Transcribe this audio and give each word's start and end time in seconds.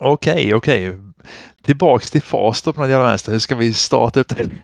Okej, 0.00 0.54
okej. 0.54 0.98
Tillbaks 1.62 2.10
till 2.10 2.22
fas 2.22 2.62
då 2.62 2.72
på 2.72 2.80
något 2.80 2.90
jävla 2.90 3.06
vänster. 3.06 3.32
Hur 3.32 3.38
ska 3.38 3.54
vi 3.54 3.74
starta 3.74 4.20
upp 4.20 4.28
det? 4.28 4.48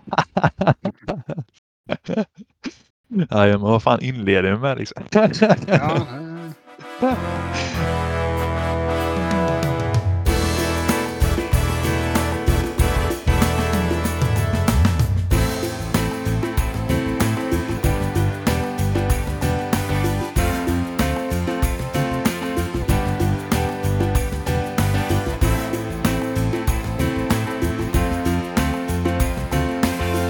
ja, 3.31 3.47
men 3.47 3.61
vad 3.61 3.83
fan 3.83 4.03
inleder 4.03 4.53
vi 4.53 4.59
med 4.59 4.79
liksom? 4.79 5.03
Ja, 5.11 5.29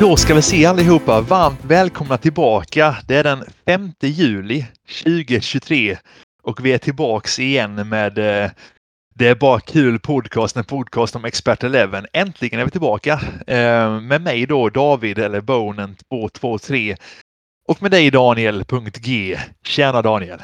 Då 0.00 0.16
ska 0.16 0.34
vi 0.34 0.42
se 0.42 0.66
allihopa 0.66 1.20
varmt 1.20 1.64
välkomna 1.64 2.18
tillbaka. 2.18 2.96
Det 3.08 3.16
är 3.16 3.24
den 3.24 3.44
5 3.66 3.92
juli 4.00 4.66
2023 5.04 5.98
och 6.42 6.64
vi 6.64 6.72
är 6.72 6.78
tillbaks 6.78 7.38
igen 7.38 7.88
med 7.88 8.18
eh, 8.18 8.50
Det 9.14 9.28
är 9.28 9.34
bara 9.34 9.60
kul 9.60 9.98
podcast, 9.98 10.56
en 10.56 10.64
podcast 10.64 11.16
om 11.16 11.24
Expert 11.24 11.64
Eleven. 11.64 12.06
Äntligen 12.12 12.60
är 12.60 12.64
vi 12.64 12.70
tillbaka 12.70 13.20
eh, 13.46 14.00
med 14.00 14.22
mig 14.22 14.46
då 14.46 14.68
David 14.68 15.18
eller 15.18 15.40
Bonen 15.40 15.96
223 16.10 16.96
och 17.68 17.82
med 17.82 17.90
dig 17.90 18.10
Daniel.g. 18.10 19.38
Tjena 19.64 20.02
Daniel! 20.02 20.42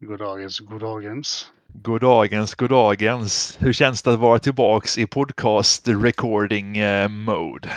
goddagens, 0.00 0.60
goddagens. 0.60 1.46
Goddagens, 1.68 2.54
goddagens. 2.54 3.56
Hur 3.60 3.72
känns 3.72 4.02
det 4.02 4.12
att 4.12 4.18
vara 4.18 4.38
tillbaks 4.38 4.98
i 4.98 5.06
podcast 5.06 5.88
recording 5.88 6.76
eh, 6.76 7.08
mode? 7.08 7.68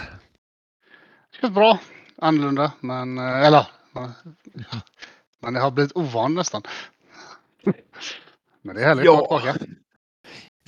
Känns 1.42 1.54
bra. 1.54 1.80
Annorlunda, 2.22 2.72
men 2.80 3.18
eh, 3.18 3.46
eller 3.46 3.68
man, 3.92 4.14
man 5.44 5.56
har 5.56 5.72
blivit 5.72 5.92
ovan 5.96 6.36
nästan. 6.36 6.62
Men 8.62 8.76
det 8.76 8.82
är 8.82 8.86
härligt 8.88 9.06
Ja. 9.06 9.24
att 9.24 9.30
vara 9.30 9.42
tillbaka. 9.54 9.74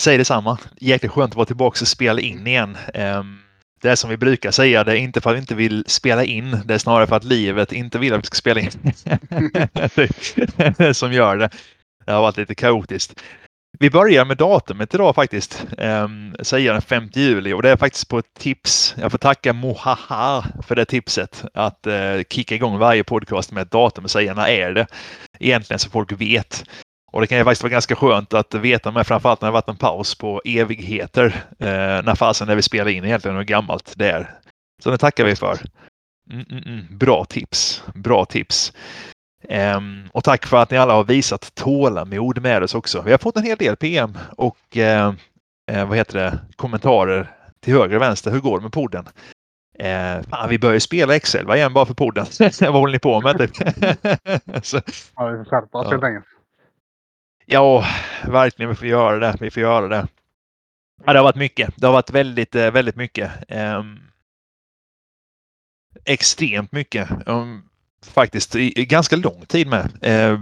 Säg 0.02 0.18
detsamma. 0.18 0.58
Jäkligt 0.78 1.12
skönt 1.12 1.32
att 1.32 1.36
vara 1.36 1.46
tillbaka 1.46 1.78
och 1.82 1.88
spela 1.88 2.22
in 2.22 2.48
igen. 2.48 2.78
Ehm, 2.94 3.40
Det 3.82 3.90
är 3.90 3.96
som 3.96 4.10
vi 4.10 4.18
brukar 4.18 4.52
säga, 4.52 4.84
det 4.84 4.92
är 4.92 4.96
inte 4.96 5.22
för 5.22 5.30
att 5.30 5.36
vi 5.36 5.40
inte 5.40 5.56
vill 5.56 5.84
spela 5.88 6.24
in, 6.24 6.62
det 6.66 6.74
är 6.74 6.78
snarare 6.78 7.08
för 7.08 7.16
att 7.16 7.24
livet 7.24 7.72
inte 7.72 8.00
vill 8.00 8.14
att 8.14 8.20
vi 8.20 8.24
ska 8.26 8.36
spela 8.36 8.60
in. 8.62 8.72
Som 10.94 11.14
gör 11.14 11.38
det. 11.38 11.50
Det 12.06 12.12
har 12.12 12.22
varit 12.22 12.38
lite 12.38 12.56
kaotiskt. 12.56 13.24
Vi 13.80 13.90
börjar 13.90 14.26
med 14.26 14.38
datumet 14.38 14.94
idag 14.94 15.16
faktiskt. 15.16 15.66
Um, 15.78 16.36
säger 16.40 16.74
den 16.74 16.82
5 16.82 17.10
juli 17.14 17.54
och 17.54 17.62
det 17.62 17.70
är 17.70 17.78
faktiskt 17.78 18.10
på 18.10 18.20
ett 18.20 18.34
tips. 18.40 18.96
Jag 19.02 19.12
får 19.12 19.18
tacka 19.18 19.54
Mohaha 19.54 20.46
för 20.68 20.76
det 20.76 20.86
tipset. 20.86 21.46
Att 21.54 21.88
eh, 21.88 22.22
kicka 22.30 22.56
igång 22.56 22.78
varje 22.78 23.04
podcast 23.04 23.52
med 23.52 23.62
ett 23.62 23.72
datum 23.72 24.04
och 24.04 24.12
säga 24.12 24.34
när 24.34 24.48
är 24.48 24.72
det. 24.72 24.88
Egentligen 25.40 25.80
så 25.80 25.90
folk 25.90 26.12
vet. 26.12 26.64
Och 27.12 27.22
det 27.22 27.28
kan 27.28 27.38
ju 27.38 27.44
faktiskt 27.44 27.64
vara 27.64 27.72
ganska 27.72 27.96
skönt 27.96 28.34
att 28.34 28.54
veta 28.54 28.92
med 28.92 29.08
framförallt 29.08 29.42
när 29.42 29.48
det 29.48 29.54
varit 29.54 29.70
en 29.70 29.78
paus 29.78 30.16
på 30.16 30.42
evigheter. 30.46 31.26
Eh, 31.60 32.04
när 32.04 32.16
fasen 32.16 32.48
när 32.48 32.56
vi 32.56 32.62
spelar 32.62 32.92
in 32.92 33.06
egentligen 33.06 33.38
hur 33.38 33.44
gammalt 33.44 33.94
det 33.96 34.12
är. 34.12 34.36
Så 34.84 34.92
det 34.92 34.98
tackar 34.98 35.26
vi 35.26 35.36
för. 35.36 35.60
Mm, 36.32 36.46
mm, 36.50 36.64
mm. 36.64 36.98
Bra 36.98 37.26
tips. 37.26 37.84
Bra 37.94 38.26
tips. 38.26 38.74
Ehm, 39.44 40.10
och 40.14 40.24
tack 40.24 40.46
för 40.46 40.58
att 40.58 40.72
ni 40.72 40.78
alla 40.78 40.94
har 40.94 41.04
visat 41.04 41.56
tålamod 41.56 42.42
med 42.42 42.64
oss 42.64 42.76
också. 42.76 43.02
Vi 43.02 43.12
har 43.12 43.18
fått 43.18 43.38
en 43.38 43.44
hel 43.44 43.58
del 43.58 43.76
PM 43.76 44.18
och 44.38 44.78
eh, 44.78 45.14
eh, 45.72 45.88
vad 45.88 45.98
heter 45.98 46.20
det, 46.20 46.40
kommentarer 46.56 47.36
till 47.60 47.74
höger 47.74 47.96
och 47.96 48.02
vänster. 48.02 48.32
Hur 48.32 48.40
går 48.40 48.58
det 48.58 48.64
med 48.64 48.72
podden? 48.72 49.06
Eh, 49.80 50.22
fan, 50.30 50.50
vi 50.50 50.60
börjar 50.60 50.80
spela 50.80 51.16
Excel 51.16 51.50
igen 51.56 51.74
bara 51.74 51.86
för 51.86 51.94
podden. 51.94 52.26
vad 52.62 52.74
håller 52.74 52.94
ni 52.94 53.00
på 53.00 53.22
med? 53.22 53.38
typ? 53.38 53.56
Så, 54.66 54.82
Ja, 55.16 55.28
vi 55.28 55.38
får 55.38 55.46
skärpa 55.46 55.78
oss 55.78 55.86
Ja. 55.86 55.92
helt 55.92 56.04
enkelt. 56.04 56.26
Ja, 57.46 57.86
verkligen. 58.28 58.70
Vi 58.70 58.76
får 58.76 58.88
göra 58.88 59.20
det. 59.20 59.38
Vi 59.40 59.52
får 59.52 59.62
göra 59.62 59.88
det. 59.88 60.08
Ja, 61.06 61.14
det 61.14 61.20
har 61.20 61.24
varit 61.24 61.36
mycket. 61.36 61.74
Det 61.78 61.86
har 61.88 61.94
varit 61.94 62.10
väldigt, 62.12 62.56
eh, 62.56 62.72
väldigt 62.72 62.96
mycket. 62.96 63.32
Ehm, 63.48 64.00
extremt 66.06 66.72
mycket. 66.72 67.10
Um, 67.26 67.69
faktiskt 68.06 68.56
i, 68.56 68.82
i 68.82 68.86
ganska 68.86 69.16
lång 69.16 69.46
tid 69.48 69.68
med. 69.68 69.84
Uh, 70.08 70.40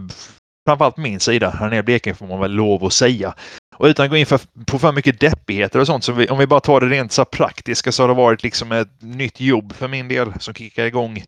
framförallt 0.68 0.98
min 0.98 1.20
sida 1.20 1.50
här 1.50 1.70
nere 1.70 1.80
i 1.80 1.84
Blekinge 1.84 2.16
får 2.16 2.28
man 2.28 2.40
väl 2.40 2.52
lov 2.52 2.86
att 2.86 2.94
säga. 2.94 3.34
Och 3.76 3.86
utan 3.86 4.06
att 4.06 4.12
gå 4.12 4.18
in 4.18 4.26
för, 4.26 4.40
på 4.66 4.80
för 4.80 4.92
mycket 4.92 5.20
deppigheter 5.20 5.80
och 5.80 5.88
sånt, 5.88 6.04
så 6.04 6.12
vi, 6.12 6.30
om 6.30 6.38
vi 6.38 6.48
bara 6.48 6.60
tar 6.60 6.82
det 6.82 6.88
rent 6.88 7.12
så 7.12 7.26
praktiska 7.26 7.92
så 7.92 8.04
har 8.04 8.08
det 8.08 8.14
varit 8.14 8.44
liksom 8.44 8.72
ett 8.72 9.02
nytt 9.02 9.40
jobb 9.40 9.74
för 9.74 9.88
min 9.88 10.08
del 10.08 10.34
som 10.40 10.54
kickar 10.54 10.86
igång. 10.86 11.24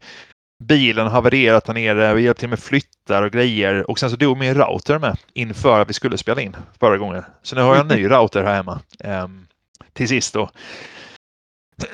Bilen 0.63 1.05
har 1.05 1.11
havererat 1.11 1.67
här 1.67 1.73
nere, 1.73 2.13
vi 2.13 2.21
hjälpte 2.21 2.39
till 2.39 2.49
med 2.49 2.59
flyttar 2.59 3.23
och 3.23 3.31
grejer 3.31 3.89
och 3.89 3.99
sen 3.99 4.09
så 4.09 4.15
dog 4.15 4.37
min 4.37 4.53
router 4.53 4.99
med 4.99 5.17
inför 5.33 5.79
att 5.79 5.89
vi 5.89 5.93
skulle 5.93 6.17
spela 6.17 6.41
in 6.41 6.55
förra 6.79 6.97
gången. 6.97 7.23
Så 7.43 7.55
nu 7.55 7.61
har 7.61 7.75
jag 7.75 7.91
en 7.91 7.97
ny 7.97 8.07
router 8.09 8.43
här 8.43 8.55
hemma. 8.55 8.79
Um, 9.03 9.47
till 9.93 10.07
sist 10.07 10.33
då. 10.33 10.49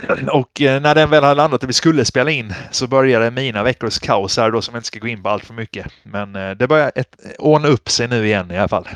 Och 0.31 0.61
eh, 0.61 0.81
när 0.81 0.95
den 0.95 1.09
väl 1.09 1.23
har 1.23 1.35
landat 1.35 1.63
och 1.63 1.69
vi 1.69 1.73
skulle 1.73 2.05
spela 2.05 2.31
in 2.31 2.53
så 2.71 2.87
började 2.87 3.31
mina 3.31 3.63
veckors 3.63 3.99
kaos 3.99 4.37
här 4.37 4.51
då 4.51 4.61
som 4.61 4.73
jag 4.73 4.79
inte 4.79 4.87
ska 4.87 4.99
gå 4.99 5.07
in 5.07 5.23
på 5.23 5.29
allt 5.29 5.45
för 5.45 5.53
mycket. 5.53 5.87
Men 6.03 6.35
eh, 6.35 6.51
det 6.51 6.67
börjar 6.67 6.91
ett, 6.95 7.15
ordna 7.39 7.67
upp 7.67 7.89
sig 7.89 8.07
nu 8.07 8.25
igen 8.25 8.51
i 8.51 8.57
alla 8.57 8.67
fall. 8.67 8.87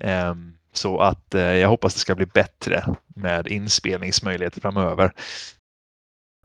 Ehm, 0.00 0.52
så 0.72 1.00
att 1.00 1.34
eh, 1.34 1.42
jag 1.42 1.68
hoppas 1.68 1.94
det 1.94 2.00
ska 2.00 2.14
bli 2.14 2.26
bättre 2.26 2.84
med 3.16 3.46
inspelningsmöjligheter 3.46 4.60
framöver. 4.60 5.12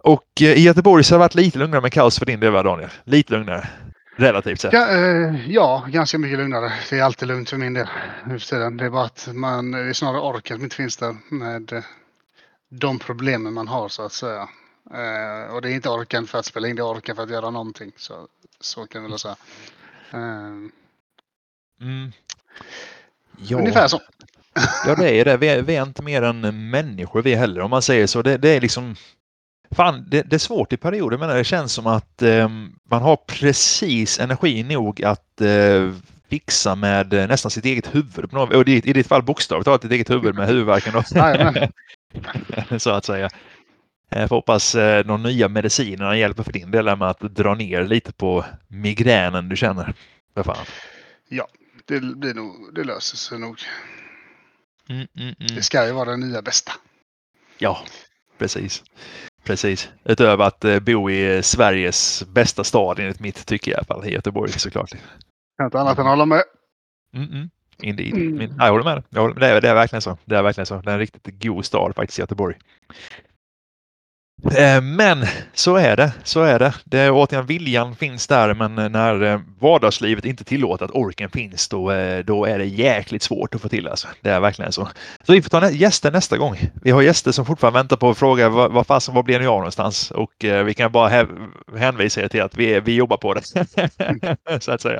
Och 0.03 0.27
i 0.39 0.61
Göteborg 0.61 1.03
så 1.03 1.13
har 1.13 1.19
det 1.19 1.23
varit 1.23 1.35
lite 1.35 1.59
lugnare 1.59 1.81
med 1.81 1.93
kaos 1.93 2.19
för 2.19 2.25
din 2.25 2.39
del 2.39 2.53
Daniel? 2.53 2.89
Lite 3.03 3.33
lugnare. 3.33 3.67
Relativt 4.15 4.61
sett. 4.61 4.73
Ja, 4.73 4.89
eh, 4.89 5.51
ja, 5.51 5.85
ganska 5.87 6.17
mycket 6.17 6.39
lugnare. 6.39 6.73
Det 6.89 6.99
är 6.99 7.03
alltid 7.03 7.27
lugnt 7.27 7.49
för 7.49 7.57
min 7.57 7.73
del 7.73 7.87
nu 8.25 8.39
för 8.39 8.47
tiden. 8.47 8.77
Det 8.77 8.85
är 8.85 8.89
bara 8.89 9.05
att 9.05 9.29
man, 9.33 9.71
det 9.71 9.79
är 9.79 9.93
snarare 9.93 10.21
orken 10.21 10.57
som 10.57 10.63
inte 10.63 10.75
finns 10.75 10.97
där 10.97 11.15
med 11.29 11.83
de 12.69 12.99
problemen 12.99 13.53
man 13.53 13.67
har 13.67 13.89
så 13.89 14.01
att 14.05 14.13
säga. 14.13 14.49
Eh, 14.93 15.53
och 15.53 15.61
det 15.61 15.71
är 15.71 15.73
inte 15.75 15.89
orken 15.89 16.27
för 16.27 16.37
att 16.39 16.45
spela 16.45 16.67
in, 16.67 16.75
det 16.75 16.81
är 16.81 16.87
orken 16.97 17.15
för 17.15 17.23
att 17.23 17.29
göra 17.29 17.49
någonting. 17.49 17.91
Så, 17.97 18.27
så 18.59 18.85
kan 18.87 19.03
vi 19.03 19.09
väl 19.09 19.19
säga. 19.19 19.35
Eh, 20.11 20.53
Mm. 21.81 22.11
Ja. 23.37 23.57
Ungefär 23.57 23.87
så. 23.87 24.01
Ja, 24.87 24.95
det 24.95 25.09
är 25.19 25.25
det. 25.25 25.37
Vi 25.37 25.47
är, 25.47 25.61
vi 25.61 25.75
är 25.75 25.83
inte 25.83 26.03
mer 26.03 26.21
än 26.21 26.69
människor 26.69 27.21
vi 27.21 27.35
heller, 27.35 27.61
om 27.61 27.69
man 27.69 27.81
säger 27.81 28.07
så. 28.07 28.21
Det, 28.21 28.37
det 28.37 28.49
är 28.49 28.61
liksom... 28.61 28.95
Fan, 29.71 30.05
det, 30.09 30.21
det 30.21 30.35
är 30.35 30.39
svårt 30.39 30.73
i 30.73 30.77
perioder, 30.77 31.17
men 31.17 31.29
det 31.29 31.43
känns 31.43 31.73
som 31.73 31.87
att 31.87 32.21
eh, 32.21 32.49
man 32.89 33.01
har 33.01 33.15
precis 33.15 34.19
energi 34.19 34.63
nog 34.63 35.03
att 35.03 35.41
eh, 35.41 35.91
fixa 36.29 36.75
med 36.75 37.13
eh, 37.13 37.27
nästan 37.27 37.51
sitt 37.51 37.65
eget 37.65 37.95
huvud. 37.95 38.29
på 38.31 38.35
något- 38.35 38.53
Och 38.55 38.67
i, 38.67 38.79
ditt 38.81 39.07
fall 39.07 39.23
bokstavligt 39.23 39.65
talat 39.65 39.81
ditt 39.81 39.91
eget 39.91 40.09
huvud 40.09 40.35
med 40.35 40.47
huvudvärken. 40.47 40.93
då. 40.93 41.03
Så 42.77 42.89
att 42.89 43.05
säga. 43.05 43.29
Jag 44.09 44.29
får 44.29 44.35
hoppas 44.35 44.75
eh, 44.75 45.05
de 45.05 45.23
nya 45.23 45.49
medicinerna 45.49 46.17
hjälper 46.17 46.43
för 46.43 46.51
din 46.51 46.71
del 46.71 46.85
med 46.85 47.09
att 47.09 47.19
dra 47.19 47.55
ner 47.55 47.83
lite 47.83 48.13
på 48.13 48.45
migränen 48.67 49.49
du 49.49 49.55
känner. 49.55 49.93
För 50.33 50.43
fan. 50.43 50.65
Det, 51.89 51.99
blir 51.99 52.33
nog, 52.33 52.75
det 52.75 52.83
löser 52.83 53.17
sig 53.17 53.39
nog. 53.39 53.59
Mm, 54.89 55.07
mm, 55.15 55.35
mm. 55.39 55.55
Det 55.55 55.63
ska 55.63 55.85
ju 55.85 55.91
vara 55.91 56.09
det 56.09 56.17
nya 56.17 56.41
bästa. 56.41 56.71
Ja, 57.57 57.79
precis. 58.37 58.83
Precis. 59.43 59.89
Utöver 60.03 60.45
att 60.45 60.65
eh, 60.65 60.79
bo 60.79 61.09
i 61.09 61.35
eh, 61.35 61.41
Sveriges 61.41 62.23
bästa 62.27 62.63
stad 62.63 62.99
enligt 62.99 63.19
mitt 63.19 63.45
tycke 63.45 63.71
i 63.71 63.75
alla 63.75 63.83
fall, 63.83 64.09
Göteborg 64.09 64.51
såklart. 64.51 64.89
Kan 65.57 65.65
inte 65.65 65.79
annat 65.79 65.99
än 65.99 66.05
hålla 66.05 66.25
med. 66.25 66.43
Mm, 67.13 67.31
mm. 67.31 67.49
Indeed. 67.81 68.13
Mm. 68.13 68.37
Min, 68.37 68.53
jag 68.59 68.71
håller 68.71 68.83
med. 68.83 69.03
Jag 69.09 69.21
håller, 69.21 69.35
det, 69.39 69.47
är, 69.47 69.61
det 69.61 69.69
är 69.69 69.73
verkligen 69.75 70.01
så. 70.01 70.17
Det 70.25 70.35
är 70.35 70.41
verkligen 70.43 70.65
så. 70.65 70.81
Det 70.81 70.89
är 70.89 70.93
en 70.93 70.99
riktigt 70.99 71.43
god 71.43 71.65
stad 71.65 71.95
faktiskt, 71.95 72.19
Göteborg. 72.19 72.55
Eh, 74.57 74.81
Men 74.81 75.25
så 75.53 75.75
är 75.75 75.95
det. 75.97 76.13
Så 76.23 76.41
är 76.43 76.59
det. 76.59 76.73
det 76.85 76.99
är, 76.99 77.11
återigen, 77.11 77.45
viljan 77.45 77.95
finns 77.95 78.27
där, 78.27 78.53
men 78.53 78.91
när 78.91 79.23
eh, 79.23 79.39
vardagslivet 79.59 80.25
inte 80.25 80.43
tillåter 80.43 80.85
att 80.85 80.91
orken 80.91 81.29
finns, 81.29 81.67
då, 81.69 81.91
eh, 81.91 82.25
då 82.25 82.45
är 82.45 82.59
det 82.59 82.65
jäkligt 82.65 83.23
svårt 83.23 83.55
att 83.55 83.61
få 83.61 83.69
till. 83.69 83.87
Alltså. 83.87 84.07
Det 84.21 84.29
är 84.29 84.39
verkligen 84.39 84.71
så. 84.71 84.89
Så 85.23 85.33
vi 85.33 85.41
får 85.41 85.49
ta 85.49 85.59
nä- 85.59 85.69
gäster 85.71 86.11
nästa 86.11 86.37
gång. 86.37 86.57
Vi 86.83 86.91
har 86.91 87.01
gäster 87.01 87.31
som 87.31 87.45
fortfarande 87.45 87.79
väntar 87.79 87.97
på 87.97 88.09
att 88.09 88.17
fråga 88.17 88.49
vad, 88.49 88.71
vad 88.71 88.87
fasen, 88.87 89.15
var 89.15 89.23
blir 89.23 89.39
ni 89.39 89.45
av 89.47 89.57
någonstans? 89.57 90.11
Och 90.11 90.45
eh, 90.45 90.63
vi 90.63 90.73
kan 90.73 90.91
bara 90.91 91.09
hä- 91.09 91.49
hänvisa 91.77 92.21
er 92.21 92.27
till 92.27 92.41
att 92.41 92.57
vi, 92.57 92.79
vi 92.79 92.95
jobbar 92.95 93.17
på 93.17 93.33
det. 93.33 93.41
så 94.59 94.71
att 94.71 94.81
säga. 94.81 94.99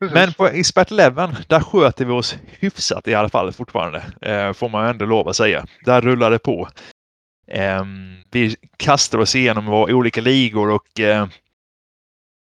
Precis. 0.00 0.14
Men 0.14 0.32
på 0.32 0.46
Expert 0.46 0.90
Eleven, 0.90 1.36
där 1.48 1.60
sköter 1.60 2.04
vi 2.04 2.12
oss 2.12 2.36
hyfsat 2.60 3.08
i 3.08 3.14
alla 3.14 3.28
fall 3.28 3.52
fortfarande. 3.52 4.02
Eh, 4.22 4.52
får 4.52 4.68
man 4.68 4.86
ändå 4.86 5.04
lov 5.04 5.28
att 5.28 5.36
säga. 5.36 5.66
Där 5.84 6.00
rullar 6.00 6.30
det 6.30 6.38
på. 6.38 6.68
Ehm, 7.50 8.16
vi 8.30 8.56
kastar 8.76 9.18
oss 9.18 9.34
igenom 9.34 9.66
våra 9.66 9.94
olika 9.94 10.20
ligor 10.20 10.70
och 10.70 11.00
eh, 11.00 11.26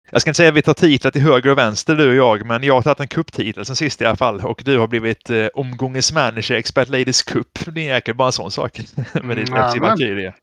jag 0.09 0.21
ska 0.21 0.29
inte 0.29 0.37
säga 0.37 0.49
att 0.49 0.55
vi 0.55 0.61
tar 0.61 0.73
titlar 0.73 1.11
till 1.11 1.21
höger 1.21 1.51
och 1.51 1.57
vänster 1.57 1.95
du 1.95 2.09
och 2.09 2.15
jag, 2.15 2.45
men 2.45 2.63
jag 2.63 2.73
har 2.73 2.81
tagit 2.81 2.99
en 2.99 3.07
kupptitel 3.07 3.65
sen 3.65 3.75
sist 3.75 4.01
i 4.01 4.05
alla 4.05 4.15
fall 4.15 4.39
och 4.45 4.61
du 4.65 4.77
har 4.77 4.87
blivit 4.87 5.29
eh, 5.29 5.47
omgångens 5.53 6.13
manager, 6.13 6.55
Expert 6.55 6.89
Ladies 6.89 7.23
Cup. 7.23 7.59
Det 7.65 7.81
är 7.81 7.93
jäkligt 7.93 8.17
bara 8.17 8.27
en 8.27 8.31
sån 8.31 8.51
sak. 8.51 8.79
med 9.23 9.37
ditt 9.37 9.49
FC. 9.49 9.79
Valkyria. 9.81 10.33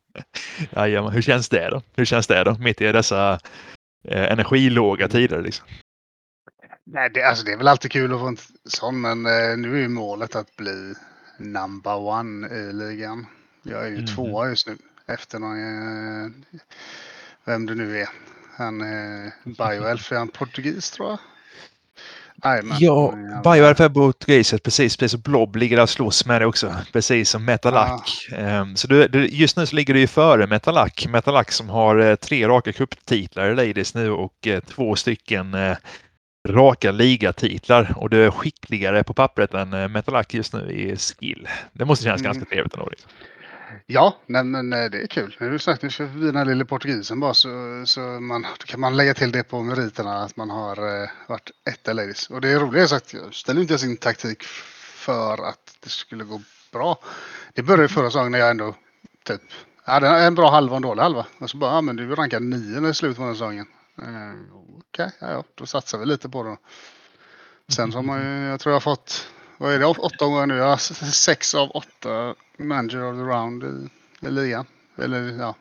Jajamän, 0.77 1.13
hur 1.13 1.23
känns 1.23 1.49
det 1.49 1.69
då? 1.71 1.83
Hur 1.97 2.05
känns 2.05 2.27
det 2.27 2.45
då? 2.45 2.57
Mitt 2.59 2.81
i 2.81 2.93
dessa 2.93 3.39
eh, 4.09 4.33
energilåga 4.33 5.09
tider 5.09 5.43
liksom. 5.43 5.67
Nej, 6.85 7.11
det, 7.15 7.23
alltså, 7.23 7.45
det 7.45 7.53
är 7.53 7.57
väl 7.57 7.69
alltid 7.69 7.93
kul 7.93 8.13
att 8.15 8.21
få 8.21 8.27
en 8.27 8.37
sån, 8.65 9.01
men 9.01 9.27
eh, 9.27 9.57
nu 9.57 9.75
är 9.77 9.81
ju 9.81 9.89
målet 9.89 10.37
att 10.37 10.57
bli 10.57 10.95
number 11.39 11.97
one 11.97 12.49
i 12.49 12.73
ligan. 12.73 13.27
Jag 13.63 13.83
är 13.87 13.89
ju 13.91 13.97
Mhm. 13.97 14.07
tvåa 14.07 14.49
just 14.49 14.67
nu 14.67 14.77
efter 15.07 15.39
någon, 15.39 15.59
eh, 16.25 16.31
vem 17.45 17.67
det 17.67 17.75
nu 17.75 17.99
är. 18.01 18.09
Han 18.57 18.81
eh, 18.81 19.33
Bioelf, 19.45 20.13
är 20.13 20.17
han 20.17 20.29
portugis 20.29 20.91
tror 20.91 21.09
jag? 21.11 21.19
Jajamän. 22.45 22.77
Ja, 22.81 23.13
Mm, 23.13 23.43
Bioelf 23.43 23.81
är 23.81 23.89
portugiset, 23.89 24.63
precis. 24.63 24.97
Precis, 24.97 25.15
och 25.15 25.21
Blob 25.21 25.57
ligger 25.57 25.77
där 25.77 25.83
och 25.83 25.91
slåss 25.91 26.27
med 26.27 26.41
det 26.41 26.47
också. 26.47 26.77
Precis 26.93 27.31
som 27.31 27.45
Metalac. 27.45 28.29
Ehm, 28.33 28.77
så 28.77 28.87
du, 28.89 29.09
du, 29.09 29.27
just 29.27 29.57
nu 29.57 29.67
så 29.67 29.77
ligger 29.77 29.95
du 29.95 30.01
ju 30.01 30.07
före 30.07 30.47
Metalac. 30.47 31.07
Metalac 31.09 31.51
som 31.53 31.69
har 31.69 31.97
eh, 31.99 32.15
tre 32.15 32.49
raka 32.49 32.73
cuptitlar 32.73 33.51
i 33.51 33.55
Ladies 33.55 33.95
nu 33.95 34.11
och 34.11 34.47
eh, 34.47 34.61
två 34.61 34.97
stycken 34.97 35.55
eh, 35.55 35.77
raka 36.49 36.93
ligatitlar. 36.93 37.95
Och 37.97 38.11
du 38.11 38.25
är 38.25 38.31
skickligare 38.31 39.05
på 39.05 39.15
pappret 39.15 39.55
än 39.55 39.73
eh, 39.73 39.89
Metalac 39.89 40.27
just 40.31 40.53
nu 40.53 40.71
i 40.71 40.97
skill. 40.97 41.49
Det 41.73 41.85
måste 41.85 42.05
kännas 42.05 42.21
Mm. 42.21 42.33
ganska 42.33 42.51
trevligt 42.51 42.75
ändå. 42.75 42.89
Liksom. 42.91 43.11
Ja, 43.87 44.17
nej, 44.27 44.45
men 44.45 44.73
eh, 44.73 44.91
det 44.91 45.03
är 45.03 45.07
kul. 45.07 45.37
Nu 45.41 45.59
sagt 45.59 45.83
nu 45.83 45.91
ska 45.91 46.05
vi 46.05 46.27
den 46.27 46.37
här 46.37 46.45
lilla 46.45 46.65
portugisen 46.65 47.21
bara 47.21 47.35
så, 47.35 47.83
så 47.87 48.01
man, 48.01 48.43
då 48.43 48.67
kan 48.67 48.81
man 48.81 48.97
lägga 48.97 49.15
till 49.15 49.33
det 49.33 49.43
på 49.43 49.63
meriterna 49.63 50.25
att 50.25 50.37
man 50.37 50.51
har 50.51 51.03
eh, 51.03 51.09
varit 51.27 51.51
etta 51.65 51.93
ladies. 51.93 52.31
Och 52.31 52.41
det 52.41 52.49
är 52.49 52.61
roligt 52.61 52.89
sagt, 52.89 53.15
jag 53.15 53.35
ställer 53.35 53.61
inte 53.61 53.79
sin 53.79 53.97
taktik 53.97 54.43
för 54.95 55.49
att 55.49 55.77
det 55.81 55.91
skulle 55.91 56.25
gå 56.25 56.41
bra. 56.73 56.99
Det 57.55 57.63
började 57.63 57.89
förra 57.89 58.07
säsongen 58.11 58.33
när 58.33 58.39
jag 58.39 58.51
ändå 58.51 58.75
typ 59.25 59.41
hade 59.85 60.09
en 60.09 60.35
bra 60.35 60.51
halva 60.51 60.71
och 60.71 60.77
en 60.77 60.83
dålig 60.83 61.03
halva. 61.03 61.27
Och 61.39 61.51
så 61.51 61.57
bara, 61.57 61.75
ja 61.75 61.81
men 61.81 61.97
du 61.97 62.15
rankade 62.15 62.47
nio 62.47 62.81
när 62.81 62.89
det 62.89 62.95
slut 62.95 63.17
på 63.17 63.23
den 63.23 63.35
säsongen. 63.35 63.67
Eh, 64.03 64.35
Okej, 64.79 65.11
ja, 65.21 65.31
ja, 65.31 65.45
då 65.55 65.67
satsar 65.67 65.99
vi 65.99 66.07
lite 66.07 66.29
på 66.29 66.43
det. 66.43 66.57
Sen 67.69 67.93
så 67.93 67.99
har 67.99 68.03
man 68.03 68.21
ju, 68.23 68.45
jag 68.49 68.61
tror 68.61 68.71
jag 68.71 68.75
har 68.77 68.81
fått, 68.81 69.29
vad 69.59 69.73
är 69.75 69.79
det, 69.79 69.87
åtta 69.87 70.27
gånger 70.27 70.47
nu? 70.47 70.57
Jag 70.57 70.65
har 70.69 70.77
sex 71.11 71.55
av 71.55 71.71
åtta 71.71 72.35
manager 72.57 73.03
of 73.05 73.17
the 73.17 73.23
round 73.23 73.65
i, 73.65 73.91
i 74.27 74.31
ligan. 74.31 74.67
Eller 74.97 75.39
ja, 75.39 75.55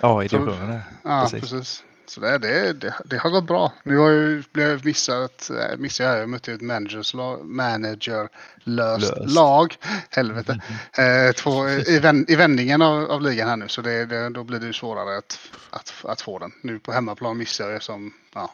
Ja, 0.00 0.24
i 0.24 0.28
divisionen. 0.28 0.80
ja 1.04 1.22
Precis. 1.30 1.40
precis. 1.50 1.84
Så 2.08 2.20
det, 2.20 2.38
det, 2.38 2.72
det, 2.72 2.94
det 3.04 3.18
har 3.18 3.30
gått 3.30 3.46
bra. 3.46 3.72
Nu 3.82 3.96
har 3.96 4.10
jag 4.10 4.44
blivit 4.52 4.84
missat, 4.84 5.50
missat 5.78 6.06
jag, 6.06 6.18
jag 6.18 6.28
mötte 6.28 6.52
ett 6.52 6.60
managers 6.60 7.14
lag, 7.14 7.46
manager 7.46 8.28
löst, 8.64 9.16
Löst. 9.16 9.34
lag. 9.34 9.76
Helvete. 10.10 10.60
Eh, 10.98 11.32
två, 11.32 11.68
i, 11.68 11.98
vän, 11.98 12.24
I 12.28 12.36
vändningen 12.36 12.82
av, 12.82 13.10
av 13.10 13.22
ligan 13.22 13.48
här 13.48 13.56
nu 13.56 13.68
så 13.68 13.82
det, 13.82 14.06
det, 14.06 14.28
då 14.28 14.44
blir 14.44 14.58
det 14.58 14.66
ju 14.66 14.72
svårare 14.72 15.18
att, 15.18 15.38
att, 15.70 15.94
att 16.04 16.20
få 16.20 16.38
den. 16.38 16.52
Nu 16.62 16.78
på 16.78 16.92
hemmaplan 16.92 17.38
missar 17.38 17.70
jag 17.70 17.82
som, 17.82 18.12
ja, 18.34 18.52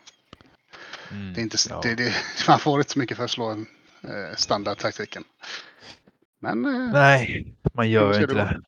Mm, 1.11 1.35
det 1.35 1.41
är 1.41 1.43
inte, 1.43 1.57
ja. 1.71 2.13
man 2.49 2.59
får 2.59 2.81
inte 2.81 2.93
så 2.93 2.99
mycket 2.99 3.17
för 3.17 3.25
att 3.25 3.31
slå 3.31 3.51
eh, 3.51 4.37
standardtaktiken. 4.37 5.25
Men 6.41 6.65
eh, 6.65 6.93
Nej, 6.93 7.55
man 7.73 7.91
gör 7.91 8.21
inte 8.21 8.35
det. 8.35 8.61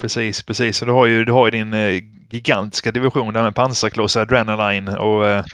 Precis, 0.00 0.42
precis. 0.42 0.82
Och 0.82 0.86
du 0.86 0.92
har 0.92 1.06
ju, 1.06 1.24
du 1.24 1.32
har 1.32 1.46
ju 1.46 1.50
din 1.50 1.74
eh, 1.74 2.02
gigantiska 2.30 2.92
division 2.92 3.34
där 3.34 3.42
med 3.42 3.54
pansarkloss, 3.54 4.16
Adrenaline 4.16 4.88
och 4.88 5.28
eh, 5.28 5.44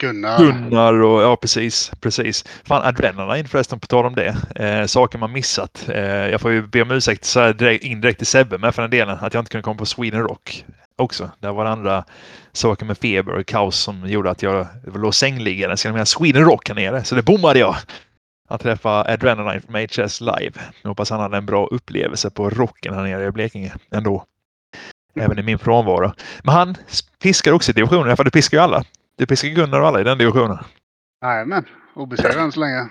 Gunnar, 0.00 0.38
Gunnar 0.38 1.02
och 1.02 1.22
ja 1.22 1.36
precis, 1.36 1.92
precis. 2.00 2.44
Fan 2.64 2.82
Adrenaline 2.82 3.48
förresten 3.48 3.80
på 3.80 3.86
tal 3.86 4.06
om 4.06 4.14
det. 4.14 4.36
Eh, 4.56 4.86
saker 4.86 5.18
man 5.18 5.32
missat. 5.32 5.88
Eh, 5.88 6.04
jag 6.04 6.40
får 6.40 6.52
ju 6.52 6.66
be 6.66 6.82
om 6.82 6.90
ursäkt 6.90 7.24
så 7.24 7.40
här 7.40 7.52
direkt, 7.52 7.84
indirekt 7.84 8.18
till 8.18 8.26
Sebbe 8.26 8.58
med 8.58 8.74
för 8.74 8.82
den 8.82 8.90
delen 8.90 9.18
att 9.20 9.34
jag 9.34 9.40
inte 9.40 9.50
kunde 9.50 9.62
komma 9.62 9.78
på 9.78 9.86
Sweden 9.86 10.22
Rock 10.22 10.64
också. 10.96 11.30
Det 11.40 11.52
var 11.52 11.64
andra 11.64 12.04
saker 12.52 12.86
med 12.86 12.98
feber 12.98 13.32
och 13.32 13.46
kaos 13.46 13.76
som 13.76 14.08
gjorde 14.08 14.30
att 14.30 14.42
jag 14.42 14.66
låg 14.94 15.14
sängliggande. 15.14 16.06
Sweden 16.06 16.44
Rock 16.44 16.68
här 16.68 16.74
nere. 16.74 17.04
Så 17.04 17.14
det 17.14 17.22
bommade 17.22 17.58
jag. 17.58 17.76
Att 18.50 18.60
träffa 18.60 18.90
Adrenaline 18.90 19.62
från 19.62 19.74
HS 19.74 20.20
live. 20.20 20.52
Jag 20.82 20.88
hoppas 20.88 21.10
han 21.10 21.20
hade 21.20 21.36
en 21.36 21.46
bra 21.46 21.66
upplevelse 21.66 22.30
på 22.30 22.50
rocken 22.50 22.94
här 22.94 23.02
nere 23.02 23.26
i 23.26 23.30
Blekinge 23.30 23.74
ändå. 23.90 24.24
Även 25.14 25.38
i 25.38 25.42
min 25.42 25.58
frånvaro. 25.58 26.12
Men 26.44 26.54
han 26.54 26.76
piskar 27.22 27.52
också 27.52 27.70
i 27.70 27.74
divisionen, 27.74 28.16
för 28.16 28.24
du 28.24 28.30
piskar 28.30 28.58
ju 28.58 28.62
alla. 28.62 28.84
Du 29.18 29.26
piskar 29.26 29.48
Gunnar 29.48 29.80
och 29.80 29.88
alla 29.88 30.00
i 30.00 30.04
den 30.04 30.18
divisionen. 30.18 30.58
Jajamän, 31.22 31.64
obesegrad 31.94 32.36
än 32.36 32.52
så 32.52 32.60
länge. 32.60 32.88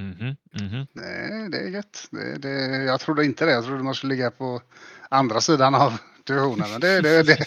Mhm, 0.00 0.36
mhm. 0.60 0.86
Nej, 0.92 1.48
det 1.50 1.58
är 1.58 1.68
gött. 1.68 2.08
Det, 2.10 2.38
det, 2.38 2.84
jag 2.84 3.00
trodde 3.00 3.24
inte 3.24 3.44
det. 3.44 3.52
Jag 3.52 3.64
trodde 3.64 3.82
man 3.82 3.94
skulle 3.94 4.14
ligga 4.14 4.30
på 4.30 4.60
andra 5.08 5.40
sidan 5.40 5.74
av 5.74 5.98
divisionen. 6.24 6.70
Men 6.70 6.80
det, 6.80 7.00
det, 7.00 7.22
det, 7.22 7.38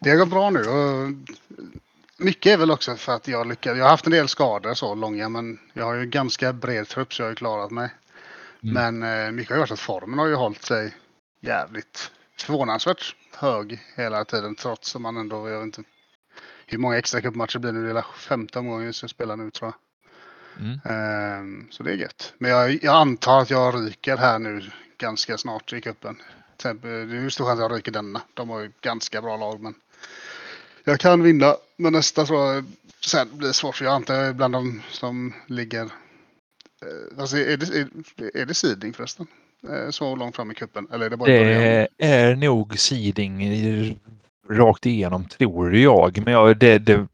det 0.00 0.10
har 0.10 0.16
gått 0.16 0.30
bra 0.30 0.50
nu. 0.50 0.60
Och 0.60 1.12
mycket 2.24 2.52
är 2.52 2.56
väl 2.56 2.70
också 2.70 2.96
för 2.96 3.12
att 3.12 3.28
jag 3.28 3.46
lyckades. 3.46 3.78
Jag 3.78 3.84
har 3.84 3.90
haft 3.90 4.06
en 4.06 4.12
del 4.12 4.28
skador 4.28 4.74
så 4.74 4.94
långa 4.94 5.28
men 5.28 5.58
jag 5.72 5.84
har 5.84 5.94
ju 5.94 6.06
ganska 6.06 6.52
bred 6.52 6.88
trupp 6.88 7.14
så 7.14 7.22
jag 7.22 7.26
har 7.26 7.30
ju 7.30 7.36
klarat 7.36 7.70
mig. 7.70 7.90
Mm. 8.62 8.74
Men 8.74 9.26
eh, 9.26 9.32
mycket 9.32 9.50
har 9.50 9.56
ju 9.56 9.60
varit 9.60 9.70
att 9.70 9.80
formen 9.80 10.18
har 10.18 10.26
ju 10.26 10.34
hållit 10.34 10.62
sig 10.62 10.94
jävligt 11.40 12.10
förvånansvärt 12.38 13.16
hög 13.36 13.80
hela 13.94 14.24
tiden 14.24 14.54
trots 14.54 14.96
att 14.96 15.02
man 15.02 15.16
ändå, 15.16 15.48
jag 15.48 15.58
vet 15.58 15.64
inte 15.64 15.82
hur 16.66 16.78
många 16.78 16.98
extra 16.98 17.20
cupmatcher 17.20 17.58
blir 17.58 17.72
nu? 17.72 17.84
Det 17.84 17.90
är 17.90 17.94
väl 17.94 18.02
15 18.16 18.68
gånger 18.68 18.86
jag 18.86 19.10
spelar 19.10 19.36
nu 19.36 19.50
tror 19.50 19.72
jag. 19.72 19.74
Mm. 20.64 20.80
Ehm, 20.84 21.66
så 21.70 21.82
det 21.82 21.90
är 21.90 21.94
gött. 21.94 22.34
Men 22.38 22.50
jag, 22.50 22.84
jag 22.84 22.94
antar 22.94 23.40
att 23.40 23.50
jag 23.50 23.74
ryker 23.74 24.16
här 24.16 24.38
nu 24.38 24.70
ganska 24.98 25.38
snart 25.38 25.72
i 25.72 25.80
cupen. 25.80 26.16
Det 26.62 26.68
är 26.68 27.06
ju 27.06 27.30
stor 27.30 27.44
chans 27.44 27.60
att 27.60 27.70
jag 27.70 27.78
ryker 27.78 27.92
denna. 27.92 28.20
De 28.34 28.50
har 28.50 28.60
ju 28.60 28.72
ganska 28.80 29.22
bra 29.22 29.36
lag 29.36 29.60
men 29.60 29.74
jag 30.84 31.00
kan 31.00 31.22
vinna. 31.22 31.56
Men 31.76 31.92
nästa 31.92 32.26
tror 32.26 32.54
jag 32.54 32.64
sen 33.06 33.28
blir 33.32 33.52
svårt 33.52 33.76
för 33.76 33.84
jag 33.84 33.94
antar 33.94 34.14
jag 34.14 34.26
är 34.26 34.32
bland 34.32 34.54
de 34.54 34.82
som 34.90 35.34
ligger 35.46 35.82
eh, 35.82 37.18
Alltså 37.18 37.36
är 37.36 37.56
det, 37.56 37.66
är, 37.78 37.88
är 38.36 38.46
det 38.46 38.54
seeding 38.54 38.92
förresten? 38.92 39.26
Eh, 39.68 39.90
Så 39.90 40.16
långt 40.16 40.36
fram 40.36 40.50
i 40.50 40.54
cupen? 40.54 40.88
Eller 40.92 41.06
är 41.06 41.10
det 41.10 41.16
bara? 41.16 41.30
Det 41.30 41.88
är 41.98 42.36
nog 42.36 42.78
seeding 42.78 43.98
rakt 44.50 44.86
igenom 44.86 45.24
tror 45.24 45.76
jag. 45.76 46.22
Men 46.24 46.32
jag, 46.34 46.58
det, 46.58 46.78
det 46.78 47.06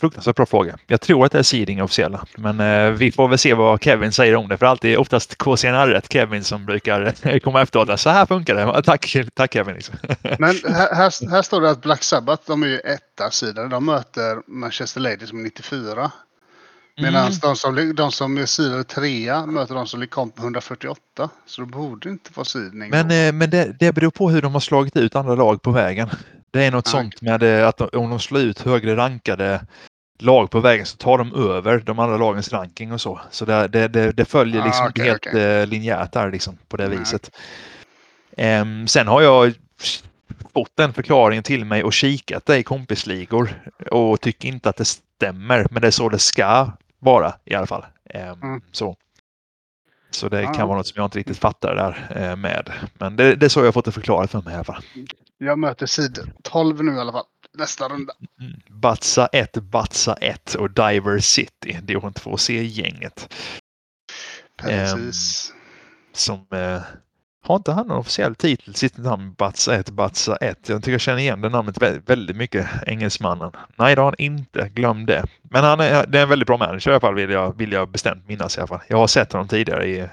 fruktansvärt 0.00 0.36
bra 0.36 0.46
fråga. 0.46 0.76
Jag 0.86 1.00
tror 1.00 1.26
att 1.26 1.32
det 1.32 1.38
är 1.38 1.42
seeding 1.42 1.82
officiella. 1.82 2.26
Men 2.36 2.60
eh, 2.60 2.90
vi 2.90 3.12
får 3.12 3.28
väl 3.28 3.38
se 3.38 3.54
vad 3.54 3.82
Kevin 3.82 4.12
säger 4.12 4.36
om 4.36 4.48
det. 4.48 4.56
För 4.58 4.66
alltid 4.66 4.96
oftast 4.98 5.38
KCNR 5.38 6.00
Kevin 6.10 6.44
som 6.44 6.66
brukar 6.66 7.38
komma 7.40 7.62
efteråt. 7.62 7.88
och 7.88 8.00
Så 8.00 8.10
här 8.10 8.26
funkar 8.26 8.54
det. 8.54 8.82
Tack, 8.84 9.16
tack 9.34 9.52
Kevin. 9.52 9.74
Liksom. 9.74 9.94
Men 10.38 10.42
här, 10.68 10.94
här, 10.94 11.30
här 11.30 11.42
står 11.42 11.60
det 11.60 11.70
att 11.70 11.82
Black 11.82 12.02
Sabbath, 12.02 12.42
de 12.46 12.62
är 12.62 12.66
ju 12.66 12.78
etta 12.78 13.30
sidan. 13.30 13.70
De 13.70 13.84
möter 13.84 14.50
Manchester 14.50 15.00
Ladies 15.00 15.28
som 15.28 15.38
är 15.38 15.42
94. 15.42 16.12
Medan 16.96 17.26
Mm. 17.26 17.38
de, 17.42 17.56
som, 17.56 17.94
de 17.96 18.12
som 18.12 18.38
är 18.38 18.46
sidade 18.46 18.84
trea 18.84 19.46
möter 19.46 19.74
de 19.74 19.86
som 19.86 20.06
kom 20.06 20.30
på 20.30 20.42
148. 20.42 21.30
Så 21.46 21.60
det 21.60 21.66
borde 21.66 22.08
inte 22.08 22.30
vara 22.34 22.44
sidning. 22.44 22.90
Men, 22.90 23.10
eh, 23.10 23.32
men 23.32 23.50
det, 23.50 23.76
det 23.78 23.92
beror 23.92 24.10
på 24.10 24.30
hur 24.30 24.42
de 24.42 24.52
har 24.52 24.60
slagit 24.60 24.96
ut 24.96 25.16
andra 25.16 25.34
lag 25.34 25.62
på 25.62 25.70
vägen. 25.70 26.08
Det 26.54 26.64
är 26.64 26.70
något 26.70 26.86
Ja. 26.86 26.90
sånt 26.90 27.22
med 27.22 27.42
att 27.42 27.76
de, 27.76 27.88
om 27.92 28.10
de 28.10 28.20
slår 28.20 28.40
ut 28.42 28.60
högre 28.60 28.96
rankade 28.96 29.66
lag 30.18 30.50
på 30.50 30.60
vägen 30.60 30.86
så 30.86 30.96
tar 30.96 31.18
de 31.18 31.34
över 31.34 31.78
de 31.78 31.98
andra 31.98 32.16
lagens 32.16 32.52
ranking 32.52 32.92
och 32.92 33.00
så. 33.00 33.20
Så 33.30 33.44
det, 33.44 33.68
det, 33.68 33.88
det, 33.88 34.12
det 34.12 34.24
följer 34.24 34.62
Ah, 34.62 34.64
liksom 34.64 34.86
okej, 34.86 35.02
inte 35.02 35.10
helt 35.10 35.26
okej. 35.26 35.60
eh, 35.60 35.66
linjärt 35.66 36.12
där 36.12 36.30
liksom 36.30 36.58
på 36.68 36.76
det 36.76 36.88
viset. 36.88 37.30
Ehm, 38.36 38.86
sen 38.88 39.06
har 39.08 39.22
jag 39.22 39.54
fått 40.52 40.76
den 40.76 40.92
förklaringen 40.92 41.42
till 41.42 41.64
mig 41.64 41.84
och 41.84 41.92
kikat 41.92 42.46
det 42.46 42.58
i 42.58 42.62
kompisligor 42.62 43.62
och 43.90 44.20
tycker 44.20 44.48
inte 44.48 44.68
att 44.68 44.76
det 44.76 44.84
stämmer. 44.84 45.66
Men 45.70 45.80
det 45.82 45.86
är 45.86 45.90
så 45.90 46.08
det 46.08 46.18
ska 46.18 46.70
vara 46.98 47.32
i 47.44 47.54
alla 47.54 47.66
fall. 47.66 47.84
Ehm, 48.10 48.42
Mm. 48.42 48.60
Så. 48.72 48.96
Så 50.10 50.28
det 50.28 50.42
Ja. 50.42 50.54
kan 50.54 50.68
vara 50.68 50.76
något 50.78 50.86
som 50.86 50.94
jag 51.00 51.06
inte 51.06 51.18
riktigt 51.18 51.38
fattar 51.38 51.74
där 51.74 52.16
eh, 52.30 52.36
med. 52.36 52.72
Men 52.94 53.16
det, 53.16 53.34
det 53.34 53.46
är 53.46 53.50
så 53.50 53.60
jag 53.60 53.64
har 53.66 53.72
fått 53.72 53.84
det 53.84 53.92
förklarat 53.92 54.30
för 54.30 54.42
mig 54.42 54.52
i 54.52 54.54
alla 54.54 54.64
fall. 54.64 54.82
Jag 55.38 55.58
möter 55.58 55.86
sid 55.86 56.32
12 56.42 56.84
nu 56.84 56.92
i 56.92 56.98
alla 56.98 57.12
fall. 57.12 57.24
Nästa 57.58 57.88
runda. 57.88 58.12
Mm. 58.40 58.60
Batsa 58.68 59.26
1, 59.26 59.54
Batsa 59.54 60.14
1 60.14 60.54
och 60.54 60.70
Diver 60.70 61.18
City, 61.18 61.78
division 61.82 62.12
2C-gänget. 62.12 63.34
Precis. 64.62 65.52
Som 66.12 66.46
eh, 66.50 66.80
har 67.44 67.56
inte 67.56 67.72
han 67.72 67.86
någon 67.86 67.98
officiell 67.98 68.34
titel, 68.34 68.74
sitt 68.74 68.96
namn 68.96 69.34
Batsa 69.34 69.74
1, 69.74 69.90
Batsa 69.90 70.36
1. 70.36 70.68
Jag 70.68 70.82
tycker 70.82 70.92
jag 70.92 71.00
känner 71.00 71.18
igen 71.18 71.40
det 71.40 71.48
namnet 71.48 71.78
vä- 71.78 72.02
väldigt 72.06 72.36
mycket, 72.36 72.68
engelsmannen. 72.86 73.52
Nej, 73.76 73.94
det 73.94 74.00
har 74.00 74.06
han 74.06 74.14
inte, 74.18 74.68
glöm 74.68 75.06
det. 75.06 75.24
Men 75.42 75.64
han 75.64 75.80
är, 75.80 76.06
det 76.06 76.18
är 76.18 76.22
en 76.22 76.28
väldigt 76.28 76.46
bra 76.46 76.56
manager 76.58 76.90
i 76.90 76.94
alla 76.94 77.00
fall, 77.00 77.14
vill 77.14 77.30
jag, 77.30 77.58
vill 77.58 77.72
jag 77.72 77.88
bestämt 77.88 78.28
minnas 78.28 78.56
i 78.56 78.60
alla 78.60 78.68
fall. 78.68 78.82
Jag 78.88 78.96
har 78.96 79.06
sett 79.06 79.32
honom 79.32 79.48
tidigare 79.48 79.86
i, 79.88 80.08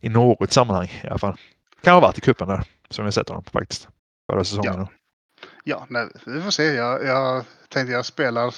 i 0.00 0.08
något 0.08 0.52
sammanhang 0.52 0.90
i 1.04 1.06
alla 1.06 1.18
fall. 1.18 1.36
Kan 1.82 1.94
ha 1.94 2.00
varit 2.00 2.18
i 2.18 2.20
kuppen 2.20 2.48
där, 2.48 2.64
som 2.90 3.04
jag 3.04 3.14
sett 3.14 3.28
honom 3.28 3.44
faktiskt. 3.52 3.88
Förra 4.32 4.44
säsongen. 4.44 4.74
Ja. 4.78 4.88
Ja, 5.64 5.86
nej, 5.88 6.08
vi 6.26 6.42
får 6.42 6.50
se. 6.50 6.64
Jag, 6.64 7.04
jag 7.04 7.44
tänkte 7.68 7.92
jag 7.92 8.06
spelar... 8.06 8.54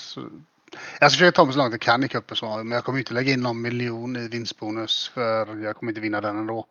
Jag 1.01 1.11
ska 1.13 1.19
försöka 1.19 1.33
ta 1.33 1.45
mig 1.45 1.53
så 1.53 1.59
långt 1.59 1.73
jag 1.73 1.81
kan 1.81 2.05
i 2.05 2.09
cupen, 2.09 2.37
men 2.41 2.71
jag 2.71 2.85
kommer 2.85 2.99
inte 2.99 3.15
lägga 3.15 3.33
in 3.33 3.41
någon 3.41 3.63
miljon 3.63 4.17
i 4.17 4.29
vinstbonus 4.29 5.09
för 5.09 5.57
jag 5.57 5.77
kommer 5.77 5.93
inte 5.93 6.01
vinna 6.01 6.21
den 6.21 6.37
ändå. 6.37 6.67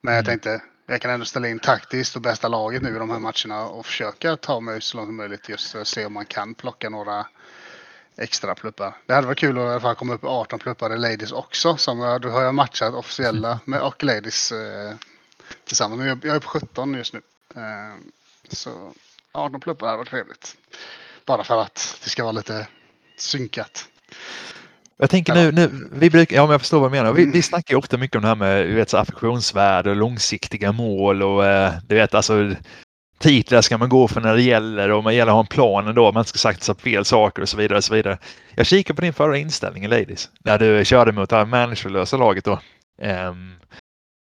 Men 0.00 0.14
jag 0.14 0.20
mm. 0.20 0.30
tänkte 0.30 0.62
jag 0.86 1.00
kan 1.00 1.10
ändå 1.10 1.26
ställa 1.26 1.48
in 1.48 1.58
taktiskt 1.58 2.16
och 2.16 2.22
bästa 2.22 2.48
laget 2.48 2.82
nu 2.82 2.96
i 2.96 2.98
de 2.98 3.10
här 3.10 3.18
matcherna 3.18 3.66
och 3.66 3.86
försöka 3.86 4.36
ta 4.36 4.60
mig 4.60 4.80
så 4.80 4.96
långt 4.96 5.08
som 5.08 5.16
möjligt 5.16 5.48
just 5.48 5.72
för 5.72 5.80
att 5.80 5.86
se 5.86 6.06
om 6.06 6.12
man 6.12 6.26
kan 6.26 6.54
plocka 6.54 6.90
några 6.90 7.26
extra 8.16 8.54
pluppar. 8.54 8.96
Det 9.06 9.14
hade 9.14 9.26
varit 9.26 9.38
kul 9.38 9.58
att 9.58 9.62
i 9.62 9.66
alla 9.66 9.80
fall 9.80 9.94
komma 9.94 10.14
upp 10.14 10.24
i 10.24 10.26
18 10.26 10.58
pluppar 10.58 10.94
i 10.94 10.98
Ladies 10.98 11.32
också. 11.32 11.76
Som 11.76 12.00
jag, 12.00 12.20
då 12.20 12.28
har 12.28 12.42
jag 12.42 12.54
matchat 12.54 12.94
officiella 12.94 13.60
med 13.64 13.80
och 13.80 14.04
Ladies 14.04 14.52
eh, 14.52 14.94
tillsammans. 15.64 16.02
Jag, 16.06 16.24
jag 16.24 16.36
är 16.36 16.40
på 16.40 16.48
17 16.48 16.94
just 16.94 17.12
nu. 17.14 17.20
Eh, 17.56 17.96
så 18.56 18.92
18 19.32 19.60
pluppar 19.60 19.86
hade 19.86 19.98
varit 19.98 20.08
trevligt. 20.08 20.56
Bara 21.26 21.44
för 21.44 21.62
att 21.62 22.00
det 22.04 22.10
ska 22.10 22.22
vara 22.22 22.32
lite 22.32 22.66
synkat. 23.16 23.88
Jag 24.96 25.10
tänker 25.10 25.34
nu, 25.34 25.52
nu, 25.52 25.88
vi 25.92 26.10
brukar, 26.10 26.36
ja 26.36 26.42
men 26.42 26.52
jag 26.52 26.60
förstår 26.60 26.80
vad 26.80 26.90
du 26.90 26.96
menar. 26.96 27.12
Vi, 27.12 27.26
vi 27.26 27.42
snackar 27.42 27.74
ju 27.74 27.78
ofta 27.78 27.96
mycket 27.96 28.16
om 28.16 28.22
det 28.22 28.28
här 28.28 28.34
med 28.34 28.66
du 28.66 28.74
vet, 28.74 28.94
affektionsvärde 28.94 29.90
och 29.90 29.96
långsiktiga 29.96 30.72
mål 30.72 31.22
och 31.22 31.46
eh, 31.46 31.72
du 31.88 31.94
vet 31.94 32.14
alltså 32.14 32.54
titlar 33.22 33.60
ska 33.60 33.78
man 33.78 33.88
gå 33.88 34.08
för 34.08 34.20
när 34.20 34.34
det 34.34 34.42
gäller 34.42 34.90
och 34.90 35.04
man 35.04 35.14
gäller 35.14 35.32
att 35.32 35.34
ha 35.34 35.40
en 35.40 35.46
plan 35.46 35.88
ändå. 35.88 36.12
Man 36.12 36.24
ska 36.24 36.38
sagt 36.38 36.80
fel 36.80 37.04
saker 37.04 37.42
och 37.42 37.48
så 37.48 37.56
vidare. 37.56 37.78
Och 37.78 37.84
så 37.84 37.94
vidare. 37.94 38.18
Jag 38.54 38.66
kikar 38.66 38.94
på 38.94 39.00
din 39.00 39.12
förra 39.12 39.38
inställning 39.38 39.84
i 39.84 39.88
Ladies 39.88 40.30
när 40.44 40.58
du 40.58 40.84
körde 40.84 41.12
mot 41.12 41.30
det 41.30 41.36
här 41.36 41.44
managerlösa 41.44 42.16
laget 42.16 42.44
då. 42.44 42.60
Um, 43.02 43.54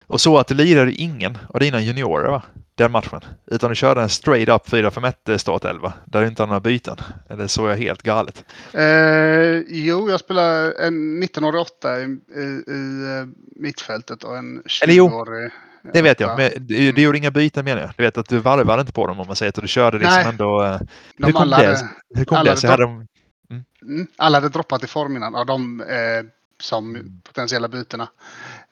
och 0.06 0.20
så 0.20 0.38
att 0.38 0.48
du 0.48 0.54
lirade 0.54 0.92
ingen 0.92 1.38
av 1.48 1.60
dina 1.60 1.80
juniorer 1.80 2.30
va? 2.30 2.42
Den 2.78 2.92
matchen. 2.92 3.20
Utan 3.46 3.70
du 3.70 3.76
körde 3.76 4.02
en 4.02 4.08
straight 4.08 4.48
up 4.48 4.68
4-5-1 4.68 5.38
startelva 5.38 5.92
där 6.04 6.20
du 6.22 6.28
inte 6.28 6.42
hade 6.42 6.50
några 6.50 6.60
byten. 6.60 6.96
Eller 7.30 7.46
så 7.46 7.68
jag 7.68 7.76
helt 7.76 8.02
galet? 8.02 8.44
Eh, 8.72 9.58
jo, 9.68 10.10
jag 10.10 10.20
spelade 10.20 10.72
en 10.72 11.22
19-årig 11.22 11.60
åtta 11.60 12.00
i, 12.00 12.02
i, 12.02 12.72
i, 12.72 13.18
eh, 13.20 13.28
mittfältet 13.56 14.24
och 14.24 14.36
en 14.36 14.62
20-årig 14.62 15.50
det 15.92 16.02
vet 16.02 16.20
jag, 16.20 16.38
men 16.38 16.50
du, 16.66 16.92
du 16.92 17.02
gjorde 17.02 17.18
inga 17.18 17.30
byten 17.30 17.64
menar 17.64 17.80
jag. 17.80 17.90
Du 17.96 18.02
vet 18.02 18.18
att 18.18 18.28
du 18.28 18.38
varvade 18.38 18.80
inte 18.80 18.92
på 18.92 19.06
dem 19.06 19.20
om 19.20 19.26
man 19.26 19.36
säger 19.36 19.48
att 19.48 19.62
du 19.62 19.68
körde 19.68 19.98
liksom 19.98 20.16
Nej. 20.16 20.28
ändå. 20.28 20.64
Eh, 20.64 20.80
de 21.16 21.26
hur 21.26 21.32
kom 21.32 21.50
det? 21.50 21.88
Hur 22.14 22.24
kom 22.24 22.44
det 22.44 22.56
sig? 22.56 22.70
Hade 22.70 22.82
de... 22.82 23.06
mm. 23.50 23.64
Mm, 23.82 24.06
alla 24.16 24.36
hade 24.36 24.48
droppat 24.48 24.84
i 24.84 24.86
form 24.86 25.16
innan 25.16 25.34
av 25.34 25.46
de 25.46 25.80
eh, 25.80 26.26
som 26.60 26.94
mm. 26.94 27.20
potentiella 27.22 27.68
bytena. 27.68 28.08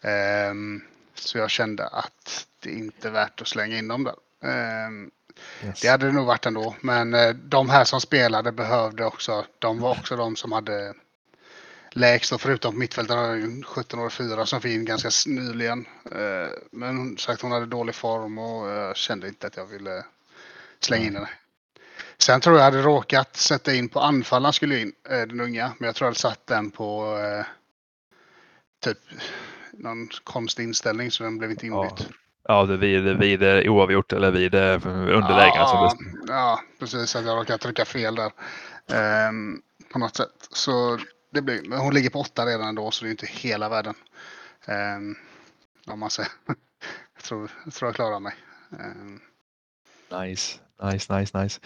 Eh, 0.00 0.54
så 1.18 1.38
jag 1.38 1.50
kände 1.50 1.86
att 1.86 2.46
det 2.60 2.70
inte 2.70 3.08
är 3.08 3.12
värt 3.12 3.40
att 3.40 3.48
slänga 3.48 3.78
in 3.78 3.88
dem 3.88 4.04
där. 4.04 4.14
Eh, 4.42 4.90
yes. 5.66 5.80
Det 5.80 5.88
hade 5.88 6.06
det 6.06 6.12
nog 6.12 6.26
varit 6.26 6.46
ändå, 6.46 6.76
men 6.80 7.14
eh, 7.14 7.28
de 7.28 7.70
här 7.70 7.84
som 7.84 8.00
spelade 8.00 8.52
behövde 8.52 9.04
också. 9.04 9.46
De 9.58 9.80
var 9.80 9.90
också 9.90 10.16
de 10.16 10.36
som 10.36 10.52
hade 10.52 10.94
lägst 11.90 12.32
och 12.32 12.40
förutom 12.40 12.72
på 12.72 12.78
mittfältet 12.78 13.16
hade 13.16 13.32
en 13.32 13.62
17 13.64 14.00
år 14.00 14.10
4 14.10 14.46
som 14.46 14.60
fick 14.60 14.72
in 14.72 14.84
ganska 14.84 15.10
nyligen. 15.26 15.86
Eh, 16.12 16.48
men 16.70 17.18
sagt 17.18 17.42
hon 17.42 17.52
hade 17.52 17.66
dålig 17.66 17.94
form 17.94 18.38
och 18.38 18.68
jag 18.68 18.96
kände 18.96 19.28
inte 19.28 19.46
att 19.46 19.56
jag 19.56 19.66
ville 19.66 20.04
slänga 20.80 21.06
in 21.06 21.14
henne. 21.14 21.28
Sen 22.18 22.40
tror 22.40 22.56
jag 22.56 22.64
hade 22.64 22.82
råkat 22.82 23.36
sätta 23.36 23.74
in 23.74 23.88
på 23.88 24.00
anfallaren 24.00 24.52
skulle 24.52 24.80
in, 24.80 24.92
eh, 25.08 25.20
den 25.20 25.40
unga. 25.40 25.72
Men 25.78 25.86
jag 25.86 25.94
tror 25.96 26.06
jag 26.06 26.10
hade 26.10 26.18
satt 26.18 26.46
den 26.46 26.70
på 26.70 27.18
eh, 27.18 27.46
typ 28.84 28.98
någon 29.78 30.08
konstig 30.24 30.62
inställning 30.62 31.10
så 31.10 31.24
den 31.24 31.38
blev 31.38 31.50
inte 31.50 31.66
inbytt. 31.66 31.92
Ja. 31.98 32.04
Ja, 32.48 32.64
vid, 32.64 33.18
vid 33.18 33.42
oavgjort 33.68 34.12
eller 34.12 34.30
vid 34.30 34.54
underläge. 34.54 35.52
Ja, 35.54 35.60
alltså. 35.60 35.98
ja, 36.26 36.60
precis. 36.78 37.16
Att 37.16 37.26
jag 37.26 37.38
råkade 37.38 37.58
trycka 37.58 37.84
fel 37.84 38.14
där. 38.14 38.32
Um, 39.28 39.62
på 39.92 39.98
något 39.98 40.16
sätt. 40.16 40.48
Så 40.50 40.98
det 41.32 41.42
blir, 41.42 41.62
men 41.68 41.78
hon 41.78 41.94
ligger 41.94 42.10
på 42.10 42.20
åtta 42.20 42.46
redan 42.46 42.74
då 42.74 42.90
så 42.90 43.04
det 43.04 43.08
är 43.08 43.10
inte 43.10 43.26
hela 43.26 43.68
världen. 43.68 43.94
Um, 44.66 45.16
om 45.86 46.00
man 46.00 46.10
säger. 46.10 46.30
jag, 47.14 47.24
tror, 47.24 47.50
jag 47.64 47.74
tror 47.74 47.88
jag 47.88 47.94
klarar 47.94 48.20
mig. 48.20 48.34
Um. 48.70 49.20
Nice, 50.20 50.58
nice, 50.82 51.18
nice, 51.18 51.42
nice. 51.42 51.60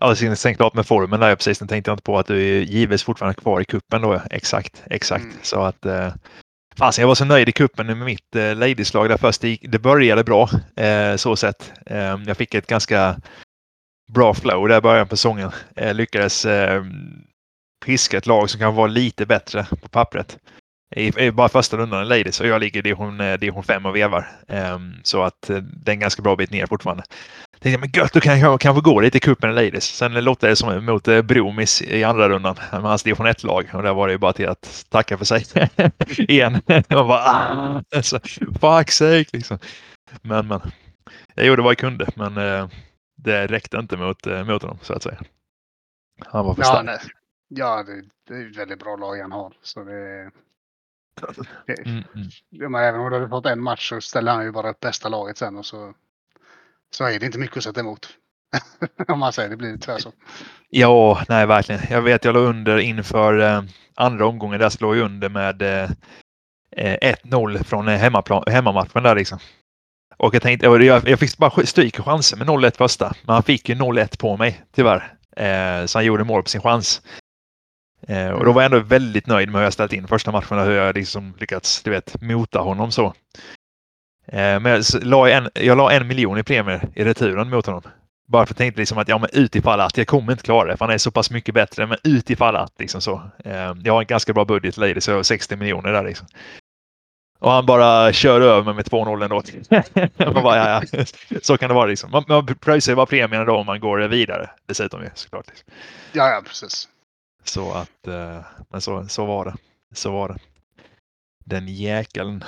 Ja, 0.00 0.14
sen 0.36 0.54
klart 0.54 0.74
med 0.74 0.86
formen 0.86 1.20
där 1.20 1.36
precis. 1.36 1.58
Den 1.58 1.68
tänkte 1.68 1.90
jag 1.90 1.94
inte 1.94 2.02
på 2.02 2.18
att 2.18 2.26
du 2.26 2.58
är 2.58 2.62
givetvis 2.62 3.04
fortfarande 3.04 3.40
kvar 3.40 3.60
i 3.60 3.64
kuppen 3.64 4.02
då. 4.02 4.22
Exakt, 4.30 4.82
exakt. 4.86 5.24
Mm. 5.24 5.36
Så 5.42 5.62
att 5.62 5.86
eh, 5.86 6.14
Fasen, 6.78 7.02
jag 7.02 7.08
var 7.08 7.14
så 7.14 7.24
nöjd 7.24 7.48
i 7.48 7.52
kuppen 7.52 7.86
med 7.86 7.96
mitt 7.96 8.36
eh, 8.36 8.56
ladieslag 8.56 9.08
där 9.08 9.16
först. 9.16 9.40
Det, 9.40 9.58
det 9.62 9.78
började 9.78 10.24
bra 10.24 10.50
eh, 10.76 11.16
så 11.16 11.36
sett. 11.36 11.72
Eh, 11.86 12.18
jag 12.26 12.36
fick 12.36 12.54
ett 12.54 12.66
ganska 12.66 13.16
bra 14.12 14.34
flow 14.34 14.68
där 14.68 14.78
i 14.78 14.80
början 14.80 15.08
på 15.08 15.16
säsongen. 15.16 15.50
Eh, 15.76 15.94
lyckades 15.94 16.44
eh, 16.44 16.84
piska 17.84 18.18
ett 18.18 18.26
lag 18.26 18.50
som 18.50 18.60
kan 18.60 18.74
vara 18.74 18.86
lite 18.86 19.26
bättre 19.26 19.66
på 19.82 19.88
pappret. 19.88 20.38
I, 20.90 21.26
i 21.26 21.30
bara 21.30 21.48
första 21.48 21.76
rundan 21.76 22.02
i 22.02 22.06
Ladies 22.06 22.40
och 22.40 22.46
jag 22.46 22.60
ligger 22.60 22.78
i 22.78 22.82
division, 22.82 23.20
eh, 23.20 23.38
division 23.38 23.64
5 23.64 23.86
och 23.86 23.96
vevar. 23.96 24.28
Um, 24.48 24.94
så 25.02 25.22
att 25.22 25.50
uh, 25.50 25.56
det 25.56 25.90
är 25.90 25.92
en 25.92 26.00
ganska 26.00 26.22
bra 26.22 26.36
bit 26.36 26.50
ner 26.50 26.66
fortfarande. 26.66 27.04
Tänkte 27.60 27.80
men 27.80 27.90
gött, 27.94 28.12
då 28.12 28.20
kan 28.20 28.40
jag 28.40 28.60
kanske 28.60 28.82
gå 28.82 29.00
lite 29.00 29.16
i 29.16 29.20
cupen 29.20 29.50
i 29.50 29.54
Ladies. 29.54 29.84
Sen 29.84 30.24
lottade 30.24 30.50
jag 30.50 30.58
som 30.58 30.84
mot 30.84 31.08
uh, 31.08 31.22
Bromis 31.22 31.82
i 31.82 32.04
andra 32.04 32.28
rundan 32.28 32.56
med 32.72 32.80
hans 32.80 33.02
division 33.02 33.26
1-lag 33.26 33.70
och 33.72 33.82
där 33.82 33.94
var 33.94 34.06
det 34.06 34.12
ju 34.12 34.18
bara 34.18 34.32
till 34.32 34.48
att 34.48 34.86
tacka 34.88 35.18
för 35.18 35.24
sig 35.24 35.44
igen. 36.18 36.52
Man 36.66 37.08
bara, 37.08 37.20
ah, 37.20 37.82
alltså, 37.96 38.20
fuck 38.60 38.90
sake 38.90 39.26
liksom. 39.32 39.58
Men, 40.22 40.48
men. 40.48 40.60
Jag 41.34 41.46
gjorde 41.46 41.62
vad 41.62 41.70
jag 41.70 41.78
kunde, 41.78 42.06
men 42.14 42.38
uh, 42.38 42.68
det 43.16 43.46
räckte 43.46 43.76
inte 43.76 43.96
mot, 43.96 44.26
uh, 44.26 44.44
mot 44.44 44.62
honom 44.62 44.78
så 44.82 44.92
att 44.92 45.02
säga. 45.02 45.18
Han 46.26 46.46
var 46.46 46.54
för 46.54 46.62
stark. 46.62 47.00
Ja, 47.48 47.82
det, 47.82 48.02
det 48.28 48.34
är 48.34 48.50
ett 48.50 48.56
väldigt 48.56 48.78
bra 48.78 48.96
lag 48.96 49.16
han 49.16 49.32
har. 49.32 49.52
Så 49.62 49.84
det, 49.84 50.24
det, 50.24 50.30
mm, 51.86 52.04
mm. 52.14 52.70
Men 52.70 52.82
även 52.82 53.00
om 53.00 53.10
du 53.10 53.16
hade 53.16 53.28
fått 53.28 53.46
en 53.46 53.62
match 53.62 53.88
så 53.88 54.00
ställer 54.00 54.32
han 54.32 54.44
ju 54.44 54.52
bara 54.52 54.70
upp 54.70 54.80
bästa 54.80 55.08
laget 55.08 55.38
sen 55.38 55.56
och 55.56 55.66
så, 55.66 55.94
så 56.90 57.04
är 57.04 57.20
det 57.20 57.26
inte 57.26 57.38
mycket 57.38 57.56
att 57.56 57.64
sätta 57.64 57.80
emot. 57.80 58.08
om 59.08 59.18
man 59.18 59.32
säger 59.32 59.48
det 59.50 59.56
blir 59.56 59.76
tyvärr 59.76 59.98
så. 59.98 60.12
Ja, 60.70 61.24
nej 61.28 61.46
verkligen. 61.46 61.80
Jag 61.90 62.02
vet 62.02 62.24
jag 62.24 62.34
låg 62.34 62.44
under 62.44 62.78
inför 62.78 63.40
eh, 63.40 63.62
andra 63.94 64.26
omgången. 64.26 64.60
Där 64.60 64.68
slog 64.68 64.96
jag 64.96 65.04
under 65.04 65.28
med 65.28 65.62
eh, 65.62 65.90
1-0 66.76 67.56
eh, 67.56 67.62
från 67.62 67.88
eh, 67.88 67.98
hemmaplan, 67.98 68.44
hemmamatchen 68.46 69.02
där 69.02 69.14
liksom. 69.14 69.38
Och 70.16 70.34
jag 70.34 70.42
tänkte, 70.42 70.66
jag, 70.66 71.08
jag 71.08 71.18
fick 71.18 71.36
bara 71.36 71.66
stryk 71.66 71.96
chanser 71.96 72.36
med 72.36 72.46
0-1 72.46 72.76
första. 72.76 73.14
Men 73.22 73.34
han 73.34 73.42
fick 73.42 73.68
ju 73.68 73.74
0-1 73.74 74.20
på 74.20 74.36
mig 74.36 74.64
tyvärr. 74.74 75.14
Eh, 75.36 75.86
så 75.86 75.98
han 75.98 76.04
gjorde 76.04 76.24
mål 76.24 76.42
på 76.42 76.48
sin 76.48 76.60
chans. 76.60 77.02
Eh, 78.08 78.30
och 78.30 78.44
då 78.44 78.52
var 78.52 78.62
jag 78.62 78.72
ändå 78.72 78.86
väldigt 78.86 79.26
nöjd 79.26 79.48
med 79.48 79.58
hur 79.58 79.64
jag 79.64 79.72
ställt 79.72 79.92
in 79.92 80.08
första 80.08 80.32
matchen 80.32 80.58
och 80.58 80.64
hur 80.64 80.76
jag 80.76 80.94
liksom 80.94 81.34
lyckats, 81.38 81.82
du 81.82 81.90
vet, 81.90 82.22
mota 82.22 82.58
honom 82.58 82.92
så. 82.92 83.06
Eh, 84.26 84.60
men 84.60 84.66
jag 84.66 84.84
la, 85.02 85.28
en, 85.28 85.48
jag 85.54 85.78
la 85.78 85.92
en 85.92 86.06
miljon 86.06 86.38
i 86.38 86.42
premier 86.42 86.88
i 86.94 87.04
returen 87.04 87.50
mot 87.50 87.66
honom. 87.66 87.82
Bara 88.28 88.46
för 88.46 88.54
att 88.54 88.58
tänkte 88.58 88.80
liksom 88.80 88.98
att 88.98 89.08
ja, 89.08 89.18
men 89.18 89.28
utifall 89.32 89.80
att 89.80 89.96
jag 89.96 90.06
kommer 90.06 90.32
inte 90.32 90.44
klara 90.44 90.68
det, 90.68 90.76
för 90.76 90.84
han 90.84 90.94
är 90.94 90.98
så 90.98 91.10
pass 91.10 91.30
mycket 91.30 91.54
bättre, 91.54 91.86
men 91.86 91.98
utifall 92.04 92.56
att 92.56 92.72
liksom 92.78 93.00
så. 93.00 93.22
Eh, 93.44 93.74
jag 93.84 93.92
har 93.92 94.00
en 94.00 94.06
ganska 94.06 94.32
bra 94.32 94.44
budget 94.44 94.76
lady, 94.76 95.00
så 95.00 95.10
jag 95.10 95.18
har 95.18 95.22
60 95.22 95.56
miljoner 95.56 95.92
där 95.92 96.04
liksom. 96.04 96.26
Och 97.38 97.50
han 97.50 97.66
bara 97.66 98.12
kör 98.12 98.40
över 98.40 98.62
mig 98.62 98.74
med 98.74 98.84
2-0 98.84 99.24
ändå. 99.24 99.42
bara, 100.42 100.56
ja, 100.56 100.82
ja. 100.92 101.04
Så 101.42 101.56
kan 101.56 101.68
det 101.68 101.74
vara 101.74 101.86
liksom. 101.86 102.10
Man, 102.10 102.24
man 102.28 102.46
pröjsar 102.46 102.92
ju 102.92 102.96
bara 102.96 103.06
premien 103.06 103.46
då 103.46 103.56
om 103.56 103.66
man 103.66 103.80
går 103.80 103.98
vidare 103.98 104.50
dessutom 104.66 105.02
ju 105.02 105.10
såklart. 105.14 105.46
Liksom. 105.48 105.68
Ja, 106.12 106.28
ja, 106.28 106.42
precis. 106.46 106.88
Så 107.48 107.72
att, 107.72 108.06
eh, 108.06 108.40
men 108.70 108.80
så, 108.80 109.08
så 109.08 109.24
var 109.26 109.44
det. 109.44 109.54
Så 109.94 110.12
var 110.12 110.28
det. 110.28 110.38
Den 111.44 111.68
jäkeln. 111.68 112.44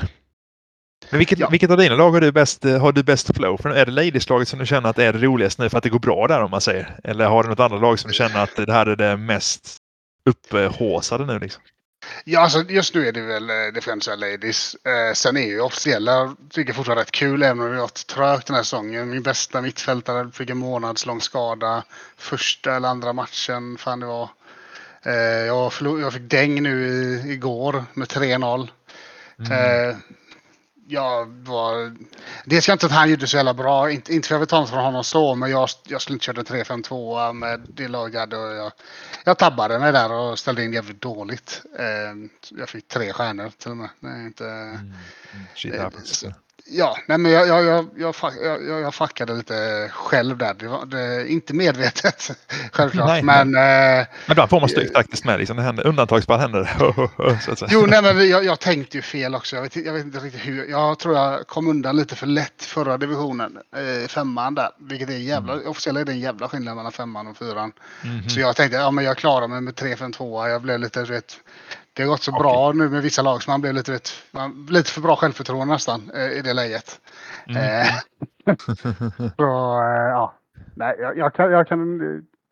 Men 1.10 1.18
vilket, 1.18 1.38
ja. 1.38 1.48
vilket 1.48 1.70
av 1.70 1.76
dina 1.76 1.94
lag 1.94 2.10
har 2.10 2.20
du 2.20 2.32
bäst, 2.32 2.64
eh, 2.64 2.80
har 2.80 2.92
du 2.92 3.02
bäst 3.02 3.36
flow? 3.36 3.56
För 3.56 3.70
är 3.70 3.86
det 3.86 3.92
Ladies-laget 3.92 4.48
som 4.48 4.58
du 4.58 4.66
känner 4.66 4.90
att 4.90 4.98
är 4.98 5.12
det 5.12 5.18
roligaste 5.18 5.62
nu 5.62 5.68
för 5.68 5.78
att 5.78 5.84
det 5.84 5.90
går 5.90 5.98
bra 5.98 6.26
där 6.26 6.42
om 6.42 6.50
man 6.50 6.60
säger? 6.60 7.00
Eller 7.04 7.26
har 7.26 7.42
du 7.42 7.48
något 7.48 7.60
annat 7.60 7.80
lag 7.80 7.98
som 7.98 8.08
du 8.08 8.14
känner 8.14 8.42
att 8.42 8.56
det 8.56 8.72
här 8.72 8.86
är 8.86 8.96
det 8.96 9.16
mest 9.16 9.76
upphåsade 10.24 11.26
nu 11.26 11.38
liksom? 11.38 11.62
Ja, 12.24 12.40
alltså 12.40 12.62
just 12.62 12.94
nu 12.94 13.08
är 13.08 13.12
det 13.12 13.20
väl 13.20 13.50
eh, 13.50 13.72
Defensa 13.74 14.14
Ladies. 14.14 14.74
Eh, 14.74 15.14
sen 15.14 15.36
är 15.36 15.46
ju 15.46 15.60
officiella, 15.60 16.36
tycker 16.50 16.68
jag 16.68 16.76
fortfarande 16.76 17.02
rätt 17.02 17.10
kul, 17.10 17.42
även 17.42 17.60
om 17.60 17.70
det 17.70 17.74
har 17.74 17.80
varit 17.80 18.06
trögt 18.06 18.46
den 18.46 18.56
här 18.56 18.62
säsongen. 18.62 19.10
Min 19.10 19.22
bästa 19.22 19.62
mittfältare 19.62 20.30
fick 20.30 20.50
en 20.50 20.58
månadslång 20.58 21.20
skada 21.20 21.84
första 22.16 22.76
eller 22.76 22.88
andra 22.88 23.12
matchen, 23.12 23.78
fan 23.78 24.00
det 24.00 24.06
var. 24.06 24.28
Eh, 25.02 25.12
jag, 25.46 25.72
jag 25.80 26.12
fick 26.12 26.30
däng 26.30 26.62
nu 26.62 26.86
i, 26.86 27.32
igår 27.32 27.84
med 27.94 28.08
3-0. 28.08 28.68
Mm. 29.38 29.52
Eh, 29.52 29.96
jag 30.88 31.26
var... 31.26 31.96
Det 32.44 32.62
ska 32.62 32.72
inte 32.72 32.86
att 32.86 32.92
han 32.92 33.10
gjorde 33.10 33.26
så 33.26 33.36
jävla 33.36 33.54
bra, 33.54 33.90
inte, 33.90 34.14
inte 34.14 34.28
för 34.28 34.34
jag 34.34 34.40
vill 34.40 34.48
ta 34.48 34.66
från 34.66 34.84
honom 34.84 35.04
så, 35.04 35.34
men 35.34 35.50
jag, 35.50 35.68
jag 35.88 36.00
skulle 36.00 36.14
inte 36.14 36.24
köra 36.24 36.42
3-5-2 36.42 37.32
med 37.32 37.60
det 37.68 37.88
lag 37.88 38.14
jag 38.14 38.20
hade. 38.20 38.36
Och 38.36 38.54
jag, 38.54 38.72
jag 39.24 39.38
tabbade 39.38 39.78
mig 39.78 39.92
där 39.92 40.12
och 40.12 40.38
ställde 40.38 40.64
in 40.64 40.72
jävligt 40.72 41.00
dåligt. 41.00 41.62
Eh, 41.78 42.56
jag 42.58 42.68
fick 42.68 42.88
tre 42.88 43.12
stjärnor 43.12 43.52
till 43.58 43.70
och 43.70 43.76
med. 43.76 43.90
Är 44.02 44.26
inte... 44.26 44.44
Mm. 44.44 44.74
Mm. 44.76 44.94
Shit 45.54 45.78
happens. 45.78 46.24
Ja, 46.70 46.98
nej 47.06 47.18
men 47.18 47.32
jag, 47.32 47.48
jag, 47.48 47.64
jag, 47.64 47.86
jag, 47.96 48.14
jag, 48.68 48.80
jag 48.80 48.94
fuckade 48.94 49.34
lite 49.34 49.88
själv 49.92 50.38
där. 50.38 50.54
Det 50.54 50.68
var 50.68 50.86
det, 50.86 51.28
inte 51.28 51.54
medvetet, 51.54 52.30
självklart. 52.72 53.08
Nej, 53.08 53.22
men, 53.22 53.50
nej. 53.50 54.00
Eh, 54.00 54.06
men 54.26 54.36
då 54.36 54.46
får 54.46 54.60
man 54.60 54.68
stryk 54.68 54.92
faktiskt 54.92 55.24
med. 55.24 55.38
Liksom, 55.38 55.56
det 55.56 55.62
händer, 55.62 55.86
undantagsfall 55.86 56.40
händer 56.40 56.70
Jo, 57.68 57.86
nej, 57.86 58.02
men 58.02 58.28
jag, 58.28 58.44
jag, 58.44 58.60
tänkte 58.60 58.96
ju 58.96 59.02
fel 59.02 59.34
också. 59.34 59.56
Jag 59.56 59.62
vet, 59.62 59.76
jag 59.76 59.92
vet, 59.92 60.04
inte 60.04 60.18
riktigt 60.18 60.46
hur. 60.46 60.70
Jag 60.70 60.98
tror 60.98 61.16
jag 61.16 61.46
kom 61.46 61.66
undan 61.68 61.96
lite 61.96 62.16
för 62.16 62.26
lätt 62.26 62.62
förra 62.62 62.98
divisionen, 62.98 63.58
eh, 63.76 64.08
femman 64.08 64.54
där. 64.54 64.70
Vilket 64.78 65.08
är 65.10 65.12
jävla, 65.12 65.52
mm. 65.52 65.66
officiellt 65.68 65.98
är 65.98 66.04
det 66.04 66.12
en 66.12 66.20
jävla 66.20 66.48
skillnad 66.48 66.76
mellan 66.76 66.92
femman 66.92 67.26
och 67.26 67.36
fyran. 67.36 67.72
Mm 68.02 68.20
-hmm. 68.20 68.28
Så 68.28 68.40
jag 68.40 68.56
tänkte, 68.56 68.76
ja 68.76 68.90
men 68.90 69.04
jag 69.04 69.16
klarar 69.16 69.48
mig 69.48 69.60
med 69.60 69.74
3-5-2. 69.74 70.48
Jag 70.48 70.62
blev 70.62 70.80
lite, 70.80 71.02
vet, 71.02 71.36
det 71.98 72.04
har 72.04 72.10
gått 72.10 72.22
så 72.22 72.30
okay. 72.30 72.42
bra 72.42 72.72
nu 72.72 72.88
med 72.88 73.02
vissa 73.02 73.22
lag 73.22 73.42
så 73.42 73.50
man 73.50 73.60
blev 73.60 73.74
lite, 73.74 73.92
vet, 73.92 74.10
man, 74.30 74.66
lite 74.70 74.90
för 74.90 75.00
bra 75.00 75.16
självförtroende 75.16 75.74
nästan 75.74 76.10
eh, 76.14 76.30
i 76.38 76.42
det 76.42 76.54
läget. 76.54 77.00
Mm. 77.48 77.62
Eh, 77.62 77.86
så 79.36 79.80
eh, 79.82 80.08
ja, 80.10 80.34
nej, 80.74 80.96
jag, 80.98 81.18
jag, 81.18 81.34
kan, 81.34 81.50
jag 81.50 81.68
kan 81.68 82.00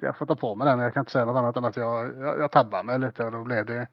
jag 0.01 0.19
får 0.19 0.27
ta 0.27 0.37
på 0.37 0.55
mig 0.55 0.69
den. 0.69 0.79
Jag 0.79 0.95
kan 0.95 1.01
inte 1.01 1.13
säga 1.13 1.25
något 1.25 1.37
annat 1.37 1.57
än 1.57 1.65
att 1.65 1.77
jag, 1.77 2.17
jag, 2.21 2.41
jag 2.41 2.53
tabbade 2.53 2.83
mig 2.83 2.99
lite 2.99 3.25
och 3.25 3.33
då 3.33 3.45
blev 3.45 3.67
det 3.67 3.87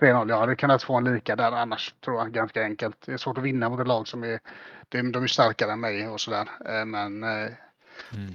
3-0. 0.00 0.28
Jag 0.28 0.38
hade 0.38 0.56
kunnat 0.56 0.82
få 0.82 0.94
en 0.96 1.14
lika 1.14 1.36
där 1.36 1.52
annars 1.52 1.94
tror 2.04 2.16
jag 2.16 2.32
ganska 2.32 2.62
enkelt. 2.62 2.96
Det 3.06 3.12
är 3.12 3.16
svårt 3.16 3.38
att 3.38 3.44
vinna 3.44 3.68
mot 3.68 3.80
ett 3.80 3.88
lag 3.88 4.08
som 4.08 4.24
är, 4.24 4.40
de, 4.88 5.12
de 5.12 5.22
är 5.22 5.26
starkare 5.26 5.72
än 5.72 5.80
mig 5.80 6.08
och 6.08 6.20
sådär. 6.20 6.48
Men 6.84 7.22
mm. 7.24 7.54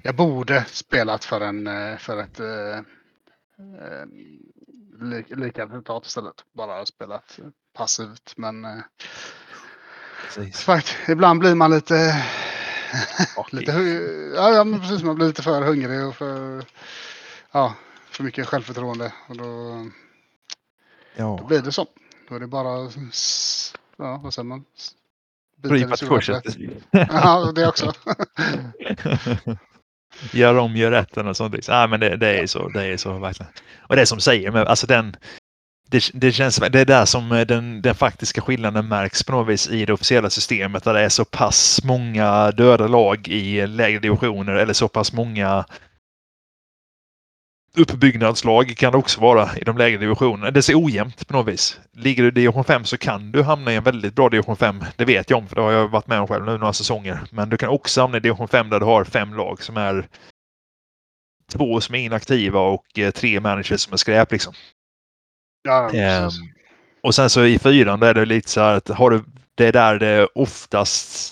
jag 0.03 0.15
borde 0.15 0.65
spelat 0.65 1.25
för, 1.25 1.41
en, 1.41 1.69
för 1.97 2.21
ett 2.21 2.39
lika 5.29 5.65
resultat 5.65 6.05
istället. 6.05 6.35
Bara 6.53 6.85
spelat 6.85 7.39
passivt. 7.73 8.33
Men 8.37 8.65
eh, 8.65 8.81
fakt, 10.53 10.97
ibland 11.07 11.39
blir 11.39 11.55
man 11.55 11.71
lite... 11.71 12.25
lite 13.51 13.71
ja, 14.35 14.53
ja, 14.53 14.63
men 14.63 14.79
precis. 14.79 15.03
Man 15.03 15.15
blir 15.15 15.27
lite 15.27 15.43
för 15.43 15.61
hungrig 15.61 16.05
och 16.05 16.15
för, 16.15 16.65
ja, 17.51 17.75
för 18.09 18.23
mycket 18.23 18.47
självförtroende. 18.47 19.13
Och 19.27 19.37
då, 19.37 19.85
ja. 21.15 21.37
då 21.41 21.47
blir 21.47 21.61
det 21.61 21.71
så. 21.71 21.87
Då 22.29 22.35
är 22.35 22.39
det 22.39 22.47
bara, 22.47 22.91
ja, 23.97 24.19
vad 24.23 24.33
säger 24.33 24.45
man? 24.45 24.65
Ripat 25.63 25.99
kurset. 25.99 26.43
Ja, 26.91 27.51
det 27.55 27.67
också. 27.67 27.93
gör 30.31 30.57
om, 30.57 30.75
gör 30.75 30.91
rätt 30.91 31.17
och 31.17 31.37
sånt. 31.37 31.53
Liksom. 31.53 31.75
Ah, 31.75 31.87
men 31.87 31.99
det, 31.99 32.17
det, 32.17 32.39
är 32.39 32.47
så, 32.47 32.69
det 32.69 32.83
är 32.83 32.97
så 32.97 33.19
verkligen. 33.19 33.51
Och 33.79 33.95
det 33.95 34.05
som 34.05 34.19
säger, 34.19 34.51
men 34.51 34.67
alltså 34.67 34.87
den, 34.87 35.15
det, 35.89 36.11
det, 36.13 36.31
känns, 36.31 36.55
det 36.55 36.79
är 36.79 36.85
där 36.85 37.05
som 37.05 37.31
eh, 37.31 37.45
den, 37.45 37.81
den 37.81 37.95
faktiska 37.95 38.41
skillnaden 38.41 38.87
märks 38.87 39.23
på 39.23 39.31
något 39.31 39.47
vis 39.47 39.69
i 39.69 39.85
det 39.85 39.93
officiella 39.93 40.29
systemet 40.29 40.83
där 40.83 40.93
det 40.93 41.01
är 41.01 41.09
så 41.09 41.25
pass 41.25 41.81
många 41.83 42.51
döda 42.51 42.87
lag 42.87 43.27
i 43.27 43.67
lägre 43.67 43.99
divisioner 43.99 44.53
eller 44.53 44.73
så 44.73 44.87
pass 44.87 45.13
många 45.13 45.65
uppbyggnadslag 47.77 48.77
kan 48.77 48.91
det 48.91 48.97
också 48.97 49.21
vara 49.21 49.57
i 49.57 49.63
de 49.63 49.77
lägre 49.77 49.97
divisionerna. 49.97 50.51
Det 50.51 50.61
så 50.61 50.83
ojämnt 50.83 51.27
på 51.27 51.33
något 51.33 51.53
vis. 51.53 51.79
Ligger 51.93 52.23
du 52.23 52.29
i 52.29 52.31
division 52.31 52.63
5 52.63 52.85
så 52.85 52.97
kan 52.97 53.31
du 53.31 53.43
hamna 53.43 53.73
i 53.73 53.75
en 53.75 53.83
väldigt 53.83 54.15
bra 54.15 54.29
division 54.29 54.57
5. 54.57 54.83
Det 54.95 55.05
vet 55.05 55.29
jag 55.29 55.39
om 55.39 55.47
för 55.47 55.55
det 55.55 55.61
har 55.61 55.71
jag 55.71 55.87
varit 55.87 56.07
med 56.07 56.19
om 56.19 56.27
själv 56.27 56.45
nu 56.45 56.57
några 56.57 56.73
säsonger. 56.73 57.23
Men 57.31 57.49
du 57.49 57.57
kan 57.57 57.69
också 57.69 58.01
hamna 58.01 58.17
i 58.17 58.19
division 58.19 58.47
5 58.47 58.69
där 58.69 58.79
du 58.79 58.85
har 58.85 59.03
fem 59.03 59.33
lag 59.33 59.63
som 59.63 59.77
är 59.77 60.07
två 61.51 61.81
som 61.81 61.95
är 61.95 61.99
inaktiva 61.99 62.59
och 62.59 62.99
eh, 62.99 63.11
tre 63.11 63.39
managers 63.39 63.81
som 63.81 63.93
är 63.93 63.97
skräp 63.97 64.31
liksom. 64.31 64.53
Ja, 65.63 65.89
ehm, 65.89 66.29
och 67.03 67.15
sen 67.15 67.29
så 67.29 67.45
i 67.45 67.59
fyran 67.59 67.99
där 67.99 68.09
är 68.09 68.13
det 68.13 68.25
lite 68.25 68.49
så 68.49 68.61
här 68.61 68.73
att 68.73 68.87
har 68.87 69.09
du, 69.09 69.23
det 69.55 69.67
är 69.67 69.73
där 69.73 69.99
det 69.99 70.27
oftast 70.35 71.31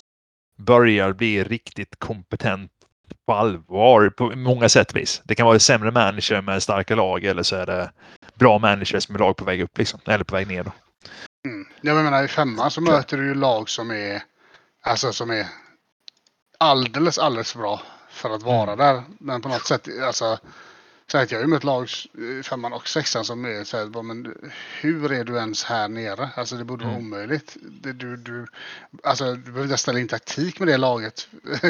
börjar 0.57 1.13
bli 1.13 1.43
riktigt 1.43 1.99
kompetent 1.99 2.71
på 3.27 3.33
allvar 3.33 4.09
på 4.09 4.35
många 4.35 4.69
sätt 4.69 4.95
vis. 4.95 5.21
Det 5.23 5.35
kan 5.35 5.45
vara 5.45 5.59
sämre 5.59 5.91
manager 5.91 6.41
med 6.41 6.63
starka 6.63 6.95
lag 6.95 7.23
eller 7.23 7.43
så 7.43 7.55
är 7.55 7.65
det 7.65 7.91
bra 8.35 8.59
managers 8.59 9.09
med 9.09 9.19
lag 9.19 9.37
på 9.37 9.45
väg 9.45 9.61
upp 9.61 9.77
liksom, 9.77 9.99
eller 10.05 10.23
på 10.23 10.35
väg 10.35 10.47
ner. 10.47 10.63
Då. 10.63 10.71
Mm. 11.47 11.67
Jag 11.81 12.03
menar 12.03 12.23
i 12.23 12.27
femman 12.27 12.71
så 12.71 12.81
möter 12.81 13.17
du 13.17 13.27
ju 13.27 13.35
lag 13.35 13.69
som 13.69 13.91
är 13.91 14.23
alltså 14.85 15.13
som 15.13 15.31
är 15.31 15.47
alldeles, 16.57 17.17
alldeles 17.17 17.55
bra 17.55 17.81
för 18.09 18.29
att 18.29 18.43
vara 18.43 18.73
mm. 18.73 18.77
där. 18.77 19.03
Men 19.19 19.41
på 19.41 19.49
något 19.49 19.65
sätt, 19.65 19.87
alltså 20.03 20.39
så 21.13 21.17
att 21.19 21.31
jag 21.31 21.39
har 21.39 21.43
ju 21.43 21.47
mött 21.47 21.63
lag 21.63 21.89
femman 22.43 22.73
och 22.73 22.87
sexan 22.87 23.25
som 23.25 23.45
är 23.45 23.63
så 23.63 23.77
här, 23.77 24.03
men 24.03 24.51
hur 24.81 25.11
är 25.11 25.23
du 25.23 25.37
ens 25.37 25.63
här 25.63 25.87
nere? 25.87 26.29
Alltså 26.35 26.55
det 26.55 26.63
borde 26.63 26.85
vara 26.85 26.95
mm. 26.95 27.07
omöjligt. 27.07 27.57
Det, 27.61 27.93
du, 27.93 28.17
du, 28.17 28.47
alltså, 29.03 29.35
du 29.35 29.51
behöver 29.51 29.75
ställa 29.75 29.99
in 29.99 30.07
taktik 30.07 30.59
med 30.59 30.67
det 30.67 30.77
laget 30.77 31.27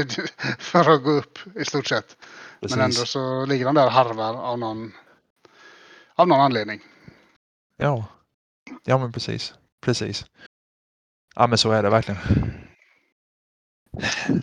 för 0.60 0.94
att 0.94 1.04
gå 1.04 1.12
upp 1.12 1.40
i 1.56 1.66
stort 1.66 1.88
sett. 1.88 2.18
Precis. 2.62 2.78
Men 2.78 2.86
ändå 2.86 3.06
så 3.06 3.46
ligger 3.46 3.66
de 3.66 3.76
där 3.76 3.86
och 3.86 3.92
harvar 3.92 4.34
av 4.34 4.60
någon, 4.60 4.92
av 6.16 6.28
någon 6.28 6.42
anledning. 6.42 6.82
Ja, 7.78 8.06
ja 8.84 8.98
men 8.98 9.12
precis. 9.12 9.54
Precis. 9.82 10.26
Ja 11.36 11.48
men 11.48 11.58
så 11.58 11.72
är 11.72 11.84
det 11.84 11.90
verkligen. 11.90 12.20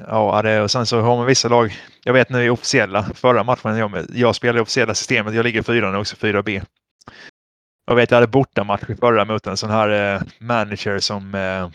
Ja, 0.08 0.42
det, 0.42 0.60
och 0.60 0.70
sen 0.70 0.86
så 0.86 1.00
har 1.00 1.16
man 1.16 1.26
vissa 1.26 1.48
lag. 1.48 1.74
Jag 2.04 2.12
vet 2.12 2.30
nu 2.30 2.44
i 2.44 2.50
officiella, 2.50 3.02
förra 3.14 3.44
matchen, 3.44 3.76
jag, 3.76 4.06
jag 4.14 4.34
spelade 4.34 4.58
i 4.58 4.62
officiella 4.62 4.94
systemet, 4.94 5.34
jag 5.34 5.44
ligger 5.44 5.62
fyra 5.62 5.90
nu 5.90 5.98
också, 5.98 6.16
4B. 6.16 6.62
Jag 7.86 7.94
vet, 7.94 8.10
jag 8.10 8.16
hade 8.16 8.26
bortamatch 8.26 8.90
i 8.90 8.96
förra 8.96 9.24
mot 9.24 9.46
en 9.46 9.56
sån 9.56 9.70
här 9.70 10.14
eh, 10.14 10.22
manager 10.38 10.98
som 10.98 11.34
eh, 11.34 11.68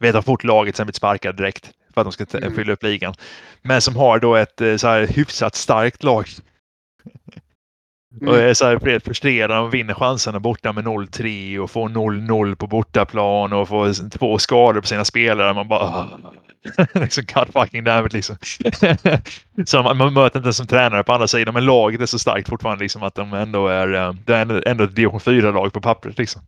vet 0.00 0.14
har 0.14 0.22
fort 0.22 0.44
laget 0.44 0.76
sen 0.76 0.86
blivit 0.86 0.96
sparkad 0.96 1.36
direkt 1.36 1.70
för 1.94 2.00
att 2.00 2.04
de 2.04 2.12
ska 2.12 2.38
mm. 2.38 2.54
fylla 2.54 2.72
upp 2.72 2.82
ligan. 2.82 3.14
Men 3.62 3.80
som 3.80 3.96
har 3.96 4.18
då 4.18 4.34
ett 4.34 4.60
eh, 4.60 4.76
så 4.76 4.88
här 4.88 5.06
hyfsat 5.06 5.54
starkt 5.54 6.02
lag. 6.02 6.28
Mm. 8.20 8.28
Och 8.28 8.40
är 8.40 8.54
så 8.54 8.64
här 8.64 8.98
frustrerad 8.98 9.64
och 9.64 9.74
vinner 9.74 9.94
chanserna 9.94 10.40
borta 10.40 10.72
med 10.72 10.84
0-3 10.84 11.58
och 11.58 11.70
får 11.70 11.88
0-0 11.88 12.54
på 12.54 12.66
bortaplan 12.66 13.52
och 13.52 13.68
får 13.68 14.10
två 14.10 14.38
skador 14.38 14.80
på 14.80 14.86
sina 14.86 15.04
spelare. 15.04 15.54
Man 15.54 15.68
bara 15.68 16.08
liksom 16.92 17.24
God 17.34 17.52
fucking 17.52 17.84
damn 17.84 18.06
it 18.06 18.12
liksom. 18.12 18.36
så 19.66 19.82
man, 19.82 19.96
man 19.96 20.12
möter 20.12 20.38
inte 20.38 20.52
som 20.52 20.66
tränare 20.66 21.04
på 21.04 21.12
andra 21.12 21.28
sidan, 21.28 21.54
men 21.54 21.64
laget 21.64 22.00
är 22.00 22.06
så 22.06 22.18
starkt 22.18 22.48
fortfarande 22.48 22.84
liksom 22.84 23.02
att 23.02 23.14
de 23.14 23.32
ändå 23.32 23.68
är, 23.68 23.94
eh, 23.94 24.12
det 24.12 24.34
är 24.34 24.68
ändå, 24.68 24.84
ett 24.84 24.96
division 24.96 25.20
4-lag 25.20 25.72
på 25.72 25.80
pappret 25.80 26.18
liksom. 26.18 26.42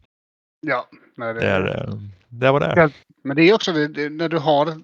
Ja, 0.61 0.89
nej, 1.17 1.35
det, 1.35 1.41
det, 1.41 1.47
är, 1.47 1.89
eh, 1.89 1.95
det 2.29 2.51
var 2.51 2.61
det. 2.61 2.91
Men 3.25 3.37
det 3.37 3.43
är 3.43 3.55
också 3.55 3.73
det, 3.73 4.09
när 4.09 4.29
du 4.29 4.39
har 4.39 4.81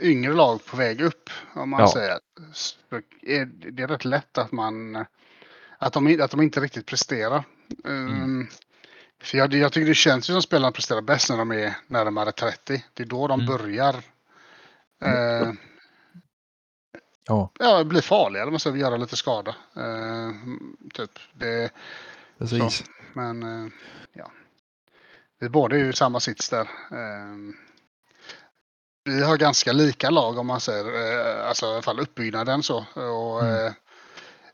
yngre 0.00 0.32
lag 0.32 0.64
på 0.64 0.76
väg 0.76 1.00
upp, 1.00 1.30
om 1.54 1.70
man 1.70 1.80
ja. 1.80 1.92
säger, 1.92 2.18
så 2.52 2.74
är 3.22 3.44
det 3.72 3.86
rätt 3.86 4.04
lätt 4.04 4.38
att 4.38 4.52
man 4.52 5.04
att 5.82 5.92
de, 5.92 6.20
att 6.20 6.30
de 6.30 6.42
inte 6.42 6.60
riktigt 6.60 6.86
presterar. 6.86 7.44
Mm. 7.84 8.22
Um, 8.22 8.48
för 9.22 9.38
jag, 9.38 9.54
jag, 9.54 9.72
tycker 9.72 9.86
det 9.86 9.94
känns 9.94 10.30
ju 10.30 10.32
som 10.32 10.42
spelarna 10.42 10.72
presterar 10.72 11.00
bäst 11.00 11.30
när 11.30 11.36
de 11.36 11.52
är 11.52 11.76
närmare 11.86 12.32
30. 12.32 12.84
Det 12.94 13.02
är 13.02 13.06
då 13.06 13.28
de 13.28 13.40
mm. 13.40 13.56
börjar 13.56 13.94
uh, 15.04 15.52
ja. 17.26 17.50
Ja, 17.58 17.84
bli 17.84 18.02
farliga. 18.02 18.44
De 18.44 18.50
måste 18.50 18.70
göra 18.70 18.96
lite 18.96 19.16
skada. 19.16 19.54
Uh, 19.76 20.30
typ. 20.94 21.10
Det, 21.32 21.70
Precis. 22.38 22.76
Så, 22.76 22.84
men 23.12 23.42
uh, 23.42 23.72
ja. 24.12 24.30
Vi 25.40 25.48
båda 25.48 25.76
är 25.76 25.80
ju 25.80 25.88
i 25.88 25.92
samma 25.92 26.20
sits 26.20 26.48
där. 26.48 26.68
Vi 29.04 29.22
har 29.22 29.36
ganska 29.36 29.72
lika 29.72 30.10
lag 30.10 30.38
om 30.38 30.46
man 30.46 30.60
säger, 30.60 30.84
alltså 31.42 31.66
i 31.66 31.68
alla 31.68 31.82
fall 31.82 32.00
uppbyggnaden 32.00 32.62
så. 32.62 32.84
Och, 32.94 33.42
mm 33.42 33.72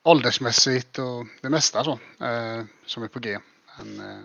åldersmässigt 0.08 0.98
och 0.98 1.26
det 1.40 1.48
mesta 1.48 1.84
så, 1.84 1.92
eh, 2.24 2.64
som 2.86 3.02
är 3.02 3.08
på 3.08 3.18
G. 3.18 3.38
Men, 3.78 4.10
eh, 4.10 4.24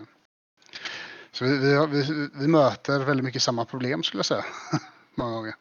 så 1.32 1.44
vi, 1.44 1.58
vi, 1.58 1.86
vi, 1.86 2.28
vi, 2.34 2.48
möter 2.48 2.98
väldigt 2.98 3.24
mycket 3.24 3.42
samma 3.42 3.64
problem 3.64 4.02
skulle 4.02 4.18
jag 4.18 4.26
säga. 4.26 4.44
Många 5.14 5.32
gånger. 5.32 5.54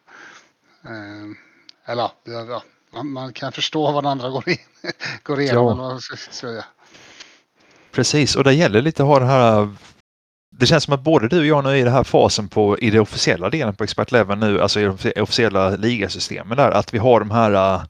Eh, 0.84 1.92
eller 1.92 2.12
ja, 2.24 2.64
man, 2.94 3.12
man, 3.12 3.34
kan 3.34 3.52
förstå 3.52 3.92
vad 3.92 4.04
den 4.04 4.12
andra 4.12 4.30
går, 4.30 4.50
in, 4.50 4.58
går 5.24 5.42
igenom. 5.42 5.80
Ja. 5.80 6.00
Så, 6.00 6.16
så, 6.32 6.62
Precis, 7.92 8.36
och 8.36 8.44
det 8.44 8.54
gäller 8.54 8.82
lite 8.82 9.04
att 9.04 9.10
ha 9.10 9.20
det 9.20 9.26
här 9.26 9.76
det 10.60 10.66
känns 10.66 10.84
som 10.84 10.94
att 10.94 11.04
både 11.04 11.28
du 11.28 11.40
och 11.40 11.46
jag 11.46 11.64
nu 11.64 11.70
är 11.70 11.76
i 11.76 11.82
den 11.82 11.94
här 11.94 12.04
fasen 12.04 12.48
på, 12.48 12.80
i 12.80 12.90
den 12.90 13.02
officiella 13.02 13.50
delen 13.50 13.76
på 13.76 13.84
Expert 13.84 14.12
Level 14.12 14.38
nu, 14.38 14.62
alltså 14.62 14.80
i 14.80 14.84
de 14.84 15.22
officiella 15.22 15.70
ligasystemen 15.70 16.58
där, 16.58 16.72
att 16.72 16.94
vi 16.94 16.98
har 16.98 17.20
de 17.20 17.32
här 17.32 17.82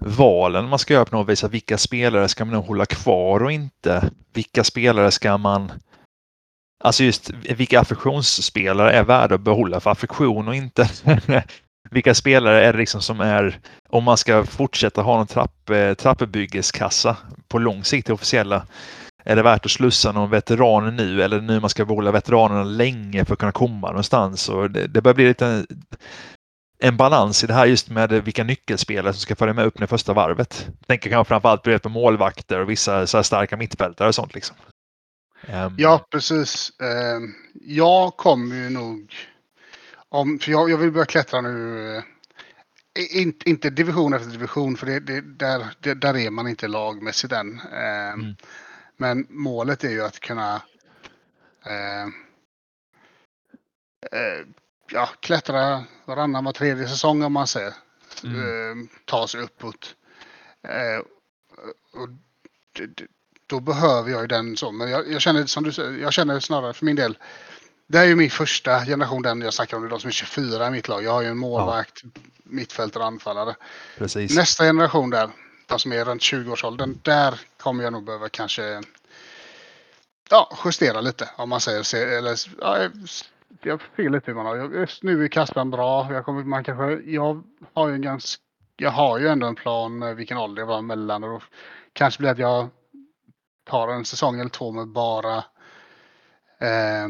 valen 0.00 0.68
man 0.68 0.78
ska 0.78 0.94
göra 0.94 1.04
på 1.04 1.16
något 1.16 1.28
vis. 1.28 1.44
Vilka 1.44 1.78
spelare 1.78 2.28
ska 2.28 2.44
man 2.44 2.54
hålla 2.54 2.86
kvar 2.86 3.42
och 3.42 3.52
inte? 3.52 4.10
Vilka 4.34 4.64
spelare 4.64 5.10
ska 5.10 5.38
man... 5.38 5.72
Alltså 6.84 7.04
just 7.04 7.30
vilka 7.30 7.80
affektionsspelare 7.80 8.92
är 8.92 9.04
värda 9.04 9.34
att 9.34 9.40
behålla 9.40 9.80
för 9.80 9.90
affektion 9.90 10.48
och 10.48 10.54
inte? 10.54 10.90
vilka 11.90 12.14
spelare 12.14 12.64
är 12.64 12.72
det 12.72 12.78
liksom 12.78 13.02
som 13.02 13.20
är, 13.20 13.58
om 13.88 14.04
man 14.04 14.16
ska 14.16 14.44
fortsätta 14.44 15.02
ha 15.02 15.16
någon 15.16 15.26
trapp, 15.26 15.70
eh, 15.70 15.94
trappbyggeskassa 15.94 17.16
på 17.48 17.58
lång 17.58 17.84
sikt 17.84 18.06
det 18.06 18.12
officiella, 18.12 18.66
Är 19.24 19.36
det 19.36 19.42
värt 19.42 19.64
att 19.64 19.70
slussa 19.70 20.12
någon 20.12 20.30
veteran 20.30 20.96
nu 20.96 21.22
eller 21.22 21.40
nu 21.40 21.60
man 21.60 21.70
ska 21.70 21.84
behålla 21.84 22.10
veteranerna 22.10 22.64
länge 22.64 23.24
för 23.24 23.32
att 23.32 23.38
kunna 23.38 23.52
komma 23.52 23.88
någonstans? 23.88 24.48
Och 24.48 24.70
det, 24.70 24.86
det 24.86 25.02
börjar 25.02 25.14
bli 25.14 25.28
lite 25.28 25.66
en 26.80 26.96
balans 26.96 27.44
i 27.44 27.46
det 27.46 27.54
här 27.54 27.66
just 27.66 27.90
med 27.90 28.12
vilka 28.12 28.44
nyckelspelare 28.44 29.12
som 29.12 29.20
ska 29.20 29.36
följa 29.36 29.54
med 29.54 29.66
upp 29.66 29.78
med 29.78 29.88
första 29.88 30.12
varvet. 30.12 30.66
Jag 30.78 30.86
tänker 30.86 31.10
kanske 31.10 31.28
framförallt 31.28 31.82
på 31.82 31.88
målvakter 31.88 32.60
och 32.60 32.70
vissa 32.70 33.06
så 33.06 33.18
här 33.18 33.22
starka 33.22 33.56
mittfältare 33.56 34.08
och 34.08 34.14
sånt. 34.14 34.34
Liksom. 34.34 34.56
Um... 35.48 35.74
Ja, 35.78 36.06
precis. 36.10 36.72
Uh, 36.82 37.28
jag 37.54 38.16
kommer 38.16 38.56
ju 38.56 38.70
nog... 38.70 39.14
Om, 40.08 40.38
för 40.38 40.52
jag, 40.52 40.70
jag 40.70 40.78
vill 40.78 40.92
börja 40.92 41.06
klättra 41.06 41.40
nu. 41.40 41.48
Uh, 41.96 42.02
in, 43.16 43.34
inte 43.44 43.70
division 43.70 44.14
efter 44.14 44.30
division, 44.30 44.76
för 44.76 44.86
det, 44.86 45.00
det, 45.00 45.20
där, 45.20 45.66
det, 45.80 45.94
där 45.94 46.16
är 46.16 46.30
man 46.30 46.48
inte 46.48 46.68
lagmässigt 46.68 47.32
än. 47.32 47.60
Uh, 47.60 48.12
mm. 48.12 48.36
Men 48.96 49.26
målet 49.28 49.84
är 49.84 49.90
ju 49.90 50.04
att 50.04 50.20
kunna 50.20 50.62
ja, 54.92 55.08
klättra 55.20 55.84
varannan, 56.04 56.44
var 56.44 56.52
tredje 56.52 56.88
säsong 56.88 57.22
om 57.22 57.32
man 57.32 57.46
säger. 57.46 57.74
Mm. 58.24 58.88
ta 59.04 59.28
sig 59.28 59.40
uppåt. 59.40 59.94
och 61.92 62.08
då 63.46 63.60
behöver 63.60 64.10
jag 64.10 64.20
ju 64.20 64.26
den 64.26 64.56
så. 64.56 64.72
Men 64.72 64.90
jag, 64.90 65.12
jag, 65.12 65.20
känner 65.20 65.46
som 65.46 65.64
du 65.64 66.00
jag 66.00 66.12
känner 66.12 66.40
snarare 66.40 66.72
för 66.72 66.84
min 66.84 66.96
del. 66.96 67.18
Det 67.86 67.98
är 67.98 68.04
ju 68.04 68.16
min 68.16 68.30
första 68.30 68.84
generation, 68.84 69.22
den 69.22 69.40
jag 69.40 69.54
snackar 69.54 69.76
om, 69.76 69.88
de 69.88 70.00
som 70.00 70.08
är 70.08 70.12
24 70.12 70.66
i 70.66 70.70
mitt 70.70 70.88
lag. 70.88 71.04
Jag 71.04 71.12
har 71.12 71.22
ju 71.22 71.28
en 71.28 71.38
målvakt, 71.38 72.00
ja. 72.02 72.08
mittfältare 72.44 73.02
och 73.02 73.06
anfallare. 73.06 73.56
Precis. 73.98 74.36
Nästa 74.36 74.64
generation 74.64 75.10
där, 75.10 75.30
de 75.66 75.78
som 75.78 75.92
är 75.92 76.04
runt 76.04 76.22
20-årsåldern, 76.22 76.98
där 77.02 77.40
kommer 77.56 77.84
jag 77.84 77.92
nog 77.92 78.04
behöva 78.04 78.28
kanske 78.28 78.82
ja, 80.30 80.58
justera 80.64 81.00
lite 81.00 81.28
om 81.36 81.48
man 81.48 81.60
säger. 81.60 82.18
Eller, 82.18 82.38
ja, 82.60 82.88
jag 83.62 83.80
vet 83.96 84.12
lite 84.12 84.30
hur 84.30 84.34
man 84.34 84.46
har. 84.46 84.56
Just 84.56 85.02
nu 85.02 85.24
är 85.24 85.28
kassan 85.28 85.70
bra. 85.70 86.12
Jag, 86.12 86.24
kommer, 86.24 86.44
man 86.44 86.64
kanske, 86.64 87.10
jag 87.10 87.42
har 87.72 87.88
ju 87.88 87.94
en 87.94 88.02
ganska 88.02 88.42
jag 88.80 88.90
har 88.90 89.18
ju 89.18 89.28
ändå 89.28 89.46
en 89.46 89.54
plan 89.54 90.02
eh, 90.02 90.14
vilken 90.14 90.38
ålder 90.38 90.62
jag 90.62 90.66
var 90.66 90.82
mellan 90.82 91.24
och 91.24 91.42
kanske 91.92 92.18
blir 92.20 92.30
att 92.30 92.38
jag 92.38 92.68
tar 93.64 93.88
en 93.88 94.04
säsong 94.04 94.40
eller 94.40 94.50
två 94.50 94.72
med 94.72 94.88
bara 94.88 95.36
eh, 96.58 97.08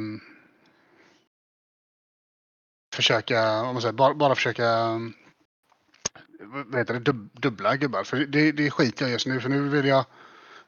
försöka, 2.94 3.60
om 3.60 3.72
man 3.74 3.80
säger, 3.80 3.92
bara, 3.92 4.14
bara 4.14 4.34
försöka 4.34 4.66
vad 6.40 6.78
heter 6.78 6.94
det, 6.94 7.00
dub, 7.00 7.30
dubbla 7.32 7.76
gubbar. 7.76 8.04
För 8.04 8.16
det, 8.16 8.52
det 8.52 8.70
skiter 8.70 9.04
jag 9.04 9.12
just 9.12 9.26
nu, 9.26 9.40
för 9.40 9.48
nu 9.48 9.68
vill 9.68 9.86
jag 9.86 10.04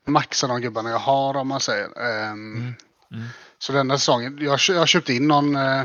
maxa 0.04 0.46
de 0.46 0.60
gubbarna 0.60 0.90
jag 0.90 0.98
har 0.98 1.36
om 1.36 1.48
man 1.48 1.60
säger. 1.60 1.86
Eh, 1.96 2.30
mm. 2.30 2.74
Mm. 3.12 3.26
Så 3.58 3.72
denna 3.72 3.98
säsongen, 3.98 4.38
jag, 4.40 4.58
jag 4.68 4.78
har 4.78 4.86
köpt 4.86 5.08
in 5.08 5.28
någon 5.28 5.56
eh, 5.56 5.80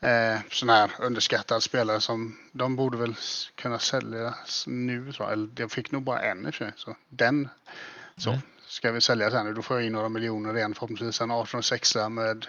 eh, 0.00 0.40
sån 0.50 0.68
här 0.68 0.90
underskattad 0.98 1.62
spelare 1.62 2.00
som 2.00 2.38
de 2.52 2.76
borde 2.76 2.98
väl 2.98 3.14
kunna 3.54 3.78
säljas 3.78 4.64
nu 4.66 5.12
tror 5.12 5.26
jag. 5.26 5.32
Eller 5.32 5.48
jag 5.56 5.72
fick 5.72 5.90
nog 5.90 6.02
bara 6.02 6.22
en 6.22 6.46
i 6.46 6.50
och 6.50 6.54
för 6.54 6.64
sig. 6.64 6.72
Så 6.76 6.96
den 7.08 7.48
så. 8.16 8.30
Mm 8.30 8.40
ska 8.74 8.92
vi 8.92 9.00
sälja 9.00 9.30
sen. 9.30 9.54
Då 9.54 9.62
får 9.62 9.76
jag 9.76 9.86
in 9.86 9.92
några 9.92 10.08
miljoner 10.08 10.56
igen 10.56 10.74
förhoppningsvis. 10.74 11.20
En 11.20 11.32
18-6 11.32 12.08
med 12.08 12.46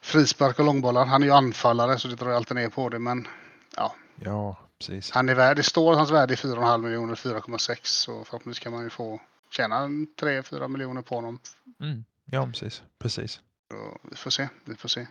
frispark 0.00 0.58
och 0.58 0.64
långbollar. 0.64 1.06
Han 1.06 1.22
är 1.22 1.26
ju 1.26 1.32
anfallare 1.32 1.98
så 1.98 2.08
det 2.08 2.14
drar 2.14 2.30
alltid 2.30 2.56
ner 2.56 2.68
på 2.68 2.88
det 2.88 2.98
men 2.98 3.28
ja. 3.76 3.94
Ja, 4.14 4.56
precis. 4.78 5.10
Han 5.10 5.28
är 5.28 5.34
värd, 5.34 5.56
det 5.56 5.62
står 5.62 5.92
att 5.92 5.98
hans 5.98 6.10
värde 6.10 6.34
är 6.34 6.36
4,5 6.36 6.78
miljoner, 6.78 7.14
4,6 7.14 7.78
så 7.82 8.24
förhoppningsvis 8.24 8.62
kan 8.62 8.72
man 8.72 8.82
ju 8.82 8.90
få 8.90 9.20
tjäna 9.50 9.86
3-4 9.86 10.68
miljoner 10.68 11.02
på 11.02 11.14
honom. 11.14 11.38
Mm. 11.80 12.04
Ja, 12.30 12.46
precis. 12.46 12.82
precis. 12.98 13.40
Så 13.72 13.98
vi 14.10 14.16
får 14.16 14.30
se, 14.30 14.48
vi 14.64 14.74
får 14.74 14.88
se. 14.88 15.06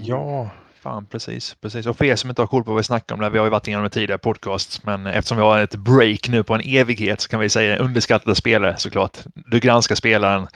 Ja, 0.00 0.50
Fan, 0.84 1.06
precis, 1.06 1.56
precis. 1.60 1.86
Och 1.86 1.96
för 1.96 2.04
er 2.04 2.16
som 2.16 2.30
inte 2.30 2.42
har 2.42 2.46
koll 2.46 2.64
på 2.64 2.70
vad 2.70 2.76
vi 2.76 2.84
snackar 2.84 3.14
om, 3.14 3.20
det, 3.20 3.30
vi 3.30 3.38
har 3.38 3.46
ju 3.46 3.50
varit 3.50 3.68
igenom 3.68 3.84
det 3.84 3.90
tidigare 3.90 4.18
podcast, 4.18 4.84
men 4.84 5.06
eftersom 5.06 5.36
vi 5.36 5.42
har 5.42 5.58
ett 5.58 5.74
break 5.74 6.28
nu 6.28 6.42
på 6.42 6.54
en 6.54 6.60
evighet 6.60 7.20
så 7.20 7.28
kan 7.28 7.40
vi 7.40 7.48
säga 7.48 7.78
underskattade 7.78 8.36
spelare 8.36 8.76
såklart. 8.76 9.18
Du 9.34 9.60
granskar 9.60 9.94
spelaren 9.94 10.46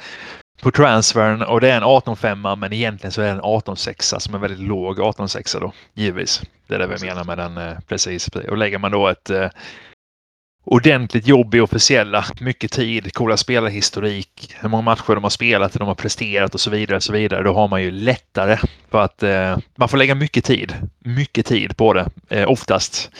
på 0.62 0.71
transfern 0.71 1.43
och 1.43 1.61
det 1.61 1.71
är 1.71 1.77
en 1.77 1.83
18-5 1.83 2.57
men 2.57 2.73
egentligen 2.73 3.12
så 3.12 3.23
är 3.23 3.25
det 3.25 3.33
en 3.33 3.41
18-6 3.41 4.19
som 4.19 4.35
är 4.35 4.38
väldigt 4.38 4.69
låg 4.69 4.99
18-6 4.99 5.61
då, 5.61 5.73
givetvis. 5.95 6.43
Det 6.67 6.75
är 6.75 6.79
det 6.79 6.87
vi 6.87 7.07
menar 7.07 7.25
med 7.25 7.38
den, 7.38 7.57
eh, 7.57 7.79
precis. 7.87 8.29
Och 8.29 8.57
lägger 8.57 8.79
man 8.79 8.93
då 8.93 9.09
ett 9.09 9.31
eh, 9.31 9.49
ordentligt 10.71 11.27
jobb 11.27 11.55
i 11.55 11.61
officiella, 11.61 12.25
mycket 12.41 12.73
tid, 12.73 13.11
kolla 13.15 13.37
spelarhistorik, 13.37 14.55
hur 14.61 14.69
många 14.69 14.83
matcher 14.83 15.15
de 15.15 15.23
har 15.23 15.31
spelat, 15.31 15.75
hur 15.75 15.79
de 15.79 15.89
har 15.89 15.95
presterat 15.95 16.55
och 16.55 16.61
så 16.61 16.71
vidare. 16.71 17.01
så 17.01 17.13
vidare. 17.13 17.43
Då 17.43 17.55
har 17.55 17.69
man 17.69 17.83
ju 17.83 17.91
lättare 17.91 18.59
för 18.91 19.03
att 19.03 19.23
eh, 19.23 19.59
man 19.77 19.89
får 19.89 19.97
lägga 19.97 20.15
mycket 20.15 20.45
tid, 20.45 20.75
mycket 20.99 21.47
tid 21.47 21.77
på 21.77 21.93
det 21.93 22.11
eh, 22.29 22.51
oftast. 22.51 23.11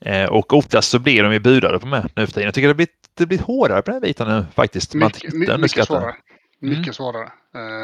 Eh, 0.00 0.24
och 0.24 0.52
oftast 0.52 0.90
så 0.90 0.98
blir 0.98 1.22
de 1.22 1.32
ju 1.32 1.38
budade 1.38 1.78
på 1.78 1.86
med 1.86 2.10
nu 2.14 2.26
för 2.26 2.32
tiden. 2.32 2.44
Jag 2.44 2.54
tycker 2.54 2.68
det 2.68 2.74
blir, 2.74 2.88
det 3.14 3.26
blir 3.26 3.38
hårdare 3.38 3.82
på 3.82 3.90
den 3.90 3.94
här 3.94 4.08
biten 4.08 4.28
nu 4.28 4.46
faktiskt. 4.54 4.94
Mycket, 4.94 5.48
man 5.48 5.60
mycket 5.60 5.86
svårare. 5.86 6.14
Mycket 6.66 6.84
mm. 6.84 6.94
svårare. 6.94 7.32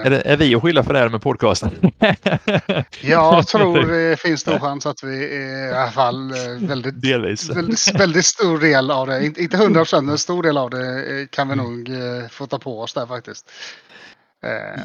Är, 0.04 0.10
det, 0.10 0.20
är 0.20 0.36
vi 0.36 0.54
att 0.54 0.62
skylla 0.62 0.84
för 0.84 0.92
det 0.92 0.98
här 0.98 1.08
med 1.08 1.22
podcasten? 1.22 1.70
jag 3.00 3.46
tror 3.46 3.86
det 3.86 4.20
finns 4.20 4.40
stor 4.40 4.58
chans 4.58 4.86
att 4.86 5.02
vi 5.02 5.36
är 5.36 5.70
i 5.70 5.74
alla 5.74 5.90
fall 5.90 6.30
eh, 6.30 6.36
väldigt, 6.68 7.02
Delvis. 7.02 7.50
väldigt, 7.50 8.00
väldigt 8.00 8.24
stor 8.24 8.58
del 8.58 8.90
av 8.90 9.06
det. 9.06 9.26
Inte 9.26 9.56
hundra 9.56 9.80
procent, 9.80 10.04
men 10.04 10.12
en 10.12 10.18
stor 10.18 10.42
del 10.42 10.58
av 10.58 10.70
det 10.70 11.20
eh, 11.20 11.26
kan 11.26 11.48
vi 11.48 11.52
mm. 11.52 11.66
nog 11.66 11.88
eh, 11.88 12.28
få 12.28 12.46
ta 12.46 12.58
på 12.58 12.80
oss 12.80 12.94
där 12.94 13.06
faktiskt. 13.06 13.50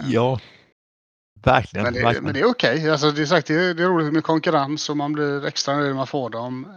Ja, 0.08 0.40
verkligen. 1.44 1.84
Men 1.84 1.94
det, 1.94 2.02
verkligen. 2.02 2.24
Men 2.24 2.34
det 2.34 2.40
är 2.40 2.46
okej. 2.46 2.78
Okay. 2.78 2.90
Alltså, 2.90 3.12
det, 3.12 3.22
är 3.22 3.26
sagt, 3.26 3.48
det, 3.48 3.54
är, 3.54 3.74
det 3.74 3.84
är 3.84 3.88
roligt 3.88 4.14
med 4.14 4.24
konkurrens 4.24 4.90
och 4.90 4.98
man 4.98 5.14
blir 5.14 5.46
extra 5.46 5.76
nöjd 5.76 5.88
när 5.88 5.96
man 5.96 6.08
får 6.08 6.30
dem. 6.30 6.68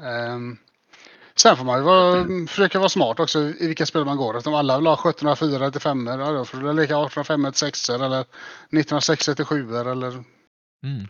Sen 1.34 1.56
får 1.56 1.64
man 1.64 1.78
ju 1.78 1.84
vara, 1.84 2.26
försöka 2.48 2.78
vara 2.78 2.88
smart 2.88 3.20
också 3.20 3.38
i 3.40 3.66
vilka 3.66 3.86
spel 3.86 4.04
man 4.04 4.16
går. 4.16 4.36
Eftersom 4.36 4.54
alla 4.54 4.76
vill 4.78 4.86
ha 4.86 4.94
1704 4.94 5.70
till 5.70 5.80
5 5.80 6.04
då 6.04 6.44
får 6.44 6.58
du 6.58 6.72
leka 6.72 6.82
1805 6.82 7.44
till 7.44 7.54
6 7.54 7.90
eller 7.90 8.20
1906 8.20 9.26
till 9.26 9.44
7 9.44 9.76
eller... 9.76 10.08
Mm, 10.82 11.08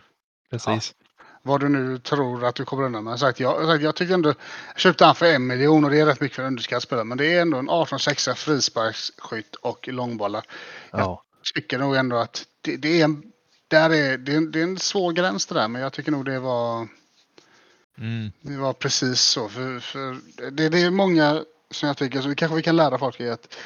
precis. 0.51 0.93
Ja, 0.97 1.05
vad 1.43 1.59
du 1.59 1.69
nu 1.69 1.97
tror 1.97 2.45
att 2.45 2.55
du 2.55 2.65
kommer 2.65 2.83
undan 2.83 3.03
med. 3.03 3.19
Sagt, 3.19 3.39
jag, 3.39 3.65
sagt, 3.65 3.83
jag 3.83 3.95
tyckte 3.95 4.13
ändå, 4.13 4.29
jag 4.73 4.79
köpte 4.79 5.05
han 5.05 5.15
för 5.15 5.25
en 5.25 5.47
miljon 5.47 5.83
och 5.83 5.91
det 5.91 5.99
är 5.99 6.05
rätt 6.05 6.21
mycket 6.21 6.35
för 6.35 6.43
en 6.43 6.47
underskattad 6.47 6.83
spelare. 6.83 7.05
Men 7.05 7.17
det 7.17 7.33
är 7.33 7.41
ändå 7.41 7.57
en 7.57 7.65
1806 7.65 8.29
frisparksskytt 8.35 9.55
och 9.55 9.87
långbollar. 9.87 10.43
Ja. 10.91 11.23
Jag 11.37 11.53
tycker 11.53 11.79
nog 11.79 11.95
ändå 11.95 12.17
att 12.17 12.45
det, 12.61 12.77
det 12.77 13.01
är 13.01 13.03
en, 13.03 13.23
där 13.67 13.89
är, 13.89 14.17
det, 14.17 14.35
är, 14.35 14.41
det 14.41 14.59
är 14.59 14.63
en 14.63 14.79
svår 14.79 15.11
gräns 15.11 15.45
det 15.45 15.55
där. 15.55 15.67
Men 15.67 15.81
jag 15.81 15.93
tycker 15.93 16.11
nog 16.11 16.25
det 16.25 16.39
var 16.39 16.87
Mm. 18.01 18.31
Det 18.41 18.57
var 18.57 18.73
precis 18.73 19.21
så. 19.21 19.49
För, 19.49 19.79
för 19.79 20.17
det, 20.51 20.69
det, 20.69 20.81
är 20.81 20.91
många 20.91 21.43
som 21.71 21.87
jag 21.87 21.97
tycker, 21.97 22.21
så 22.21 22.27
det 22.27 22.35
kanske 22.35 22.55
vi 22.55 22.63
kan 22.63 22.75
lära 22.75 22.97
folk 22.97 23.19
i 23.19 23.29
att 23.29 23.57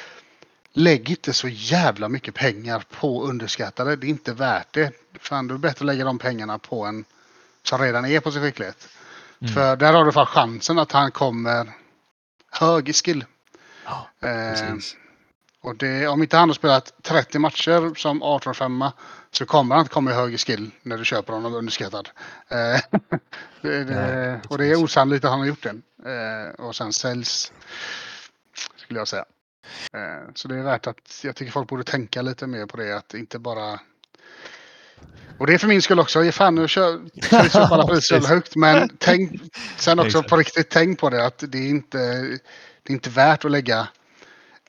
lägg 0.72 1.10
inte 1.10 1.32
så 1.32 1.48
jävla 1.48 2.08
mycket 2.08 2.34
pengar 2.34 2.84
på 3.00 3.24
underskattade. 3.24 3.96
Det 3.96 4.06
är 4.06 4.08
inte 4.08 4.32
värt 4.32 4.72
det. 4.72 4.92
Fan, 5.20 5.48
det 5.48 5.54
är 5.54 5.58
bättre 5.58 5.82
att 5.82 5.86
lägga 5.86 6.04
de 6.04 6.18
pengarna 6.18 6.58
på 6.58 6.84
en 6.84 7.04
som 7.62 7.80
redan 7.80 8.04
är 8.04 8.20
på 8.20 8.32
sin 8.32 8.42
skicklighet. 8.42 8.88
Mm. 9.40 9.54
För 9.54 9.76
där 9.76 9.92
har 9.92 10.04
du 10.04 10.12
fall 10.12 10.26
chansen 10.26 10.78
att 10.78 10.92
han 10.92 11.10
kommer 11.10 11.72
hög 12.50 12.88
i 12.88 12.92
skill. 12.92 13.24
Ja, 13.84 14.08
eh, 14.28 14.74
och 15.60 15.76
det, 15.76 16.08
om 16.08 16.22
inte 16.22 16.36
han 16.36 16.48
har 16.48 16.54
spelat 16.54 16.92
30 17.02 17.38
matcher 17.38 17.94
som 17.94 18.22
18-5 18.22 18.92
så 19.30 19.46
kommer 19.46 19.74
han 19.74 19.82
inte 19.82 19.94
komma 19.94 20.10
i 20.10 20.14
högre 20.14 20.38
skill 20.38 20.70
när 20.82 20.98
du 20.98 21.04
köper 21.04 21.32
honom 21.32 21.54
underskattad. 21.54 22.08
Eh, 22.48 23.00
det, 23.60 23.84
det, 23.84 24.40
och 24.48 24.58
det 24.58 24.66
är 24.66 24.84
osannolikt 24.84 25.24
att 25.24 25.30
han 25.30 25.40
har 25.40 25.46
gjort 25.46 25.62
det. 25.62 25.74
Eh, 26.10 26.64
och 26.64 26.76
sen 26.76 26.92
säljs, 26.92 27.52
skulle 28.76 29.00
jag 29.00 29.08
säga. 29.08 29.24
Eh, 29.92 30.30
så 30.34 30.48
det 30.48 30.56
är 30.56 30.62
värt 30.62 30.86
att, 30.86 31.20
jag 31.24 31.36
tycker 31.36 31.52
folk 31.52 31.68
borde 31.68 31.84
tänka 31.84 32.22
lite 32.22 32.46
mer 32.46 32.66
på 32.66 32.76
det, 32.76 32.96
att 32.96 33.14
inte 33.14 33.38
bara 33.38 33.80
och 35.38 35.46
det 35.46 35.54
är 35.54 35.58
för 35.58 35.68
min 35.68 35.82
skull 35.82 36.00
också. 36.00 36.24
Ge 36.24 36.32
fan 36.32 36.54
nu 36.54 36.68
kör, 36.68 36.94
upp 36.94 37.54
alla 37.54 37.86
priser 37.86 38.20
högt. 38.20 38.56
Men 38.56 38.88
tänk 38.98 39.40
sen 39.76 39.98
också 39.98 40.22
på 40.22 40.36
riktigt, 40.36 40.70
tänk 40.70 41.00
på 41.00 41.10
det 41.10 41.26
att 41.26 41.44
det 41.48 41.58
är 41.58 41.68
inte, 41.68 41.98
det 42.82 42.90
är 42.90 42.94
inte 42.94 43.10
värt 43.10 43.44
att 43.44 43.50
lägga 43.50 43.88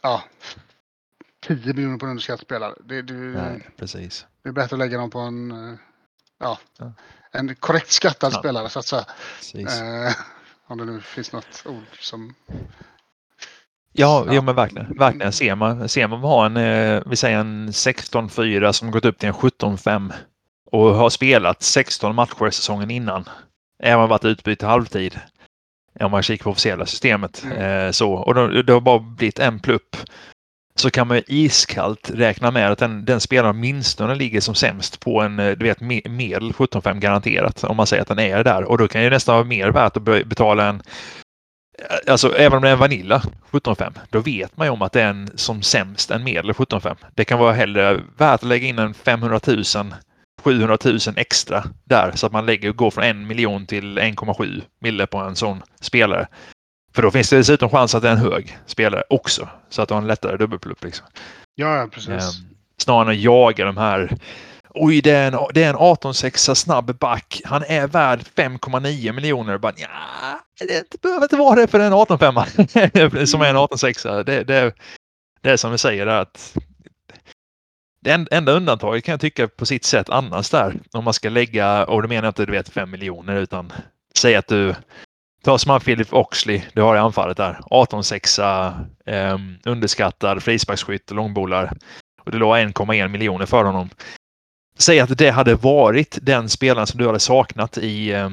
ja, 0.02 0.24
10 1.48 1.74
miljoner 1.74 1.98
på 1.98 2.06
en 2.06 2.10
underskattad 2.10 2.46
spelare. 2.46 2.74
Det, 2.86 3.02
det, 3.02 3.14
Nej, 3.14 3.70
precis. 3.78 4.26
Det 4.48 4.52
är 4.52 4.54
bättre 4.54 4.76
att 4.76 4.80
lägga 4.80 4.98
dem 4.98 5.10
på 5.10 5.20
en, 5.20 5.52
eh, 5.52 5.78
ja, 6.40 6.60
ja. 6.80 6.92
en 7.32 7.56
korrekt 7.56 7.92
skattad 7.92 8.34
ja. 8.34 8.40
spelare 8.40 8.70
så 8.70 8.80
att 8.80 8.86
säga. 8.86 9.06
Eh, 9.56 10.14
om 10.68 10.78
det 10.78 10.86
nu 10.86 11.02
finns 11.02 11.32
något 11.32 11.64
ord 11.66 11.84
som... 12.00 12.36
Ja, 13.94 14.24
ja. 14.28 14.34
ja 14.34 14.42
men 14.42 14.56
verkligen. 14.56 14.98
verkligen. 14.98 15.32
Ser 15.32 15.56
man, 15.56 15.90
ser 15.90 16.08
man 16.08 16.20
har 16.20 16.46
en, 16.46 16.58
eh, 16.58 17.04
vi 17.06 17.16
säger 17.16 17.40
en 17.40 17.70
16-4 17.70 18.72
som 18.72 18.92
gått 18.92 19.06
upp 19.06 19.18
till 19.18 19.30
en 19.30 19.36
17-5 19.36 20.14
och 20.72 20.96
har 20.96 21.10
spelat 21.10 21.64
16 21.64 22.16
matcher 22.16 22.50
säsongen 22.50 22.92
innan. 22.92 23.30
Även 23.84 24.10
varit 24.10 24.26
utbytt 24.26 24.60
till 24.60 24.68
halvtid. 24.68 25.20
Om 26.00 26.12
man 26.12 26.24
kikar 26.24 26.44
på 26.44 26.50
officiella 26.50 26.86
systemet. 26.86 27.44
Mm. 27.44 27.58
Eh, 27.58 27.92
så, 27.92 28.14
och 28.14 28.34
det 28.64 28.74
har 28.74 28.82
bara 28.82 29.00
blivit 29.00 29.40
en 29.40 29.60
plupp 29.60 29.98
så 30.80 30.92
kan 30.92 31.08
man 31.08 31.18
ju 31.18 31.24
iskallt 31.28 32.12
räkna 32.14 32.52
med 32.52 32.72
att 32.72 32.80
den, 32.80 33.06
den 33.06 33.20
spelaren 33.20 33.56
åtminstone 33.56 34.16
ligger 34.16 34.42
som 34.42 34.56
sämst 34.56 35.00
på 35.00 35.22
en 35.22 35.40
eh, 35.40 35.52
du 35.52 35.66
vet, 35.66 35.82
medel 36.10 36.52
17,5 36.52 37.00
garanterat 37.00 37.64
om 37.64 37.78
man 37.78 37.88
säger 37.88 38.02
att 38.02 38.08
den 38.08 38.20
är 38.20 38.44
där. 38.44 38.64
Och 38.64 38.78
då 38.78 38.88
kan 38.88 39.02
det 39.02 39.10
nästan 39.10 39.36
vara 39.36 39.46
mer 39.46 39.70
värt 39.70 39.98
att 39.98 40.04
betala 40.04 40.70
en 40.70 40.82
eh, 41.80 42.12
Alltså 42.12 42.36
även 42.36 42.58
om 42.58 42.64
det 42.64 42.70
är 42.70 42.74
en 42.74 42.80
Vanilla 42.80 43.22
17,5 43.52 43.94
då 44.10 44.20
vet 44.20 44.58
man 44.58 44.68
ju 44.68 44.72
om 44.72 44.82
att 44.82 44.92
det 44.92 45.02
är 45.02 45.10
en 45.10 45.30
som 45.36 45.62
sämst 45.62 46.12
en 46.12 46.24
medel 46.24 46.52
17,5. 46.52 46.96
Det 47.16 47.26
kan 47.26 47.40
vara 47.40 47.54
hellre 47.54 47.94
värt 48.18 48.34
att 48.34 48.44
lägga 48.44 48.68
in 48.68 48.80
en 48.80 48.94
500 48.94 49.40
000 49.48 49.64
700 50.42 50.78
000 50.84 51.00
extra 51.16 51.64
där 51.84 52.12
så 52.16 52.26
att 52.26 52.32
man 52.32 52.46
lägger, 52.46 52.72
går 52.72 52.92
från 52.92 53.04
en 53.04 53.28
miljon 53.28 53.66
till 53.66 54.00
1,7 54.00 54.62
mille 54.82 55.08
på 55.08 55.18
en 55.18 55.36
sån 55.36 55.62
spelare. 55.82 56.28
För 56.98 57.02
då 57.02 57.12
finns 57.12 57.30
det 57.30 57.38
dessutom 57.38 57.70
chans 57.70 57.96
att 57.96 58.02
det 58.02 58.08
är 58.08 58.12
en 58.12 58.18
hög 58.18 58.58
spelare 58.66 59.04
också 59.10 59.50
så 59.70 59.82
att 59.82 59.88
du 59.88 59.94
har 59.94 60.02
en 60.02 60.08
lättare 60.08 60.38
dubbelplupp. 60.38 60.84
Liksom. 60.84 61.06
Ja, 61.56 61.88
precis. 61.92 62.10
Um, 62.10 62.50
snarare 62.78 63.02
än 63.02 63.10
att 63.10 63.24
jaga 63.24 63.66
de 63.66 63.78
här 63.78 64.18
Oj, 64.74 65.02
det 65.02 65.12
är 65.12 65.32
en, 65.32 65.40
det 65.54 65.64
är 65.64 65.70
en 65.70 65.76
18-6 65.76 66.54
snabb 66.54 67.00
back. 67.00 67.42
Han 67.46 67.64
är 67.64 67.88
värd 67.88 68.20
5,9 68.36 69.12
miljoner. 69.12 69.58
Bara, 69.58 69.74
ja, 69.78 69.88
det 70.60 71.02
behöver 71.02 71.24
inte 71.24 71.36
vara 71.36 71.56
det 71.56 71.68
för 71.68 71.80
en 71.80 71.94
18-5 71.94 73.26
som 73.26 73.42
är 73.42 73.50
en 73.50 73.58
18-6. 73.58 74.24
Det, 74.24 74.44
det, 74.44 74.74
det 75.42 75.50
är 75.50 75.58
som 75.58 75.72
vi 75.72 75.78
säger 75.78 76.08
att 76.08 76.58
det 78.02 78.28
enda 78.32 78.52
undantaget 78.52 79.04
kan 79.04 79.14
jag 79.14 79.22
tycka 79.22 79.48
på 79.48 79.66
sitt 79.66 79.86
sätt 79.86 80.10
annars 80.10 80.50
där. 80.50 80.76
Om 80.92 81.04
man 81.04 81.14
ska 81.14 81.30
lägga, 81.30 81.86
och 81.86 82.02
då 82.02 82.08
menar 82.08 82.24
jag 82.24 82.32
inte 82.32 82.46
du 82.46 82.52
vet 82.52 82.70
5 82.70 82.92
miljoner 82.92 83.36
utan 83.36 83.74
säg 84.16 84.36
att 84.36 84.48
du 84.48 84.76
Ta 85.48 85.58
som 85.58 85.72
han 85.72 85.82
Philip 85.82 86.14
Oxley, 86.14 86.62
du 86.74 86.82
har 86.82 86.96
i 86.96 87.00
anfallet 87.00 87.38
där. 87.38 87.60
18-6, 87.66 88.40
eh, 89.06 89.40
underskattad 89.66 90.44
frisparksskytt 90.44 91.10
och 91.10 91.16
långbolar. 91.16 91.78
Och 92.26 92.32
du 92.32 92.40
la 92.40 92.58
1,1 92.58 93.08
miljoner 93.08 93.46
för 93.46 93.64
honom. 93.64 93.90
Säg 94.78 95.00
att 95.00 95.18
det 95.18 95.30
hade 95.30 95.56
varit 95.56 96.18
den 96.22 96.50
spelaren 96.50 96.88
som 96.88 96.98
du 96.98 97.06
hade 97.06 97.20
saknat 97.20 97.78
i 97.78 98.12
eh, 98.12 98.30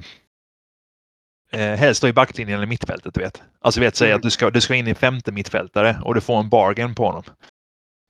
eh 1.53 1.77
helst 1.77 2.03
då 2.03 2.09
i 2.09 2.13
backlinjen 2.13 2.57
eller 2.57 2.67
mittfältet. 2.67 3.15
Du 3.15 3.21
vet. 3.21 3.43
Alltså 3.61 3.81
vet, 3.81 3.97
säg 3.97 4.09
mm. 4.09 4.17
att 4.17 4.23
du 4.23 4.31
ska, 4.31 4.51
du 4.51 4.61
ska 4.61 4.75
in 4.75 4.89
i 4.89 4.95
femte 4.95 5.33
mittfältare 5.33 5.97
och 6.03 6.15
du 6.15 6.21
får 6.21 6.41
en 6.41 6.49
bargain 6.49 6.95
på 6.95 7.07
honom. 7.07 7.25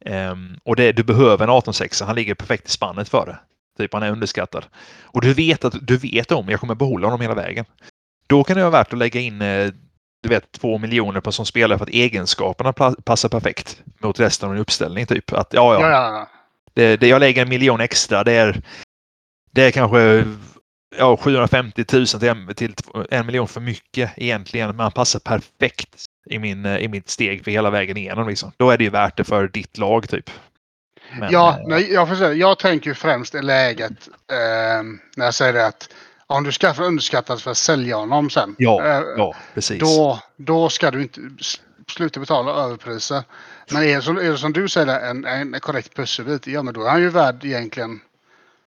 Um, 0.07 0.59
och 0.65 0.77
det, 0.77 0.93
du 0.93 1.03
behöver 1.03 1.45
en 1.45 1.51
18-6, 1.51 2.05
han 2.05 2.15
ligger 2.15 2.35
perfekt 2.35 2.69
i 2.69 2.71
spannet 2.71 3.09
för 3.09 3.27
det. 3.27 3.39
Typ 3.79 3.93
han 3.93 4.03
är 4.03 4.11
underskattad. 4.11 4.65
Och 5.03 5.21
du 5.21 5.35
vet 5.35 5.65
att 5.65 5.75
du 5.87 5.97
vet 5.97 6.33
om, 6.33 6.49
jag 6.49 6.61
kommer 6.61 6.75
behålla 6.75 7.07
honom 7.07 7.21
hela 7.21 7.35
vägen. 7.35 7.65
Då 8.27 8.45
kan 8.45 8.57
det 8.57 8.63
vara 8.63 8.71
värt 8.71 8.93
att 8.93 8.99
lägga 8.99 9.21
in 9.21 9.43
eh, 9.43 9.73
du 10.25 10.29
vet, 10.29 10.53
två 10.53 10.79
miljoner 10.79 11.21
på 11.21 11.33
som 11.33 11.47
spelare 11.47 11.79
för 11.79 11.85
att 11.85 11.91
egenskaperna 11.91 12.73
passar 13.05 13.29
perfekt 13.29 13.83
mot 13.99 14.21
resten 14.21 14.49
av 14.49 14.55
din 14.55 14.63
uppställning. 14.63 15.07
Typ 15.07 15.33
att 15.33 15.53
ja, 15.53 15.75
ja. 15.75 15.91
ja. 15.91 16.29
Det, 16.75 16.97
det, 16.97 17.09
jag 17.09 17.21
lägger 17.21 17.43
en 17.43 17.49
miljon 17.49 17.81
extra. 17.81 18.25
Det 18.25 18.33
är, 18.33 18.63
det 19.53 19.63
är 19.63 19.71
kanske 19.71 20.25
ja, 20.99 21.17
750 21.17 21.85
000 21.93 22.07
till 22.07 22.29
en, 22.29 22.55
till 22.55 22.75
en 23.11 23.27
miljon 23.27 23.49
för 23.49 23.61
mycket 23.61 24.11
egentligen. 24.17 24.69
Men 24.69 24.81
han 24.81 24.93
passar 24.93 25.19
perfekt 25.19 26.05
i, 26.31 26.39
min, 26.39 26.67
i 26.67 26.89
mitt 26.89 27.11
steg 27.11 27.45
för 27.45 27.51
hela 27.51 27.71
vägen 27.71 27.97
igenom. 27.97 28.29
Liksom. 28.29 28.53
Då 28.57 28.71
är 28.71 28.79
det 28.79 28.85
ju 28.85 28.91
värt 28.91 29.17
det 29.17 29.25
för 29.25 29.49
ditt 29.49 29.79
lag 29.79 30.09
typ. 30.09 30.31
Men, 31.19 31.33
ja, 31.33 31.59
äh, 31.61 31.67
nej, 31.67 31.93
jag, 31.93 32.17
säga, 32.19 32.33
jag 32.33 32.59
tänker 32.59 32.95
främst 32.95 33.35
i 33.35 33.43
läget 33.43 34.09
eh, 34.33 34.83
när 35.17 35.25
jag 35.25 35.35
säger 35.35 35.67
att 35.67 35.89
om 36.27 36.45
du 36.45 36.53
skaffar 36.53 36.85
underskattat 36.85 37.43
för 37.43 37.51
att 37.51 37.57
sälja 37.57 37.97
honom 37.97 38.31
sen. 38.31 38.55
Ja, 38.59 38.85
eh, 38.85 39.03
ja 39.17 39.35
precis. 39.55 39.81
Då, 39.81 40.21
då 40.37 40.69
ska 40.69 40.91
du 40.91 41.03
inte 41.03 41.21
sluta 41.89 42.21
betala 42.21 42.53
överpriser. 42.53 43.23
Men 43.71 43.83
är 43.83 43.97
det, 43.97 44.03
som, 44.03 44.17
är 44.17 44.31
det 44.31 44.39
som 44.39 44.53
du 44.53 44.69
säger 44.69 45.11
en, 45.11 45.25
en 45.25 45.61
korrekt 45.61 45.97
pusselbit, 45.97 46.47
ja 46.47 46.63
men 46.63 46.75
då 46.75 46.85
är 46.85 46.91
han 46.91 47.01
ju 47.01 47.09
värd 47.09 47.45
egentligen 47.45 48.01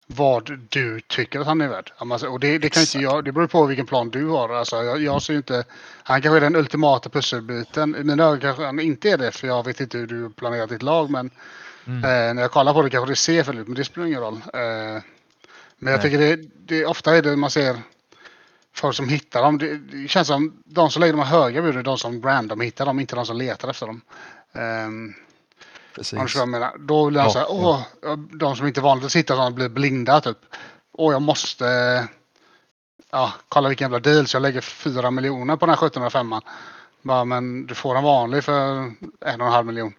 vad 0.07 0.59
du 0.69 1.01
tycker 1.01 1.41
att 1.41 1.47
han 1.47 1.61
är 1.61 1.69
värd. 1.69 1.93
Och 2.29 2.41
det, 2.41 2.59
det, 2.59 2.69
kan 2.69 2.81
inte 2.81 2.99
jag, 2.99 3.25
det 3.25 3.33
beror 3.33 3.47
på 3.47 3.67
vilken 3.67 3.87
plan 3.87 4.11
du 4.11 4.27
har. 4.27 4.49
Alltså, 4.49 4.77
jag, 4.83 5.03
jag 5.03 5.23
ser 5.23 5.35
inte, 5.35 5.65
han 6.03 6.23
kanske 6.23 6.37
är 6.37 6.41
den 6.41 6.57
ultimata 6.57 7.09
pusselbiten. 7.09 7.97
I 7.97 8.05
mina 8.05 8.25
ögon 8.25 8.41
kanske 8.41 8.65
han 8.65 8.81
inte 8.81 9.11
är 9.11 9.19
det 9.19 9.33
för 9.33 9.47
jag 9.47 9.65
vet 9.67 9.81
inte 9.81 9.99
hur 9.99 10.07
du 10.07 10.31
planerar 10.31 10.67
ditt 10.67 10.83
lag. 10.83 11.11
Men 11.11 11.31
mm. 11.87 12.05
eh, 12.05 12.35
när 12.35 12.43
jag 12.43 12.51
kollar 12.51 12.75
på 12.75 12.83
det 12.83 12.91
kanske 12.91 13.13
det 13.13 13.17
ser 13.17 13.43
fel 13.43 13.59
ut 13.59 13.67
men 13.67 13.77
det 13.77 13.85
spelar 13.85 14.07
ingen 14.07 14.21
roll. 14.21 14.41
Eh, 14.55 15.03
men 15.83 15.93
jag 15.93 15.99
Nej. 15.99 16.11
tycker 16.11 16.19
det, 16.19 16.49
det, 16.67 16.87
ofta 16.87 17.17
är 17.17 17.23
det 17.23 17.37
man 17.37 17.51
ser 17.51 17.77
folk 18.75 18.97
som 18.97 19.09
hittar 19.09 19.43
dem. 19.43 19.59
Det, 19.59 19.77
det 19.77 20.09
känns 20.09 20.29
som 20.29 20.63
de 20.65 20.91
som 20.91 21.01
lägger 21.01 21.13
de 21.13 21.23
här 21.23 21.41
höga 21.41 21.63
buden 21.63 21.79
är 21.79 21.83
de 21.83 21.99
som 21.99 22.23
random 22.23 22.61
hittar 22.61 22.87
dem, 22.87 23.01
inte 23.01 23.17
de 23.17 23.27
som 23.27 23.37
letar 23.37 23.71
efter 23.71 23.87
dem. 23.87 24.01
Um, 24.53 25.15
Precis. 25.95 26.35
Jag 26.35 26.49
menar. 26.49 26.79
Då 26.79 27.11
blir 27.11 27.21
han 27.21 27.29
ja, 27.29 27.33
så 27.33 27.39
här, 27.39 27.47
åh, 27.51 27.83
de 28.33 28.57
som 28.57 28.67
inte 28.67 28.81
är 28.81 28.83
vana 28.83 29.07
att 29.07 29.13
sitta 29.13 29.37
så 29.37 29.51
blir 29.51 29.69
blinda 29.69 30.21
typ. 30.21 30.39
Åh, 30.93 31.13
jag 31.13 31.23
måste 31.23 31.65
ja, 33.11 33.33
kolla 33.49 33.69
vilken 33.69 33.85
jävla 33.85 34.11
deal 34.11 34.27
så 34.27 34.37
jag 34.37 34.43
lägger 34.43 34.61
fyra 34.61 35.11
miljoner 35.11 35.57
på 35.57 35.67
den 35.67 35.75
här 35.75 35.87
1705 35.87 36.35
Bara, 37.03 37.25
men 37.25 37.67
du 37.67 37.75
får 37.75 37.97
en 37.97 38.05
vanlig 38.05 38.45
för 38.45 38.73
en 39.21 39.41
och 39.41 39.47
en 39.47 39.53
halv 39.53 39.67
miljon. 39.67 39.95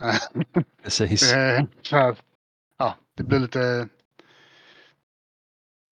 Precis. 0.82 1.32
här, 1.32 2.16
ja, 2.78 2.94
det 3.14 3.22
blir 3.22 3.38
lite 3.38 3.88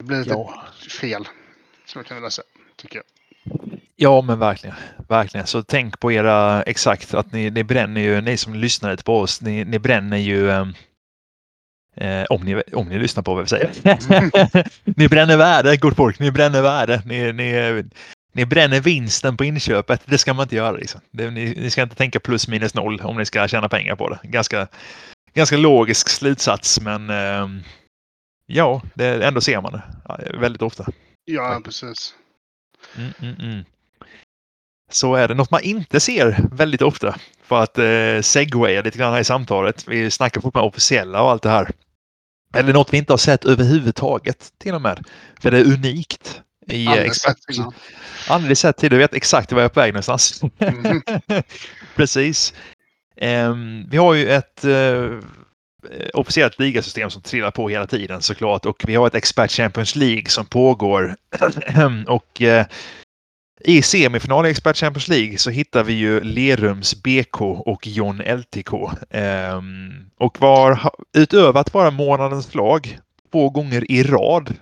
blir 0.06 0.18
lite 0.18 0.30
ja. 0.30 0.64
fel. 1.00 1.28
Så 1.86 2.02
kan 2.02 2.22
vi 2.22 2.30
säga, 2.30 2.44
tycker 2.76 2.96
jag. 2.96 3.04
Ja, 3.96 4.22
men 4.22 4.38
verkligen. 4.38 4.76
Verkligen. 5.08 5.46
Så 5.46 5.62
tänk 5.62 6.00
på 6.00 6.12
era 6.12 6.62
exakt 6.62 7.14
att 7.14 7.32
ni, 7.32 7.50
ni 7.50 7.64
bränner 7.64 8.00
ju, 8.00 8.20
ni 8.20 8.36
som 8.36 8.54
lyssnar 8.54 8.96
på 8.96 9.20
oss, 9.20 9.40
ni, 9.40 9.64
ni 9.64 9.78
bränner 9.78 10.16
ju 10.16 10.50
ehm, 10.50 10.74
eh, 11.96 12.24
om, 12.24 12.44
ni, 12.44 12.62
om 12.72 12.88
ni 12.88 12.98
lyssnar 12.98 13.22
på 13.22 13.34
vad 13.34 13.42
vi 13.42 13.48
säger. 13.48 13.70
ni 14.96 15.08
bränner 15.08 15.36
värde, 15.36 15.76
gott 15.76 15.96
folk. 15.96 16.18
Ni 16.18 16.30
bränner 16.30 16.62
värde. 16.62 17.02
Ni, 17.04 17.32
ni, 17.32 17.84
ni 18.32 18.46
bränner 18.46 18.80
vinsten 18.80 19.36
på 19.36 19.44
inköpet. 19.44 20.02
Det 20.06 20.18
ska 20.18 20.34
man 20.34 20.42
inte 20.42 20.56
göra. 20.56 20.76
Liksom. 20.76 21.00
Det, 21.10 21.30
ni, 21.30 21.54
ni, 21.56 21.70
ska 21.70 21.82
inte 21.82 21.96
tänka 21.96 22.20
plus 22.20 22.48
minus 22.48 22.74
noll 22.74 23.00
om 23.00 23.16
ni 23.16 23.26
ska 23.26 23.48
tjäna 23.48 23.68
pengar 23.68 23.96
på 23.96 24.08
det. 24.08 24.18
Ganska, 24.22 24.68
ganska 25.34 25.56
logisk 25.56 26.08
slutsats, 26.08 26.80
men 26.80 27.10
eh, 27.10 27.48
ja, 28.46 28.82
det, 28.94 29.26
ändå 29.26 29.40
ser 29.40 29.60
man 29.60 29.72
det 29.72 29.82
väldigt 30.38 30.62
ofta. 30.62 30.86
Ja, 31.24 31.60
precis. 31.64 32.14
Mm, 32.96 33.12
mm, 33.20 33.40
mm. 33.40 33.64
Så 34.90 35.14
är 35.14 35.28
det. 35.28 35.34
Något 35.34 35.50
man 35.50 35.62
inte 35.62 36.00
ser 36.00 36.48
väldigt 36.52 36.82
ofta 36.82 37.16
för 37.42 37.62
att 37.62 37.78
eh, 37.78 38.22
segwaya 38.22 38.82
lite 38.82 38.98
grann 38.98 39.12
här 39.12 39.20
i 39.20 39.24
samtalet. 39.24 39.88
Vi 39.88 40.10
snackar 40.10 40.40
fortfarande 40.40 40.68
officiella 40.68 41.22
och 41.22 41.30
allt 41.30 41.42
det 41.42 41.50
här. 41.50 41.70
Eller 42.54 42.72
något 42.72 42.92
vi 42.92 42.98
inte 42.98 43.12
har 43.12 43.18
sett 43.18 43.44
överhuvudtaget 43.44 44.52
till 44.58 44.74
och 44.74 44.82
med. 44.82 45.04
För 45.40 45.50
det 45.50 45.58
är 45.58 45.64
unikt. 45.64 46.42
I, 46.66 46.86
Aldrig 46.86 47.14
sett 47.14 47.36
Aldrig 48.28 48.58
sett 48.58 48.76
till. 48.76 48.90
Du 48.90 48.98
vet 48.98 49.14
exakt 49.14 49.52
var 49.52 49.60
jag 49.60 49.64
är 49.64 49.74
på 49.74 49.80
väg 49.80 49.92
någonstans. 49.92 50.42
Mm. 50.58 51.02
Precis. 51.96 52.54
Um, 53.20 53.88
vi 53.90 53.96
har 53.96 54.14
ju 54.14 54.28
ett 54.28 54.64
uh, 54.64 55.20
officiellt 56.14 56.58
ligasystem 56.58 57.10
som 57.10 57.22
trillar 57.22 57.50
på 57.50 57.68
hela 57.68 57.86
tiden 57.86 58.22
såklart 58.22 58.66
och 58.66 58.84
vi 58.86 58.94
har 58.94 59.06
ett 59.06 59.14
Expert 59.14 59.50
Champions 59.50 59.96
League 59.96 60.26
som 60.26 60.46
pågår. 60.46 61.16
och 62.08 62.40
uh, 62.40 62.64
i 63.60 63.82
semifinal 63.82 64.46
i 64.46 64.50
Expert 64.50 64.76
Champions 64.76 65.08
League 65.08 65.38
så 65.38 65.50
hittar 65.50 65.84
vi 65.84 65.92
ju 65.92 66.20
Lerums 66.20 67.02
BK 67.02 67.40
och 67.40 67.86
John 67.86 68.18
LTK. 68.18 68.72
Um, 69.10 70.10
och 70.16 70.40
var 70.40 70.90
utöver 71.16 71.60
att 71.60 71.74
vara 71.74 71.90
månadens 71.90 72.54
lag 72.54 72.98
två 73.32 73.50
gånger 73.50 73.90
i 73.90 74.02
rad. 74.02 74.54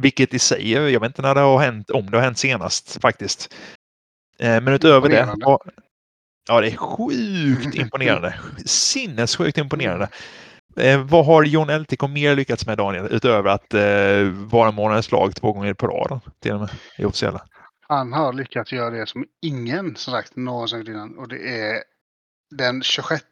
Vilket 0.00 0.34
i 0.34 0.38
sig, 0.38 0.72
jag 0.72 1.00
vet 1.00 1.10
inte 1.10 1.22
när 1.22 1.34
det 1.34 1.40
har 1.40 1.58
hänt, 1.58 1.90
om 1.90 2.10
det 2.10 2.16
har 2.16 2.24
hänt 2.24 2.38
senast 2.38 3.00
faktiskt. 3.00 3.54
Uh, 4.42 4.60
men 4.60 4.68
utöver 4.68 5.08
det. 5.08 5.36
Ja, 6.48 6.60
det 6.60 6.68
är 6.68 6.76
sjukt 6.76 7.74
imponerande. 7.74 8.34
Sinnessjukt 8.66 9.58
imponerande. 9.58 10.08
Eh, 10.76 11.00
vad 11.04 11.26
har 11.26 11.44
John 11.44 11.70
LTK 11.70 12.08
mer 12.08 12.36
lyckats 12.36 12.66
med 12.66 12.78
Daniel? 12.78 13.06
Utöver 13.10 13.50
att 13.50 13.74
eh, 13.74 14.32
vara 14.32 14.70
månadens 14.70 15.12
lag 15.12 15.34
två 15.34 15.52
gånger 15.52 15.74
på 15.74 15.86
raden 15.86 16.20
till 16.42 16.52
och 16.52 16.60
med 16.60 16.70
i 16.98 17.04
officiella. 17.04 17.42
Han 17.88 18.12
har 18.12 18.32
lyckats 18.32 18.72
göra 18.72 18.90
det 18.90 19.06
som 19.06 19.24
ingen 19.42 19.96
som 19.96 20.12
sagt 20.12 20.36
någonsin 20.36 20.86
innan 20.86 21.18
och 21.18 21.28
det 21.28 21.60
är 21.60 21.82
den 22.50 22.82
26 22.82 23.24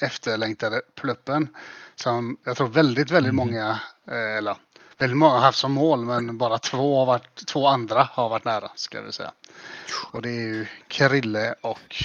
efterlängtade 0.00 0.80
pluppen 1.00 1.48
som 1.94 2.36
jag 2.44 2.56
tror 2.56 2.68
väldigt, 2.68 3.10
väldigt 3.10 3.32
mm. 3.32 3.36
många, 3.36 3.80
eh, 4.10 4.36
eller 4.38 4.56
väldigt 4.98 5.18
många 5.18 5.32
har 5.32 5.40
haft 5.40 5.58
som 5.58 5.72
mål 5.72 6.04
men 6.04 6.38
bara 6.38 6.58
två, 6.58 6.98
har 6.98 7.06
varit, 7.06 7.46
två 7.46 7.66
andra 7.66 8.08
har 8.12 8.28
varit 8.28 8.44
nära 8.44 8.70
ska 8.74 9.02
vi 9.02 9.12
säga. 9.12 9.32
Och 10.12 10.22
det 10.22 10.28
är 10.28 10.54
ju 10.54 10.66
Krille 10.88 11.54
och 11.60 12.04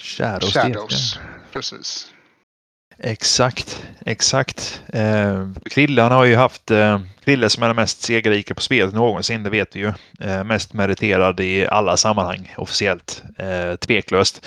Shadows. 0.00 0.52
Shadows. 0.54 1.18
Precis. 1.52 2.12
Exakt, 3.02 3.82
exakt. 4.06 4.82
Eh, 4.92 5.48
Krille 5.70 6.02
han 6.02 6.12
har 6.12 6.24
ju 6.24 6.36
haft, 6.36 6.70
eh, 6.70 7.00
Krille 7.24 7.50
som 7.50 7.62
är 7.62 7.66
den 7.66 7.76
mest 7.76 8.02
segerrika 8.02 8.54
på 8.54 8.60
spelet 8.60 8.94
någonsin, 8.94 9.42
det 9.42 9.50
vet 9.50 9.76
vi 9.76 9.80
ju. 9.80 9.92
Eh, 10.20 10.44
mest 10.44 10.72
meriterad 10.72 11.40
i 11.40 11.66
alla 11.66 11.96
sammanhang 11.96 12.54
officiellt, 12.56 13.22
eh, 13.38 13.76
tveklöst. 13.76 14.46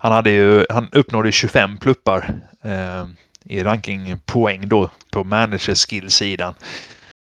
Han, 0.00 0.12
hade 0.12 0.30
ju, 0.30 0.66
han 0.70 0.88
uppnådde 0.92 1.32
25 1.32 1.78
pluppar 1.78 2.34
eh, 2.64 3.06
i 3.44 3.62
rankingpoäng 3.62 4.68
då 4.68 4.90
på 5.10 5.24
manager 5.24 5.74
skill-sidan. 5.74 6.54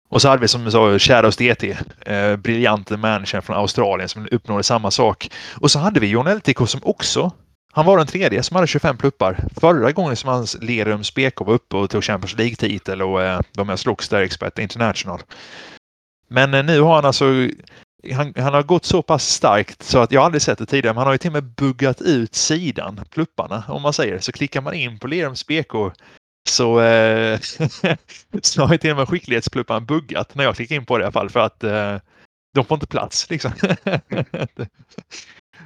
Och 0.08 0.22
så 0.22 0.28
hade 0.28 0.40
vi 0.40 0.48
som 0.48 0.64
du 0.64 0.70
sa 0.70 0.98
Shadows 0.98 1.36
DT, 1.36 1.76
eh, 2.06 2.36
briljante 2.36 2.96
manager 2.96 3.40
från 3.40 3.56
Australien 3.56 4.08
som 4.08 4.28
uppnådde 4.30 4.62
samma 4.62 4.90
sak. 4.90 5.30
Och 5.60 5.70
så 5.70 5.78
hade 5.78 6.00
vi 6.00 6.06
John 6.06 6.26
LTK 6.26 6.66
som 6.66 6.80
också, 6.84 7.32
han 7.76 7.86
var 7.86 7.98
den 7.98 8.06
tredje 8.06 8.42
som 8.42 8.54
hade 8.54 8.66
25 8.66 8.96
pluppar. 8.96 9.44
Förra 9.60 9.92
gången 9.92 10.16
som 10.16 10.30
hans 10.30 10.56
Lerums 10.60 11.14
BK 11.14 11.40
var 11.40 11.52
uppe 11.54 11.76
och 11.76 11.90
tog 11.90 12.04
Champions 12.04 12.38
League-titel 12.38 13.02
och 13.02 13.22
eh, 13.22 13.40
de 13.52 13.68
här 13.68 13.76
slogs 13.76 14.08
där 14.08 14.20
Expert 14.20 14.58
International. 14.58 15.22
Men 16.28 16.54
eh, 16.54 16.64
nu 16.64 16.80
har 16.80 16.94
han 16.94 17.04
alltså 17.04 17.24
han, 18.12 18.32
han, 18.36 18.54
har 18.54 18.62
gått 18.62 18.84
så 18.84 19.02
pass 19.02 19.28
starkt 19.28 19.82
så 19.82 19.98
att 19.98 20.12
jag 20.12 20.24
aldrig 20.24 20.42
sett 20.42 20.58
det 20.58 20.66
tidigare. 20.66 20.94
Men 20.94 20.98
han 20.98 21.06
har 21.06 21.14
ju 21.14 21.18
till 21.18 21.28
och 21.28 21.32
med 21.32 21.44
buggat 21.44 22.00
ut 22.00 22.34
sidan, 22.34 23.00
plupparna 23.10 23.64
om 23.68 23.82
man 23.82 23.92
säger. 23.92 24.18
Så 24.18 24.32
klickar 24.32 24.60
man 24.60 24.74
in 24.74 24.98
på 24.98 25.06
Lerums 25.06 25.46
BK 25.46 25.72
så, 26.48 26.80
eh, 26.80 27.40
så 28.42 28.64
har 28.64 28.72
ju 28.72 28.78
till 28.78 28.90
och 28.90 28.96
med 28.96 29.08
skicklighetspluppan 29.08 29.86
buggat 29.86 30.34
när 30.34 30.44
jag 30.44 30.56
klickar 30.56 30.76
in 30.76 30.86
på 30.86 30.98
det 30.98 31.02
i 31.02 31.04
alla 31.04 31.12
fall 31.12 31.30
för 31.30 31.40
att 31.40 31.64
eh, 31.64 31.96
de 32.54 32.64
får 32.64 32.74
inte 32.74 32.86
plats 32.86 33.30
liksom. 33.30 33.52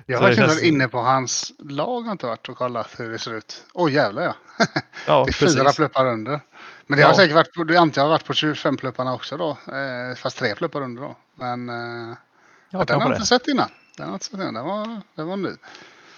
jag 0.07 0.19
har 0.19 0.47
varit 0.47 0.63
inne 0.63 0.89
på 0.89 0.99
hans 0.99 1.53
lag 1.59 2.03
har 2.03 2.13
inte 2.13 2.27
varit 2.27 2.49
och 2.49 2.57
kollat 2.57 2.89
hur 2.99 3.11
det 3.11 3.19
ser 3.19 3.35
ut. 3.35 3.65
Åh 3.75 3.87
oh, 3.87 3.93
jävlar 3.93 4.23
ja. 4.23 4.35
ja 5.07 5.25
det 5.25 5.31
är 5.31 5.33
fyra 5.33 5.65
precis. 5.65 5.77
pluppar 5.77 6.07
under. 6.07 6.41
Men 6.87 6.99
det 6.99 7.05
har 7.05 7.15
säkert 7.15 7.35
varit 7.35 7.55
på, 7.55 7.65
det 7.65 7.77
antar 7.77 8.01
jag 8.01 8.07
har 8.07 8.11
varit 8.11 8.25
på 8.25 8.35
25 8.35 8.77
plupparna 8.77 9.15
också 9.15 9.37
då. 9.37 9.51
Eh, 9.51 10.17
fast 10.17 10.39
tre 10.39 10.55
pluppar 10.55 10.83
under 10.83 11.03
då. 11.03 11.17
Men 11.35 11.69
eh, 11.69 12.17
ja, 12.71 12.85
den 12.85 13.01
har 13.01 13.09
jag 13.09 13.17
inte 13.17 13.27
sett 13.27 13.49
innan. 13.49 13.69
Den 13.97 14.07
har 14.07 14.15
inte 14.15 14.25
sett 14.25 14.35
innan. 14.35 14.55
Den 14.55 14.65
var, 14.65 15.01
den 15.15 15.27
var 15.27 15.37
ny. 15.37 15.51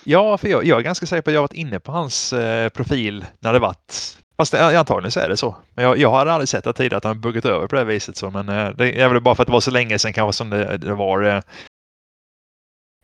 Ja, 0.04 0.38
för 0.38 0.48
jag, 0.48 0.64
jag, 0.64 0.78
är 0.78 0.82
ganska 0.82 1.06
säker 1.06 1.22
på 1.22 1.30
att 1.30 1.34
jag 1.34 1.42
varit 1.42 1.52
inne 1.52 1.80
på 1.80 1.92
hans 1.92 2.32
eh, 2.32 2.68
profil 2.68 3.26
när 3.40 3.52
det 3.52 3.58
varit 3.58 4.16
Fast 4.36 4.54
antagligen 4.54 5.10
så 5.10 5.20
är 5.20 5.28
det 5.28 5.36
så. 5.36 5.56
Men 5.74 5.84
jag, 5.84 5.98
jag 5.98 6.10
har 6.10 6.26
aldrig 6.26 6.48
sett 6.48 6.64
det 6.64 6.72
tidigare 6.72 6.96
att 6.96 7.04
han 7.04 7.20
buggat 7.20 7.44
över 7.44 7.66
på 7.66 7.76
det 7.76 7.84
viset. 7.84 8.16
Så, 8.16 8.30
men 8.30 8.48
eh, 8.48 8.68
det 8.70 9.00
är 9.00 9.08
väl 9.08 9.20
bara 9.20 9.34
för 9.34 9.42
att 9.42 9.46
det 9.46 9.52
var 9.52 9.60
så 9.60 9.70
länge 9.70 9.98
sedan 9.98 10.12
kanske 10.12 10.36
som 10.36 10.50
det, 10.50 10.76
det 10.76 10.94
var 10.94 11.42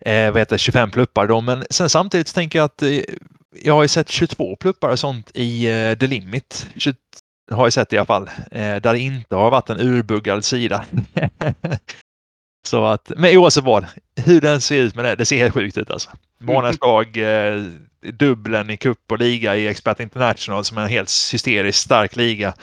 eh, 0.00 0.30
vad 0.30 0.40
heter, 0.40 0.58
25 0.58 0.90
pluppar 0.90 1.26
då. 1.26 1.40
Men 1.40 1.64
sen 1.70 1.90
samtidigt 1.90 2.34
tänker 2.34 2.58
jag 2.58 2.66
att 2.66 2.82
eh, 2.82 3.00
jag 3.62 3.74
har 3.74 3.82
ju 3.82 3.88
sett 3.88 4.08
22 4.08 4.56
pluppar 4.56 4.88
och 4.88 4.98
sånt 4.98 5.30
i 5.34 5.66
eh, 5.66 5.98
The 5.98 6.06
Limit. 6.06 6.68
20, 6.76 6.94
har 7.50 7.66
jag 7.66 7.72
sett 7.72 7.92
i 7.92 7.98
alla 7.98 8.06
fall. 8.06 8.30
Eh, 8.50 8.76
där 8.76 8.92
det 8.92 8.98
inte 8.98 9.36
har 9.36 9.50
varit 9.50 9.70
en 9.70 9.80
urbuggad 9.80 10.44
sida. 10.44 10.84
så 12.68 12.84
att, 12.84 13.12
men 13.16 13.38
oavsett 13.38 13.64
vad, 13.64 13.86
hur 14.16 14.40
den 14.40 14.60
ser 14.60 14.76
ut 14.76 14.94
med 14.94 15.04
det, 15.04 15.14
det 15.14 15.26
ser 15.26 15.38
helt 15.38 15.54
sjukt 15.54 15.78
ut 15.78 15.90
alltså. 15.90 16.10
Månadslag, 16.40 17.16
eh, 17.16 17.62
dubblen 18.12 18.70
i 18.70 18.76
cup 18.76 19.12
och 19.12 19.18
liga 19.18 19.56
i 19.56 19.68
Expert 19.68 20.00
International 20.00 20.64
som 20.64 20.78
är 20.78 20.82
en 20.82 20.88
helt 20.88 21.10
hysteriskt 21.32 21.84
stark 21.84 22.16
liga. 22.16 22.54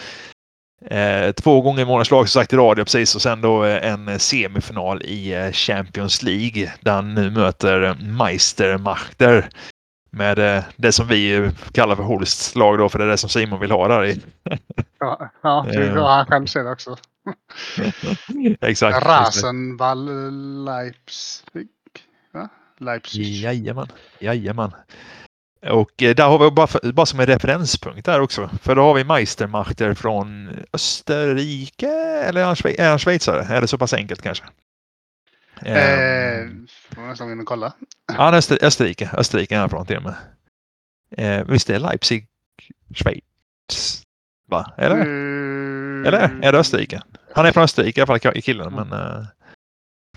Eh, 0.81 1.31
två 1.31 1.61
gånger 1.61 1.81
i 1.81 1.85
månadslag 1.85 2.29
som 2.29 2.41
sagt 2.41 2.53
i 2.53 2.55
radio 2.55 2.83
precis 2.83 3.15
och 3.15 3.21
sen 3.21 3.41
då 3.41 3.65
eh, 3.65 3.91
en 3.91 4.19
semifinal 4.19 5.01
i 5.01 5.33
eh, 5.33 5.51
Champions 5.51 6.23
League 6.23 6.73
där 6.81 6.91
han 6.91 7.13
nu 7.13 7.31
möter 7.31 7.95
Meistermachter 8.01 9.49
med 10.09 10.39
eh, 10.39 10.63
det 10.75 10.91
som 10.91 11.07
vi 11.07 11.51
kallar 11.71 11.95
för 11.95 12.03
Holsts 12.03 12.55
lag 12.55 12.77
då 12.77 12.89
för 12.89 12.99
det 12.99 13.05
är 13.05 13.09
det 13.09 13.17
som 13.17 13.29
Simon 13.29 13.59
vill 13.59 13.71
ha 13.71 13.88
där 13.88 14.05
i. 14.05 14.21
ja, 14.99 15.29
ja 15.41 15.65
det 15.71 15.77
är 15.77 15.95
han 15.95 16.25
själv 16.25 16.45
ser 16.45 16.71
också. 16.71 16.97
Exakt. 18.61 19.05
Rasenball 19.05 20.09
Leipzig. 20.65 21.67
Va? 22.31 22.49
Leipzig. 22.77 23.21
Jajamän. 23.21 23.88
Jajamän. 24.19 24.71
Och 25.69 26.04
eh, 26.04 26.15
där 26.15 26.28
har 26.28 26.39
vi 26.39 26.51
bara, 26.51 26.91
bara 26.93 27.06
som 27.06 27.19
en 27.19 27.25
referenspunkt 27.25 28.06
där 28.06 28.21
också. 28.21 28.49
För 28.62 28.75
då 28.75 28.82
har 28.82 28.93
vi 28.93 29.04
Meistermachter 29.04 29.93
från 29.93 30.49
Österrike 30.73 31.89
eller 32.28 32.41
är 32.41 32.45
han, 32.45 32.88
han 32.89 32.99
schweizare? 32.99 33.43
Är 33.43 33.62
det 33.62 33.67
så 33.67 33.78
pass 33.78 33.93
enkelt 33.93 34.21
kanske? 34.21 34.43
Eh, 35.62 36.47
får 36.93 37.01
man 37.01 37.10
nästan 37.10 37.28
gå 37.28 37.34
in 37.34 37.39
och 37.39 37.45
kolla. 37.45 37.73
Ja, 38.17 38.36
Öster, 38.36 38.60
Österrike. 38.62 39.10
Österrike 39.13 39.56
är 39.56 39.60
han 39.60 39.69
från 39.69 39.86
till 39.86 39.97
och 39.97 40.04
med. 40.04 40.15
Eh, 41.17 41.45
visst 41.45 41.69
är 41.69 41.80
Leipzig, 41.80 42.28
Schweiz? 42.93 44.04
Va? 44.47 44.73
Eller? 44.78 44.95
Mm. 44.95 46.06
Eller 46.06 46.39
är 46.41 46.51
det 46.51 46.60
Österrike? 46.60 47.01
Han 47.36 47.45
är 47.45 47.51
från 47.51 47.63
Österrike 47.63 47.99
i 47.99 48.04
alla 48.04 48.19
fall, 48.19 48.41
killen. 48.41 48.73
Men, 48.73 48.93
uh, 48.93 49.25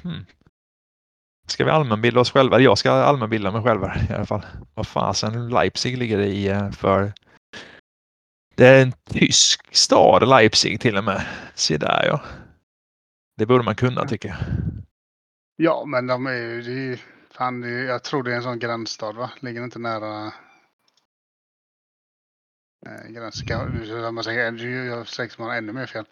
hmm. 0.03 0.27
Ska 1.49 1.65
vi 1.65 1.71
allmänbilda 1.71 2.21
oss 2.21 2.33
själva? 2.33 2.61
Jag 2.61 2.79
ska 2.79 2.91
allmänbilda 2.93 3.51
mig 3.51 3.63
själv 3.63 3.83
i 4.11 4.13
alla 4.13 4.27
fall. 4.27 4.47
Vad 4.75 4.87
fasen 4.87 5.49
Leipzig 5.49 5.99
ligger 5.99 6.19
det 6.19 6.27
i 6.27 6.49
eh, 6.49 6.71
för? 6.71 7.13
Det 8.55 8.67
är 8.67 8.83
en 8.83 8.93
tysk 8.93 9.75
stad, 9.77 10.29
Leipzig 10.29 10.81
till 10.81 10.97
och 10.97 11.05
med. 11.05 11.27
Se 11.55 11.77
där 11.77 12.05
ja. 12.07 12.21
Det 13.37 13.47
borde 13.47 13.65
man 13.65 13.75
kunna 13.75 14.05
tycker 14.05 14.29
jag. 14.29 14.39
Ja, 15.57 15.85
men 15.87 16.07
de 16.07 16.27
är 16.27 16.33
ju... 16.33 16.99
Fan, 17.31 17.87
jag 17.87 18.05
tror 18.05 18.23
det 18.23 18.33
är 18.33 18.37
en 18.37 18.43
sån 18.43 18.59
gränsstad 18.59 19.13
va? 19.13 19.31
Ligger 19.41 19.65
inte 19.65 19.79
nära 19.79 20.33
eh, 22.87 23.09
gränsen? 23.09 23.47
Jag 23.49 23.87
säger 25.09 25.31
att 25.31 25.39
man 25.39 25.49
har 25.49 25.57
ännu 25.57 25.73
mer 25.73 25.87
fel. 25.87 26.05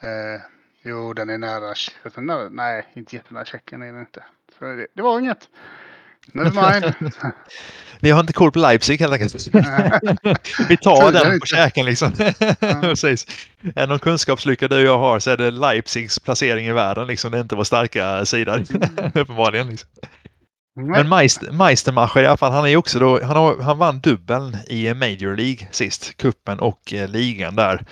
Eh, 0.00 0.42
jo, 0.82 1.12
den 1.12 1.30
är 1.30 1.38
nära... 1.38 1.74
Nej, 2.50 2.86
inte 2.94 3.16
jättenära 3.16 3.44
Tjeckien 3.44 3.82
är 3.82 3.92
den 3.92 4.00
inte. 4.00 4.24
Det, 4.60 4.86
det 4.94 5.02
var 5.02 5.18
inget. 5.18 5.48
Nevermind. 6.32 6.94
Vi 8.00 8.10
har 8.10 8.20
inte 8.20 8.32
koll 8.32 8.52
på 8.52 8.58
Leipzig 8.58 9.00
helt 9.00 9.12
enkelt. 9.12 9.46
Vi 10.68 10.76
tar 10.76 11.12
den 11.12 11.40
på 11.40 11.46
käken 11.46 11.86
liksom. 11.86 12.12
Precis. 12.80 13.26
Är 13.74 13.86
någon 13.86 13.98
kunskapslycka 13.98 14.68
du 14.68 14.76
och 14.76 14.82
jag 14.82 14.98
har 14.98 15.18
så 15.18 15.30
är 15.30 15.36
det 15.36 15.50
Leipzigs 15.50 16.18
placering 16.18 16.66
i 16.66 16.72
världen. 16.72 17.06
Liksom. 17.06 17.30
Det 17.30 17.38
är 17.38 17.42
inte 17.42 17.56
vår 17.56 17.64
starka 17.64 18.24
sida. 18.24 18.54
Mm. 18.54 18.66
Uppenbarligen. 19.14 19.68
Liksom. 19.68 19.88
Men 20.74 21.08
Meister, 21.08 21.52
Meistermacher 21.52 22.22
i 22.22 22.26
alla 22.26 22.36
fall, 22.36 22.52
han 22.52 22.68
är 22.68 22.76
också 22.76 22.98
då, 22.98 23.24
han, 23.24 23.36
har, 23.36 23.62
han 23.62 23.78
vann 23.78 24.00
dubbeln 24.00 24.56
i 24.68 24.94
Major 24.94 25.36
League 25.36 25.68
sist, 25.70 26.16
kuppen 26.16 26.60
och 26.60 26.94
eh, 26.94 27.08
ligan 27.08 27.56
där. 27.56 27.84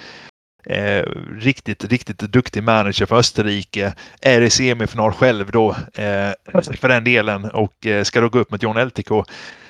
Eh, 0.68 1.02
riktigt, 1.30 1.84
riktigt 1.84 2.18
duktig 2.18 2.62
manager 2.62 3.06
för 3.06 3.16
Österrike. 3.16 3.94
Är 4.20 4.40
i 4.40 4.50
semifinal 4.50 5.12
själv 5.12 5.50
då 5.50 5.70
eh, 5.94 6.32
för 6.80 6.88
den 6.88 7.04
delen 7.04 7.44
och 7.44 7.86
eh, 7.86 8.04
ska 8.04 8.20
då 8.20 8.28
gå 8.28 8.38
upp 8.38 8.50
mot 8.50 8.62
John 8.62 8.86
LTK. 8.86 9.24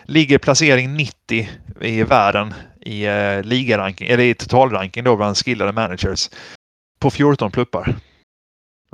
Ligger 0.05 0.39
placering 0.39 0.95
90 0.95 1.49
i 1.81 2.03
världen 2.03 2.55
i 2.81 3.07
eh, 3.07 3.43
ligaranking, 3.43 4.09
eller 4.09 4.25
i 4.25 4.35
totalranking 4.35 5.05
då 5.05 5.17
bland 5.17 5.37
skillade 5.37 5.73
managers. 5.73 6.31
På 6.99 7.11
14 7.11 7.51
pluppar. 7.51 7.97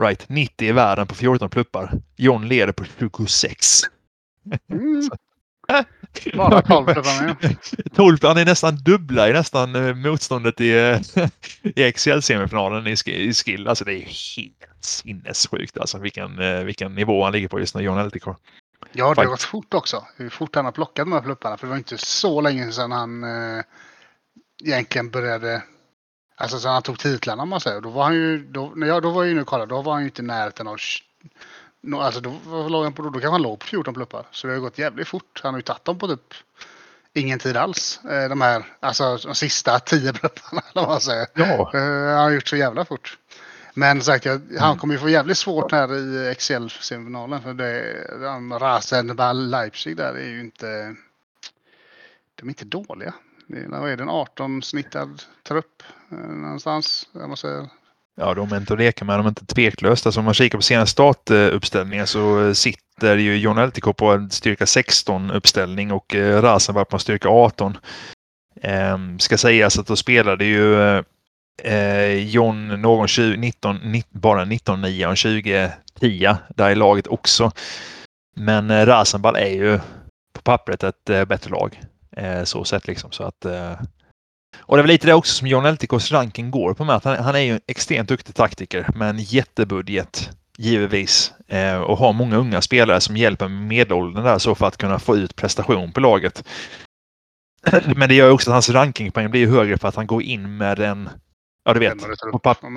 Right, 0.03 0.29
90 0.29 0.69
i 0.69 0.73
världen 0.73 1.07
på 1.07 1.15
14 1.15 1.51
pluppar. 1.51 1.93
John 2.17 2.49
leder 2.49 2.73
på 2.73 2.85
26. 2.99 3.81
Mm. 4.73 5.11
Bara 6.35 6.63
12 6.63 6.87
klubbarna 6.87 7.37
ja. 7.41 7.49
12, 7.95 8.19
han 8.23 8.39
är 8.39 8.45
nästan 8.45 8.77
dubbla 8.77 9.29
i 9.29 9.33
nästan 9.33 9.75
eh, 9.75 9.95
motståndet 9.95 10.61
i, 10.61 10.71
eh, 10.71 11.01
i 11.63 11.83
Excel-semifinalen 11.83 12.87
i, 12.87 13.11
i 13.11 13.35
skill. 13.35 13.69
Alltså 13.69 13.85
det 13.85 13.93
är 13.93 14.01
helt 14.37 14.85
sinnessjukt 14.85 15.79
alltså 15.79 15.99
vilken, 15.99 16.39
eh, 16.39 16.61
vilken 16.61 16.95
nivå 16.95 17.25
han 17.25 17.33
ligger 17.33 17.49
på 17.49 17.61
just 17.61 17.75
nu, 17.75 17.83
John 17.83 18.07
LTK. 18.07 18.27
Ja, 18.93 19.15
det 19.15 19.21
har 19.21 19.27
gått 19.27 19.43
fort 19.43 19.75
också. 19.75 20.05
Hur 20.17 20.31
fort 20.31 20.55
han 20.57 20.65
har 20.65 20.73
plockat 20.73 21.07
de 21.07 21.13
här 21.13 21.21
plupparna. 21.21 21.57
För 21.57 21.67
det 21.67 21.71
var 21.71 21.79
inte 21.79 21.99
så 21.99 22.41
länge 22.41 22.73
sedan 22.73 22.93
han 22.93 23.25
eh, 23.25 23.65
egentligen 24.65 25.11
började 25.11 25.63
Alltså 26.37 26.59
sen 26.59 26.73
han 26.73 26.83
tog 26.83 26.99
titlarna 26.99 27.43
om 27.43 27.49
man 27.49 27.61
säger. 27.61 27.81
Då 27.81 27.91
var 27.91 28.05
han 28.05 28.15
ju, 28.15 28.47
då, 28.47 28.73
när 28.77 28.87
jag, 28.87 29.03
då 29.03 29.11
var 29.11 29.25
jag 29.25 29.31
inne 29.31 29.41
och 29.41 29.47
kollade, 29.47 29.75
då 29.75 29.83
var 29.83 29.93
han 29.93 30.03
ju 30.03 30.09
inte 30.09 30.23
i 30.23 30.25
närheten 30.25 30.67
av 30.67 30.77
No, 31.87 31.97
alltså 31.97 32.21
då, 32.21 32.69
låg 32.69 32.85
han 32.85 32.93
på, 32.93 33.03
då 33.03 33.11
kanske 33.11 33.29
han 33.29 33.43
låg 33.43 33.59
på 33.59 33.67
14 33.67 33.95
pluppar. 33.95 34.27
Så 34.31 34.47
det 34.47 34.53
har 34.53 34.61
gått 34.61 34.79
jävligt 34.79 35.09
fort. 35.09 35.41
Han 35.43 35.55
har 35.55 35.59
ju 35.59 35.63
tagit 35.63 35.85
dem 35.85 35.99
på 35.99 36.09
typ 36.09 36.35
ingen 37.13 37.39
tid 37.39 37.57
alls. 37.57 38.01
Eh, 38.05 38.29
de 38.29 38.41
här, 38.41 38.65
alltså 38.81 39.17
de 39.17 39.35
sista 39.35 39.79
10 39.79 40.13
plupparna 40.13 40.63
eller 40.71 40.83
vad 40.83 40.89
man 40.89 41.01
säger. 41.01 41.27
Ja. 41.35 41.71
Han 41.73 42.25
har 42.25 42.31
gjort 42.31 42.49
så 42.49 42.57
jävla 42.57 42.85
fort. 42.85 43.19
Men 43.75 44.03
sagt, 44.03 44.25
jag, 44.25 44.33
han 44.59 44.69
mm. 44.69 44.79
kommer 44.79 44.95
ju 44.95 45.01
få 45.01 45.09
jävligt 45.09 45.39
svårt 45.39 45.73
här 45.73 45.95
i 45.95 46.29
Excel-semifinalen. 46.29 47.43
För 47.43 47.55
det, 47.55 48.07
de 48.21 48.59
Rasenball 48.59 49.51
Leipzig 49.51 49.97
där 49.97 50.15
är 50.15 50.29
ju 50.29 50.41
inte... 50.41 50.97
De 52.35 52.47
är 52.47 52.49
inte 52.49 52.65
dåliga. 52.65 53.15
Det 53.47 53.59
är, 53.59 53.69
vad 53.69 53.91
är 53.91 53.97
det, 53.97 54.03
en 54.03 54.11
18-snittad 54.11 55.23
trupp 55.43 55.83
eh, 56.11 56.19
någonstans? 56.19 57.09
Jag 57.13 57.29
måste 57.29 57.69
Ja, 58.17 58.35
de 58.35 58.53
är 58.53 58.57
inte 58.57 58.73
att 58.73 58.79
leka 58.79 59.05
med. 59.05 59.19
De 59.19 59.27
är 59.27 59.29
inte 59.29 59.47
tveklöst. 59.47 60.07
Alltså 60.07 60.21
om 60.21 60.25
man 60.25 60.35
kikar 60.35 60.59
på 60.59 60.63
senaste 60.63 60.93
startuppställningen 60.93 62.07
så 62.07 62.47
eh, 62.47 62.53
sitter 62.53 63.17
ju 63.17 63.37
John 63.37 63.67
LTK 63.67 63.93
på 63.97 64.13
en 64.13 64.31
styrka 64.31 64.67
16 64.67 65.31
uppställning 65.31 65.93
och 65.93 66.15
eh, 66.15 66.43
Rasenberg 66.43 66.85
på 66.85 66.97
en 66.97 67.01
styrka 67.01 67.29
18. 67.29 67.77
Ehm, 68.63 69.19
ska 69.19 69.39
sägas 69.39 69.79
att 69.79 69.87
då 69.87 69.97
spelade 69.97 70.45
ju 70.45 70.83
eh, 70.83 71.03
eh, 71.63 72.29
John 72.29 72.69
någon 72.69 73.09
20, 73.09 73.37
19, 73.37 73.77
19, 73.77 74.21
bara 74.21 74.45
19-9 74.45 75.07
och 75.07 75.15
20-10 75.15 76.37
där 76.49 76.71
i 76.71 76.75
laget 76.75 77.07
också. 77.07 77.53
Men 78.37 78.71
eh, 78.71 78.87
Rasenball 78.87 79.37
är 79.37 79.51
ju 79.51 79.79
på 80.35 80.43
pappret 80.43 80.83
ett 80.83 81.11
eh, 81.11 81.25
bättre 81.25 81.51
lag. 81.51 81.81
Eh, 82.17 82.45
så 82.45 82.65
sett 82.65 82.87
liksom. 82.87 83.13
Så 83.13 83.25
att, 83.25 83.45
eh, 83.45 83.73
och 84.59 84.77
det 84.77 84.81
är 84.81 84.83
väl 84.83 84.93
lite 84.93 85.07
det 85.07 85.15
också 85.15 85.35
som 85.35 85.49
John 85.49 85.67
Eltikos 85.67 86.13
ranking 86.13 86.51
går 86.51 86.75
på 86.75 86.85
med 86.85 86.97
att 86.97 87.05
han, 87.05 87.17
han 87.17 87.35
är 87.35 87.41
ju 87.41 87.53
en 87.53 87.61
extremt 87.67 88.09
duktig 88.09 88.35
taktiker 88.35 88.91
med 88.95 89.11
en 89.11 89.19
jättebudget 89.19 90.31
givetvis 90.59 91.33
eh, 91.49 91.77
och 91.77 91.99
har 91.99 92.13
många 92.13 92.37
unga 92.37 92.63
spelare 92.63 93.01
som 93.01 93.17
hjälper 93.17 93.49
med 93.49 93.69
medelåldern 93.69 94.25
där 94.25 94.39
så 94.39 94.55
för 94.55 94.67
att 94.67 94.77
kunna 94.77 94.99
få 94.99 95.17
ut 95.17 95.37
prestation 95.37 95.93
på 95.93 96.01
laget. 96.01 96.45
Men 97.97 98.09
det 98.09 98.15
gör 98.15 98.31
också 98.31 98.51
att 98.51 98.55
hans 98.55 98.71
rankingpoäng 98.71 99.31
blir 99.31 99.47
högre 99.47 99.79
för 99.79 99.89
att 99.89 99.97
han 99.97 100.07
går 100.07 100.23
in 100.23 100.57
med 100.57 100.79
en 100.79 101.09
Ja, 101.67 101.75
du 101.75 101.81
vet. 101.81 101.95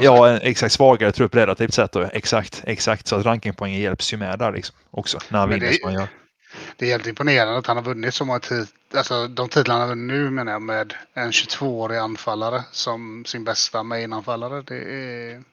ja, 0.01 0.29
en 0.29 0.39
exakt 0.41 0.73
svagare 0.73 1.11
trupp 1.11 1.35
relativt 1.35 1.73
sett. 1.73 1.91
Då. 1.91 2.01
Exakt, 2.13 2.63
exakt. 2.65 3.07
Så 3.07 3.15
att 3.15 3.25
rankingpoängen 3.25 3.81
hjälps 3.81 4.13
ju 4.13 4.17
med 4.17 4.39
där 4.39 4.51
liksom 4.51 4.75
också. 4.91 5.19
När 5.29 5.39
han 5.39 5.49
vinner 5.49 5.67
det, 5.67 5.73
som 5.73 5.89
han 5.89 5.93
gör. 5.93 6.07
Det 6.75 6.85
är 6.85 6.91
helt 6.91 7.07
imponerande 7.07 7.57
att 7.57 7.67
han 7.67 7.77
har 7.77 7.83
vunnit 7.83 8.13
så 8.13 8.25
många 8.25 8.39
titlar. 8.39 8.67
Alltså 8.93 9.27
de 9.27 9.49
titlarna 9.49 9.79
han 9.79 9.89
har 9.89 9.95
vunnit 9.95 10.13
nu 10.13 10.29
menar 10.29 10.51
jag 10.51 10.61
med 10.61 10.93
en 11.13 11.31
22-årig 11.31 11.97
anfallare 11.97 12.63
som 12.71 13.25
sin 13.25 13.43
bästa 13.43 13.83
main-anfallare. 13.83 14.61
Det 14.61 14.77
är, 14.77 15.43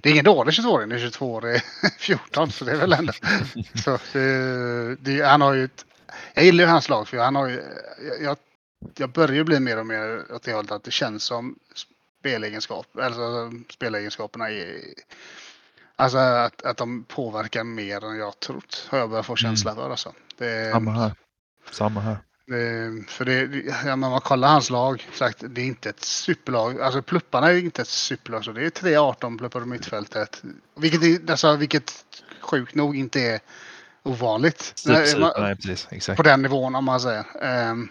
det 0.00 0.08
är 0.08 0.12
ingen 0.12 0.24
dålig 0.24 0.52
22-åring, 0.52 0.88
det 0.88 0.94
är 0.94 0.98
22-årig 0.98 1.62
14 1.98 2.50
så 2.52 2.64
det 2.64 2.72
är 2.72 2.76
väl 2.76 2.92
ändå. 2.92 3.12
så 3.84 3.98
det, 4.12 4.96
det, 5.00 5.22
han 5.22 5.40
har 5.40 5.54
ju 5.54 5.64
ett, 5.64 5.84
jag 6.34 6.44
gillar 6.44 6.64
ju 6.64 6.70
hans 6.70 6.88
lag 6.88 7.08
för 7.08 7.16
han 7.16 7.36
har 7.36 7.48
ju, 7.48 7.62
jag, 8.20 8.36
jag 8.96 9.10
börjar 9.10 9.44
bli 9.44 9.60
mer 9.60 9.78
och 9.78 9.86
mer 9.86 10.32
åt 10.32 10.42
det 10.42 10.52
hållet 10.52 10.72
att 10.72 10.84
det 10.84 10.90
känns 10.90 11.24
som 11.24 11.58
spelegenskap, 12.22 12.86
alltså 12.98 13.52
spelegenskaperna 13.70 14.50
är 14.50 14.80
Alltså 16.02 16.18
att, 16.18 16.62
att 16.62 16.76
de 16.76 17.04
påverkar 17.04 17.64
mer 17.64 18.04
än 18.04 18.18
jag 18.18 18.40
trott. 18.40 18.86
Har 18.90 18.98
jag 18.98 19.10
börjat 19.10 19.26
få 19.26 19.36
känsla 19.36 19.70
mm. 19.70 19.82
för. 19.82 19.90
Alltså. 19.90 20.12
Det, 20.38 20.72
Samma 20.72 20.90
här. 20.90 21.14
Samma 21.70 22.00
här. 22.00 22.16
Det, 22.46 23.10
för 23.10 23.24
det, 23.24 23.62
ja, 23.86 23.96
man 23.96 24.20
kollar 24.20 24.48
hans 24.48 24.70
lag, 24.70 25.08
sagt, 25.12 25.44
det 25.48 25.60
är 25.60 25.64
inte 25.64 25.90
ett 25.90 26.04
superlag. 26.04 26.80
Alltså 26.80 27.02
plupparna 27.02 27.50
är 27.50 27.58
inte 27.58 27.82
ett 27.82 27.88
superlag. 27.88 28.44
Så 28.44 28.52
det 28.52 28.64
är 28.64 28.70
3-18 28.70 29.38
pluppar 29.38 29.60
på 29.60 29.66
mittfältet. 29.66 30.42
Vilket, 30.76 31.30
alltså, 31.30 31.56
vilket 31.56 32.04
sjukt 32.40 32.74
nog 32.74 32.96
inte 32.96 33.20
är 33.20 33.40
ovanligt. 34.02 34.72
Super, 34.74 35.04
super, 35.04 35.40
nej, 35.40 35.56
precis, 35.56 36.16
på 36.16 36.22
den 36.22 36.42
nivån 36.42 36.74
om 36.74 36.84
man 36.84 37.00
säger. 37.00 37.24
Um, 37.70 37.88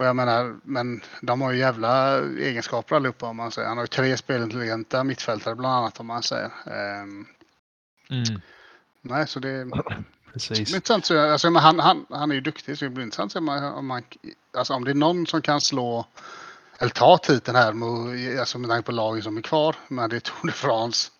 och 0.00 0.06
jag 0.06 0.16
menar, 0.16 0.56
men 0.62 1.00
de 1.20 1.40
har 1.40 1.52
ju 1.52 1.58
jävla 1.58 2.18
egenskaper 2.18 2.96
allihopa 2.96 3.26
om 3.26 3.36
man 3.36 3.50
säger. 3.50 3.68
Han 3.68 3.76
har 3.76 3.84
ju 3.84 3.88
tre 3.88 4.16
spelintelligenta 4.16 5.04
mittfältare 5.04 5.54
bland 5.54 5.74
annat 5.74 6.00
om 6.00 6.06
man 6.06 6.22
säger. 6.22 6.50
Um, 6.66 7.26
mm. 8.10 8.40
Nej, 9.02 9.26
så 9.26 9.40
det... 9.40 9.70
Precis. 10.32 10.74
Intressant, 10.74 11.06
så, 11.06 11.18
alltså, 11.18 11.50
han, 11.50 11.78
han, 11.78 12.06
han 12.10 12.30
är 12.30 12.34
ju 12.34 12.40
duktig 12.40 12.78
så 12.78 12.84
det 12.84 12.90
blir 12.90 13.04
intressant 13.04 13.36
om, 13.36 13.44
man, 13.44 13.64
om, 13.64 13.86
man, 13.86 14.02
alltså, 14.56 14.74
om 14.74 14.84
det 14.84 14.90
är 14.90 14.94
någon 14.94 15.26
som 15.26 15.42
kan 15.42 15.60
slå 15.60 16.06
eller 16.78 16.90
ta 16.90 17.18
titeln 17.18 17.56
här 17.56 17.72
med, 17.72 18.40
alltså, 18.40 18.58
med 18.58 18.70
tanke 18.70 18.86
på 18.86 18.92
lagen 18.92 19.22
som 19.22 19.36
är 19.36 19.42
kvar. 19.42 19.76
Men 19.88 20.10
det 20.10 20.16
är 20.16 20.20
Tour 20.20 20.46
de 20.46 20.52
France, 20.52 21.10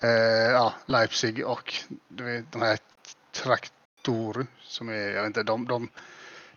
eh, 0.00 0.52
ja, 0.52 0.74
Leipzig 0.86 1.46
och 1.46 1.74
vet, 2.08 2.52
de 2.52 2.62
här 2.62 2.78
Traktor 3.32 4.46
som 4.62 4.88
är, 4.88 5.08
jag 5.08 5.22
vet 5.22 5.26
inte, 5.26 5.42
de, 5.42 5.68
de 5.68 5.88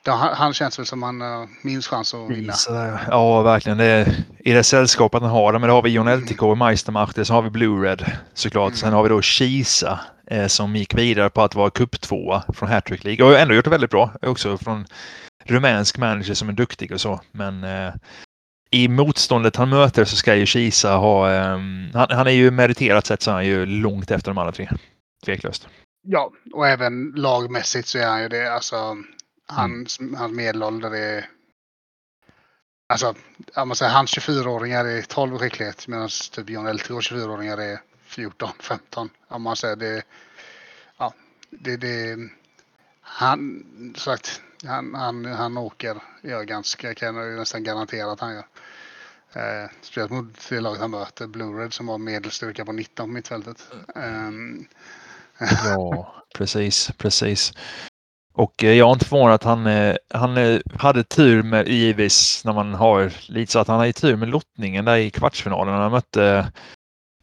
Ja, 0.07 0.33
han 0.33 0.53
känns 0.53 0.79
väl 0.79 0.85
som 0.85 1.03
han 1.03 1.21
har 1.21 1.47
minst 1.61 1.87
chans 1.87 2.13
att 2.13 2.29
vinna. 2.29 2.53
Ja, 3.07 3.41
verkligen. 3.41 3.77
Det 3.77 3.85
är, 3.85 4.23
I 4.39 4.53
det 4.53 4.63
sällskapet 4.63 5.21
han 5.21 5.31
har, 5.31 5.59
men 5.59 5.69
då 5.69 5.75
har 5.75 5.81
vi 5.81 5.89
Jon 5.89 6.19
LTK 6.19 6.43
och 6.43 6.57
Meistermacher, 6.57 7.23
så 7.23 7.33
har 7.33 7.41
vi 7.41 7.49
Blue 7.49 7.89
Red 7.89 8.11
såklart. 8.33 8.69
Mm. 8.69 8.77
Sen 8.77 8.93
har 8.93 9.03
vi 9.03 9.09
då 9.09 9.21
Kisa 9.21 9.99
eh, 10.31 10.47
som 10.47 10.75
gick 10.75 10.93
vidare 10.93 11.29
på 11.29 11.41
att 11.41 11.55
vara 11.55 11.69
cuptvåa 11.69 12.43
från 12.53 12.69
Hattrick 12.69 13.03
League 13.03 13.25
och 13.25 13.39
ändå 13.39 13.53
gjort 13.53 13.65
det 13.65 13.71
väldigt 13.71 13.89
bra. 13.89 14.11
Också 14.21 14.57
från 14.57 14.85
rumänsk 15.45 15.97
manager 15.97 16.33
som 16.33 16.49
är 16.49 16.53
duktig 16.53 16.91
och 16.91 17.01
så. 17.01 17.21
Men 17.31 17.63
eh, 17.63 17.93
i 18.71 18.87
motståndet 18.87 19.55
han 19.55 19.69
möter 19.69 20.05
så 20.05 20.15
ska 20.15 20.35
ju 20.35 20.45
Kisa 20.45 20.95
ha... 20.95 21.33
Eh, 21.33 21.59
han, 21.93 22.07
han, 22.09 22.27
är 22.27 22.31
ju 22.31 22.51
meriterat 22.51 23.05
sett 23.05 23.21
så 23.21 23.31
är 23.31 23.35
han 23.35 23.45
ju 23.45 23.65
långt 23.65 24.11
efter 24.11 24.31
de 24.31 24.37
andra 24.37 24.51
tre. 24.51 24.69
Tveklöst. 25.25 25.67
Ja, 26.07 26.31
och 26.53 26.67
även 26.67 27.11
lagmässigt 27.15 27.87
så 27.87 27.97
är 27.97 28.07
han 28.07 28.21
ju 28.21 28.29
det. 28.29 28.53
Alltså, 28.53 28.95
Hans, 29.47 29.99
mm. 29.99 30.15
hans 30.15 30.33
medelålder 30.33 30.95
är... 30.95 31.29
Alltså, 32.89 33.15
man 33.55 33.75
säger, 33.75 33.91
hans 33.91 34.17
24-åringar 34.17 34.85
är 34.85 35.01
12 35.01 35.37
skicklighet 35.37 35.87
medan 35.87 36.09
typ 36.31 36.49
John 36.49 36.67
Eltgårds 36.67 37.11
24-åringar 37.11 37.57
är 37.57 37.79
14, 38.03 38.49
15. 38.59 39.09
Om 39.27 39.41
man 39.41 39.55
säger 39.55 39.75
det. 39.75 40.03
Ja, 40.97 41.13
det, 41.49 41.77
det 41.77 42.17
han, 43.01 43.63
sagt, 43.97 44.41
han, 44.65 44.95
han, 44.95 45.25
han 45.25 45.57
åker, 45.57 46.03
jag 46.21 46.47
ganska, 46.47 46.95
kan 46.95 47.15
jag 47.15 47.39
nästan 47.39 47.63
garantera 47.63 48.11
att 48.11 48.19
han 48.19 48.33
gör. 48.33 48.47
Eh, 49.33 49.69
speciellt 49.81 50.11
mot 50.11 50.49
det 50.49 50.59
laget 50.59 50.81
han 50.81 50.91
möter, 50.91 51.27
Blue 51.27 51.63
Red 51.63 51.73
som 51.73 51.87
har 51.87 51.97
medelstyrka 51.97 52.65
på 52.65 52.71
19 52.71 53.07
på 53.09 53.13
mittfältet. 53.13 53.67
Um, 53.95 54.67
ja, 55.39 56.15
precis, 56.35 56.91
precis. 56.97 57.53
Och 58.37 58.63
eh, 58.63 58.73
jag 58.73 58.89
är 58.89 58.93
inte 58.93 59.05
förvånad 59.05 59.35
att 59.35 59.43
han, 59.43 59.67
eh, 59.67 59.95
han 60.13 60.37
eh, 60.37 60.59
hade 60.75 61.03
tur 61.03 61.43
med 61.43 61.67
givetvis 61.67 62.45
när 62.45 62.53
man 62.53 62.73
har 62.73 63.11
lite 63.31 63.51
så 63.51 63.59
att 63.59 63.67
han 63.67 63.79
hade 63.79 63.93
tur 63.93 64.15
med 64.15 64.29
lottningen 64.29 64.85
där 64.85 64.97
i 64.97 65.09
kvartsfinalen 65.09 65.73
han 65.73 65.91
mötte 65.91 66.51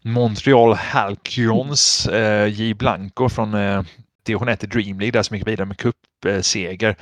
Montreal 0.03 0.75
Halcyons 0.75 2.09
J 2.49 2.75
Blanco 2.75 3.29
från 3.29 3.57
division 4.27 4.49
1 4.49 4.65
i 4.65 4.67
Dream 4.67 5.01
League 5.01 5.11
där 5.11 5.23
som 5.23 5.37
gick 5.37 5.47
vidare 5.47 5.67
med 5.67 5.77
cupseger. 5.79 6.97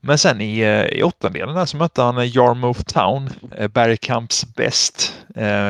Men 0.00 0.18
sen 0.18 0.40
i, 0.40 0.60
i 0.92 1.02
åttondelen 1.02 1.54
där 1.54 1.64
så 1.64 1.76
mötte 1.76 2.02
han 2.02 2.26
Yarmouth 2.26 2.82
Town, 2.82 3.30
Barry 3.70 3.96
Camps 3.96 4.54
bäst, 4.56 5.14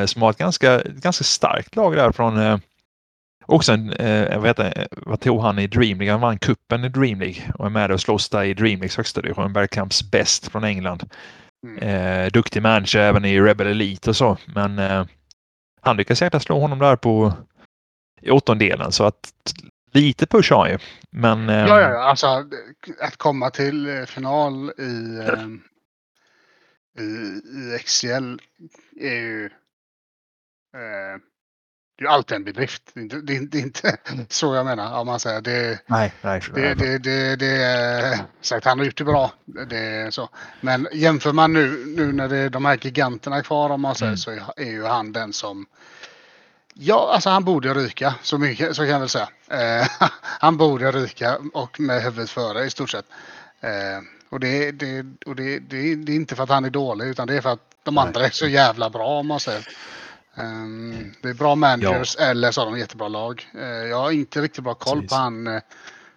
som 0.06 0.22
har 0.22 0.30
ett 0.30 0.38
ganska, 0.38 0.82
ganska 0.82 1.24
starkt 1.24 1.76
lag 1.76 1.96
där 1.96 2.12
från 2.12 2.60
Också 3.46 3.72
en, 3.72 3.92
eh, 3.92 4.38
vad, 4.38 4.46
heter, 4.46 4.88
vad 4.90 5.20
tog 5.20 5.40
han 5.40 5.58
i 5.58 5.66
Dream 5.66 5.98
League? 5.98 6.12
Han 6.12 6.20
vann 6.20 6.38
kuppen 6.38 6.84
i 6.84 6.88
Dream 6.88 7.20
League 7.20 7.52
och 7.54 7.66
är 7.66 7.70
med 7.70 7.90
och 7.90 8.00
slåss 8.00 8.28
där 8.28 8.44
i 8.44 8.54
Dream 8.54 8.78
Leagues 8.78 8.96
högsta 8.96 9.20
division. 9.20 9.52
Bergkamps 9.52 10.10
bäst 10.10 10.48
från 10.48 10.64
England. 10.64 11.10
Mm. 11.66 11.78
Eh, 11.78 12.30
duktig 12.30 12.62
manager 12.62 13.00
även 13.00 13.24
i 13.24 13.40
Rebel 13.40 13.66
Elite 13.66 14.10
och 14.10 14.16
så. 14.16 14.36
Men 14.54 14.78
eh, 14.78 15.06
han 15.80 15.96
lyckades 15.96 16.18
säkert 16.18 16.42
slå 16.42 16.60
honom 16.60 16.78
där 16.78 16.96
på 16.96 17.32
i 18.22 18.30
åttondelen 18.30 18.92
så 18.92 19.04
att 19.04 19.32
lite 19.92 20.26
push 20.26 20.52
har 20.52 20.58
han 20.58 20.70
ju. 20.70 20.78
Men, 21.10 21.48
eh, 21.48 21.66
ja, 21.66 21.80
ja, 21.80 22.02
alltså 22.02 22.26
att 23.00 23.16
komma 23.16 23.50
till 23.50 23.98
eh, 23.98 24.04
final 24.04 24.70
i, 24.78 25.18
eh, 25.28 25.48
i, 27.04 27.40
i 27.74 27.78
XL 27.84 28.38
är 29.00 29.14
ju 29.14 29.44
eh, 30.74 31.20
det 31.98 32.04
är 32.04 32.08
alltid 32.08 32.36
en 32.36 32.44
bedrift. 32.44 32.82
Det 32.94 33.00
är, 33.00 33.02
inte, 33.02 33.16
det, 33.20 33.58
är, 33.58 33.62
inte 33.62 33.96
så 34.28 34.54
jag 34.54 34.66
menar. 34.66 34.98
Om 35.00 35.06
man 35.06 35.20
säger. 35.20 35.40
Det, 35.40 35.78
nej, 35.86 36.12
nej, 36.22 36.40
det, 36.54 36.74
det, 36.74 36.98
det, 36.98 37.36
det 37.36 37.62
är 37.62 38.18
sagt, 38.40 38.66
han 38.66 38.78
har 38.78 38.86
gjort 38.86 38.98
det 38.98 39.04
bra. 39.04 39.32
Det 39.44 39.78
är 39.78 40.10
så. 40.10 40.28
Men 40.60 40.88
jämför 40.92 41.32
man 41.32 41.52
nu, 41.52 41.84
nu 41.96 42.12
när 42.12 42.28
det 42.28 42.36
är 42.36 42.50
de 42.50 42.64
här 42.64 42.78
giganterna 42.82 43.42
kvar 43.42 43.70
om 43.70 43.80
man 43.80 43.94
säger 43.94 44.10
mm. 44.10 44.16
så 44.16 44.30
är 44.56 44.70
ju 44.70 44.84
han 44.84 45.12
den 45.12 45.32
som 45.32 45.66
Ja, 46.76 47.10
alltså 47.14 47.30
han 47.30 47.44
borde 47.44 47.74
ryka. 47.74 48.14
Så 48.22 48.38
mycket 48.38 48.76
så 48.76 48.82
kan 48.82 48.90
jag 48.90 49.00
väl 49.00 49.08
säga. 49.08 49.28
Eh, 49.48 49.88
han 50.20 50.56
borde 50.56 50.92
ryka 50.92 51.38
och 51.52 51.80
med 51.80 52.02
huvudet 52.02 52.30
före 52.30 52.64
i 52.64 52.70
stort 52.70 52.90
sett. 52.90 53.06
Eh, 53.60 53.70
och 54.28 54.40
det, 54.40 54.72
det, 54.72 55.06
och 55.26 55.36
det, 55.36 55.58
det, 55.58 55.94
det, 55.94 56.12
är 56.12 56.16
inte 56.16 56.36
för 56.36 56.42
att 56.42 56.48
han 56.48 56.64
är 56.64 56.70
dålig 56.70 57.06
utan 57.06 57.26
det 57.26 57.36
är 57.36 57.40
för 57.40 57.52
att 57.52 57.60
de 57.82 57.98
andra 57.98 58.26
är 58.26 58.30
så 58.30 58.46
jävla 58.46 58.90
bra 58.90 59.06
om 59.06 59.26
man 59.26 59.40
säger. 59.40 59.68
Um, 60.36 61.12
det 61.22 61.28
är 61.28 61.34
bra 61.34 61.54
managers 61.54 62.16
ja. 62.18 62.24
eller 62.24 62.50
så 62.50 62.60
har 62.60 62.70
de 62.70 62.78
jättebra 62.78 63.08
lag. 63.08 63.48
Uh, 63.54 63.62
jag 63.64 63.96
har 63.96 64.10
inte 64.10 64.42
riktigt 64.42 64.64
bra 64.64 64.74
koll 64.74 64.96
Precis. 64.96 65.10
på 65.10 65.16
han, 65.16 65.46
uh, 65.46 65.60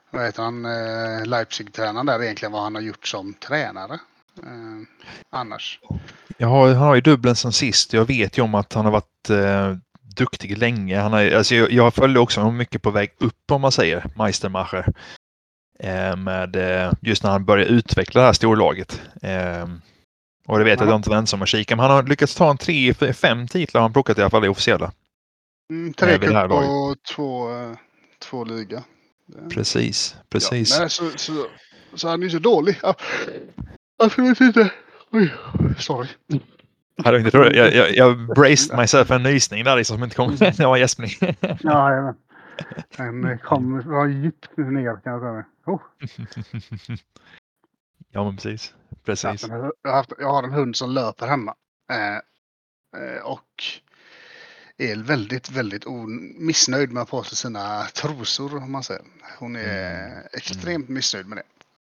vad 0.10 0.26
heter 0.26 0.44
han, 0.44 0.66
uh, 0.66 1.26
Leipzig-tränaren 1.26 2.06
där 2.06 2.24
egentligen, 2.24 2.52
vad 2.52 2.64
han 2.64 2.76
har 2.76 2.82
gjort 2.82 3.08
som 3.08 3.34
tränare. 3.34 4.00
annars. 5.30 5.80
Jag 6.38 6.48
har, 6.48 6.68
han 6.68 6.88
har 6.88 6.96
ju 6.96 7.02
dubbeln 7.02 7.36
som 7.36 7.52
sist. 7.52 7.94
Jag 7.94 8.06
vet 8.06 8.38
ju 8.38 8.42
om 8.42 8.56
att 8.56 8.74
han 8.74 8.86
har 8.86 8.92
varit 8.92 9.30
duktig 10.16 10.58
länge. 10.58 11.00
Han 11.00 11.14
har, 11.14 11.32
alltså 11.32 11.56
jag, 11.56 11.72
jag 11.72 11.94
följde 11.94 12.20
också 12.20 12.40
honom 12.40 12.58
mycket 12.58 12.82
på 12.82 12.92
väg 12.92 13.10
upp 13.20 13.52
om 13.52 13.62
man 13.62 13.72
säger, 13.72 14.06
Meistermacher. 14.16 14.94
med, 16.18 16.58
just 17.02 17.24
när 17.24 17.32
han 17.32 17.46
började 17.46 17.72
utveckla 17.72 18.22
det 18.22 18.28
här 18.28 18.34
storlaget. 18.34 19.02
Och 20.48 20.58
det 20.58 20.64
vet 20.64 20.80
jag 20.80 20.88
att 20.88 20.92
jag 20.92 21.00
inte 21.00 21.10
var 21.10 21.18
ensam 21.18 21.42
att 21.42 21.48
kika. 21.48 21.76
Men 21.76 21.86
han 21.86 21.92
har 21.92 22.04
lyckats 22.04 22.36
ta 22.36 22.50
en 22.50 22.58
tre, 22.58 22.94
fem 22.94 23.48
titlar 23.48 23.82
har 23.82 23.84
han 23.84 23.94
plockat 23.94 24.18
i 24.18 24.22
alla 24.22 24.30
fall 24.30 24.46
i 24.46 24.48
officiella. 24.48 24.92
Mm, 25.70 25.94
tre 25.94 26.18
cup 26.18 26.52
och 26.52 26.96
två, 27.16 27.48
två 28.20 28.44
liga. 28.44 28.84
Precis, 29.54 30.16
precis. 30.30 30.74
Ja, 30.74 30.80
men 30.80 30.90
så, 30.90 31.10
så, 31.16 31.48
så 31.94 32.10
han 32.10 32.24
är 32.24 32.30
så 32.30 32.40
dålig. 32.40 32.80
Vet 34.18 34.42
inte. 34.42 34.72
Oj, 35.12 35.34
sorry. 35.78 36.08
Jag, 36.96 37.26
jag, 37.56 37.74
jag, 37.74 37.96
jag 37.96 38.28
braced 38.36 38.78
myself 38.78 39.12
en 39.12 39.24
nysning 39.24 39.64
där 39.64 39.76
liksom 39.76 39.96
som 39.96 40.04
inte 40.04 40.16
kom. 40.16 40.36
Det 40.40 40.60
var 40.60 40.78
gäspning. 40.78 41.10
ja, 41.60 42.14
Den 42.98 43.40
kom, 43.40 43.82
var 43.86 44.08
djupt 44.08 44.58
ner 44.58 45.02
kan 45.04 45.14
jag 45.14 45.22
säga. 45.22 45.46
Oh. 45.66 45.82
ja, 48.18 48.24
men 48.24 48.36
precis. 48.36 48.74
precis. 49.04 49.48
Ja, 49.48 49.72
jag, 49.82 50.06
jag 50.20 50.32
har 50.32 50.44
en 50.44 50.54
hund 50.54 50.76
som 50.76 50.92
löper 50.92 51.28
hemma. 51.28 51.56
Eh, 51.92 52.16
eh, 53.02 53.22
och 53.24 53.64
är 54.78 54.96
väldigt, 54.96 55.50
väldigt 55.50 55.84
missnöjd 56.38 56.92
med 56.92 57.04
att 57.04 57.10
ha 57.10 57.20
på 57.20 57.24
sig 57.24 57.38
sina 57.38 57.84
trosor 57.84 58.56
om 58.56 58.72
man 58.72 58.84
säger. 58.84 59.02
Hon 59.40 59.56
är 59.56 60.06
mm. 60.06 60.24
extremt 60.34 60.90
missnöjd 60.90 61.28
med 61.28 61.38
det. 61.38 61.44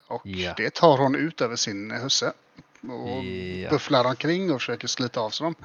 Och 0.07 0.25
yeah. 0.25 0.55
det 0.57 0.73
tar 0.73 0.97
hon 0.97 1.15
ut 1.15 1.41
över 1.41 1.55
sin 1.55 1.91
husse. 1.91 2.34
Och 2.82 3.23
yeah. 3.23 3.71
bufflar 3.71 4.05
omkring 4.05 4.51
och 4.51 4.61
försöker 4.61 4.88
slita 4.88 5.19
av 5.19 5.30
sig 5.30 5.43
dem. 5.43 5.55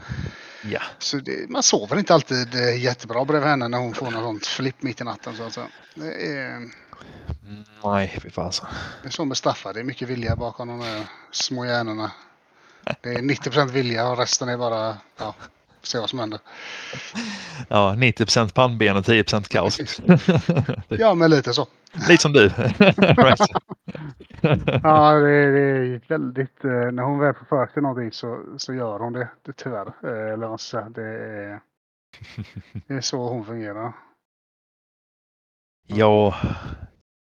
Ja. 0.62 0.82
Så 0.98 1.16
det, 1.16 1.50
man 1.50 1.62
sover 1.62 1.98
inte 1.98 2.14
alltid 2.14 2.54
eh, 2.54 2.82
jättebra 2.82 3.24
bredvid 3.24 3.48
henne 3.48 3.68
när 3.68 3.78
hon 3.78 3.94
får 3.94 4.10
något 4.10 4.22
sånt 4.22 4.46
flipp 4.46 4.82
mitt 4.82 5.00
i 5.00 5.04
natten. 5.04 5.36
Så 5.36 5.42
att 5.42 5.52
säga. 5.52 5.68
Det 5.94 6.36
är... 6.36 6.68
Nej, 7.84 8.18
fy 8.22 8.30
fasen. 8.30 8.66
Det 9.02 9.08
är 9.08 9.12
så 9.12 9.24
med 9.24 9.36
Staffan. 9.36 9.74
Det 9.74 9.80
är 9.80 9.84
mycket 9.84 10.08
vilja 10.08 10.36
bakom 10.36 10.68
de 10.68 10.80
här 10.80 11.06
små 11.30 11.64
hjärnorna. 11.66 12.12
Det 13.00 13.08
är 13.08 13.18
90% 13.18 13.70
vilja 13.70 14.08
och 14.08 14.18
resten 14.18 14.48
är 14.48 14.56
bara 14.56 14.96
ja, 15.18 15.34
se 15.82 15.98
vad 15.98 16.10
som 16.10 16.18
händer. 16.18 16.40
Ja, 17.68 17.94
90% 17.96 18.54
pannben 18.54 18.96
och 18.96 19.04
10% 19.04 19.48
kaos. 19.48 20.00
ja, 20.88 21.14
men 21.14 21.30
lite 21.30 21.52
så. 21.52 21.66
Lite 22.08 22.22
som 22.22 22.32
du. 22.32 22.44
ja, 24.82 25.12
det, 25.12 25.52
det, 25.52 25.60
är 25.60 26.08
väldigt... 26.08 26.64
Eh, 26.64 26.70
när 26.70 27.02
hon 27.02 27.18
väl 27.18 27.34
får 27.34 27.44
för 27.44 27.66
sig 27.66 27.82
någonting 27.82 28.12
så, 28.12 28.44
så 28.58 28.74
gör 28.74 28.98
hon 28.98 29.12
det, 29.12 29.28
det 29.42 29.52
tyvärr. 29.52 29.86
Eh, 29.86 30.32
eller 30.32 30.46
vad 30.46 30.60
säga, 30.60 30.88
det 30.88 31.02
är, 31.02 31.60
det 32.86 32.94
är 32.94 33.00
så 33.00 33.28
hon 33.28 33.46
fungerar. 33.46 33.92
Ja, 35.86 36.34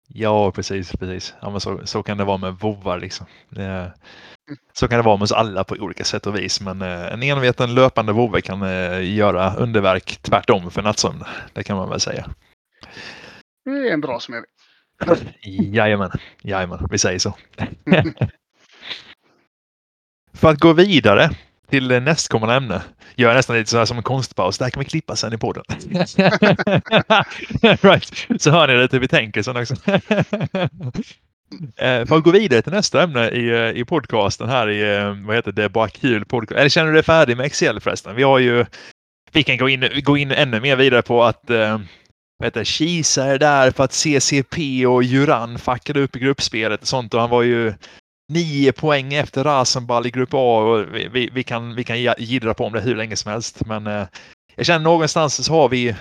ja 0.08 0.52
precis, 0.52 0.92
precis. 0.92 1.34
Ja, 1.40 1.50
men 1.50 1.60
så, 1.60 1.86
så 1.86 2.02
kan 2.02 2.18
det 2.18 2.24
vara 2.24 2.36
med 2.38 2.54
vovar 2.54 2.98
liksom. 2.98 3.26
Det, 3.48 3.92
så 4.72 4.88
kan 4.88 4.98
det 4.98 5.02
vara 5.02 5.16
med 5.16 5.22
oss 5.22 5.32
alla 5.32 5.64
på 5.64 5.74
olika 5.74 6.04
sätt 6.04 6.26
och 6.26 6.36
vis. 6.36 6.60
Men 6.60 6.82
eh, 6.82 7.12
en 7.12 7.22
enveten 7.22 7.74
löpande 7.74 8.12
vovve 8.12 8.40
kan 8.40 8.62
eh, 8.62 9.14
göra 9.14 9.54
underverk 9.54 10.18
tvärtom 10.22 10.70
för 10.70 10.82
nattsömn. 10.82 11.24
Det 11.52 11.62
kan 11.62 11.76
man 11.76 11.88
väl 11.88 12.00
säga. 12.00 12.30
Det 13.64 13.70
är 13.70 13.92
en 13.92 14.00
bra 14.00 14.20
summering. 14.20 14.46
Jajamän, 15.72 16.10
jajamän, 16.42 16.86
vi 16.90 16.98
säger 16.98 17.18
så. 17.18 17.34
för 20.32 20.50
att 20.50 20.60
gå 20.60 20.72
vidare 20.72 21.30
till 21.70 22.02
nästkommande 22.02 22.54
ämne. 22.54 22.82
Gör 23.16 23.34
nästan 23.34 23.56
lite 23.56 23.70
så 23.70 23.78
här 23.78 23.84
som 23.84 23.96
en 23.96 24.02
konstpaus. 24.02 24.58
Det 24.58 24.64
här 24.64 24.70
kan 24.70 24.80
vi 24.80 24.86
klippa 24.86 25.16
sen 25.16 25.32
i 25.32 25.38
podden. 25.38 25.64
right. 27.82 28.26
Så 28.38 28.50
hör 28.50 28.68
ni 28.68 28.82
lite 28.82 28.96
hur 28.96 29.00
vi 29.00 29.08
tänker 29.08 29.42
sen 29.42 29.56
också. 29.56 29.74
Eh, 31.76 32.06
för 32.06 32.16
att 32.16 32.24
gå 32.24 32.30
vidare 32.30 32.62
till 32.62 32.72
nästa 32.72 33.02
ämne 33.02 33.28
i, 33.28 33.48
eh, 33.48 33.80
i 33.80 33.84
podcasten 33.84 34.48
här 34.48 34.68
i, 34.68 34.96
eh, 34.96 35.26
vad 35.26 35.36
heter 35.36 35.52
det, 35.52 35.68
bara 35.68 35.88
kul 35.88 36.24
podcast. 36.24 36.58
Eller 36.58 36.68
känner 36.68 36.86
du 36.86 36.94
dig 36.94 37.02
färdig 37.02 37.36
med 37.36 37.46
Excel 37.46 37.80
förresten? 37.80 38.16
Vi 38.16 38.22
har 38.22 38.38
ju, 38.38 38.66
vi 39.32 39.42
kan 39.42 39.56
gå 39.56 39.68
in, 39.68 39.88
gå 40.02 40.16
in 40.16 40.30
ännu 40.30 40.60
mer 40.60 40.76
vidare 40.76 41.02
på 41.02 41.24
att 41.24 41.50
vad 42.38 42.46
heter, 42.46 42.64
Kisa 42.64 43.24
är 43.24 43.38
där 43.38 43.70
för 43.70 43.84
att 43.84 43.92
CCP 43.92 44.86
och 44.86 45.02
Juran 45.02 45.58
fuckade 45.58 46.00
upp 46.00 46.16
i 46.16 46.18
gruppspelet 46.18 46.80
och 46.80 46.88
sånt 46.88 47.14
och 47.14 47.20
han 47.20 47.30
var 47.30 47.42
ju 47.42 47.74
nio 48.28 48.72
poäng 48.72 49.14
efter 49.14 49.44
Rasenball 49.44 50.06
i 50.06 50.10
grupp 50.10 50.34
A 50.34 50.58
och 50.58 50.94
vi, 50.94 51.08
vi, 51.08 51.30
vi 51.32 51.42
kan, 51.42 51.74
vi 51.74 51.84
kan 51.84 52.00
jiddra 52.18 52.54
på 52.54 52.64
om 52.64 52.72
det 52.72 52.80
hur 52.80 52.96
länge 52.96 53.16
som 53.16 53.32
helst. 53.32 53.66
Men 53.66 53.86
eh, 53.86 54.06
jag 54.56 54.66
känner 54.66 54.84
någonstans 54.84 55.44
så 55.44 55.52
har 55.52 55.68
vi 55.68 55.94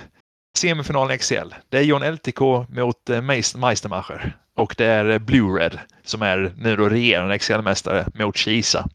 semifinalen 0.58 1.18
XL. 1.18 1.54
Det 1.70 1.78
är 1.78 1.84
John 1.84 2.14
LTK 2.14 2.40
mot 2.70 3.10
eh, 3.10 3.22
Meistermacher. 3.22 4.38
Och 4.58 4.76
det 4.78 4.86
är 4.86 5.10
eh, 5.10 5.20
Blue-Red 5.20 5.80
som 6.04 6.22
är 6.22 6.54
nu 6.58 6.76
då 6.76 6.90
regerande 6.90 7.38
XL-mästare 7.38 8.06
mot 8.14 8.38
Kisa. 8.38 8.90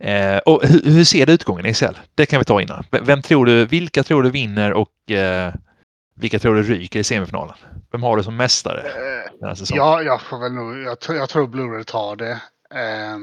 Eh, 0.00 0.38
och 0.38 0.60
hur, 0.64 0.82
hur, 0.90 1.04
ser 1.04 1.26
det 1.26 1.32
utgången 1.32 1.66
i 1.66 1.74
XL? 1.74 1.94
Det 2.14 2.26
kan 2.26 2.38
vi 2.38 2.44
ta 2.44 2.62
innan. 2.62 2.84
Vem 3.02 3.22
tror 3.22 3.46
du, 3.46 3.66
vilka 3.66 4.02
tror 4.02 4.22
du 4.22 4.30
vinner 4.30 4.72
och 4.72 5.10
eh, 5.10 5.54
vilka 6.14 6.38
tror 6.38 6.54
du 6.54 6.62
ryker 6.62 7.00
i 7.00 7.04
semifinalen? 7.04 7.56
Vem 7.92 8.02
har 8.02 8.16
du 8.16 8.22
som 8.22 8.36
mästare? 8.36 8.80
Eh, 8.80 9.54
ja, 9.70 10.02
jag 10.02 10.20
får 10.20 10.38
väl 10.38 10.52
nog, 10.52 10.78
jag, 10.78 10.96
jag 11.08 11.28
tror 11.28 11.46
Blue-Red 11.46 11.86
tar 11.86 12.16
det. 12.16 12.40
Eh, 12.70 13.18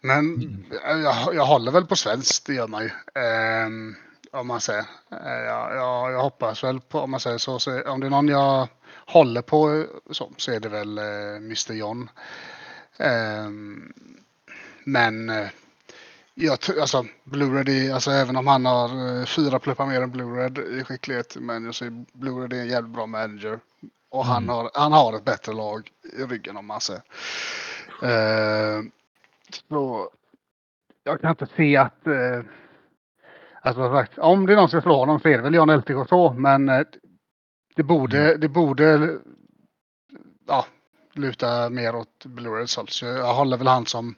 men 0.00 0.18
mm. 0.18 0.64
jag, 0.84 1.34
jag 1.34 1.46
håller 1.46 1.72
väl 1.72 1.86
på 1.86 1.96
svenskt, 1.96 2.46
det 2.46 2.54
gör 2.54 2.68
man 2.68 2.82
ju. 2.82 2.90
Ehm, 3.22 3.94
om 4.32 4.46
man 4.46 4.60
säger. 4.60 4.84
Eh, 5.10 5.44
jag, 5.46 5.76
jag, 5.76 6.12
jag 6.12 6.22
hoppas 6.22 6.64
väl 6.64 6.80
på, 6.80 7.00
om 7.00 7.10
man 7.10 7.20
säger 7.20 7.38
så, 7.38 7.58
så, 7.58 7.82
om 7.82 8.00
det 8.00 8.06
är 8.06 8.10
någon 8.10 8.28
jag 8.28 8.68
håller 9.06 9.42
på 9.42 9.86
så, 10.10 10.32
så 10.36 10.52
är 10.52 10.60
det 10.60 10.68
väl 10.68 10.98
eh, 10.98 11.36
Mr 11.36 11.72
John. 11.72 12.10
Eh, 12.96 13.48
men 14.84 15.30
eh, 15.30 15.48
jag, 16.34 16.58
alltså 16.80 17.04
Blu-ray, 17.24 17.94
alltså 17.94 18.10
även 18.10 18.36
om 18.36 18.46
han 18.46 18.66
har 18.66 19.18
eh, 19.20 19.24
fyra 19.24 19.58
pluppar 19.58 19.86
mer 19.86 20.02
än 20.02 20.12
Blu-ray 20.12 20.80
i 20.80 20.84
skicklighet, 20.84 21.36
men 21.40 21.64
jag 21.64 21.74
säger 21.74 21.92
Blu-ray 22.12 22.54
är 22.54 22.60
en 22.60 22.68
jävligt 22.68 22.94
bra 22.94 23.06
manager. 23.06 23.60
Och 24.10 24.24
mm. 24.24 24.32
han, 24.32 24.48
har, 24.48 24.70
han 24.74 24.92
har 24.92 25.16
ett 25.16 25.24
bättre 25.24 25.52
lag 25.52 25.90
i 26.18 26.22
ryggen 26.22 26.56
om 26.56 26.66
man 26.66 26.80
säger. 26.80 27.02
Eh, 28.02 28.82
så 29.68 30.10
jag 31.04 31.20
kan 31.20 31.30
inte 31.30 31.46
se 31.56 31.76
att 31.76 32.06
eh, 32.06 32.42
Alltså, 33.64 33.92
sagt, 33.92 34.18
om 34.18 34.46
det 34.46 34.52
är 34.52 34.56
någon 34.56 34.68
som 34.68 34.80
ska 34.80 34.88
slå 34.88 34.96
honom 34.96 35.20
så 35.20 35.28
är 35.28 35.36
det 35.36 35.42
väl 35.42 35.54
Jan 35.54 35.78
LTK 35.78 36.08
så, 36.08 36.32
men 36.32 36.68
eh, 36.68 36.82
det 37.76 37.82
borde, 37.82 38.28
mm. 38.28 38.40
det 38.40 38.48
borde 38.48 39.18
ja, 40.46 40.66
luta 41.12 41.70
mer 41.70 41.94
åt 41.94 42.26
Salt. 42.66 42.90
Så 42.90 43.06
jag 43.06 43.34
håller 43.34 43.56
väl 43.56 43.66
han 43.66 43.86
som, 43.86 44.14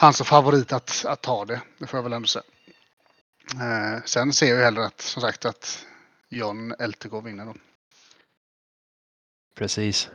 han 0.00 0.12
som 0.12 0.26
favorit 0.26 0.72
att, 0.72 1.04
att 1.08 1.20
ta 1.20 1.44
det. 1.44 1.60
Det 1.78 1.86
får 1.86 1.98
jag 1.98 2.02
väl 2.04 2.12
ändå 2.12 2.28
säga. 2.28 2.44
Eh, 3.54 4.02
sen 4.04 4.32
ser 4.32 4.54
jag 4.54 4.64
hellre 4.64 4.86
att, 4.86 5.00
som 5.00 5.22
sagt, 5.22 5.44
att 5.44 5.86
John 6.28 6.74
LTK 6.78 7.20
vinner 7.24 7.46
då. 7.46 7.54
Precis. 9.54 10.10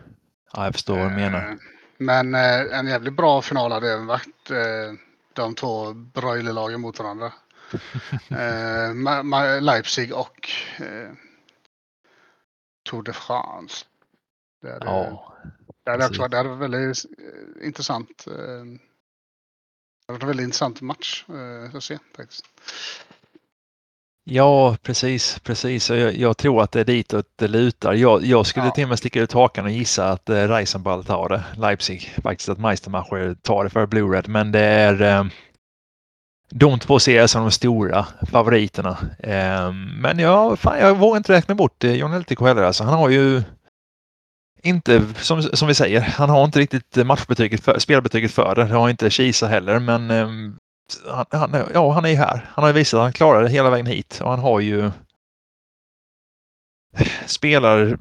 Ja, 0.54 0.66
jag 0.66 0.74
förstår 0.74 0.98
vad 0.98 1.12
du 1.12 1.16
menar. 1.16 1.50
Eh, 1.50 1.56
men 1.98 2.36
eh, 2.36 2.80
en 2.80 2.88
jävligt 2.88 3.14
bra 3.14 3.42
final 3.42 3.72
hade 3.72 3.94
även 3.94 4.06
varit 4.06 4.52
eh, 4.52 4.94
de 5.34 5.56
två 5.56 5.94
broilerlagen 5.94 6.82
mot 6.82 7.00
varandra. 7.00 7.34
eh, 8.30 9.62
Leipzig 9.62 10.14
och 10.14 10.50
eh, 10.78 11.12
Tour 12.90 13.04
de 13.04 13.14
France. 13.14 13.86
Det 14.62 14.72
hade, 14.72 14.86
ja, 14.86 15.38
det 15.84 15.92
hade 15.92 16.06
också 16.06 16.22
varit 16.22 16.60
väldigt 16.60 17.06
eh, 17.06 17.68
intressant. 17.68 18.26
Eh, 20.10 20.14
det 20.14 20.14
hade 20.14 20.14
varit 20.14 20.22
en 20.24 20.28
väldigt 20.28 20.44
intressant 20.44 20.82
match 20.82 21.26
eh, 21.30 21.76
att 21.76 21.84
se 21.84 21.98
faktiskt. 22.18 22.46
Ja, 24.26 24.78
precis, 24.84 25.40
precis. 25.40 25.90
Jag, 25.90 26.18
jag, 26.18 26.38
tror 26.38 26.64
att 26.64 26.72
det 26.72 26.80
är 26.80 26.86
ditåt 26.86 27.26
det 27.36 27.48
lutar. 27.48 27.94
Jag, 27.94 28.26
jag 28.26 28.46
skulle 28.46 28.66
ja. 28.66 28.72
till 28.72 28.84
och 28.84 28.90
med 28.90 29.00
sticka 29.00 29.22
ut 29.22 29.34
hakan 29.34 29.66
och 29.66 29.72
gissa 29.72 30.10
att 30.10 30.30
eh, 30.30 30.48
Reisenball 30.48 31.04
tar 31.04 31.30
det, 31.30 31.44
Leipzig. 31.58 32.14
Faktiskt 32.24 32.50
att 32.50 32.58
Meistermacher 32.60 33.36
tar 33.42 33.64
det 33.64 33.70
för 33.70 33.86
Blue 33.86 34.18
Red, 34.18 34.28
men 34.28 34.52
det 34.52 34.60
är 34.60 35.02
eh, 35.02 35.26
de 36.50 36.80
två 36.80 37.00
ser 37.00 37.18
jag 37.18 37.30
som 37.30 37.42
de 37.42 37.52
stora 37.52 38.06
favoriterna. 38.32 38.98
Ehm, 39.20 40.02
men 40.02 40.20
jag, 40.20 40.60
fan, 40.60 40.80
jag 40.80 40.98
vågar 40.98 41.18
inte 41.18 41.34
räkna 41.34 41.56
bort 41.56 41.84
eh, 41.84 41.94
John 41.94 42.20
LTK 42.20 42.42
heller. 42.42 42.64
Alltså, 42.64 42.84
han 42.84 42.94
har 42.94 43.10
ju 43.10 43.44
inte, 44.64 45.04
som, 45.16 45.42
som 45.42 45.68
vi 45.68 45.74
säger, 45.74 46.02
han 46.02 46.30
har 46.30 46.46
inte 46.46 46.60
riktigt 46.60 46.96
matchbetyget 47.06 47.64
för, 47.64 47.80
spelbetyget 47.80 48.32
för 48.32 48.56
det. 48.56 48.64
Det 48.64 48.76
har 48.76 48.90
inte 48.90 49.10
Kisa 49.10 49.48
heller, 49.48 49.80
men 49.80 50.12
eh, 50.12 50.28
han, 51.10 51.26
han, 51.32 51.64
ja, 51.74 51.92
han 51.92 52.06
är 52.06 52.10
ju 52.10 52.16
här. 52.16 52.50
Han 52.54 52.64
har 52.64 52.70
ju 52.70 52.74
visat 52.74 52.98
att 52.98 53.04
han 53.04 53.14
klarar 53.14 53.44
det 53.44 53.50
hela 53.50 53.70
vägen 53.70 53.86
hit 53.86 54.20
och 54.24 54.30
han 54.30 54.40
har 54.40 54.60
ju 54.60 54.92
spelar 57.26 57.98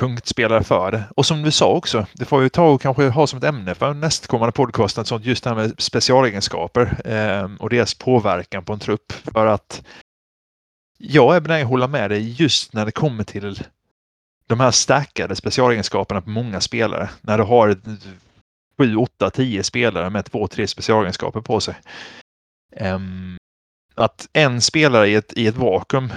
punktspelare 0.00 0.64
för 0.64 0.90
det. 0.90 1.04
Och 1.16 1.26
som 1.26 1.42
du 1.42 1.50
sa 1.50 1.72
också, 1.72 2.06
det 2.14 2.24
får 2.24 2.40
vi 2.40 2.50
ta 2.50 2.68
och 2.68 2.82
kanske 2.82 3.08
ha 3.08 3.26
som 3.26 3.36
ett 3.36 3.44
ämne 3.44 3.74
för 3.74 3.94
nästkommande 3.94 4.52
podcast, 4.52 5.06
sånt 5.06 5.24
just 5.24 5.44
det 5.44 5.50
här 5.50 5.56
med 5.56 5.74
specialegenskaper 5.78 7.00
eh, 7.04 7.50
och 7.58 7.70
deras 7.70 7.94
påverkan 7.94 8.64
på 8.64 8.72
en 8.72 8.78
trupp. 8.78 9.12
För 9.12 9.46
att 9.46 9.82
jag 10.98 11.36
är 11.36 11.40
benägen 11.40 11.66
att 11.66 11.70
hålla 11.70 11.86
med 11.86 12.10
dig 12.10 12.42
just 12.42 12.72
när 12.72 12.86
det 12.86 12.92
kommer 12.92 13.24
till 13.24 13.62
de 14.46 14.60
här 14.60 14.70
stackade 14.70 15.36
specialegenskaperna 15.36 16.20
på 16.20 16.30
många 16.30 16.60
spelare. 16.60 17.10
När 17.20 17.38
du 17.38 17.44
har 17.44 17.76
7, 18.78 18.96
8, 18.96 19.30
10 19.30 19.62
spelare 19.62 20.10
med 20.10 20.24
två, 20.24 20.48
tre 20.48 20.66
specialegenskaper 20.66 21.40
på 21.40 21.60
sig. 21.60 21.74
Um, 22.80 23.36
att 23.94 24.28
en 24.32 24.60
spelare 24.60 25.08
i 25.08 25.14
ett, 25.14 25.32
i 25.36 25.46
ett 25.46 25.56
vakuum 25.56 26.12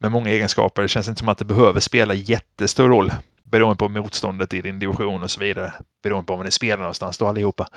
med 0.00 0.12
många 0.12 0.30
egenskaper. 0.30 0.82
Det 0.82 0.88
känns 0.88 1.08
inte 1.08 1.18
som 1.18 1.28
att 1.28 1.38
det 1.38 1.44
behöver 1.44 1.80
spela 1.80 2.14
jättestor 2.14 2.88
roll 2.88 3.12
beroende 3.44 3.76
på 3.76 3.88
motståndet 3.88 4.54
i 4.54 4.62
din 4.62 4.78
division 4.78 5.22
och 5.22 5.30
så 5.30 5.40
vidare. 5.40 5.72
Beroende 6.02 6.26
på 6.26 6.36
var 6.36 6.44
ni 6.44 6.50
spelar 6.50 6.78
någonstans 6.78 7.18
då 7.18 7.26
allihopa. 7.26 7.68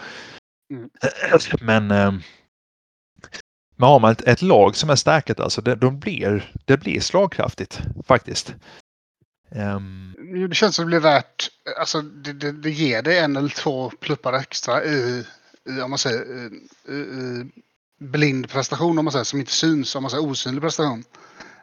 Mm. 0.73 0.89
Men 1.61 1.91
eh, 1.91 2.13
men 3.77 3.89
har 3.89 3.99
man 3.99 4.11
ett, 4.11 4.21
ett, 4.21 4.41
lag 4.41 4.75
som 4.75 4.89
är 4.89 4.95
starkt 4.95 5.39
alltså, 5.39 5.61
det, 5.61 5.75
de 5.75 5.99
blir, 5.99 6.51
det 6.65 6.77
blir 6.77 6.99
slagkraftigt 6.99 7.81
faktiskt. 8.07 8.55
Um, 9.49 10.15
det 10.49 10.55
känns 10.55 10.75
som 10.75 10.85
det 10.85 10.87
blir 10.87 10.99
värt, 10.99 11.49
alltså 11.79 12.01
det, 12.01 12.33
det, 12.33 12.51
det 12.51 12.71
ger 12.71 13.01
dig 13.01 13.19
en 13.19 13.35
eller 13.35 13.49
två 13.49 13.89
pluppar 13.89 14.33
extra 14.33 14.83
i, 14.83 15.23
i 15.69 15.81
om 15.81 15.89
man 15.89 15.99
säger, 15.99 16.21
i, 16.87 16.93
i 16.93 17.45
blind 17.99 18.49
prestation 18.49 18.99
om 18.99 19.05
man 19.05 19.11
säger, 19.11 19.25
som 19.25 19.39
inte 19.39 19.51
syns, 19.51 19.95
om 19.95 20.03
man 20.03 20.11
säger 20.11 20.25
osynlig 20.25 20.61
prestation. 20.61 21.03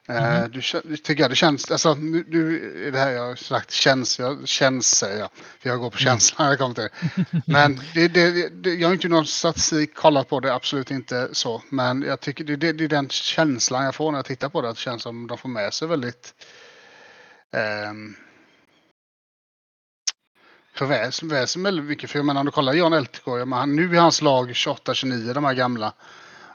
Mm. 0.08 0.50
Du, 0.50 0.60
du 0.84 0.96
tycker 0.96 1.22
jag 1.22 1.30
det 1.30 1.36
känns, 1.36 1.70
alltså 1.70 1.94
nu, 1.94 2.24
nu 2.28 2.90
det 2.90 2.98
här 2.98 3.10
jag 3.10 3.26
har 3.26 3.36
sagt 3.36 3.70
känns, 3.70 4.18
jag, 4.18 4.48
känns 4.48 4.86
säger 4.86 5.18
jag. 5.18 5.28
För 5.60 5.68
jag 5.68 5.78
går 5.78 5.90
på 5.90 5.98
mm. 5.98 6.04
känslan 6.04 6.44
när 6.44 6.52
jag 6.52 6.58
kommer 6.58 6.74
till 6.74 6.82
det. 6.84 7.42
Men 7.52 7.80
det, 7.94 8.08
det, 8.08 8.48
det, 8.48 8.74
jag 8.74 8.88
har 8.88 8.92
inte 8.94 9.08
någon 9.08 9.26
statistik 9.26 9.94
kollat 9.94 10.28
på 10.28 10.40
det, 10.40 10.54
absolut 10.54 10.90
inte 10.90 11.28
så. 11.32 11.62
Men 11.68 12.02
jag 12.02 12.20
tycker 12.20 12.44
det, 12.44 12.56
det, 12.56 12.72
det 12.72 12.84
är 12.84 12.88
den 12.88 13.08
känslan 13.08 13.84
jag 13.84 13.94
får 13.94 14.12
när 14.12 14.18
jag 14.18 14.26
tittar 14.26 14.48
på 14.48 14.62
det. 14.62 14.68
Att 14.68 14.76
det 14.76 14.80
känns 14.80 15.02
som 15.02 15.26
de 15.26 15.38
får 15.38 15.48
med 15.48 15.74
sig 15.74 15.88
väldigt 15.88 16.34
um, 17.52 18.16
för 20.74 20.86
väsen, 20.86 21.28
väsen 21.28 21.62
väldigt 21.62 21.84
mycket. 21.84 22.10
För 22.10 22.18
jag 22.18 22.26
menar 22.26 22.40
om 22.40 22.46
du 22.46 22.52
kollar 22.52 22.72
Jan 22.72 22.92
Eltgård, 22.92 23.48
nu 23.68 23.96
är 23.96 24.00
hans 24.00 24.22
lag 24.22 24.50
28-29, 24.50 25.34
de 25.34 25.44
här 25.44 25.54
gamla. 25.54 25.92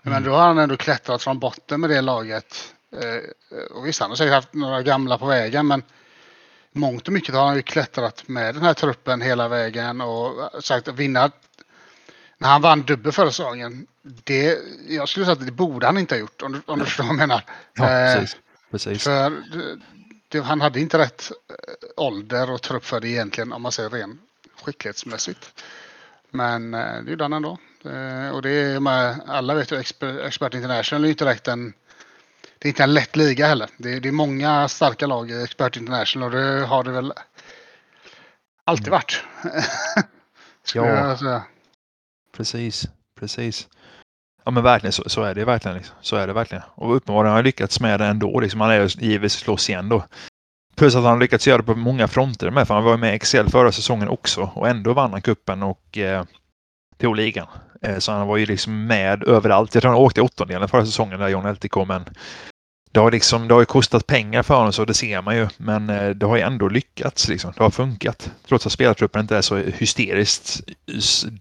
Men 0.02 0.14
mm. 0.14 0.24
då 0.24 0.32
har 0.36 0.48
han 0.48 0.58
ändå 0.58 0.78
klättrat 0.78 1.24
från 1.24 1.40
botten 1.40 1.82
med 1.82 1.90
det 1.90 2.02
laget 2.02 2.74
Eh, 2.92 3.78
och 3.78 3.88
visst, 3.88 4.02
han 4.02 4.10
har 4.12 4.16
säkert 4.16 4.34
haft 4.34 4.54
några 4.54 4.82
gamla 4.82 5.18
på 5.18 5.26
vägen, 5.26 5.68
men 5.68 5.84
mångt 6.72 7.08
och 7.08 7.14
mycket 7.14 7.36
har 7.36 7.46
han 7.46 7.56
ju 7.56 7.62
klättrat 7.62 8.28
med 8.28 8.56
den 8.56 8.64
här 8.64 8.74
truppen 8.74 9.22
hela 9.22 9.48
vägen 9.48 10.02
och 10.02 10.64
sagt 10.64 10.88
att 10.88 10.96
vinna. 10.96 11.32
När 12.38 12.50
han 12.50 12.62
vann 12.62 12.82
dubbel 12.82 13.12
förra 13.12 13.32
säsongen, 13.32 13.88
det, 14.02 14.58
jag 14.90 15.10
skulle 15.10 15.26
säga 15.26 15.34
att 15.34 15.46
det 15.46 15.52
borde 15.52 15.86
han 15.86 15.98
inte 15.98 16.16
ha 16.16 16.20
gjort 16.20 16.42
om 16.42 16.52
du, 16.52 16.62
om 16.66 16.80
du 16.80 16.86
förstår 16.86 17.04
vad 17.04 17.12
jag 17.12 17.18
menar. 17.18 17.44
Ja, 17.74 17.86
precis. 17.86 18.34
Eh, 18.34 18.40
precis. 18.72 19.04
För 19.04 19.44
det, 20.38 20.44
han 20.44 20.62
hade 20.62 20.80
inte 20.80 20.98
rätt 20.98 21.32
eh, 21.50 22.04
ålder 22.04 22.52
och 22.52 22.62
trupp 22.62 22.86
för 22.86 23.00
det 23.00 23.08
egentligen 23.08 23.54
om 23.54 23.62
man 23.62 23.72
säger 23.72 23.90
ren 23.90 24.20
skicklighetsmässigt. 24.64 25.64
Men 26.30 26.72
det 26.72 27.04
gjorde 27.08 27.24
han 27.24 27.34
ändå. 27.34 27.58
Och 28.34 28.42
det 28.42 28.50
är 28.50 28.80
med, 28.80 29.20
alla 29.28 29.54
vet 29.54 29.72
ju 29.72 29.80
Expert, 29.80 30.26
Expert 30.26 30.54
International 30.54 31.06
är 31.06 31.10
inte 31.10 31.26
direkt 31.26 31.48
en 31.48 31.74
det 32.60 32.68
är 32.68 32.70
inte 32.70 32.84
en 32.84 32.94
lätt 32.94 33.16
liga 33.16 33.48
heller. 33.48 33.70
Det 33.78 33.94
är, 33.94 34.00
det 34.00 34.08
är 34.08 34.12
många 34.12 34.68
starka 34.68 35.08
lag 35.08 35.32
i 35.32 35.44
Expert 35.44 35.78
International 35.78 36.34
och 36.34 36.42
det 36.42 36.66
har 36.66 36.84
det 36.84 36.92
väl 36.92 37.14
alltid 38.64 38.88
mm. 38.88 38.92
varit. 38.92 39.24
ja, 40.74 41.44
precis, 42.38 42.88
precis. 43.20 43.68
Ja 44.48 44.52
men 44.52 44.64
verkligen 44.64 44.92
så, 44.92 45.04
så 45.10 45.24
är 45.24 45.36
det 45.36 45.46
verkligen. 45.46 45.78
Liksom. 45.78 45.96
Så 46.02 46.16
är 46.16 46.28
det 46.28 46.34
verkligen. 46.34 46.64
Och 46.76 46.96
uppenbarligen 46.96 47.30
har 47.30 47.36
han 47.36 47.46
lyckats 47.46 47.80
med 47.80 48.00
det 48.00 48.06
ändå. 48.06 48.40
Liksom. 48.40 48.62
Han 48.62 48.72
är 48.72 49.04
givetvis 49.04 49.34
slåss 49.34 49.70
igen 49.70 49.90
då. 49.90 50.04
Plus 50.76 50.96
att 50.96 51.04
han 51.04 51.12
har 51.12 51.20
lyckats 51.20 51.48
göra 51.48 51.58
det 51.58 51.64
på 51.64 51.76
många 51.76 52.08
fronter 52.08 52.52
med. 52.52 52.68
För 52.68 52.74
han 52.74 52.84
var 52.84 52.98
med 52.98 53.14
i 53.14 53.16
Excel 53.16 53.50
förra 53.50 53.72
säsongen 53.72 54.08
också. 54.08 54.52
Och 54.56 54.70
ändå 54.70 54.94
vann 54.94 55.12
han 55.12 55.22
kuppen 55.22 55.64
och 55.64 55.98
eh, 55.98 56.24
tog 56.98 57.16
ligan. 57.16 57.48
Eh, 57.82 57.98
så 57.98 58.12
han 58.12 58.28
var 58.28 58.38
ju 58.38 58.46
liksom 58.46 58.86
med 58.86 59.24
överallt. 59.24 59.76
Jag 59.76 59.82
tror 59.82 59.92
han 59.92 60.02
åkte 60.02 60.20
i 60.20 60.24
åttondelen 60.24 60.70
förra 60.70 60.86
säsongen 60.86 61.20
där 61.20 61.28
John 61.28 61.46
Elty 61.46 61.68
kom. 61.68 61.88
Men 61.88 62.06
det 62.92 63.00
har, 63.00 63.12
liksom, 63.12 63.48
det 63.48 63.54
har 63.54 63.62
ju 63.62 63.66
kostat 63.66 64.08
pengar 64.08 64.44
för 64.44 64.56
honom 64.56 64.74
så 64.74 64.86
det 64.86 64.94
ser 64.94 65.22
man 65.22 65.36
ju. 65.36 65.48
Men 65.58 65.90
eh, 65.90 66.10
det 66.10 66.26
har 66.26 66.36
ju 66.36 66.42
ändå 66.42 66.68
lyckats. 66.68 67.28
Liksom. 67.28 67.54
Det 67.58 67.64
har 67.64 67.70
funkat. 67.70 68.32
Trots 68.48 68.66
att 68.66 68.72
spelartruppen 68.72 69.22
inte 69.22 69.38
är 69.38 69.42
så 69.42 69.56
hysteriskt 69.58 70.62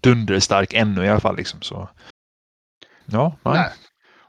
dunderstark 0.01 0.73
ännu 0.73 1.05
i 1.05 1.09
alla 1.09 1.19
fall. 1.19 1.37
Liksom. 1.37 1.61
Så, 1.61 1.89
ja, 3.11 3.35
nej. 3.43 3.53
nej. 3.53 3.71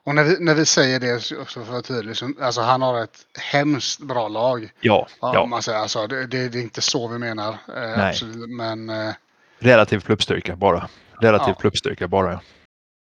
Och 0.09 0.15
när 0.15 0.25
vi, 0.25 0.37
när 0.41 0.55
vi 0.55 0.67
säger 0.67 1.01
det 1.01 1.15
också 1.41 1.55
för 1.55 1.61
att 1.61 1.69
vara 1.69 1.83
tydlig, 1.83 2.17
alltså 2.41 2.61
han 2.61 2.83
har 2.83 3.03
ett 3.05 3.27
hemskt 3.53 4.01
bra 4.01 4.29
lag. 4.29 4.73
Ja. 4.81 5.07
ja. 5.21 5.47
man 5.47 5.63
säger. 5.63 5.79
Alltså, 5.79 6.07
det, 6.07 6.27
det, 6.27 6.49
det 6.49 6.59
är 6.59 6.63
inte 6.63 6.81
så 6.81 7.09
vi 7.09 7.19
menar. 7.19 7.49
Eh, 7.53 7.57
Nej. 7.75 8.09
Absolut, 8.09 8.51
men... 8.51 8.91
Eh... 8.91 9.15
Relativ 9.59 10.01
klubbstyrka 10.01 10.57
bara. 10.57 10.89
Relativ 11.21 11.49
ja. 11.49 11.61
klubbstyrka 11.61 12.09
bara. 12.09 12.33
Ja. 12.33 12.41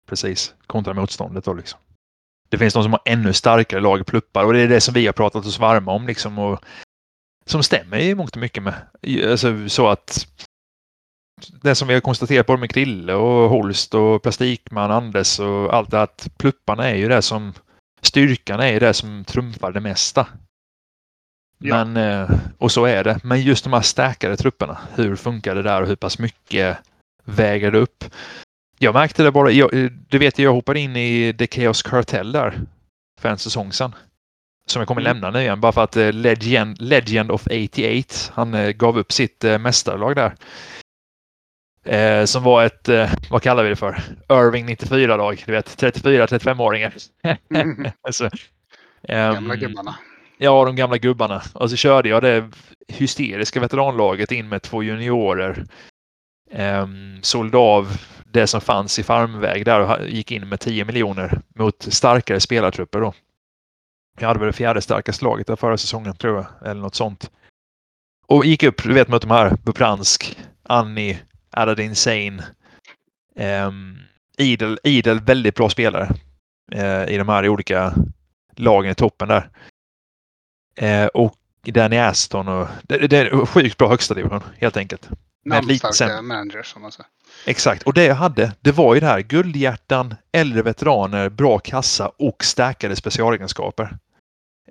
Precis. 0.08 0.54
Kontra 0.66 0.94
motståndet 0.94 1.44
då 1.44 1.54
liksom. 1.54 1.80
Det 2.48 2.58
finns 2.58 2.74
de 2.74 2.82
som 2.82 2.92
har 2.92 3.02
ännu 3.04 3.32
starkare 3.32 3.80
lag 3.80 4.06
pluppar 4.06 4.44
och 4.44 4.52
det 4.52 4.60
är 4.60 4.68
det 4.68 4.80
som 4.80 4.94
vi 4.94 5.06
har 5.06 5.12
pratat 5.12 5.46
oss 5.46 5.58
varma 5.58 5.92
om 5.92 6.06
liksom. 6.06 6.38
Och 6.38 6.64
som 7.46 7.62
stämmer 7.62 7.98
i 7.98 8.14
mångt 8.14 8.36
och 8.36 8.40
mycket 8.40 8.62
med. 8.62 8.74
Alltså, 9.30 9.68
så 9.68 9.88
att 9.88 10.26
det 11.62 11.74
som 11.74 11.88
vi 11.88 11.94
har 11.94 12.00
konstaterat 12.00 12.46
både 12.46 12.60
med 12.60 12.70
Krille 12.70 13.14
och 13.14 13.50
Holst 13.50 13.94
och 13.94 14.22
Plastikman, 14.22 14.90
Anders 14.90 15.40
och 15.40 15.74
allt 15.74 15.90
det 15.90 16.02
att 16.02 16.28
plupparna 16.36 16.90
är 16.90 16.94
ju 16.94 17.08
det 17.08 17.22
som 17.22 17.52
styrkan 18.00 18.60
är 18.60 18.80
det 18.80 18.94
som 18.94 19.24
trumfar 19.24 19.72
det 19.72 19.80
mesta. 19.80 20.26
Ja. 21.58 21.84
Men, 21.84 21.96
eh, 21.96 22.30
och 22.58 22.72
så 22.72 22.84
är 22.84 23.04
det. 23.04 23.20
Men 23.22 23.42
just 23.42 23.64
de 23.64 23.72
här 23.72 23.80
stärkare 23.80 24.36
trupperna, 24.36 24.78
hur 24.94 25.16
funkar 25.16 25.54
det 25.54 25.62
där 25.62 25.82
och 25.82 25.88
hur 25.88 25.96
pass 25.96 26.18
mycket 26.18 26.78
väger 27.24 27.70
det 27.70 27.78
upp? 27.78 28.04
Jag 28.78 28.94
märkte 28.94 29.22
det 29.22 29.32
bara, 29.32 29.50
jag, 29.50 29.90
du 30.08 30.18
vet 30.18 30.38
jag 30.38 30.52
hoppade 30.52 30.80
in 30.80 30.96
i 30.96 31.34
The 31.38 31.46
Chaos 31.46 31.82
Cartel 31.82 32.32
där 32.32 32.60
för 33.20 33.28
en 33.28 33.38
säsong 33.38 33.72
sedan. 33.72 33.94
Som 34.70 34.80
jag 34.80 34.88
kommer 34.88 35.00
mm. 35.00 35.12
lämna 35.12 35.30
nu 35.30 35.40
igen 35.40 35.60
bara 35.60 35.72
för 35.72 35.84
att 35.84 35.96
eh, 35.96 36.12
Legend, 36.12 36.82
Legend 36.82 37.30
of 37.30 37.46
88, 37.46 38.14
han 38.34 38.54
eh, 38.54 38.70
gav 38.70 38.98
upp 38.98 39.12
sitt 39.12 39.44
mästarlag 39.60 40.16
där. 40.16 40.34
Eh, 41.88 42.24
som 42.24 42.42
var 42.42 42.64
ett, 42.64 42.88
eh, 42.88 43.10
vad 43.30 43.42
kallar 43.42 43.62
vi 43.62 43.68
det 43.68 43.76
för? 43.76 44.02
Irving 44.28 44.66
94-lag, 44.68 45.42
du 45.46 45.52
vet 45.52 45.82
34-35-åringar. 45.82 46.94
mm. 47.54 47.90
alltså, 48.02 48.24
um, 48.24 48.30
gamla 49.02 49.56
gubbarna. 49.56 49.98
Ja, 50.38 50.64
de 50.64 50.76
gamla 50.76 50.98
gubbarna. 50.98 51.42
Och 51.54 51.70
så 51.70 51.76
körde 51.76 52.08
jag 52.08 52.22
det 52.22 52.50
hysteriska 52.88 53.60
veteranlaget 53.60 54.32
in 54.32 54.48
med 54.48 54.62
två 54.62 54.82
juniorer. 54.82 55.64
Um, 56.52 57.18
sålde 57.22 57.58
av 57.58 57.96
det 58.24 58.46
som 58.46 58.60
fanns 58.60 58.98
i 58.98 59.02
farmväg 59.02 59.64
där 59.64 59.80
och 59.80 60.08
gick 60.08 60.32
in 60.32 60.48
med 60.48 60.60
10 60.60 60.84
miljoner 60.84 61.40
mot 61.54 61.82
starkare 61.82 62.40
spelartrupper 62.40 63.00
då. 63.00 63.14
Jag 64.20 64.28
hade 64.28 64.40
väl 64.40 64.46
det 64.46 64.52
fjärde 64.52 64.80
starkaste 64.80 65.24
laget 65.24 65.46
där 65.46 65.56
förra 65.56 65.76
säsongen 65.76 66.16
tror 66.16 66.36
jag, 66.36 66.70
eller 66.70 66.80
något 66.80 66.94
sånt. 66.94 67.30
Och 68.26 68.44
gick 68.44 68.62
upp, 68.62 68.82
du 68.82 68.94
vet 68.94 69.08
mot 69.08 69.22
de 69.22 69.30
här 69.30 69.56
Bupransk, 69.64 70.38
Annie, 70.62 71.18
Aladdin 71.50 71.96
Sane. 71.96 72.42
Um, 73.36 73.98
idel, 74.38 74.78
idel 74.82 75.20
väldigt 75.20 75.54
bra 75.54 75.70
spelare 75.70 76.08
uh, 76.74 77.08
i 77.08 77.16
de 77.18 77.28
här 77.28 77.48
olika 77.48 77.94
lagen 78.56 78.90
i 78.90 78.94
toppen 78.94 79.28
där. 79.28 79.50
Uh, 80.82 81.06
och 81.06 81.34
Danny 81.62 81.96
Aston 81.96 82.48
och 82.48 82.68
det, 82.82 82.98
det 82.98 83.18
är 83.18 83.46
sjukt 83.46 83.76
bra 83.76 83.88
högsta 83.88 84.14
division 84.14 84.42
helt 84.58 84.76
enkelt. 84.76 85.08
Namnstarka 85.44 86.22
managers 86.22 86.66
som 86.66 86.82
man 86.82 86.92
säger. 86.92 87.08
Exakt, 87.46 87.82
och 87.82 87.94
det 87.94 88.04
jag 88.04 88.14
hade, 88.14 88.52
det 88.60 88.72
var 88.72 88.94
ju 88.94 89.00
det 89.00 89.06
här 89.06 89.20
guldhjärtan, 89.20 90.14
äldre 90.32 90.62
veteraner, 90.62 91.28
bra 91.28 91.58
kassa 91.58 92.08
och 92.18 92.44
stärkade 92.44 92.96
specialegenskaper. 92.96 93.96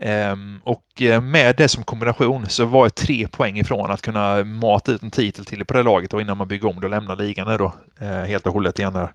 Um, 0.01 0.61
och 0.63 1.01
eh, 1.01 1.21
med 1.21 1.55
det 1.55 1.67
som 1.67 1.83
kombination 1.83 2.49
så 2.49 2.65
var 2.65 2.85
jag 2.85 2.95
tre 2.95 3.27
poäng 3.27 3.57
ifrån 3.57 3.91
att 3.91 4.01
kunna 4.01 4.43
mata 4.43 4.91
ut 4.91 5.03
en 5.03 5.11
titel 5.11 5.45
till 5.45 5.65
på 5.65 5.73
det 5.73 5.83
laget 5.83 6.13
och 6.13 6.21
innan 6.21 6.37
man 6.37 6.47
bygger 6.47 6.69
om 6.69 6.79
det 6.79 6.85
och 6.85 6.89
lämnar 6.89 7.15
ligan 7.15 7.57
då 7.57 7.73
uh, 8.01 8.07
helt 8.07 8.47
och 8.47 8.53
hållet 8.53 8.79
igen 8.79 8.93
där. 8.93 9.11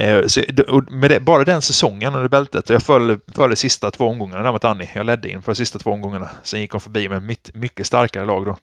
Uh, 0.00 0.26
så, 0.26 0.40
det, 0.48 1.20
bara 1.20 1.44
den 1.44 1.62
säsongen 1.62 2.14
under 2.14 2.28
bältet, 2.28 2.70
jag 2.70 2.82
föll, 2.82 3.18
föll 3.34 3.50
de 3.50 3.56
sista 3.56 3.90
två 3.90 4.06
omgångarna 4.06 4.42
där 4.42 4.52
mot 4.52 4.64
Annie. 4.64 4.90
Jag 4.94 5.06
ledde 5.06 5.30
in 5.30 5.42
för 5.42 5.52
de 5.52 5.56
sista 5.56 5.78
två 5.78 5.90
omgångarna. 5.90 6.30
Sen 6.42 6.60
gick 6.60 6.72
hon 6.72 6.80
förbi 6.80 7.08
med 7.08 7.22
mitt, 7.22 7.50
mycket 7.54 7.86
starkare 7.86 8.24
lag 8.24 8.44
då. 8.44 8.56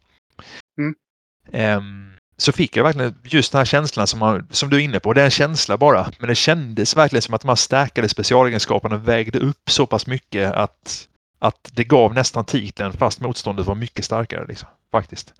Mm. 0.79 1.77
Um, 1.77 2.04
så 2.37 2.51
fick 2.51 2.77
jag 2.77 2.83
verkligen 2.83 3.15
just 3.23 3.51
den 3.51 3.59
här 3.59 3.65
känslan 3.65 4.07
som, 4.07 4.19
man, 4.19 4.47
som 4.51 4.69
du 4.69 4.77
är 4.77 4.81
inne 4.81 4.99
på. 4.99 5.13
Det 5.13 5.21
är 5.21 5.25
en 5.25 5.31
känsla 5.31 5.77
bara, 5.77 6.11
men 6.19 6.27
det 6.27 6.35
kändes 6.35 6.97
verkligen 6.97 7.21
som 7.21 7.33
att 7.33 7.41
de 7.41 7.47
här 7.47 7.55
stärkade 7.55 8.09
specialegenskaperna 8.09 8.97
vägde 8.97 9.39
upp 9.39 9.69
så 9.69 9.85
pass 9.85 10.07
mycket 10.07 10.53
att, 10.53 11.07
att 11.39 11.71
det 11.73 11.83
gav 11.83 12.13
nästan 12.13 12.45
titeln 12.45 12.93
fast 12.93 13.21
motståndet 13.21 13.65
var 13.65 13.75
mycket 13.75 14.05
starkare. 14.05 14.45
Liksom, 14.47 14.69
faktiskt. 14.91 15.33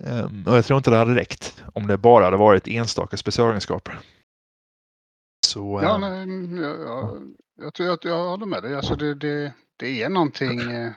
Um, 0.00 0.44
och 0.46 0.56
jag 0.56 0.64
tror 0.64 0.76
inte 0.76 0.90
det 0.90 0.96
hade 0.96 1.14
räckt 1.14 1.62
om 1.72 1.86
det 1.86 1.98
bara 1.98 2.24
hade 2.24 2.36
varit 2.36 2.68
enstaka 2.68 3.16
specialegenskaper. 3.16 3.98
Så, 5.46 5.80
ja, 5.82 5.94
um, 5.94 6.00
nej, 6.00 6.60
jag, 6.60 6.80
jag, 6.80 7.34
jag, 7.60 7.74
tror 7.74 7.92
att 7.92 8.04
jag 8.04 8.28
håller 8.28 8.46
med 8.46 8.62
dig. 8.62 8.74
Alltså 8.74 8.96
det, 8.96 9.14
det, 9.14 9.52
det 9.76 10.02
är 10.02 10.08
någonting 10.08 10.60
eh, 10.70 10.92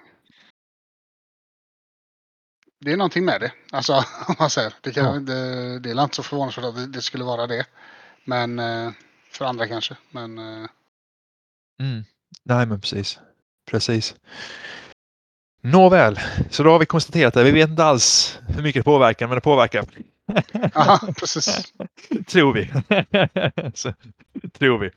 det 2.80 2.91
är 2.91 2.97
någonting 2.97 3.25
med 3.25 3.41
det. 3.41 3.51
Alltså, 3.71 3.93
om 4.28 4.36
man 4.39 4.49
säger. 4.49 4.73
Det, 4.82 4.91
kan, 4.91 5.05
ja. 5.05 5.19
det, 5.19 5.80
det 5.80 5.89
är 5.89 6.03
inte 6.03 6.15
så 6.15 6.23
förvånansvärt 6.23 6.65
att 6.65 6.75
det, 6.75 6.88
det, 6.88 7.01
skulle 7.01 7.23
vara 7.23 7.47
det. 7.47 7.65
Men 8.25 8.59
eh, 8.59 8.91
för 9.32 9.45
andra 9.45 9.67
kanske. 9.67 9.95
Men... 10.11 10.38
Eh. 10.38 10.69
Mm. 11.80 12.03
Nej, 12.43 12.65
men 12.65 12.82
precis. 12.82 13.19
Precis. 13.65 14.15
Nåväl, 15.61 16.19
så 16.49 16.63
då 16.63 16.71
har 16.71 16.80
vi 16.80 16.86
konstaterat 16.86 17.34
det. 17.34 17.43
Vi 17.43 17.51
vet 17.51 17.69
inte 17.69 17.84
alls 17.84 18.39
hur 18.47 18.63
mycket 18.63 18.80
det 18.80 18.84
påverkar, 18.84 19.28
men 19.28 19.36
det 19.36 19.41
påverkar. 19.41 19.86
Ja, 20.73 20.99
precis. 21.19 21.73
tror 22.28 22.53
vi. 22.53 22.71
så, 23.73 23.93
tror 24.53 24.80
vi. 24.80 24.91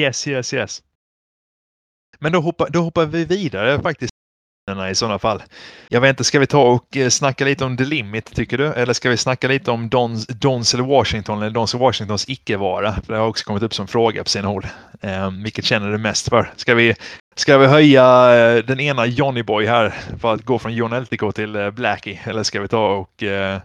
Yes, 0.00 0.28
yes, 0.28 0.54
yes. 0.54 0.82
Men 2.18 2.32
då 2.32 2.40
hoppar, 2.40 2.70
då 2.70 2.82
hoppar 2.82 3.06
vi 3.06 3.24
vidare 3.24 3.82
faktiskt 3.82 4.13
i 4.72 4.94
sådana 4.94 5.18
fall. 5.18 5.42
Jag 5.88 6.00
vet 6.00 6.10
inte, 6.10 6.24
ska 6.24 6.38
vi 6.38 6.46
ta 6.46 6.62
och 6.62 6.96
eh, 6.96 7.08
snacka 7.08 7.44
lite 7.44 7.64
om 7.64 7.76
The 7.76 7.84
Limit 7.84 8.34
tycker 8.34 8.58
du? 8.58 8.66
Eller 8.66 8.92
ska 8.92 9.10
vi 9.10 9.16
snacka 9.16 9.48
lite 9.48 9.70
om 9.70 9.88
Dons, 9.88 10.74
eller 10.74 10.84
Washington 10.84 11.42
eller 11.42 11.50
Dons 11.50 11.74
och 11.74 11.80
Washingtons 11.80 12.28
icke-vara? 12.28 12.92
För 12.92 13.12
det 13.12 13.18
har 13.18 13.26
också 13.26 13.44
kommit 13.44 13.62
upp 13.62 13.74
som 13.74 13.86
fråga 13.86 14.22
på 14.22 14.30
sina 14.30 14.48
håll. 14.48 14.66
Eh, 15.00 15.30
vilket 15.30 15.64
känner 15.64 15.90
du 15.90 15.98
mest 15.98 16.28
för? 16.28 16.52
Ska 16.56 16.74
vi, 16.74 16.94
ska 17.34 17.58
vi 17.58 17.66
höja 17.66 18.34
eh, 18.36 18.64
den 18.64 18.80
ena 18.80 19.06
Johnny 19.06 19.42
Boy 19.42 19.66
här 19.66 19.90
för 20.20 20.34
att 20.34 20.44
gå 20.44 20.58
från 20.58 20.74
John 20.74 21.00
LTK 21.00 21.32
till 21.34 21.56
eh, 21.56 21.70
Blackie? 21.70 22.20
Eller 22.24 22.42
ska 22.42 22.60
vi 22.60 22.68
ta 22.68 22.94
och 22.94 23.22
eh, 23.22 23.60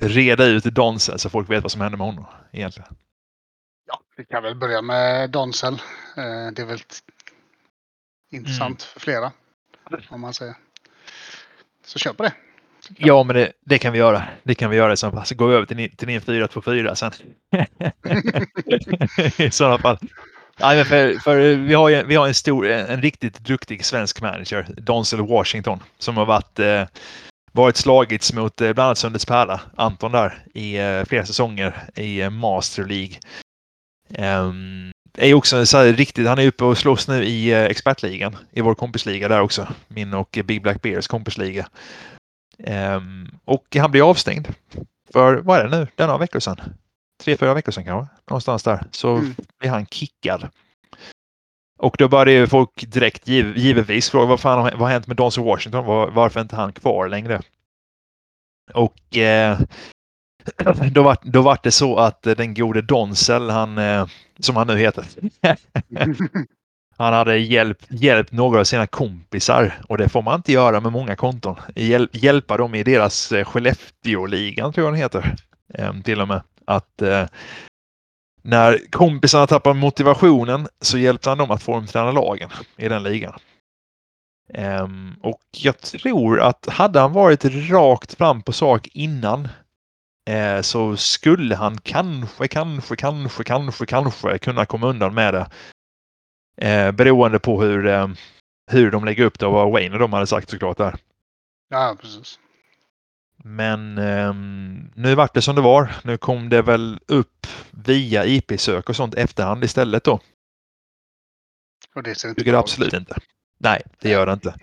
reda 0.00 0.44
ut 0.44 0.64
Donsel 0.64 1.18
så 1.18 1.30
folk 1.30 1.50
vet 1.50 1.62
vad 1.62 1.72
som 1.72 1.80
händer 1.80 1.98
med 1.98 2.06
honom 2.06 2.26
egentligen? 2.52 2.88
Ja, 3.88 4.00
vi 4.16 4.24
kan 4.24 4.42
väl 4.42 4.54
börja 4.54 4.82
med 4.82 5.30
Donsel. 5.30 5.74
Eh, 6.16 6.52
det 6.54 6.62
är 6.62 6.66
väl 6.66 6.80
intressant 8.32 8.82
för 8.82 9.00
flera. 9.00 9.32
Om 10.08 10.20
man 10.20 10.34
säger. 10.34 10.54
Så 11.84 11.98
kör 11.98 12.12
på 12.12 12.22
det. 12.22 12.32
Ja, 12.96 13.22
men 13.22 13.36
det, 13.36 13.52
det, 13.64 13.78
kan 13.78 13.92
vi 13.92 13.98
göra. 13.98 14.22
Det 14.42 14.54
kan 14.54 14.70
vi 14.70 14.76
göra 14.76 14.92
i 14.92 14.96
så 14.96 15.10
fall. 15.10 15.26
Så 15.26 15.34
går 15.34 15.48
vi 15.48 15.54
över 15.54 15.66
till, 15.66 15.96
till 15.96 16.08
din 16.08 16.20
4-2-4 16.20 16.94
sen. 16.94 17.12
I 19.46 19.50
sådana 19.50 19.78
fall. 19.78 19.98
Nej, 20.60 20.76
men 20.76 20.84
för, 20.84 21.14
för 21.18 21.54
vi, 21.54 21.74
har, 21.74 22.04
vi 22.04 22.14
har 22.14 22.28
en 22.28 22.34
stor, 22.34 22.66
en 22.66 23.02
riktigt 23.02 23.38
duktig 23.38 23.84
svensk 23.84 24.20
manager, 24.20 24.66
Donsel 24.76 25.20
Washington, 25.20 25.82
som 25.98 26.16
har 26.16 26.26
varit, 26.26 26.58
eh, 26.58 26.84
varit 27.52 27.76
slagits 27.76 28.32
mot 28.32 28.60
eh, 28.60 28.72
bland 28.72 28.86
annat 28.86 28.98
Sundets 28.98 29.26
Pärla, 29.26 29.60
Anton 29.76 30.12
där, 30.12 30.44
i 30.54 30.78
eh, 30.78 31.04
flera 31.04 31.26
säsonger 31.26 31.88
i 31.94 32.20
eh, 32.20 32.30
Master 32.30 32.84
League. 32.84 33.16
Um, 34.18 34.92
är 35.16 35.34
också 35.34 35.66
så 35.66 35.76
här, 35.76 35.92
riktigt, 35.92 36.28
han 36.28 36.38
är 36.38 36.46
uppe 36.46 36.64
och 36.64 36.78
slåss 36.78 37.08
nu 37.08 37.24
i 37.24 37.52
eh, 37.52 37.64
expertligan, 37.64 38.36
i 38.50 38.60
vår 38.60 38.74
kompisliga 38.74 39.28
där 39.28 39.40
också. 39.40 39.68
Min 39.88 40.14
och 40.14 40.38
Big 40.44 40.62
Black 40.62 40.82
Bears 40.82 41.06
kompisliga. 41.06 41.68
Um, 42.58 43.30
och 43.44 43.76
han 43.76 43.90
blir 43.90 44.10
avstängd 44.10 44.48
för, 45.12 45.34
vad 45.34 45.58
är 45.58 45.68
det 45.68 45.78
nu, 45.78 45.86
några 45.96 46.18
veckor 46.18 46.40
sedan. 46.40 46.60
Tre, 47.22 47.36
fyra 47.36 47.54
veckor 47.54 47.72
sedan 47.72 47.84
kanske, 47.84 48.14
någonstans 48.30 48.62
där. 48.62 48.84
Så 48.90 49.16
mm. 49.16 49.34
blir 49.58 49.70
han 49.70 49.86
kickad. 49.86 50.48
Och 51.78 51.96
då 51.98 52.08
började 52.08 52.32
ju 52.32 52.46
folk 52.46 52.70
direkt 52.92 53.28
giv, 53.28 53.56
givetvis 53.56 54.10
fråga 54.10 54.26
vad 54.26 54.40
fan 54.40 54.62
vad 54.62 54.78
har 54.78 54.88
hänt 54.88 55.06
med 55.06 55.16
Donson 55.16 55.44
Washington? 55.44 55.84
Var, 55.84 56.10
varför 56.10 56.40
är 56.40 56.42
inte 56.42 56.56
han 56.56 56.72
kvar 56.72 57.08
längre? 57.08 57.42
Och 58.74 59.16
eh, 59.16 59.58
då 60.92 61.02
var, 61.02 61.16
då 61.22 61.42
var 61.42 61.58
det 61.62 61.70
så 61.70 61.96
att 61.96 62.22
den 62.22 62.54
gode 62.54 62.82
Donsel, 62.82 63.50
han, 63.50 63.78
eh, 63.78 64.06
som 64.38 64.56
han 64.56 64.66
nu 64.66 64.76
heter, 64.76 65.04
han 66.96 67.12
hade 67.12 67.38
hjälpt, 67.38 67.86
hjälpt 67.88 68.32
några 68.32 68.60
av 68.60 68.64
sina 68.64 68.86
kompisar 68.86 69.74
och 69.88 69.98
det 69.98 70.08
får 70.08 70.22
man 70.22 70.36
inte 70.36 70.52
göra 70.52 70.80
med 70.80 70.92
många 70.92 71.16
konton. 71.16 71.56
Hjäl, 71.74 72.08
hjälpa 72.12 72.56
dem 72.56 72.74
i 72.74 72.82
deras 72.82 73.32
eh, 73.32 73.44
Skellefteå-ligan 73.44 74.72
tror 74.72 74.86
jag 74.86 74.94
den 74.94 75.00
heter. 75.00 75.36
Ehm, 75.74 76.02
till 76.02 76.20
och 76.20 76.28
med. 76.28 76.42
Att 76.64 77.02
eh, 77.02 77.26
när 78.42 78.90
kompisarna 78.90 79.46
tappar 79.46 79.74
motivationen 79.74 80.68
så 80.80 80.98
hjälpte 80.98 81.28
han 81.28 81.38
dem 81.38 81.50
att 81.50 81.62
få 81.62 81.72
dem 81.72 81.86
träna 81.86 82.12
lagen 82.12 82.50
i 82.76 82.88
den 82.88 83.02
ligan. 83.02 83.38
Um, 84.54 85.16
och 85.22 85.42
jag 85.52 85.80
tror 85.80 86.40
att 86.40 86.66
hade 86.68 87.00
han 87.00 87.12
varit 87.12 87.44
rakt 87.44 88.14
fram 88.14 88.42
på 88.42 88.52
sak 88.52 88.88
innan 88.92 89.48
eh, 90.26 90.60
så 90.60 90.96
skulle 90.96 91.54
han 91.54 91.78
kanske, 91.78 92.48
kanske, 92.48 92.96
kanske, 92.96 93.44
kanske, 93.44 93.86
kanske 93.86 94.38
kunna 94.38 94.66
komma 94.66 94.86
undan 94.86 95.14
med 95.14 95.34
det. 95.34 95.46
Eh, 96.56 96.92
beroende 96.92 97.38
på 97.38 97.62
hur, 97.62 97.86
eh, 97.86 98.08
hur 98.70 98.90
de 98.90 99.04
lägger 99.04 99.24
upp 99.24 99.38
det 99.38 99.46
och 99.46 99.52
vad 99.52 99.72
Wayne 99.72 99.94
och 99.94 100.00
de 100.00 100.12
hade 100.12 100.26
sagt 100.26 100.50
såklart 100.50 100.78
där. 100.78 100.96
Ja, 101.68 101.96
precis. 102.00 102.38
Men 103.44 103.98
eh, 103.98 104.34
nu 104.94 105.14
vart 105.14 105.34
det 105.34 105.42
som 105.42 105.54
det 105.56 105.62
var. 105.62 105.94
Nu 106.04 106.18
kom 106.18 106.48
det 106.48 106.62
väl 106.62 107.00
upp 107.06 107.46
via 107.70 108.24
IP-sök 108.26 108.88
och 108.88 108.96
sånt 108.96 109.14
efterhand 109.14 109.64
istället 109.64 110.04
då. 110.04 110.20
Och 111.94 112.02
det 112.02 112.14
ser 112.14 112.28
inte 112.28 112.40
Tycker 112.40 112.54
absolut 112.54 112.92
inte. 112.92 113.16
Nej, 113.58 113.82
det 114.00 114.08
gör 114.08 114.26
det 114.26 114.32
inte. 114.32 114.54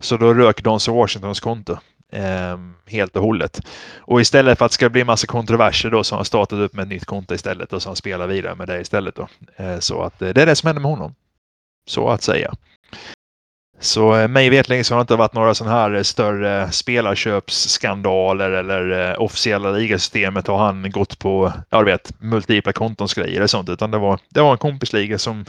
Så 0.00 0.16
då 0.16 0.34
rök 0.34 0.62
Donson 0.62 0.96
Washingtons 0.96 1.40
konto. 1.40 1.78
Eh, 2.12 2.58
helt 2.86 3.16
och 3.16 3.22
hållet. 3.22 3.60
Och 3.98 4.20
istället 4.20 4.58
för 4.58 4.64
att 4.64 4.70
det 4.70 4.74
ska 4.74 4.88
bli 4.88 5.04
massa 5.04 5.26
kontroverser 5.26 5.90
då 5.90 6.04
så 6.04 6.14
har 6.14 6.18
han 6.18 6.24
startat 6.24 6.58
upp 6.58 6.72
med 6.72 6.82
ett 6.82 6.88
nytt 6.88 7.04
konto 7.04 7.34
istället 7.34 7.72
och 7.72 7.82
så 7.82 7.88
han 7.88 7.96
spelar 7.96 8.26
vidare 8.26 8.54
med 8.54 8.68
det 8.68 8.80
istället. 8.80 9.14
Då. 9.14 9.28
Eh, 9.56 9.78
så 9.78 10.02
att 10.02 10.22
eh, 10.22 10.28
det 10.28 10.42
är 10.42 10.46
det 10.46 10.56
som 10.56 10.66
händer 10.66 10.82
med 10.82 10.90
honom. 10.90 11.14
Så 11.88 12.08
att 12.08 12.22
säga. 12.22 12.54
Så 13.80 14.16
eh, 14.16 14.28
mig 14.28 14.50
vetligen 14.50 14.84
så 14.84 14.94
har 14.94 14.98
det 14.98 15.02
inte 15.02 15.16
varit 15.16 15.34
några 15.34 15.54
sådana 15.54 15.76
här 15.76 15.94
eh, 15.94 16.02
större 16.02 16.72
spelarköpsskandaler 16.72 18.50
eller 18.50 19.10
eh, 19.10 19.22
officiella 19.22 19.70
ligasystemet 19.70 20.46
har 20.46 20.58
han 20.58 20.90
gått 20.90 21.18
på, 21.18 21.52
jag 21.70 21.84
vet, 21.84 22.20
multipla 22.20 22.72
kontonsgrejer 22.72 23.36
eller 23.36 23.46
sånt, 23.46 23.68
utan 23.68 23.90
det 23.90 23.98
var, 23.98 24.18
det 24.28 24.40
var 24.40 24.52
en 24.52 24.58
kompisliga 24.58 25.18
som 25.18 25.44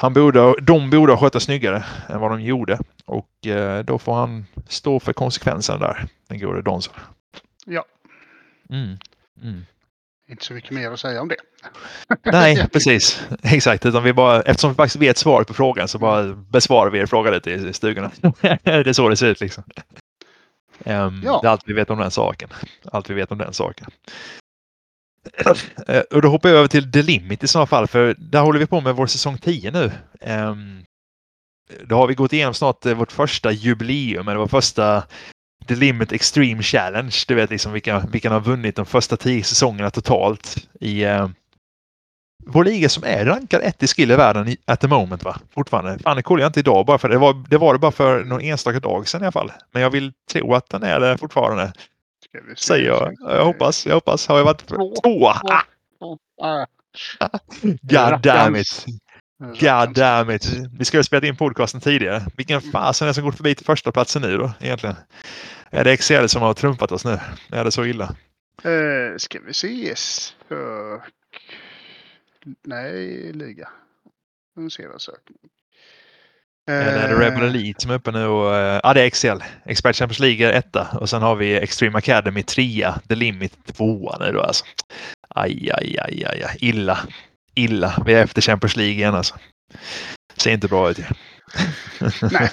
han 0.00 0.14
borde, 0.14 0.54
de 0.60 0.90
borde 0.90 1.12
ha 1.12 1.20
skött 1.20 1.42
snyggare 1.42 1.84
än 2.08 2.20
vad 2.20 2.30
de 2.30 2.40
gjorde. 2.40 2.78
Och 3.04 3.46
eh, 3.46 3.84
då 3.84 3.98
får 3.98 4.14
han 4.14 4.46
stå 4.68 5.00
för 5.00 5.12
konsekvenserna 5.12 5.78
där, 5.78 6.06
den 6.28 6.38
gode 6.38 6.62
Donson. 6.62 6.94
Ja. 7.66 7.84
Mm. 8.70 8.98
Mm. 9.42 9.66
Inte 10.28 10.44
så 10.44 10.52
mycket 10.52 10.70
mer 10.70 10.90
att 10.90 11.00
säga 11.00 11.22
om 11.22 11.28
det. 11.28 11.36
Nej, 12.32 12.68
precis. 12.72 13.22
Exakt. 13.42 13.86
Utan 13.86 14.02
vi 14.02 14.12
bara, 14.12 14.42
eftersom 14.42 14.70
vi 14.70 14.76
faktiskt 14.76 15.02
vet 15.02 15.18
svaret 15.18 15.48
på 15.48 15.54
frågan 15.54 15.88
så 15.88 15.98
bara 15.98 16.24
besvarar 16.34 16.90
vi 16.90 16.98
er 16.98 17.06
fråga 17.06 17.30
lite 17.30 17.50
i 17.50 17.72
stugorna. 17.72 18.10
det 18.40 18.66
är 18.66 18.92
så 18.92 19.08
det 19.08 19.16
ser 19.16 19.26
ut 19.26 19.40
liksom. 19.40 19.64
Um, 20.84 21.22
ja. 21.24 21.38
Det 21.42 21.48
är 21.48 21.50
allt 21.50 21.62
vi 21.66 21.72
vet 21.72 21.90
om 21.90 21.98
den 21.98 22.10
saken. 22.10 22.48
Allt 22.92 23.10
vi 23.10 23.14
vet 23.14 23.32
om 23.32 23.38
den 23.38 23.52
saken. 23.52 23.86
Eh, 25.86 26.00
och 26.00 26.22
då 26.22 26.28
hoppar 26.28 26.48
jag 26.48 26.58
över 26.58 26.68
till 26.68 26.92
The 26.92 27.02
Limit 27.02 27.44
i 27.44 27.48
sådana 27.48 27.66
fall, 27.66 27.86
för 27.86 28.14
där 28.18 28.40
håller 28.40 28.58
vi 28.58 28.66
på 28.66 28.80
med 28.80 28.96
vår 28.96 29.06
säsong 29.06 29.38
10 29.38 29.70
nu. 29.70 29.92
Ehm, 30.20 30.84
då 31.84 31.96
har 31.96 32.06
vi 32.06 32.14
gått 32.14 32.32
igenom 32.32 32.54
snart 32.54 32.86
eh, 32.86 32.94
vårt 32.94 33.12
första 33.12 33.52
jubileum, 33.52 34.28
eller 34.28 34.38
vår 34.38 34.46
första 34.46 35.04
The 35.68 35.74
Limit 35.74 36.12
Extreme 36.12 36.62
Challenge. 36.62 37.14
Du 37.28 37.34
vet 37.34 37.50
liksom 37.50 37.72
vilka, 37.72 37.98
vilka 37.98 38.30
har 38.30 38.40
vunnit 38.40 38.76
de 38.76 38.86
första 38.86 39.16
tio 39.16 39.44
säsongerna 39.44 39.90
totalt 39.90 40.68
i 40.80 41.04
eh, 41.04 41.28
vår 42.46 42.64
liga 42.64 42.88
som 42.88 43.04
är 43.04 43.24
rankad 43.24 43.62
ett 43.62 43.82
i 43.82 43.86
skill 43.86 44.10
i 44.10 44.16
världen 44.16 44.56
at 44.64 44.80
the 44.80 44.88
moment 44.88 45.24
va? 45.24 45.36
Fortfarande. 45.54 45.98
Fan, 45.98 46.16
det 46.16 46.22
kollar 46.22 46.42
jag 46.42 46.48
inte 46.48 46.60
idag 46.60 46.86
bara 46.86 46.98
för 46.98 47.08
det 47.08 47.18
var 47.18 47.44
det 47.48 47.58
var 47.58 47.72
det 47.72 47.78
bara 47.78 47.92
för 47.92 48.24
någon 48.24 48.40
enstaka 48.40 48.80
dag 48.80 49.08
sedan 49.08 49.22
i 49.22 49.24
alla 49.24 49.32
fall. 49.32 49.52
Men 49.72 49.82
jag 49.82 49.90
vill 49.90 50.12
tro 50.32 50.54
att 50.54 50.68
den 50.68 50.82
är 50.82 51.00
det 51.00 51.18
fortfarande. 51.18 51.72
Säger 52.56 52.86
jag. 52.86 53.14
Jag 53.20 53.44
hoppas. 53.44 53.86
Jag 53.86 53.94
hoppas. 53.94 54.28
Har 54.28 54.38
jag 54.38 54.44
varit 54.44 54.66
två? 54.66 55.32
God 57.82 58.20
damn 58.22 58.56
it. 58.56 58.86
God 59.60 59.94
damn 59.94 60.30
it. 60.30 60.46
Vi 60.78 60.84
skulle 60.84 60.98
ha 60.98 61.04
spelat 61.04 61.24
in 61.24 61.36
podcasten 61.36 61.80
tidigare. 61.80 62.22
Vilken 62.36 62.60
fasen 62.60 63.06
är 63.06 63.08
det 63.08 63.14
som 63.14 63.24
går 63.24 63.32
förbi 63.32 63.54
till 63.54 63.66
första 63.66 63.92
platsen 63.92 64.22
nu 64.22 64.36
då 64.36 64.52
egentligen? 64.60 64.96
Är 65.70 65.84
det 65.84 65.92
Excel 65.92 66.28
som 66.28 66.42
har 66.42 66.54
trumpat 66.54 66.92
oss 66.92 67.04
nu? 67.04 67.18
Är 67.52 67.64
det 67.64 67.70
så 67.70 67.84
illa? 67.84 68.16
Uh, 68.66 69.16
ska 69.16 69.40
vi 69.40 69.54
se. 69.54 69.96
Sök. 69.96 71.02
Nej, 72.64 73.32
liga. 73.32 73.68
Nu 74.56 74.70
ser 74.70 74.82
jag 74.82 75.00
sökning. 75.00 75.38
Är 76.68 77.08
det 77.08 77.14
Rebel 77.14 77.42
eh. 77.42 77.48
Elite 77.48 77.80
som 77.80 77.90
är 77.90 77.94
uppe 77.94 78.10
nu? 78.10 78.26
Och, 78.26 78.56
eh, 78.56 78.80
ja, 78.82 78.94
det 78.94 79.00
är 79.00 79.06
Excel. 79.06 79.44
Expert 79.64 79.96
Champions 79.96 80.18
League 80.20 80.48
är 80.48 80.52
etta 80.52 80.88
och 81.00 81.10
sen 81.10 81.22
har 81.22 81.36
vi 81.36 81.56
Extreme 81.56 81.98
Academy 81.98 82.42
trea. 82.42 83.00
The 83.08 83.14
Limit 83.14 83.66
tvåa 83.66 84.16
nu 84.18 84.32
då 84.32 84.42
alltså. 84.42 84.64
Aj, 85.28 85.70
aj, 85.74 85.98
aj, 85.98 86.24
aj, 86.24 86.42
aj. 86.42 86.56
illa. 86.60 86.98
Illa. 87.54 88.02
Vi 88.06 88.14
är 88.14 88.24
efter 88.24 88.42
Champions 88.42 88.76
League 88.76 88.94
igen 88.94 89.14
alltså. 89.14 89.34
Ser 90.36 90.52
inte 90.52 90.68
bra 90.68 90.90
ut. 90.90 90.98
Nej. 92.32 92.50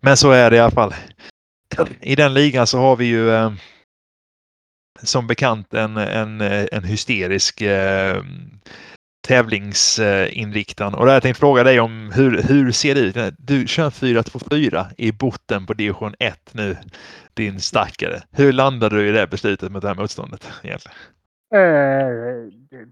Men 0.00 0.16
så 0.16 0.30
är 0.30 0.50
det 0.50 0.56
i 0.56 0.60
alla 0.60 0.70
fall. 0.70 0.94
I 2.00 2.16
den 2.16 2.34
ligan 2.34 2.66
så 2.66 2.78
har 2.78 2.96
vi 2.96 3.04
ju 3.04 3.30
eh, 3.30 3.52
som 5.02 5.26
bekant 5.26 5.74
en, 5.74 5.96
en, 5.96 6.40
en 6.40 6.84
hysterisk 6.84 7.60
eh, 7.60 8.22
tävlingsinriktad. 9.28 10.96
Och 10.96 11.06
där 11.06 11.12
jag 11.12 11.22
tänkte 11.22 11.40
fråga 11.40 11.62
dig 11.64 11.80
om 11.80 12.12
hur, 12.14 12.42
hur 12.42 12.72
ser 12.72 12.94
det 12.94 13.00
ut? 13.00 13.34
Du 13.38 13.66
kör 13.66 13.90
4-2-4 13.90 14.86
i 14.98 15.12
botten 15.12 15.66
på 15.66 15.74
division 15.74 16.14
1 16.18 16.54
nu, 16.54 16.76
din 17.34 17.60
stackare. 17.60 18.22
Hur 18.32 18.52
landade 18.52 18.96
du 18.96 19.08
i 19.08 19.12
det 19.12 19.26
beslutet 19.26 19.72
med 19.72 19.82
det 19.82 19.88
här 19.88 19.94
motståndet 19.94 20.52
egentligen? 20.62 20.96
Eh, 21.54 22.08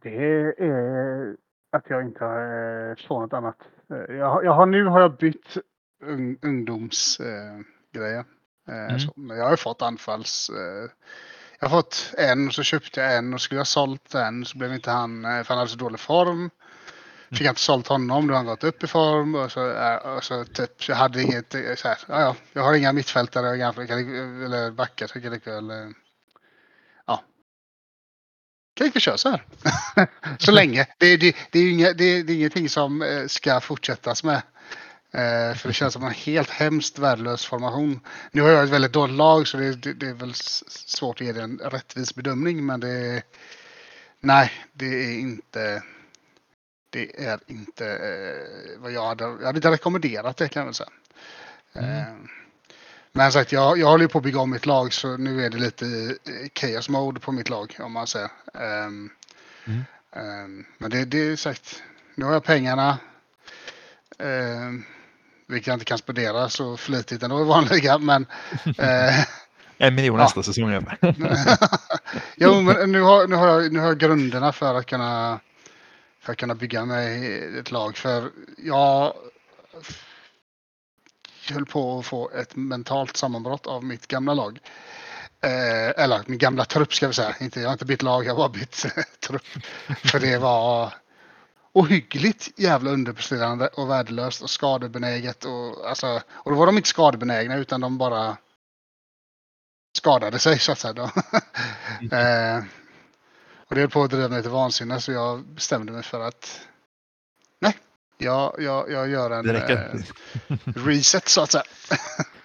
det 0.02 0.16
är 0.58 1.36
att 1.72 1.84
jag 1.88 2.02
inte 2.02 2.24
har 2.24 2.90
eh, 2.90 2.96
något 3.08 3.32
annat. 3.32 3.58
Eh, 3.90 4.16
jag, 4.16 4.44
jag 4.44 4.52
har, 4.52 4.66
nu 4.66 4.84
har 4.84 5.00
jag 5.00 5.16
bytt 5.16 5.56
un, 6.04 6.38
ungdomsgrejer. 6.42 8.24
Mm. 8.68 9.36
jag 9.38 9.48
har 9.48 9.56
fått 9.56 9.82
anfalls... 9.82 10.50
Jag 11.58 11.68
har 11.68 11.78
fått 11.78 12.14
en 12.18 12.48
och 12.48 12.54
så 12.54 12.62
köpte 12.62 13.00
jag 13.00 13.16
en 13.16 13.34
och 13.34 13.40
skulle 13.40 13.60
jag 13.60 13.66
sålt 13.66 14.10
den 14.10 14.44
så 14.44 14.58
blev 14.58 14.74
inte 14.74 14.90
han, 14.90 15.24
eh, 15.24 15.42
för 15.42 15.48
han 15.48 15.58
hade 15.58 15.70
så 15.70 15.76
dålig 15.76 16.00
form. 16.00 16.50
fick 17.30 17.40
jag 17.40 17.50
inte 17.50 17.60
sålt 17.60 17.86
honom. 17.86 18.26
Då 18.26 18.34
har 18.34 18.36
han 18.36 18.46
gått 18.46 18.64
upp 18.64 18.84
i 18.84 18.86
form. 18.86 19.34
Och 19.34 19.52
så, 19.52 19.70
eh, 19.70 19.94
och 19.94 20.24
så 20.24 20.44
typ, 20.44 20.88
jag 20.88 20.96
hade 20.96 21.22
inget 21.22 21.54
eh, 21.54 21.74
så 21.76 21.88
här, 21.88 21.98
ja, 22.08 22.20
ja, 22.20 22.36
jag 22.52 22.62
har 22.62 22.74
inga 22.74 22.92
mittfältare 22.92 23.48
eller 23.48 24.70
backar. 24.70 25.06
Så 25.06 25.20
kan 25.20 25.40
jag 25.44 25.94
ja. 27.06 27.22
Kan 28.76 28.90
vi 28.94 29.00
köra 29.00 29.18
så 29.18 29.28
här. 29.28 29.44
så 30.38 30.52
länge. 30.52 30.86
Det, 30.98 31.16
det, 31.16 31.36
det, 31.50 31.58
är 31.58 31.70
inga, 31.70 31.92
det, 31.92 32.22
det 32.22 32.32
är 32.32 32.36
ingenting 32.36 32.68
som 32.68 33.24
ska 33.28 33.60
fortsättas 33.60 34.24
med. 34.24 34.42
Eh, 35.10 35.54
för 35.54 35.68
det 35.68 35.72
känns 35.72 35.94
som 35.94 36.04
en 36.04 36.10
helt 36.10 36.50
hemskt 36.50 36.98
värdelös 36.98 37.46
formation. 37.46 38.00
Nu 38.30 38.42
har 38.42 38.48
jag 38.48 38.64
ett 38.64 38.70
väldigt 38.70 38.92
dåligt 38.92 39.16
lag 39.16 39.48
så 39.48 39.56
det, 39.56 39.74
det, 39.74 39.92
det 39.92 40.06
är 40.06 40.14
väl 40.14 40.34
svårt 40.34 41.20
att 41.20 41.26
ge 41.26 41.32
det 41.32 41.42
en 41.42 41.58
rättvis 41.58 42.14
bedömning. 42.14 42.66
Men 42.66 42.80
det 42.80 43.22
Nej, 44.26 44.52
det 44.72 44.86
är 44.86 45.18
inte. 45.18 45.82
Det 46.90 47.24
är 47.24 47.38
inte 47.46 47.86
eh, 47.86 48.80
vad 48.80 48.92
jag 48.92 49.06
hade. 49.06 49.24
Jag 49.24 49.46
hade 49.46 49.58
inte 49.58 49.70
rekommenderat 49.70 50.36
det 50.36 50.48
kan 50.48 50.60
jag 50.60 50.64
väl 50.64 50.74
säga. 50.74 50.90
Mm. 51.74 51.98
Eh, 51.98 52.06
men 53.12 53.32
sagt, 53.32 53.52
jag, 53.52 53.78
jag 53.78 53.86
håller 53.86 54.06
på 54.06 54.18
att 54.18 54.24
bygga 54.24 54.40
om 54.40 54.50
mitt 54.50 54.66
lag 54.66 54.92
så 54.92 55.16
nu 55.16 55.44
är 55.44 55.50
det 55.50 55.58
lite 55.58 56.16
chaos 56.54 56.88
mode 56.88 57.20
på 57.20 57.32
mitt 57.32 57.48
lag 57.48 57.76
om 57.78 57.92
man 57.92 58.06
säger. 58.06 58.30
Um, 58.54 59.10
mm. 59.64 59.84
um, 60.12 60.66
men 60.78 60.90
det, 60.90 61.04
det 61.04 61.18
är 61.18 61.36
sagt, 61.36 61.82
nu 62.14 62.24
har 62.24 62.32
jag 62.32 62.44
pengarna. 62.44 62.98
Um, 64.18 64.84
vilket 65.48 65.66
jag 65.66 65.74
inte 65.74 65.84
kan 65.84 65.98
spendera 65.98 66.48
så 66.48 66.76
flitigt 66.76 67.22
ändå 67.22 67.40
i 67.40 67.44
vanliga. 67.44 67.98
Men, 67.98 68.26
eh, 68.78 69.24
en 69.78 69.94
miljon 69.94 70.18
nästa 70.18 70.38
ja. 70.38 70.42
säsong. 70.42 70.70
jo, 72.36 72.60
men 72.60 72.92
nu 72.92 73.00
har, 73.00 73.26
nu, 73.26 73.36
har 73.36 73.46
jag, 73.46 73.72
nu 73.72 73.80
har 73.80 73.86
jag 73.86 73.98
grunderna 73.98 74.52
för 74.52 74.74
att 74.74 74.86
kunna 74.86 75.40
för 76.20 76.32
att 76.32 76.38
kunna 76.38 76.54
bygga 76.54 76.84
mig 76.84 77.58
ett 77.58 77.70
lag. 77.70 77.96
För 77.96 78.30
jag 78.58 79.14
höll 81.50 81.66
på 81.66 81.98
att 81.98 82.06
få 82.06 82.30
ett 82.30 82.56
mentalt 82.56 83.16
sammanbrott 83.16 83.66
av 83.66 83.84
mitt 83.84 84.06
gamla 84.06 84.34
lag. 84.34 84.58
Eh, 85.40 86.02
eller 86.04 86.22
min 86.26 86.38
gamla 86.38 86.64
trupp 86.64 86.94
ska 86.94 87.06
vi 87.06 87.14
säga. 87.14 87.34
Inte, 87.40 87.60
jag 87.60 87.68
har 87.68 87.72
inte 87.72 87.84
bytt 87.84 88.02
lag, 88.02 88.24
jag 88.24 88.34
har 88.34 88.36
bara 88.36 88.48
bytt 88.48 88.86
trupp. 89.20 89.46
För 90.04 90.20
det 90.20 90.38
var 90.38 90.94
ohyggligt 91.76 92.58
jävla 92.58 92.90
underpresterande 92.90 93.66
och 93.68 93.90
värdelöst 93.90 94.42
och 94.42 94.50
skadebenäget. 94.50 95.44
Och, 95.44 95.88
alltså, 95.88 96.20
och 96.28 96.50
då 96.50 96.56
var 96.56 96.66
de 96.66 96.76
inte 96.76 96.88
skadebenägna 96.88 97.56
utan 97.56 97.80
de 97.80 97.98
bara 97.98 98.36
skadade 99.96 100.38
sig 100.38 100.58
så 100.58 100.72
att 100.72 100.78
säga. 100.78 101.02
eh, 102.12 102.64
och 103.68 103.74
det 103.74 103.80
höll 103.80 103.90
på 103.90 104.02
att 104.02 104.10
driva 104.10 104.28
mig 104.28 104.42
till 104.42 104.50
vansinne 104.50 105.00
så 105.00 105.12
jag 105.12 105.44
bestämde 105.44 105.92
mig 105.92 106.02
för 106.02 106.20
att 106.20 106.60
nej, 107.60 107.76
jag, 108.18 108.54
jag, 108.58 108.90
jag 108.90 109.08
gör 109.08 109.30
en 109.30 109.56
eh, 109.56 110.00
reset 110.64 111.28
så 111.28 111.40
att 111.42 111.50
säga. 111.50 111.64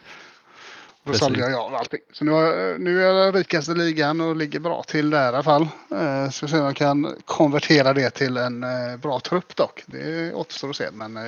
Då 1.03 1.13
sålde 1.13 1.39
jag 1.39 1.53
av 1.53 1.75
allting. 1.75 1.99
Så 2.13 2.25
nu, 2.25 2.31
har, 2.31 2.77
nu 2.77 3.03
är 3.03 3.13
jag 3.13 3.35
rikaste 3.35 3.73
ligan 3.73 4.21
och 4.21 4.35
ligger 4.35 4.59
bra 4.59 4.83
till 4.83 5.09
där 5.09 5.23
i 5.23 5.27
alla 5.27 5.43
fall. 5.43 5.67
Eh, 5.91 6.29
så 6.29 6.47
se 6.47 6.59
om 6.59 6.65
jag 6.65 6.75
kan 6.75 7.15
konvertera 7.25 7.93
det 7.93 8.09
till 8.09 8.37
en 8.37 8.63
eh, 8.63 8.97
bra 8.97 9.19
trupp 9.19 9.55
dock. 9.55 9.83
Det 9.85 10.33
återstår 10.33 10.69
att 10.69 10.75
se. 10.75 10.91
Men 10.91 11.17
eh, 11.17 11.23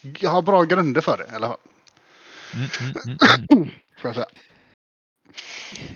jag 0.00 0.30
har 0.30 0.42
bra 0.42 0.62
grunder 0.62 1.00
för 1.00 1.16
det 1.16 1.32
i 1.32 1.36
alla 1.36 1.48
fall. 1.48 1.58
Mm, 2.54 2.68
mm, 2.80 2.94
mm, 3.06 3.18
mm. 3.50 3.70
Säga. 4.14 4.26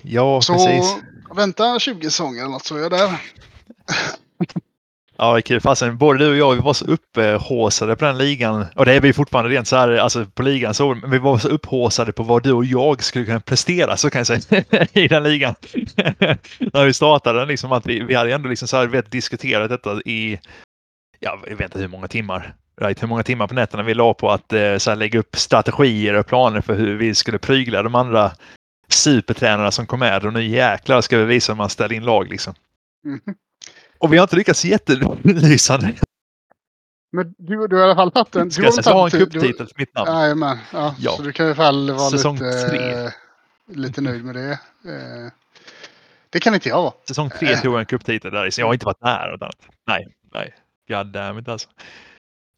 Ja, 0.02 0.40
så, 0.42 0.52
precis. 0.52 0.96
vänta 1.34 1.78
20 1.78 2.04
säsonger 2.10 2.40
eller 2.40 2.50
något 2.50 2.64
så 2.64 2.76
är 2.76 2.80
jag 2.80 2.90
där. 2.90 3.22
Ja, 5.18 5.40
kul. 5.44 5.60
Fasen, 5.60 5.98
både 5.98 6.18
du 6.18 6.30
och 6.30 6.36
jag 6.36 6.54
vi 6.54 6.60
var 6.60 6.72
så 6.72 6.84
upphåsade 6.84 7.96
på 7.96 8.04
den 8.04 8.18
ligan. 8.18 8.66
Och 8.74 8.84
det 8.84 8.92
är 8.92 9.00
vi 9.00 9.12
fortfarande 9.12 9.50
rent 9.50 9.68
så 9.68 9.76
här, 9.76 9.96
alltså 9.96 10.26
på 10.26 10.42
ligan 10.42 10.74
så. 10.74 10.94
Men 10.94 11.10
vi 11.10 11.18
var 11.18 11.38
så 11.38 11.48
upphåsade 11.48 12.12
på 12.12 12.22
vad 12.22 12.42
du 12.42 12.52
och 12.52 12.64
jag 12.64 13.02
skulle 13.02 13.24
kunna 13.24 13.40
prestera, 13.40 13.96
så 13.96 14.10
kan 14.10 14.18
jag 14.18 14.26
säga, 14.26 14.64
i 14.92 15.08
den 15.08 15.22
ligan. 15.22 15.54
När 16.58 16.84
vi 16.84 16.92
startade 16.92 17.38
den, 17.38 17.48
liksom 17.48 17.72
att 17.72 17.86
vi, 17.86 18.00
vi 18.00 18.14
hade 18.14 18.34
ändå 18.34 18.48
liksom 18.48 18.68
så 18.68 18.76
här, 18.76 18.86
vet, 18.86 19.10
diskuterat 19.10 19.68
detta 19.68 20.00
i, 20.04 20.40
ja, 21.20 21.38
jag 21.46 21.56
vet 21.56 21.64
inte 21.64 21.78
hur 21.78 21.88
många 21.88 22.08
timmar. 22.08 22.54
Right, 22.80 23.02
hur 23.02 23.08
många 23.08 23.22
timmar 23.22 23.46
på 23.46 23.54
nätterna 23.54 23.82
vi 23.82 23.94
la 23.94 24.14
på 24.14 24.30
att 24.30 24.52
eh, 24.52 24.76
så 24.76 24.90
här, 24.90 24.96
lägga 24.96 25.18
upp 25.18 25.36
strategier 25.36 26.14
och 26.14 26.26
planer 26.26 26.60
för 26.60 26.74
hur 26.74 26.96
vi 26.96 27.14
skulle 27.14 27.38
prygla 27.38 27.82
de 27.82 27.94
andra 27.94 28.32
supertränarna 28.88 29.70
som 29.70 29.86
kom 29.86 30.00
med. 30.00 30.24
Och 30.24 30.32
nu 30.32 30.44
jäklar 30.46 31.00
ska 31.00 31.18
vi 31.18 31.24
visa 31.24 31.52
hur 31.52 31.56
man 31.56 31.70
ställer 31.70 31.94
in 31.94 32.04
lag 32.04 32.28
liksom. 32.28 32.54
Mm. 33.04 33.20
Och 33.98 34.12
vi 34.12 34.16
har 34.16 34.24
inte 34.24 34.36
lyckats 34.36 34.64
jättelysande. 34.64 35.94
Men 37.12 37.34
du, 37.38 37.66
du 37.66 37.76
har 37.76 37.82
i 37.82 37.84
alla 37.84 37.94
fall 37.94 38.12
haft 38.14 38.36
en... 38.36 38.50
Ska 38.50 38.62
jag 38.62 38.92
ha 38.92 39.04
en 39.04 39.10
cuptitel 39.10 39.66
för 39.66 39.78
mitt 39.78 39.94
namn? 39.94 40.12
Jajamän. 40.12 40.58
Ja, 40.72 40.94
ja. 40.98 41.10
Så 41.10 41.22
du 41.22 41.32
kan 41.32 41.46
i 41.46 41.48
alla 41.48 41.56
fall 41.56 41.90
vara 41.90 42.10
Säsong 42.10 42.34
lite, 42.34 42.68
tre. 42.68 43.10
lite 43.68 44.00
nöjd 44.00 44.24
med 44.24 44.34
det. 44.34 44.50
Eh, 44.52 45.32
det 46.30 46.40
kan 46.40 46.54
inte 46.54 46.68
jag 46.68 46.82
vara. 46.82 46.92
Säsong 47.08 47.30
tre 47.30 47.56
tog 47.56 47.74
jag 47.74 47.80
en 47.80 47.86
cuptitel 47.86 48.32
där 48.32 48.50
så 48.50 48.60
jag 48.60 48.66
har 48.66 48.74
inte 48.74 48.86
varit 48.86 49.02
nära. 49.02 49.50
Nej, 49.86 50.06
nej. 50.34 50.54
God 50.88 51.06
damn 51.06 51.38
it 51.38 51.48
alltså. 51.48 51.68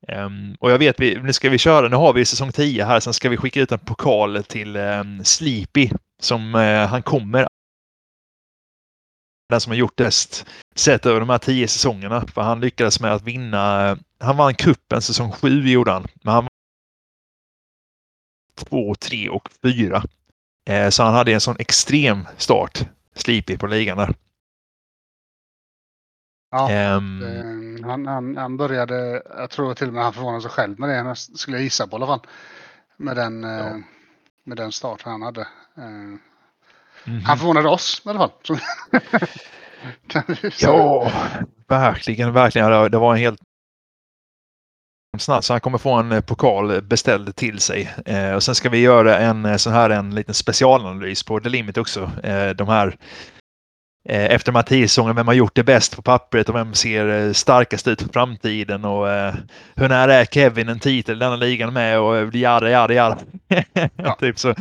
Um, 0.09 0.57
och 0.61 0.71
jag 0.71 0.79
vet, 0.79 1.01
vi, 1.01 1.21
nu 1.23 1.33
ska 1.33 1.51
vi 1.51 1.59
köra, 1.59 1.89
nu 1.89 1.97
har 1.97 2.13
vi 2.13 2.25
säsong 2.25 2.53
10 2.53 2.85
här, 2.85 3.01
sen 3.01 3.15
ska 3.15 3.29
vi 3.29 3.37
skicka 3.37 3.61
ut 3.61 3.73
en 3.73 3.79
pokal 3.79 4.45
till 4.45 4.77
um, 4.77 5.25
Sleepy 5.25 5.91
som 6.23 6.55
uh, 6.55 6.87
han 6.87 7.03
kommer 7.03 7.47
den 9.49 9.61
som 9.61 9.71
har 9.71 9.77
gjort 9.77 9.97
bäst 9.97 10.47
sett 10.79 11.07
över 11.07 11.21
de 11.21 11.29
här 11.31 11.39
tio 11.39 11.69
säsongerna. 11.69 12.27
För 12.27 12.43
han 12.43 12.61
lyckades 12.61 13.01
med 13.01 13.13
att 13.13 13.23
vinna. 13.23 13.97
Han 14.21 14.37
vann 14.37 14.55
kuppen 14.55 15.03
säsong 15.03 15.33
sju 15.33 15.69
gjorde 15.69 15.91
han. 15.91 16.07
Men 16.23 16.35
han 16.35 16.45
vann 16.45 16.51
två, 18.55 18.95
tre 18.95 19.29
och 19.29 19.49
fyra. 19.63 20.03
Eh, 20.69 20.89
så 20.89 21.03
han 21.03 21.15
hade 21.15 21.33
en 21.33 21.41
sån 21.41 21.57
extrem 21.59 22.27
start. 22.37 22.81
Sleepy 23.15 23.59
på 23.59 23.67
ligan 23.67 23.99
där. 23.99 24.15
Ja, 26.51 26.97
um, 26.97 27.85
han, 27.85 28.07
han, 28.07 28.37
han 28.37 28.57
började, 28.57 29.23
jag 29.37 29.51
tror 29.51 29.75
till 29.75 29.89
och 29.89 29.95
med 29.95 30.05
han 30.05 30.13
förvånade 30.13 30.43
sig 30.43 30.51
själv 30.51 30.81
med 30.81 31.07
det, 31.07 31.17
skulle 31.17 31.57
jag 31.57 31.65
gissa 31.65 31.87
på 31.87 31.93
i 31.93 31.97
alla 31.97 32.07
fall. 32.07 32.21
Med 32.97 33.17
den, 33.17 33.43
ja. 33.43 33.59
Eh, 33.59 33.77
med 34.45 34.57
den 34.57 34.73
start 34.73 35.03
han 35.03 35.23
hade. 35.23 35.41
Eh, 35.77 36.19
Mm. 37.09 37.25
Han 37.25 37.39
förvånade 37.39 37.69
oss 37.69 38.03
i 38.05 38.09
alla 38.09 38.19
fall. 38.19 38.59
ja, 40.61 41.13
verkligen, 41.69 42.33
verkligen. 42.33 42.91
Det 42.91 42.99
var 42.99 43.13
en 43.15 43.21
helt 43.21 43.41
snabbt 45.19 45.45
så 45.45 45.55
han 45.55 45.61
kommer 45.61 45.79
få 45.79 45.93
en 45.93 46.13
eh, 46.13 46.21
pokal 46.21 46.83
beställd 46.83 47.37
till 47.37 47.59
sig. 47.59 47.95
Eh, 48.07 48.33
och 48.33 48.43
sen 48.43 48.55
ska 48.55 48.69
vi 48.69 48.79
göra 48.79 49.19
en 49.19 49.45
eh, 49.45 49.57
sån 49.57 49.73
här 49.73 49.91
en 49.91 50.15
liten 50.15 50.35
specialanalys 50.35 51.23
på 51.23 51.41
The 51.41 51.49
Limit 51.49 51.79
också. 51.79 52.11
Eh, 52.23 52.51
de 52.51 52.69
här 52.69 52.97
eh, 54.09 54.25
efter 54.25 54.83
säsongerna, 54.83 55.15
vem 55.15 55.27
har 55.27 55.35
gjort 55.35 55.55
det 55.55 55.65
bäst 55.65 55.97
på 55.97 56.03
pappret 56.03 56.49
och 56.49 56.55
vem 56.55 56.75
ser 56.75 57.09
eh, 57.09 57.33
starkast 57.33 57.89
ut 57.89 58.03
för 58.03 58.09
framtiden 58.09 58.85
och 58.85 59.07
hur 59.75 59.89
nära 59.89 60.15
är 60.15 60.25
Kevin 60.25 60.69
en 60.69 60.81
titel 60.81 61.17
i 61.17 61.19
denna 61.19 61.37
ligan 61.37 61.73
med 61.73 62.01
och 62.01 62.35
jada 62.35 62.71
jada 62.71 62.95
jada. 62.95 63.19
ja. 63.97 64.17
typ 64.21 64.39
så. 64.39 64.55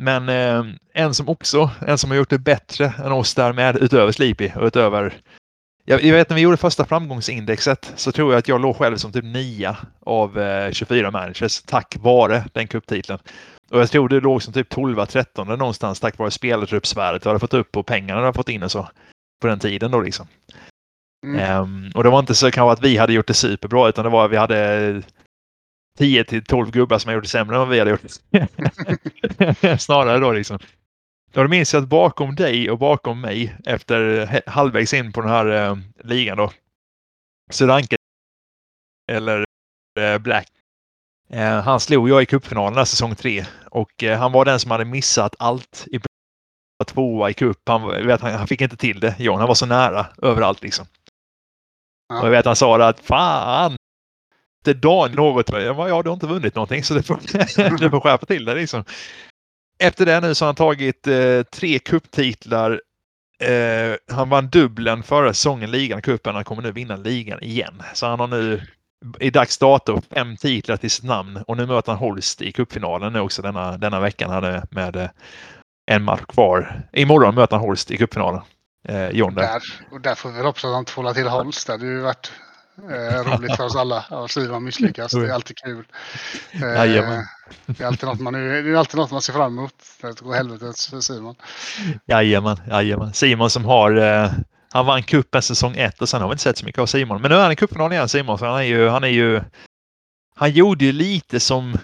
Men 0.00 0.28
eh, 0.28 0.64
en 0.94 1.14
som 1.14 1.28
också, 1.28 1.70
en 1.86 1.98
som 1.98 2.10
har 2.10 2.18
gjort 2.18 2.30
det 2.30 2.38
bättre 2.38 2.92
än 3.04 3.12
oss 3.12 3.34
därmed, 3.34 3.76
utöver 3.76 4.12
Sleepy 4.12 4.50
och 4.56 4.66
utöver 4.66 5.14
jag, 5.84 6.02
jag 6.02 6.14
vet 6.14 6.28
när 6.28 6.34
vi 6.34 6.42
gjorde 6.42 6.56
första 6.56 6.84
framgångsindexet 6.84 7.92
så 7.96 8.12
tror 8.12 8.32
jag 8.32 8.38
att 8.38 8.48
jag 8.48 8.60
låg 8.60 8.76
själv 8.76 8.96
som 8.96 9.12
typ 9.12 9.24
9 9.24 9.76
av 10.00 10.38
eh, 10.38 10.72
24 10.72 11.10
managers 11.10 11.62
tack 11.62 11.96
vare 12.00 12.44
den 12.52 12.66
kupptiteln. 12.66 13.18
Och 13.70 13.80
jag 13.80 13.90
tror 13.90 14.08
det 14.08 14.20
låg 14.20 14.42
som 14.42 14.52
typ 14.52 14.68
12 14.68 15.06
13 15.06 15.48
någonstans 15.48 16.00
tack 16.00 16.18
vare 16.18 16.30
spelartruppsvärdet 16.30 17.26
vi 17.26 17.28
hade 17.28 17.40
fått 17.40 17.54
upp 17.54 17.76
och 17.76 17.86
pengarna 17.86 18.20
vi 18.20 18.26
hade 18.26 18.36
fått 18.36 18.48
in 18.48 18.62
och 18.62 18.70
så. 18.70 18.88
På 19.40 19.46
den 19.46 19.58
tiden 19.58 19.90
då 19.90 20.00
liksom. 20.00 20.26
Mm. 21.26 21.60
Um, 21.60 21.90
och 21.94 22.04
det 22.04 22.10
var 22.10 22.18
inte 22.18 22.34
så 22.34 22.50
kanske 22.50 22.72
att 22.72 22.84
vi 22.84 22.96
hade 22.96 23.12
gjort 23.12 23.26
det 23.26 23.34
superbra 23.34 23.88
utan 23.88 24.04
det 24.04 24.10
var 24.10 24.24
att 24.24 24.30
vi 24.30 24.36
hade 24.36 25.02
10 25.98 26.24
till 26.24 26.44
12 26.44 26.70
gubbar 26.70 26.98
som 26.98 27.08
har 27.08 27.14
gjort 27.14 27.24
det 27.24 27.28
sämre 27.28 27.56
än 27.56 27.60
vad 27.60 27.68
vi 27.68 27.78
hade 27.78 27.90
gjort. 27.90 28.00
Snarare 29.80 30.18
då 30.18 30.32
liksom. 30.32 30.58
Då 31.32 31.48
minns 31.48 31.74
jag 31.74 31.82
att 31.82 31.88
bakom 31.88 32.34
dig 32.34 32.70
och 32.70 32.78
bakom 32.78 33.20
mig 33.20 33.56
efter 33.66 34.28
halvvägs 34.50 34.94
in 34.94 35.12
på 35.12 35.20
den 35.20 35.30
här 35.30 35.46
eh, 35.46 35.76
ligan 36.04 36.36
då. 36.36 36.52
Sudanke 37.50 37.96
eller 39.12 39.44
eh, 40.00 40.18
Black. 40.18 40.48
Eh, 41.30 41.60
han 41.60 41.80
slog 41.80 42.08
jag 42.08 42.22
i 42.22 42.26
cupfinalen 42.26 42.86
säsong 42.86 43.14
3 43.14 43.46
och 43.70 44.02
eh, 44.02 44.18
han 44.18 44.32
var 44.32 44.44
den 44.44 44.60
som 44.60 44.70
hade 44.70 44.84
missat 44.84 45.34
allt 45.38 45.86
i 45.86 46.00
tvåa 46.86 47.30
i 47.30 47.34
cup. 47.34 47.58
Han, 47.66 48.06
vet, 48.06 48.20
han, 48.20 48.32
han 48.32 48.46
fick 48.46 48.60
inte 48.60 48.76
till 48.76 49.00
det. 49.00 49.14
John, 49.18 49.38
han 49.38 49.48
var 49.48 49.54
så 49.54 49.66
nära 49.66 50.06
överallt 50.22 50.62
liksom. 50.62 50.86
Ja. 52.08 52.20
Och 52.20 52.26
jag 52.26 52.30
vet 52.30 52.46
han 52.46 52.56
sa 52.56 52.78
det 52.78 52.88
att 52.88 53.00
fan, 53.00 53.76
inte 54.66 54.88
Dan 54.88 55.12
något. 55.12 55.52
Jag 55.52 55.76
bara, 55.76 55.88
ja, 55.88 56.02
du 56.02 56.08
har 56.08 56.14
inte 56.14 56.26
vunnit 56.26 56.54
någonting 56.54 56.84
så 56.84 56.94
du 56.94 57.02
får, 57.02 57.78
du 57.78 57.90
får 57.90 58.00
skärpa 58.00 58.26
till 58.26 58.44
det 58.44 58.54
liksom. 58.54 58.84
Efter 59.78 60.06
det 60.06 60.20
nu 60.20 60.34
så 60.34 60.44
har 60.44 60.48
han 60.48 60.54
tagit 60.54 61.06
eh, 61.06 61.42
tre 61.42 61.78
kupptitlar. 61.78 62.80
Eh, 63.42 63.94
han 64.16 64.28
vann 64.28 64.48
dubbeln 64.48 65.02
förra 65.02 65.34
säsongen, 65.34 65.70
ligan, 65.70 66.02
cupen. 66.02 66.34
Han 66.34 66.44
kommer 66.44 66.62
nu 66.62 66.72
vinna 66.72 66.96
ligan 66.96 67.42
igen. 67.42 67.82
Så 67.94 68.06
han 68.06 68.20
har 68.20 68.28
nu 68.28 68.60
i 69.20 69.30
dags 69.30 69.58
dato 69.58 70.00
fem 70.14 70.36
titlar 70.36 70.76
till 70.76 70.90
sitt 70.90 71.04
namn 71.04 71.36
och 71.46 71.56
nu 71.56 71.66
möter 71.66 71.92
han 71.92 71.98
Holst 71.98 72.42
i 72.42 72.52
cupfinalen 72.52 73.12
nu 73.12 73.20
också 73.20 73.42
denna, 73.42 73.76
denna 73.76 74.00
veckan. 74.00 74.30
Han 74.30 74.62
med 74.70 74.96
eh, 74.96 75.08
en 75.86 76.02
match 76.02 76.24
kvar. 76.28 76.88
Imorgon 76.92 77.34
möter 77.34 77.56
han 77.56 77.66
Holst 77.66 77.90
i 77.90 77.96
cupfinalen. 77.96 78.42
Eh, 78.88 79.10
John 79.10 79.34
där. 79.34 79.42
där. 79.42 79.62
Och 79.90 80.00
där 80.00 80.14
får 80.14 80.30
vi 80.30 80.42
hoppas 80.42 80.64
att 80.64 80.72
han 80.72 80.84
tvålar 80.84 81.14
till 81.14 81.28
Holst. 81.28 81.66
Det 81.66 81.72
har 81.72 81.78
ju 81.78 82.00
varit 82.00 82.32
eh, 82.78 83.24
roligt 83.24 83.56
för 83.56 83.64
oss 83.64 83.76
alla. 83.76 84.04
Och 84.10 84.30
Simon 84.30 84.64
misslyckas. 84.64 85.12
Det 85.12 85.28
är 85.28 85.32
alltid 85.32 85.56
kul. 85.56 85.84
Eh, 86.52 86.60
det, 86.60 87.80
är 87.80 87.86
alltid 87.86 88.08
något 88.08 88.20
man, 88.20 88.32
det 88.32 88.40
är 88.40 88.74
alltid 88.74 88.96
något 88.96 89.10
man 89.10 89.22
ser 89.22 89.32
fram 89.32 89.58
emot. 89.58 89.74
Det 90.00 90.20
går 90.20 90.34
helvetet 90.34 90.80
för 90.80 91.00
Simon. 91.00 91.34
Jajamän, 92.06 92.56
jajamän. 92.68 93.12
Simon 93.12 93.50
som 93.50 93.64
har 93.64 93.96
eh, 93.96 94.32
han 94.72 94.86
vann 94.86 95.02
cupen 95.02 95.42
säsong 95.42 95.76
ett 95.76 96.02
och 96.02 96.08
sen 96.08 96.20
har 96.20 96.28
vi 96.28 96.32
inte 96.32 96.42
sett 96.42 96.58
så 96.58 96.64
mycket 96.64 96.80
av 96.80 96.86
Simon. 96.86 97.22
Men 97.22 97.30
nu 97.30 97.36
är 97.36 97.42
han 97.42 97.52
i 97.52 97.56
cupfinalen 97.56 97.92
igen 97.92 98.08
Simon. 98.08 98.38
Så 98.38 98.46
han 98.46 98.58
är 98.58 98.62
ju, 98.62 98.88
han 98.88 99.04
är 99.04 99.08
ju, 99.08 99.42
han 100.34 100.50
gjorde 100.50 100.84
ju 100.84 100.92
lite 100.92 101.40
som 101.40 101.78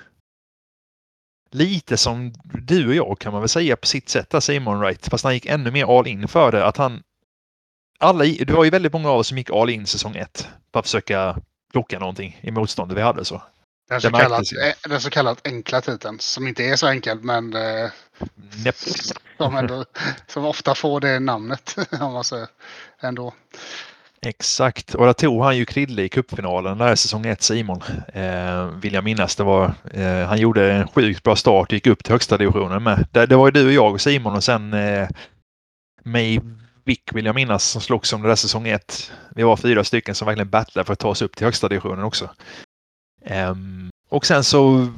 lite 1.50 1.96
som 1.96 2.32
du 2.44 2.88
och 2.88 2.94
jag 2.94 3.18
kan 3.18 3.32
man 3.32 3.42
väl 3.42 3.48
säga 3.48 3.76
på 3.76 3.86
sitt 3.86 4.08
sätt 4.08 4.30
där 4.30 4.40
Simon 4.40 4.80
Wright. 4.80 5.08
Fast 5.08 5.24
han 5.24 5.34
gick 5.34 5.46
ännu 5.46 5.70
mer 5.70 5.98
all 5.98 6.06
in 6.06 6.28
för 6.28 6.52
det. 6.52 6.66
Att 6.66 6.76
han, 6.76 7.02
alla, 7.98 8.24
det 8.24 8.50
var 8.50 8.64
ju 8.64 8.70
väldigt 8.70 8.92
många 8.92 9.10
av 9.10 9.18
oss 9.18 9.28
som 9.28 9.38
gick 9.38 9.50
all 9.50 9.70
in 9.70 9.86
säsong 9.86 10.16
ett. 10.16 10.48
För 10.72 10.80
att 10.80 10.86
försöka 10.86 11.36
plocka 11.72 11.98
någonting 11.98 12.38
i 12.40 12.50
motståndet 12.50 12.98
vi 12.98 13.02
hade. 13.02 13.24
Så. 13.24 13.42
Den 13.88 14.00
så, 14.00 14.10
kallat, 14.10 14.44
den 14.88 15.00
så 15.00 15.10
kallat 15.10 15.46
enkla 15.46 15.80
titeln 15.80 16.18
som 16.18 16.46
inte 16.46 16.64
är 16.64 16.76
så 16.76 16.86
enkel 16.86 17.18
men 17.20 17.54
eh, 17.54 17.90
som, 19.38 19.56
ändå, 19.56 19.84
som 20.26 20.44
ofta 20.44 20.74
får 20.74 21.00
det 21.00 21.20
namnet 21.20 21.76
om 22.00 22.12
man 22.12 22.24
säger 22.24 22.48
ändå. 23.00 23.34
Exakt, 24.22 24.94
och 24.94 25.06
där 25.06 25.12
tog 25.12 25.42
han 25.42 25.56
ju 25.56 25.64
Krille 25.64 26.02
i 26.02 26.08
cupfinalen 26.08 26.78
där 26.78 26.94
säsong 26.94 27.26
1 27.26 27.42
Simon. 27.42 27.82
Eh, 28.14 28.66
vill 28.66 28.94
jag 28.94 29.04
minnas. 29.04 29.36
Det 29.36 29.44
var, 29.44 29.74
eh, 29.92 30.26
han 30.28 30.38
gjorde 30.38 30.72
en 30.72 30.88
sjukt 30.88 31.22
bra 31.22 31.36
start 31.36 31.68
och 31.68 31.72
gick 31.72 31.86
upp 31.86 32.04
till 32.04 32.12
högsta 32.12 32.36
divisionen 32.38 32.82
med. 32.82 33.06
Det, 33.12 33.26
det 33.26 33.36
var 33.36 33.46
ju 33.46 33.50
du 33.50 33.66
och 33.66 33.72
jag 33.72 33.92
och 33.92 34.00
Simon 34.00 34.34
och 34.34 34.44
sen 34.44 34.72
eh, 34.74 35.08
May 36.04 36.40
Vick 36.86 37.12
vill 37.14 37.26
jag 37.26 37.34
minnas 37.34 37.64
som 37.64 37.80
slogs 37.80 38.12
om 38.12 38.22
det 38.22 38.28
där 38.28 38.34
säsong 38.34 38.68
1. 38.68 39.12
Vi 39.34 39.42
var 39.42 39.56
fyra 39.56 39.84
stycken 39.84 40.14
som 40.14 40.26
verkligen 40.26 40.50
battlade 40.50 40.86
för 40.86 40.92
att 40.92 40.98
ta 40.98 41.08
oss 41.08 41.22
upp 41.22 41.36
till 41.36 41.46
högsta 41.46 41.68
divisionen 41.68 42.04
också. 42.04 42.30
Um, 43.30 43.90
och 44.08 44.26
sen 44.26 44.44
så 44.44 44.88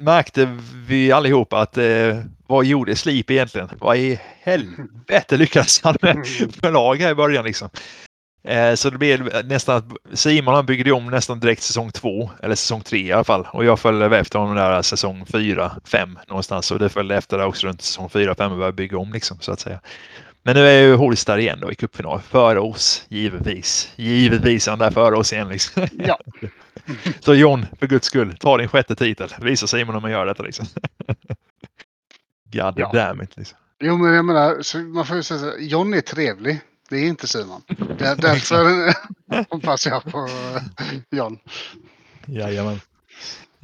märkte 0.00 0.58
vi 0.86 1.12
allihop 1.12 1.52
att 1.52 1.78
eh, 1.78 2.20
vad 2.46 2.64
gjorde 2.64 2.96
Sleep 2.96 3.30
egentligen? 3.30 3.68
Vad 3.78 3.96
i 3.96 4.20
helvete 4.40 5.36
lyckades 5.36 5.82
han 5.82 5.96
med 6.02 6.26
för 6.60 6.72
lag 6.72 6.96
här 6.96 7.10
i 7.10 7.14
början 7.14 7.44
liksom? 7.44 7.70
Eh, 8.44 8.74
så 8.74 8.90
det 8.90 8.98
blev 8.98 9.46
nästan 9.46 9.76
att 9.76 10.18
Simon 10.18 10.54
han 10.54 10.66
byggde 10.66 10.92
om 10.92 11.06
nästan 11.06 11.40
direkt 11.40 11.62
säsong 11.62 11.90
två, 11.90 12.30
eller 12.42 12.54
säsong 12.54 12.80
tre 12.80 12.98
i 12.98 13.12
alla 13.12 13.24
fall. 13.24 13.48
Och 13.52 13.64
jag 13.64 13.80
följde 13.80 14.18
efter 14.18 14.38
honom 14.38 14.56
där 14.56 14.82
säsong 14.82 15.26
fyra, 15.26 15.72
fem 15.84 16.18
någonstans. 16.28 16.70
Och 16.70 16.78
det 16.78 16.88
följde 16.88 17.16
efter 17.16 17.38
där 17.38 17.46
också 17.46 17.66
runt 17.66 17.82
säsong 17.82 18.10
fyra, 18.10 18.34
fem 18.34 18.52
och 18.52 18.58
började 18.58 18.76
bygga 18.76 18.98
om 18.98 19.12
liksom 19.12 19.38
så 19.40 19.52
att 19.52 19.60
säga. 19.60 19.80
Men 20.46 20.56
nu 20.56 20.66
är 20.68 20.82
ju 20.82 20.94
Holst 20.94 21.26
där 21.26 21.38
igen 21.38 21.58
då 21.60 21.72
i 21.72 21.74
cupfinal. 21.74 22.20
Före 22.20 22.60
oss, 22.60 23.04
givetvis. 23.08 23.92
Givetvis 23.96 24.66
är 24.66 24.72
han 24.72 24.78
där 24.78 24.90
före 24.90 25.16
oss 25.16 25.32
igen. 25.32 25.48
Liksom. 25.48 25.86
Ja. 25.92 26.18
Så 27.20 27.34
John, 27.34 27.66
för 27.78 27.86
guds 27.86 28.06
skull, 28.06 28.36
ta 28.40 28.56
din 28.58 28.68
sjätte 28.68 28.94
titel. 28.94 29.34
Visa 29.40 29.66
Simon 29.66 29.94
hur 29.94 30.00
man 30.00 30.10
gör 30.10 30.26
detta 30.26 30.42
liksom. 30.42 30.66
God 32.52 32.74
ja. 32.76 32.90
damn 32.92 33.22
it. 33.22 33.36
Liksom. 33.36 33.58
Jo, 33.80 33.96
men 33.96 34.14
jag 34.14 34.24
menar, 34.24 34.84
man 34.94 35.06
får 35.06 35.16
ju 35.16 35.22
säga 35.22 35.40
så 35.40 35.52
John 35.58 35.94
är 35.94 36.00
trevlig. 36.00 36.60
Det 36.88 36.96
är 36.96 37.08
inte 37.08 37.28
Simon. 37.28 37.62
Där, 37.98 38.16
därför 38.16 38.94
hoppas 39.54 39.86
jag 39.86 40.04
på 40.04 40.28
John. 41.10 41.38
Jajamän. 42.26 42.80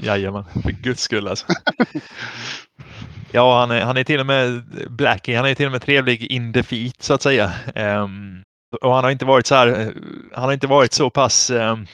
Jajamän, 0.03 0.45
för 0.63 0.71
guds 0.71 1.03
skull 1.03 1.29
alltså. 1.29 1.47
Ja, 3.33 3.61
han 3.61 3.71
är, 3.71 3.81
han 3.81 3.97
är 3.97 4.05
till 4.05 4.21
och 4.21 4.27
med 4.27 4.63
Blackie. 4.91 5.37
Han 5.37 5.47
är 5.47 5.55
till 5.55 5.67
och 5.67 5.73
med 5.73 5.83
trevlig 5.83 6.33
in 6.33 6.53
defeat 6.53 7.03
så 7.03 7.15
att 7.15 7.23
säga. 7.23 7.53
Um, 7.75 8.43
och 8.81 8.95
han 8.95 9.05
har 9.05 9.11
inte 9.11 9.25
varit 9.25 9.47
så 9.47 9.55
här. 9.55 9.67
Eh, 9.69 9.89
han 10.35 10.45
har 10.45 10.53
inte 10.53 10.67
varit 10.67 10.93
så 10.93 11.11
pass. 11.11 11.51
Um, 11.51 11.87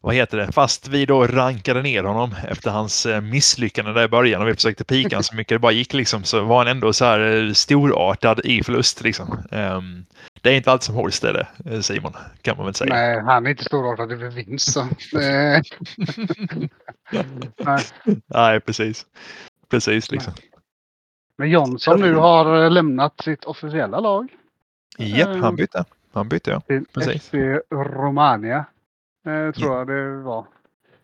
vad 0.00 0.14
heter 0.14 0.38
det? 0.38 0.52
Fast 0.52 0.88
vi 0.88 1.06
då 1.06 1.26
rankade 1.26 1.82
ner 1.82 2.04
honom 2.04 2.34
efter 2.48 2.70
hans 2.70 3.06
uh, 3.06 3.20
misslyckande 3.20 3.92
där 3.92 4.04
i 4.04 4.08
början 4.08 4.42
och 4.42 4.48
vi 4.48 4.54
försökte 4.54 4.84
pika 4.84 5.08
honom 5.08 5.22
så 5.22 5.36
mycket 5.36 5.54
det 5.54 5.58
bara 5.58 5.72
gick 5.72 5.92
liksom 5.92 6.24
så 6.24 6.44
var 6.44 6.58
han 6.58 6.68
ändå 6.68 6.92
så 6.92 7.04
här 7.04 7.20
uh, 7.20 7.52
storartad 7.52 8.40
i 8.44 8.62
förlust 8.62 9.02
liksom. 9.02 9.42
Um, 9.50 10.06
det 10.42 10.50
är 10.50 10.56
inte 10.56 10.72
allt 10.72 10.82
som 10.82 10.94
hålls 10.94 11.20
det, 11.20 11.46
det 11.56 11.82
Simon, 11.82 12.12
kan 12.42 12.56
man 12.56 12.66
väl 12.66 12.74
säga. 12.74 12.94
Nej, 12.94 13.20
han 13.20 13.46
är 13.46 13.50
inte 13.50 13.64
storartad 13.64 14.12
över 14.12 14.30
vinst. 14.30 14.72
Så. 14.72 14.88
Nej. 15.12 15.62
Nej, 18.26 18.60
precis. 18.60 19.06
Precis 19.68 20.10
liksom. 20.10 20.32
Men 21.38 21.50
Jonsson 21.50 22.00
nu 22.00 22.14
har 22.14 22.64
eh, 22.64 22.70
lämnat 22.70 23.20
sitt 23.24 23.44
officiella 23.44 24.00
lag. 24.00 24.28
Japp, 24.98 25.28
han 25.28 25.44
eh, 25.44 25.52
bytte. 25.52 25.84
Han 26.12 26.28
bytte 26.28 26.50
ja. 26.50 26.60
Till 26.60 26.84
Precis. 26.92 27.22
FC 27.22 27.34
Romania. 27.70 28.64
Eh, 29.28 29.52
tror 29.52 29.72
ja. 29.72 29.78
jag 29.78 29.86
det 29.86 30.16
var. 30.16 30.46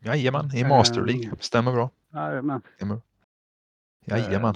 Jajamän, 0.00 0.50
i 0.54 0.64
Master 0.64 1.02
League. 1.04 1.30
Stämmer 1.40 1.72
bra. 1.72 1.90
Jajamän. 2.12 2.62
Stämmer. 2.76 3.00
Jajamän. 4.04 4.54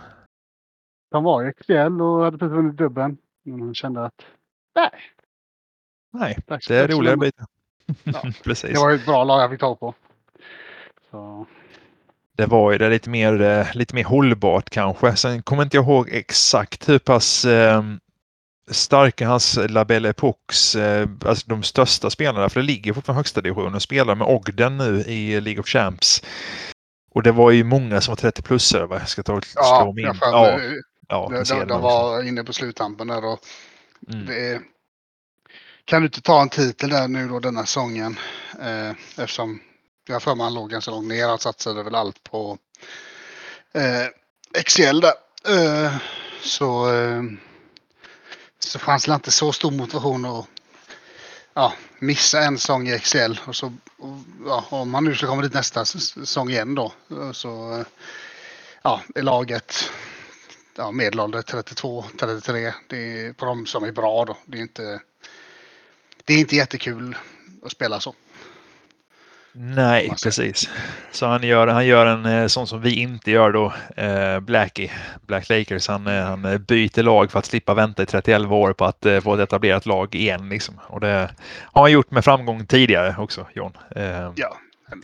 Han 1.11 1.25
var 1.25 1.49
i 1.49 1.53
XL 1.53 2.03
och 2.03 2.25
hade 2.25 2.39
precis 2.39 2.53
vunnit 2.53 2.77
dubbeln. 2.77 3.19
Men 3.43 3.61
han 3.61 3.75
kände 3.75 4.05
att 4.05 4.23
nej. 4.75 4.91
Nej, 6.11 6.39
det 6.69 6.77
är 6.77 6.89
roligare 6.89 7.17
byta. 7.17 7.47
Ja. 8.05 8.23
Precis. 8.45 8.73
Det 8.73 8.79
var 8.79 8.91
ett 8.91 9.07
bra 9.07 9.25
lag 9.25 9.43
jag 9.43 9.51
fick 9.51 9.61
tag 9.61 9.81
på. 9.81 9.95
Så 11.11 11.47
det 12.33 12.47
var 12.47 12.73
ju 12.73 12.79
det 12.79 12.89
lite 12.89 13.11
mer, 13.11 13.41
eh, 13.41 13.67
lite 13.75 13.95
mer 13.95 14.05
hållbart 14.05 14.71
kanske. 14.71 15.17
Sen 15.17 15.43
kommer 15.43 15.63
inte 15.63 15.77
jag 15.77 15.85
ihåg 15.85 16.09
exakt 16.13 16.89
hur 16.89 16.99
pass 16.99 17.45
eh, 17.45 17.83
starka 18.71 19.29
hans 19.29 19.59
Labelle 19.69 20.09
Epox, 20.09 20.77
eh, 20.77 21.09
alltså 21.27 21.49
de 21.49 21.63
största 21.63 22.11
spelarna, 22.11 22.49
för 22.49 22.61
det 22.61 22.67
ligger 22.67 22.93
fortfarande 22.93 23.19
högsta 23.19 23.41
divisionen 23.41 23.75
och 23.75 23.83
spelar 23.83 24.15
med 24.15 24.27
Ogden 24.27 24.77
nu 24.77 25.01
i 25.01 25.41
League 25.41 25.61
of 25.61 25.67
Champs. 25.67 26.23
Och 27.11 27.23
det 27.23 27.33
var 27.33 27.51
ju 27.51 27.65
många 27.65 28.01
som 28.01 28.13
var 28.13 28.17
30 28.17 28.43
plus 28.43 28.75
över. 28.75 28.99
Jag 28.99 29.09
ska 29.09 29.23
ta 29.23 29.33
och 29.33 29.45
slå 29.45 29.63
ja, 29.63 29.93
min. 29.97 30.05
Ja, 30.05 30.61
ja, 31.09 31.29
de, 31.31 31.45
de, 31.45 31.69
de 31.69 31.83
var 31.83 32.23
inne 32.23 32.45
på 32.45 32.53
sluttampen 32.53 33.07
där 33.07 33.25
och 33.25 33.39
mm. 34.13 34.27
det, 34.27 34.61
kan 35.85 36.03
du 36.03 36.07
inte 36.07 36.21
ta 36.21 36.43
en 36.43 36.49
titel 36.49 36.91
där 36.91 37.09
nu 37.09 37.29
då 37.29 37.41
denna 37.41 37.67
säsongen 37.67 38.19
eh, 38.61 38.91
eftersom 38.91 39.61
jag 40.09 40.23
för 40.23 40.35
mig 40.35 40.45
han 40.45 40.55
låg 40.55 40.71
ganska 40.71 40.91
långt 40.91 41.09
ner. 41.09 41.29
Han 41.29 41.39
satsade 41.39 41.83
väl 41.83 41.95
allt 41.95 42.23
på 42.23 42.59
eh, 43.75 44.63
XL 44.65 45.01
där. 45.01 45.13
Eh, 45.49 45.93
så, 46.41 46.95
eh, 46.95 47.23
så 48.59 48.79
fanns 48.79 49.05
det 49.05 49.15
inte 49.15 49.31
så 49.31 49.53
stor 49.53 49.71
motivation 49.71 50.25
att 50.25 50.47
ja, 51.55 51.73
missa 51.99 52.41
en 52.41 52.59
säsong 52.59 52.89
i 52.89 52.99
XL. 52.99 53.33
Och 53.47 53.57
så, 53.57 53.67
och, 53.99 54.19
ja, 54.47 54.65
om 54.71 54.95
han 54.95 55.05
nu 55.05 55.15
ska 55.15 55.27
komma 55.27 55.43
dit 55.43 55.55
nästa 55.55 55.85
säsong 55.85 56.51
igen 56.51 56.75
då 56.75 56.93
så 57.33 57.85
ja, 58.83 59.03
är 59.15 59.23
laget 59.23 59.91
ja, 60.77 60.91
medelålder 60.91 61.43
32, 61.43 62.05
33. 62.19 62.75
Det 62.87 62.97
är 62.97 63.33
på 63.33 63.45
de 63.45 63.67
som 63.67 63.85
är 63.85 63.93
bra 63.93 64.25
då. 64.25 64.37
Det 64.45 64.59
är 64.59 64.63
inte, 64.63 65.01
det 66.25 66.35
är 66.35 66.39
inte 66.39 66.57
jättekul 66.57 67.17
att 67.65 67.73
spela 67.73 68.01
så. 68.01 68.15
Nej, 69.53 70.15
precis. 70.23 70.71
Så 71.11 71.27
han 71.27 71.43
gör, 71.43 71.67
han 71.67 71.87
gör 71.87 72.07
en 72.07 72.27
eh, 72.27 72.47
sån 72.47 72.67
som 72.67 72.81
vi 72.81 72.95
inte 72.95 73.31
gör 73.31 73.53
då, 73.53 73.73
eh, 73.97 74.41
Blackie, 74.41 74.91
Black 75.27 75.49
Lakers. 75.49 75.89
Han, 75.89 76.07
eh, 76.07 76.25
han 76.25 76.65
byter 76.69 77.03
lag 77.03 77.31
för 77.31 77.39
att 77.39 77.47
slippa 77.47 77.75
vänta 77.75 78.03
i 78.03 78.07
31 78.07 78.41
år 78.41 78.73
på 78.73 78.85
att 78.85 79.07
få 79.23 79.35
ett 79.35 79.41
etablerat 79.41 79.87
lag 79.87 80.15
igen. 80.15 80.49
Liksom. 80.49 80.81
Och 80.87 81.01
det 81.01 81.31
har 81.63 81.83
han 81.83 81.93
gjort 81.93 82.11
med 82.11 82.25
framgång 82.25 82.67
tidigare 82.67 83.15
också, 83.19 83.47
John. 83.55 83.73
Ja. 84.35 84.59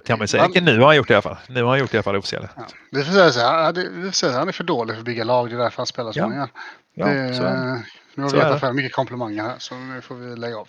Kan 0.07 0.19
man 0.19 0.29
säga. 0.29 0.43
Han, 0.43 0.65
nu 0.65 0.81
har 0.81 0.87
han 0.87 0.97
gjort 0.97 1.09
det 1.09 1.13
i 1.13 1.15
alla 1.15 1.23
fall. 1.23 1.37
Nu 1.49 1.63
har 1.63 1.71
han 1.71 1.79
gjort 1.79 1.91
det 1.91 1.95
i 1.95 1.99
alla 1.99 2.03
fall 2.03 2.17
officiellt. 2.17 2.51
Ja. 2.57 2.63
Vi 2.91 3.05
får 3.05 3.31
säga 3.31 3.49
här, 3.49 4.39
han 4.39 4.49
är 4.49 4.53
för 4.53 4.65
dålig 4.65 4.95
för 4.95 5.01
att 5.01 5.05
bygga 5.05 5.25
lag. 5.25 5.51
Det 5.51 5.55
är 5.55 5.59
därför 5.59 5.77
han 5.77 5.87
spelar 5.87 6.13
så 6.13 6.19
ja. 6.19 6.29
många. 6.29 6.49
Ja, 6.95 7.07
det, 7.07 7.35
så 7.35 7.43
nu 8.15 8.23
har 8.23 8.31
vi 8.31 8.39
gett 8.39 8.61
för 8.61 8.73
mycket 8.73 8.93
komplimanger 8.93 9.43
här 9.43 9.55
så 9.59 9.75
nu 9.75 10.01
får 10.01 10.15
vi 10.15 10.37
lägga 10.37 10.57
av. 10.57 10.69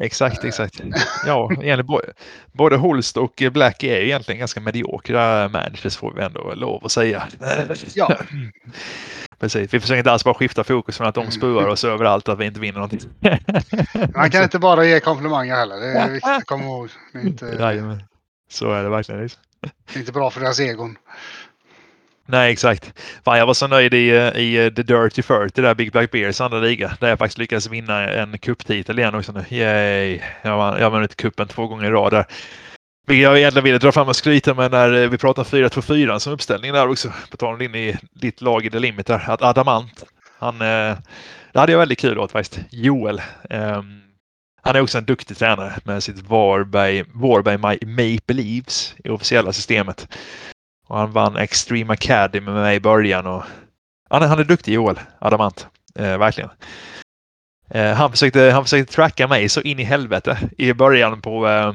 Exakt, 0.00 0.44
exakt. 0.44 0.80
Ja, 1.26 1.50
både 2.52 2.76
Holst 2.76 3.16
och 3.16 3.42
Black 3.52 3.82
är 3.82 4.00
egentligen 4.00 4.38
ganska 4.38 4.60
mediokra 4.60 5.48
managers 5.48 5.96
får 5.96 6.14
vi 6.14 6.22
ändå 6.22 6.54
lov 6.54 6.84
att 6.84 6.92
säga. 6.92 7.28
Ja. 7.94 8.16
Precis, 9.38 9.74
vi 9.74 9.80
försöker 9.80 9.98
inte 9.98 10.12
alls 10.12 10.24
bara 10.24 10.34
skifta 10.34 10.64
fokus 10.64 10.96
från 10.96 11.06
att 11.06 11.14
de 11.14 11.30
spöar 11.30 11.66
oss 11.66 11.84
överallt 11.84 12.28
att 12.28 12.38
vi 12.38 12.44
inte 12.46 12.60
vinner 12.60 12.74
någonting. 12.74 13.00
Man 14.14 14.30
kan 14.30 14.42
inte 14.42 14.58
bara 14.58 14.84
ge 14.84 15.00
komplimanger 15.00 15.54
heller. 15.54 15.76
Det 15.76 15.86
är 15.86 16.10
viktigt 16.10 16.30
att 16.30 16.44
komma 16.44 16.64
ihåg. 16.64 16.88
Det 17.12 17.18
är 17.18 17.26
inte. 17.26 17.98
Så 18.50 18.72
är 18.72 18.82
det 18.82 18.88
verkligen. 18.88 19.20
Det 19.60 19.94
är 19.94 19.98
inte 19.98 20.12
bra 20.12 20.30
för 20.30 20.40
deras 20.40 20.60
egon. 20.60 20.96
Nej, 22.30 22.52
exakt. 22.52 22.92
Fan, 23.24 23.38
jag 23.38 23.46
var 23.46 23.54
så 23.54 23.66
nöjd 23.66 23.94
i, 23.94 24.08
eh, 24.08 24.36
i 24.36 24.56
eh, 24.56 24.72
The 24.72 24.82
Dirty 24.82 25.22
30, 25.22 25.62
där 25.62 25.74
Big 25.74 25.92
Black 25.92 26.10
Bears 26.10 26.40
andra 26.40 26.58
liga, 26.58 26.96
där 27.00 27.08
jag 27.08 27.18
faktiskt 27.18 27.38
lyckades 27.38 27.70
vinna 27.70 28.08
en 28.08 28.38
kupptitel 28.38 28.98
igen 28.98 29.14
också 29.14 29.32
nu. 29.32 29.44
Yay! 29.56 30.20
Jag 30.42 30.50
har 30.50 30.78
jag 30.78 30.90
vann 30.90 31.08
kuppen 31.08 31.48
två 31.48 31.66
gånger 31.66 31.84
i 31.84 31.90
rad 31.90 32.12
där. 32.12 32.24
Vilket 33.06 33.22
jag 33.22 33.38
egentligen 33.38 33.64
ville 33.64 33.78
dra 33.78 33.92
fram 33.92 34.08
och 34.08 34.16
skryta 34.16 34.54
med 34.54 34.70
när 34.70 35.02
eh, 35.02 35.08
vi 35.08 35.18
pratade 35.18 35.48
4-2-4 35.48 36.18
som 36.18 36.32
uppställning 36.32 36.72
där 36.72 36.88
också. 36.88 37.12
På 37.30 37.36
tal 37.36 37.62
in 37.62 37.74
i 37.74 37.96
ditt 38.12 38.40
lag 38.40 38.66
i 38.66 38.70
The 38.70 38.78
Limit 38.78 39.06
där. 39.06 39.30
Att 39.30 39.42
Adamant, 39.42 40.04
han, 40.38 40.58
det 40.58 40.98
hade 41.54 41.72
jag 41.72 41.78
väldigt 41.78 41.98
kul 41.98 42.18
åt 42.18 42.32
faktiskt. 42.32 42.60
Joel. 42.70 43.22
Um, 43.50 44.02
han 44.62 44.76
är 44.76 44.80
också 44.80 44.98
en 44.98 45.04
duktig 45.04 45.36
tränare 45.36 45.72
med 45.84 46.02
sitt 46.02 46.18
Varberg, 46.18 47.04
Varberg 47.14 47.58
Maple 47.86 48.42
Leaves 48.42 48.94
i 49.04 49.08
officiella 49.08 49.52
systemet. 49.52 50.08
Och 50.88 50.98
han 50.98 51.12
vann 51.12 51.36
Extreme 51.36 51.92
Academy 51.92 52.46
med 52.46 52.54
mig 52.54 52.76
i 52.76 52.80
början. 52.80 53.26
Och 53.26 53.42
han, 54.10 54.22
är, 54.22 54.26
han 54.26 54.38
är 54.38 54.44
duktig 54.44 54.74
Joel 54.74 55.00
Adamant. 55.18 55.66
Eh, 55.94 56.18
verkligen. 56.18 56.50
Eh, 57.70 57.92
han, 57.92 58.10
försökte, 58.10 58.40
han 58.40 58.64
försökte 58.64 58.94
tracka 58.94 59.28
mig 59.28 59.48
så 59.48 59.60
in 59.60 59.78
i 59.78 59.84
helvete 59.84 60.38
i 60.58 60.72
början 60.72 61.20
på 61.20 61.48
eh, 61.48 61.72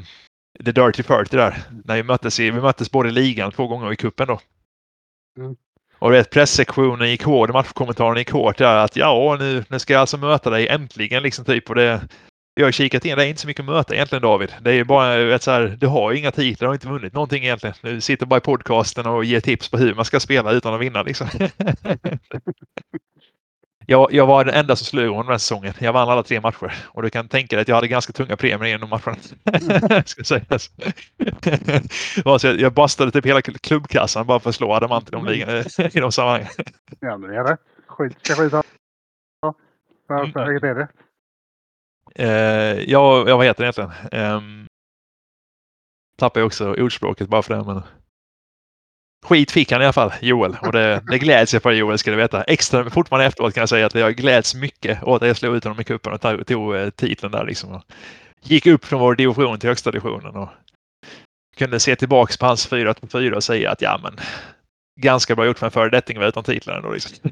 The 0.65 0.71
Dirty 0.71 1.03
40 1.03 1.35
där. 1.35 1.57
När 1.85 1.95
vi 1.95 2.03
möttes, 2.03 2.39
i, 2.39 2.51
vi 2.51 2.61
möttes 2.61 2.91
både 2.91 3.09
i 3.09 3.11
ligan 3.11 3.51
två 3.51 3.67
gånger 3.67 3.87
och 3.87 3.93
i 3.93 3.95
kuppen 3.95 4.27
då. 4.27 4.39
Mm. 5.37 5.55
Och 5.99 6.13
vet, 6.13 6.29
pressektionen 6.29 7.09
gick 7.09 7.23
hård, 7.23 7.53
matchkommentaren 7.53 8.17
gick 8.17 8.31
hårt 8.31 8.57
där 8.57 8.75
att 8.75 8.95
ja, 8.95 9.37
nu, 9.39 9.63
nu 9.69 9.79
ska 9.79 9.93
jag 9.93 9.99
alltså 9.99 10.17
möta 10.17 10.49
dig 10.49 10.67
äntligen 10.67 11.23
liksom 11.23 11.45
typ. 11.45 11.69
Och 11.69 11.75
det, 11.75 12.01
jag 12.55 12.65
har 12.65 12.71
kikat 12.71 13.05
in, 13.05 13.17
det 13.17 13.25
är 13.25 13.27
inte 13.27 13.41
så 13.41 13.47
mycket 13.47 13.59
att 13.59 13.69
möta 13.69 13.95
egentligen 13.95 14.21
David. 14.21 14.53
Det 14.61 14.71
är 14.71 14.83
bara 14.83 15.17
vet, 15.17 15.43
så 15.43 15.51
här, 15.51 15.77
du 15.79 15.87
har 15.87 16.11
ju 16.11 16.19
inga 16.19 16.31
titlar, 16.31 16.65
du 16.65 16.69
har 16.69 16.73
inte 16.73 16.87
vunnit 16.87 17.13
någonting 17.13 17.43
egentligen. 17.43 17.75
Du 17.81 18.01
sitter 18.01 18.25
bara 18.25 18.37
i 18.37 18.41
podcasten 18.41 19.05
och 19.05 19.25
ger 19.25 19.39
tips 19.39 19.69
på 19.69 19.77
hur 19.77 19.95
man 19.95 20.05
ska 20.05 20.19
spela 20.19 20.51
utan 20.51 20.73
att 20.73 20.81
vinna 20.81 21.03
liksom. 21.03 21.27
jag, 23.85 24.13
jag 24.13 24.25
var 24.25 24.45
den 24.45 24.53
enda 24.53 24.75
som 24.75 24.85
slog 24.85 25.17
den 25.17 25.27
här 25.27 25.37
säsongen. 25.37 25.73
Jag 25.79 25.93
vann 25.93 26.09
alla 26.09 26.23
tre 26.23 26.41
matcher 26.41 26.73
och 26.85 27.01
du 27.01 27.09
kan 27.09 27.27
tänka 27.27 27.55
dig 27.55 27.61
att 27.61 27.67
jag 27.67 27.75
hade 27.75 27.87
ganska 27.87 28.13
tunga 28.13 28.37
premier 28.37 28.69
genom 28.69 28.89
matcherna. 28.89 29.17
ska 30.05 30.23
sägas. 30.23 30.69
så 32.39 32.47
jag, 32.47 32.59
jag 32.59 32.73
bastade 32.73 33.11
typ 33.11 33.25
hela 33.25 33.41
klubbkassan 33.41 34.27
bara 34.27 34.39
för 34.39 34.49
att 34.49 34.55
slå 34.55 34.73
Adamant 34.73 35.09
i 35.09 35.11
de, 35.11 35.27
i 35.93 35.99
de 35.99 36.11
sammanhangen. 36.11 36.47
ja, 36.99 37.17
men 37.17 37.29
det 37.29 37.37
är 37.37 37.43
rätt. 37.43 37.59
Skit 37.87 38.17
ska 38.21 38.35
skit 38.35 38.51
ha. 38.51 38.63
Vilket 40.07 40.63
är 40.63 40.75
det? 40.75 40.87
Eh, 42.15 42.27
ja, 42.91 43.27
ja, 43.27 43.37
vad 43.37 43.45
heter 43.45 43.63
den 43.63 43.73
egentligen? 43.73 44.21
Eh, 44.21 44.41
tappar 46.17 46.39
jag 46.39 46.47
också 46.47 46.73
ordspråket 46.73 47.29
bara 47.29 47.41
för 47.41 47.55
det. 47.55 47.63
Men... 47.63 47.81
Skit 49.25 49.51
fick 49.51 49.71
han 49.71 49.81
i 49.81 49.85
alla 49.85 49.93
fall, 49.93 50.13
Joel. 50.21 50.57
Och 50.61 50.71
det, 50.71 51.03
det 51.11 51.17
gläds 51.17 51.53
jag 51.53 51.63
för 51.63 51.71
Joel 51.71 51.97
ska 51.97 52.11
du 52.11 52.17
veta. 52.17 52.43
Extra 52.43 52.89
fortfarande 52.89 53.25
efteråt 53.25 53.53
kan 53.53 53.61
jag 53.61 53.69
säga 53.69 53.85
att 53.85 53.95
jag 53.95 54.15
gläds 54.15 54.55
mycket 54.55 55.03
åt 55.03 55.21
att 55.21 55.27
jag 55.27 55.37
slog 55.37 55.55
ut 55.55 55.63
honom 55.63 55.79
i 55.79 55.83
cupen 55.83 56.13
och 56.13 56.21
tog, 56.21 56.47
tog 56.47 56.95
titeln 56.95 57.31
där 57.31 57.45
liksom. 57.45 57.71
Och 57.71 57.83
gick 58.41 58.67
upp 58.67 58.85
från 58.85 58.99
vår 58.99 59.15
division 59.15 59.59
till 59.59 59.69
högsta 59.69 59.91
divisionen. 59.91 60.35
Och 60.35 60.49
kunde 61.55 61.79
se 61.79 61.95
tillbaks 61.95 62.37
på 62.37 62.45
hans 62.45 62.67
4 62.67 62.95
4 63.11 63.35
och 63.35 63.43
säga 63.43 63.71
att 63.71 63.81
ja 63.81 63.99
men 64.03 64.19
ganska 64.95 65.35
bra 65.35 65.45
gjort 65.45 65.59
för 65.59 65.65
en 65.65 65.71
föredetting 65.71 66.21
utan 66.21 66.43
titlar 66.43 66.75
ändå. 66.75 66.91
Liksom. 66.91 67.31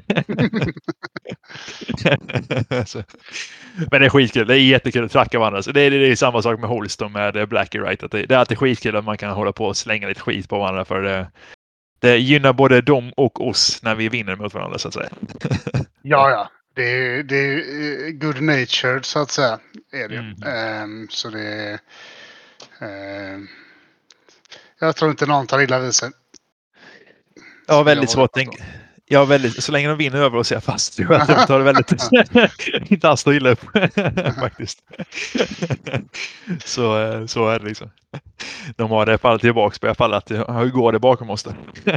men 3.90 4.00
det 4.00 4.06
är 4.06 4.08
skitkul. 4.08 4.46
Det 4.46 4.54
är 4.54 4.58
jättekul 4.58 5.04
att 5.04 5.12
tracka 5.12 5.38
varandra. 5.38 5.62
Så 5.62 5.72
det, 5.72 5.80
är, 5.80 5.90
det 5.90 6.08
är 6.08 6.16
samma 6.16 6.42
sak 6.42 6.60
med 6.60 6.68
Holst 6.68 7.02
och 7.02 7.10
med 7.10 7.48
Blackie 7.48 7.80
Wright. 7.80 8.02
Att 8.02 8.10
det, 8.10 8.26
det, 8.26 8.34
är 8.34 8.38
alltid 8.38 8.58
skitkul 8.58 8.96
att 8.96 9.04
man 9.04 9.18
kan 9.18 9.30
hålla 9.30 9.52
på 9.52 9.66
och 9.66 9.76
slänga 9.76 10.08
lite 10.08 10.20
skit 10.20 10.48
på 10.48 10.58
varandra. 10.58 10.84
För 10.84 11.02
det, 11.02 11.30
det 12.00 12.16
gynnar 12.16 12.52
både 12.52 12.80
dem 12.80 13.12
och 13.16 13.48
oss 13.48 13.82
när 13.82 13.94
vi 13.94 14.08
vinner 14.08 14.36
mot 14.36 14.54
varandra 14.54 14.78
så 14.78 14.88
att 14.88 14.94
säga. 14.94 15.10
ja, 16.02 16.30
ja. 16.30 16.50
Det 16.74 16.82
är, 16.82 17.22
det 17.22 17.36
är 17.36 18.10
good 18.10 18.42
natured 18.42 19.04
så 19.04 19.18
att 19.18 19.30
säga. 19.30 19.58
Är 19.92 20.08
det. 20.08 20.16
Mm. 20.16 20.82
Um, 20.84 21.08
så 21.10 21.30
det 21.30 21.40
är... 21.40 21.78
Um, 22.80 23.48
jag 24.80 24.96
tror 24.96 25.10
inte 25.10 25.26
någon 25.26 25.46
tar 25.46 25.60
illa 25.60 25.78
vid 25.78 25.94
sig. 25.94 26.10
Jag 27.66 27.74
har 27.74 27.84
väldigt 27.84 28.10
svårt 28.10 28.24
att 28.24 28.32
tänka. 28.32 28.64
Jag 29.12 29.26
väldigt, 29.26 29.64
så 29.64 29.72
länge 29.72 29.88
de 29.88 29.98
vinner 29.98 30.18
över 30.18 30.38
oss 30.38 30.52
är 30.52 30.56
jag 30.56 30.64
fast. 30.64 30.98
Jag 30.98 31.46
tar 31.46 31.58
det 31.58 31.64
väldigt... 31.64 32.90
inte 32.90 33.08
alls 33.08 33.26
illa 33.26 33.50
upp 33.50 33.60
faktiskt. 34.40 34.82
så, 36.64 37.00
eh, 37.00 37.26
så 37.26 37.48
är 37.48 37.58
det 37.58 37.64
liksom. 37.64 37.90
De 38.76 38.90
har 38.90 39.06
det 39.06 39.18
fallet 39.18 39.40
tillbaka 39.40 39.78
på 39.80 39.86
i 39.86 39.88
alla 39.88 39.94
fall 39.94 40.14
att 40.14 40.30
hur 40.30 40.70
går 40.70 40.92
det 40.92 40.98
bakom 40.98 41.30
oss 41.30 41.42
där? 41.42 41.54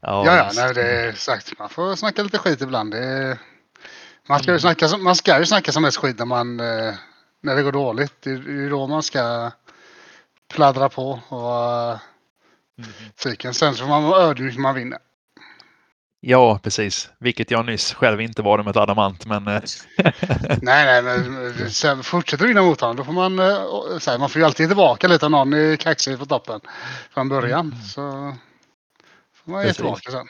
ja, 0.00 0.26
ja, 0.26 0.36
ja 0.36 0.50
nej, 0.54 0.74
det 0.74 0.90
är 0.90 1.12
sagt. 1.12 1.58
Man 1.58 1.68
får 1.68 1.96
snacka 1.96 2.22
lite 2.22 2.38
skit 2.38 2.62
ibland. 2.62 2.94
Är, 2.94 3.38
man, 4.28 4.38
ska 4.38 4.50
ju 4.50 4.58
mm. 4.58 4.60
snacka, 4.60 4.96
man 4.96 5.16
ska 5.16 5.38
ju 5.38 5.46
snacka 5.46 5.72
som 5.72 5.82
mest 5.82 5.96
skit 5.96 6.18
när, 6.18 6.26
man, 6.26 6.60
eh, 6.60 6.94
när 7.42 7.56
det 7.56 7.62
går 7.62 7.72
dåligt. 7.72 8.14
Det 8.22 8.30
är 8.30 8.70
då 8.70 8.86
man 8.86 9.02
ska 9.02 9.50
pladdra 10.54 10.88
på 10.88 11.10
och 11.28 11.98
Mm. 12.78 13.54
Sen 13.54 13.74
så 13.74 13.82
får 13.82 13.88
man 13.88 14.02
vara 14.02 14.22
ödmjuk 14.22 14.54
när 14.54 14.62
man 14.62 14.74
vinner. 14.74 14.98
Ja, 16.20 16.60
precis. 16.62 17.10
Vilket 17.18 17.50
jag 17.50 17.66
nyss 17.66 17.94
själv 17.94 18.20
inte 18.20 18.42
var 18.42 18.58
med 18.58 18.70
ett 18.70 18.76
adamant, 18.76 19.26
men... 19.26 19.48
Eh, 19.48 19.62
nej, 20.62 21.02
nej, 21.02 21.02
men 21.02 21.70
sen 21.70 22.02
fortsätter 22.02 22.44
du 22.44 22.48
vinna 22.48 22.62
mot 22.62 22.80
honom. 22.80 22.96
Då 22.96 23.04
får 23.04 23.12
man... 23.12 23.38
Eh, 23.38 23.98
så 23.98 24.10
här, 24.10 24.18
man 24.18 24.28
får 24.28 24.40
ju 24.40 24.46
alltid 24.46 24.68
tillbaka 24.68 25.08
lite 25.08 25.28
någon 25.28 25.52
är 25.52 25.76
kaxig 25.76 26.18
på 26.18 26.26
toppen 26.26 26.60
från 27.10 27.28
början. 27.28 27.66
Mm. 27.66 27.82
Så 27.82 28.34
får 29.34 29.52
man 29.52 29.66
ge 29.66 29.72
tillbaka 29.72 30.10
sen. 30.10 30.26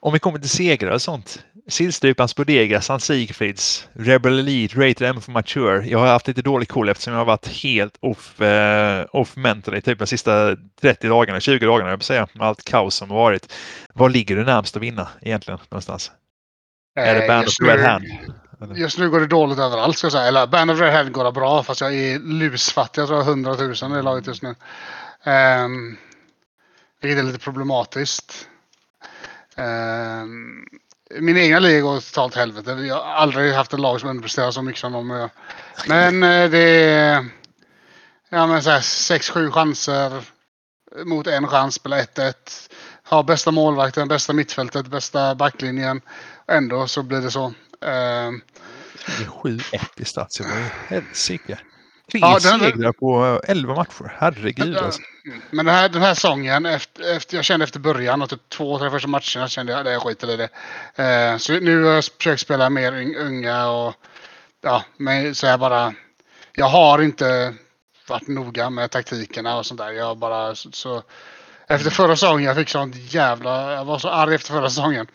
Om 0.00 0.12
vi 0.12 0.18
kommer 0.18 0.38
till 0.38 0.50
segrar 0.50 0.90
och 0.90 1.02
sånt. 1.02 1.44
Sillstrypans 1.68 2.36
Bodega, 2.36 2.80
San 2.80 3.00
Sigfrids, 3.00 3.88
Rebel 3.92 4.38
Elite, 4.38 4.76
Rated 4.76 5.08
M 5.08 5.20
for 5.20 5.32
Mature. 5.32 5.86
Jag 5.86 5.98
har 5.98 6.06
haft 6.06 6.28
lite 6.28 6.42
dålig 6.42 6.68
koll 6.68 6.88
eftersom 6.88 7.12
jag 7.12 7.20
har 7.20 7.24
varit 7.24 7.46
helt 7.46 7.96
off, 8.00 8.40
eh, 8.40 9.06
off 9.12 9.36
mentally 9.36 9.80
typ 9.80 9.98
de 9.98 10.06
sista 10.06 10.56
30 10.80 11.08
dagarna, 11.08 11.40
20 11.40 11.66
dagarna 11.66 11.90
jag 11.90 12.02
säga, 12.02 12.28
med 12.32 12.46
allt 12.46 12.64
kaos 12.64 12.94
som 12.94 13.10
har 13.10 13.16
varit. 13.16 13.52
Var 13.94 14.10
ligger 14.10 14.36
du 14.36 14.44
närmast 14.44 14.76
att 14.76 14.82
vinna 14.82 15.08
egentligen 15.22 15.60
någonstans? 15.70 16.12
Eh, 16.98 17.08
är 17.08 17.20
det 17.20 17.26
Band 17.28 17.46
of 17.46 17.54
Red 17.62 17.80
Hand? 17.80 18.04
Just 18.76 18.98
nu 18.98 19.10
går 19.10 19.20
det 19.20 19.26
dåligt 19.26 19.58
överallt 19.58 19.98
ska 19.98 20.04
jag 20.04 20.12
säga. 20.12 20.24
Eller 20.24 20.46
Band 20.46 20.70
of 20.70 20.80
Red 20.80 20.92
Hand 20.92 21.12
går 21.12 21.32
bra 21.32 21.62
fast 21.62 21.80
jag 21.80 21.94
är 21.94 22.18
lusfattig. 22.18 23.00
Jag 23.00 23.08
tror 23.08 23.18
jag 23.18 23.24
har 23.24 23.32
100 23.32 23.54
000 23.88 23.98
i 23.98 24.02
laget 24.02 24.26
just 24.26 24.42
nu. 24.42 24.54
Um, 25.24 25.96
vilket 27.00 27.18
är 27.18 27.22
lite 27.22 27.38
problematiskt. 27.38 28.48
Um, 29.56 30.66
min 31.20 31.36
egna 31.36 31.58
liga 31.58 31.80
går 31.80 32.00
totalt 32.00 32.34
helvete. 32.34 32.70
Jag 32.70 32.94
har 32.94 33.02
aldrig 33.02 33.54
haft 33.54 33.72
ett 33.72 33.80
lag 33.80 34.00
som 34.00 34.08
underpresterar 34.10 34.50
så 34.50 34.62
mycket 34.62 34.80
som 34.80 34.92
de 34.92 35.10
gör. 35.10 35.30
Men 35.86 36.22
eh, 36.22 36.50
det 36.50 36.58
är 36.58 37.26
ja, 38.28 38.46
men 38.46 38.62
så 38.62 38.70
här, 38.70 38.80
sex, 38.80 39.30
sju 39.30 39.50
chanser 39.50 40.22
mot 41.04 41.26
en 41.26 41.46
chans, 41.46 41.74
spela 41.74 42.02
1-1. 42.02 42.34
Ha 43.08 43.22
bästa 43.22 43.50
målvakten, 43.50 44.08
bästa 44.08 44.32
mittfältet, 44.32 44.86
bästa 44.86 45.34
backlinjen. 45.34 46.00
Ändå 46.48 46.86
så 46.86 47.02
blir 47.02 47.20
det 47.20 47.30
så. 47.30 47.46
Uh, 47.46 47.52
det 49.06 49.24
är 49.24 49.28
7-1 49.42 49.80
i 49.96 50.04
stats. 50.04 50.40
Helsike. 50.88 51.58
Tre 52.12 52.20
ja, 52.20 52.40
segrar 52.40 52.92
på 52.92 53.40
11 53.44 53.74
matcher. 53.74 54.16
Herregud 54.18 54.76
alltså. 54.76 55.02
Men 55.50 55.66
den 55.66 55.74
här, 55.74 55.88
den 55.88 56.02
här 56.02 56.14
säsongen, 56.14 56.66
efter, 56.66 57.16
efter, 57.16 57.36
jag 57.36 57.44
kände 57.44 57.64
efter 57.64 57.80
början 57.80 58.22
och 58.22 58.30
typ 58.30 58.48
två, 58.48 58.78
tre 58.78 58.90
första 58.90 59.08
matcherna 59.08 59.48
kände 59.48 59.72
jag 59.72 59.86
att 59.86 59.92
jag 59.92 60.02
skiter 60.02 60.30
i 60.30 60.36
det. 60.36 60.48
Eh, 61.04 61.36
så 61.36 61.52
nu 61.52 61.84
har 61.84 61.92
jag 61.92 62.04
försökt 62.04 62.40
spela 62.40 62.70
mer 62.70 63.16
unga 63.16 63.68
och 63.68 63.94
ja, 64.60 64.84
men 64.96 65.34
så 65.34 65.46
jag 65.46 65.60
bara. 65.60 65.94
Jag 66.56 66.66
har 66.66 67.02
inte 67.02 67.54
varit 68.08 68.28
noga 68.28 68.70
med 68.70 68.90
taktikerna 68.90 69.56
och 69.56 69.66
sånt 69.66 69.80
där. 69.80 69.92
Jag 69.92 70.18
bara 70.18 70.54
så, 70.54 70.72
så 70.72 71.02
efter 71.66 71.90
förra 71.90 72.16
säsongen, 72.16 72.44
jag 72.44 72.56
fick 72.56 72.68
sånt 72.68 72.96
jävla, 72.96 73.72
jag 73.72 73.84
var 73.84 73.98
så 73.98 74.08
arg 74.08 74.34
efter 74.34 74.52
förra 74.52 74.70
säsongen. 74.70 75.06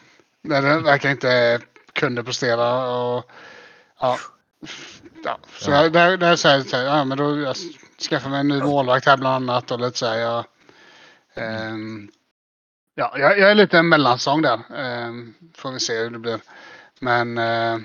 När 0.41 0.61
det 0.61 0.80
verkligen 0.80 1.16
inte 1.16 1.60
kunde 1.94 2.24
prestera 2.24 2.90
och 2.90 3.32
ja. 3.99 4.18
Ja 5.24 5.40
så 5.58 5.72
ja. 5.72 5.90
Där, 5.90 6.18
där 6.18 6.36
säger 6.36 6.66
jag, 6.72 6.98
ja 7.00 7.06
men 7.06 7.18
då 7.18 7.40
jag 7.40 7.56
skaffar 8.10 8.30
mig 8.30 8.40
en 8.40 8.48
ny 8.48 8.62
målvakt 8.62 9.06
här 9.06 9.18
bland 9.18 9.36
annat 9.36 9.72
och 9.72 9.80
lite 9.80 9.98
så 9.98 10.06
här. 10.06 10.18
Jag, 10.18 10.46
um, 11.72 12.12
ja, 12.96 13.14
jag, 13.18 13.40
jag, 13.40 13.52
är 13.52 13.56
lite 13.56 13.78
en 13.78 13.90
mellansång 13.90 14.41
där. 14.41 14.60
Um, 15.08 15.36
får 15.56 15.72
vi 15.72 15.80
se 15.80 15.98
hur 15.98 16.10
det 16.10 16.20
blir. 16.20 16.40
Men 17.00 17.38
uh, 17.38 17.80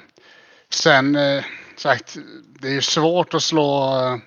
sen 0.70 1.16
uh, 1.16 1.44
sagt, 1.76 2.16
det 2.60 2.68
är 2.68 2.72
ju 2.72 2.82
svårt 2.82 3.34
att 3.34 3.42
slå 3.42 3.98
uh, 4.04 4.18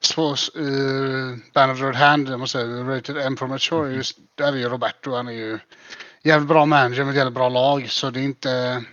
slå 0.00 0.36
uh, 0.56 1.36
Band 1.54 1.72
of 1.72 1.80
Red 1.80 1.94
Hand, 1.94 2.28
jag 2.28 2.40
måste 2.40 2.58
säga, 2.58 2.96
Rated 2.96 3.16
M 3.16 3.36
Premature. 3.36 3.86
Mm. 3.86 3.96
Just, 3.96 4.18
där 4.34 4.52
är 4.52 4.56
ju 4.56 4.68
Roberto, 4.68 5.14
han 5.14 5.28
är 5.28 5.32
ju 5.32 5.58
jävligt 6.22 6.48
bra 6.48 6.66
manager 6.66 7.04
med 7.04 7.10
ett 7.10 7.16
jävligt 7.16 7.34
bra 7.34 7.48
lag. 7.48 7.90
Så 7.90 8.10
det 8.10 8.20
är 8.20 8.24
inte 8.24 8.84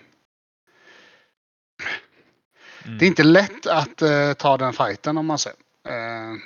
Mm. 2.86 2.98
Det 2.98 3.06
är 3.06 3.08
inte 3.08 3.24
lätt 3.24 3.68
att 3.68 4.02
uh, 4.02 4.34
ta 4.34 4.58
den 4.58 4.74
fighten 4.74 5.18
om 5.18 5.26
man 5.26 5.38
säger. 5.38 5.58
Uh, 5.90 6.38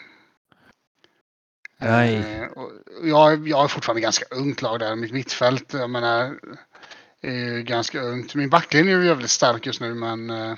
Nej. 1.78 2.48
och 2.56 2.72
jag, 3.04 3.48
jag 3.48 3.64
är 3.64 3.68
fortfarande 3.68 4.02
ganska 4.02 4.26
ungt 4.32 4.62
lag 4.62 4.80
där. 4.80 4.96
Mitt 4.96 5.12
mittfält, 5.12 5.74
jag 5.74 5.90
menar, 5.90 6.36
är 7.22 7.62
ganska 7.62 8.02
ungt. 8.02 8.36
Min 8.36 8.50
backlinje 8.50 8.96
är 8.96 9.02
jävligt 9.02 9.32
stark 9.32 9.66
just 9.66 9.82
nu 9.82 9.94
men 9.94 10.30
eh, 10.30 10.56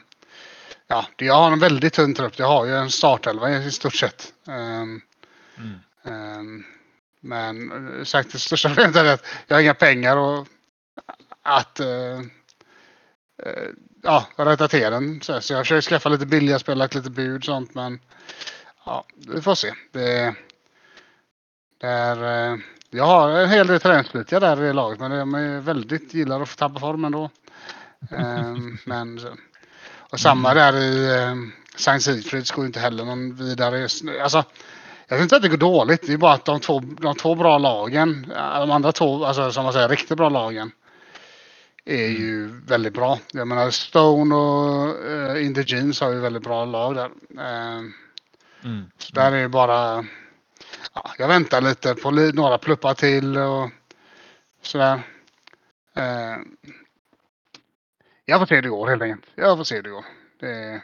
ja, 0.88 1.06
jag 1.18 1.34
har 1.34 1.52
en 1.52 1.60
väldigt 1.60 1.94
tunn 1.94 2.14
trupp. 2.14 2.40
Jag 2.40 2.48
har 2.48 2.66
ju 2.66 2.76
en 2.76 2.92
startelva 2.92 3.50
i 3.50 3.72
stort 3.72 3.96
sett. 3.96 4.34
Um, 4.46 5.02
mm. 5.58 6.40
um, 6.40 6.66
men 7.20 7.72
eh, 7.72 8.04
sagt 8.04 8.32
det 8.32 8.40
största 8.40 8.70
problemet 8.76 8.96
är 8.96 9.06
att 9.06 9.26
jag 9.48 9.56
har 9.56 9.62
inga 9.62 9.74
pengar 9.74 10.18
och 10.18 10.48
att 11.42 11.80
uh, 11.80 12.20
uh, 13.46 13.74
ja, 14.08 14.26
rätta 14.36 14.68
till 14.68 14.82
den. 14.82 15.22
Så, 15.22 15.42
så 15.42 15.54
jag 15.54 15.66
försöker 15.66 15.82
skaffa 15.82 16.10
lite 16.10 16.26
billiga 16.26 16.60
spel, 16.60 16.78
lagt 16.78 16.96
lite 16.96 17.10
bud 17.10 17.38
och 17.38 17.44
sånt 17.44 17.76
men 17.76 18.00
ja, 18.86 19.06
vi 19.28 19.42
får 19.42 19.56
se. 19.56 19.74
Det, 19.92 20.36
det 21.82 21.88
är, 21.88 22.52
uh, 22.52 22.60
jag 22.90 23.04
har 23.04 23.30
en 23.30 23.50
hel 23.50 23.68
del 23.68 23.80
träningssplittiga 23.80 24.40
där 24.40 24.64
i 24.64 24.74
laget 24.74 25.00
men 25.00 25.12
de 25.12 25.34
är 25.36 25.60
väldigt 25.60 26.14
gillar 26.14 26.42
att 26.42 26.50
få 26.50 26.56
tappa 26.56 26.80
form 26.80 27.06
ändå. 27.06 27.30
um, 28.12 28.78
men 28.86 29.20
och 30.10 30.20
samma 30.20 30.52
mm. 30.52 30.74
där 30.74 30.82
i 30.82 31.16
eh, 31.16 31.36
Sankt 31.76 32.06
Sigfrids 32.06 32.52
går 32.52 32.66
inte 32.66 32.80
heller 32.80 33.06
någon 33.06 33.36
vidare. 33.36 33.88
Alltså, 34.24 34.44
jag 35.08 35.18
vet 35.18 35.24
inte 35.24 35.36
att 35.36 35.42
det 35.42 35.50
går 35.50 35.58
dåligt. 35.58 36.08
Det 36.08 36.14
är 36.14 36.18
bara 36.18 36.34
att 36.34 36.46
de 36.46 36.60
två, 36.60 36.80
de 36.80 37.16
två 37.16 37.36
bra 37.36 37.58
lagen, 37.58 38.34
de 38.36 38.72
andra 38.72 38.92
två, 38.92 39.26
alltså 39.26 39.52
som 39.52 39.64
man 39.64 39.74
säger, 39.74 39.90
riktigt 39.90 40.18
bra 40.18 40.30
lagen 40.30 40.72
är 41.88 42.08
ju 42.08 42.44
mm. 42.44 42.64
väldigt 42.66 42.94
bra. 42.94 43.20
Jag 43.32 43.48
menar 43.48 43.70
Stone 43.70 44.36
och 44.36 45.06
uh, 45.06 45.46
In 45.46 45.54
the 45.54 45.62
Jeans 45.62 46.02
har 46.02 46.12
ju 46.12 46.20
väldigt 46.20 46.44
bra 46.44 46.66
lag 46.66 46.96
där. 46.96 47.10
Uh, 47.34 47.92
mm. 48.64 48.92
Så 48.98 49.14
där 49.14 49.32
är 49.32 49.42
det 49.42 49.50
bara... 49.50 50.06
Ja, 50.94 51.12
jag 51.18 51.28
väntar 51.28 51.62
lite 51.62 51.96
på 51.96 52.12
några 52.12 52.58
pluppar 52.58 52.94
till 52.94 53.38
och 53.38 53.70
sådär. 54.62 54.96
Uh, 55.98 56.38
jag 58.26 58.40
får 58.40 58.46
se 58.46 58.56
hur 58.56 58.62
det 58.62 58.70
går 58.70 58.88
helt 58.88 59.02
enkelt. 59.02 59.26
Jag 59.36 59.58
får 59.58 59.64
se 59.64 59.76
hur 59.76 59.84
det 59.84 59.90
går. 59.90 60.06
Det... 60.40 60.82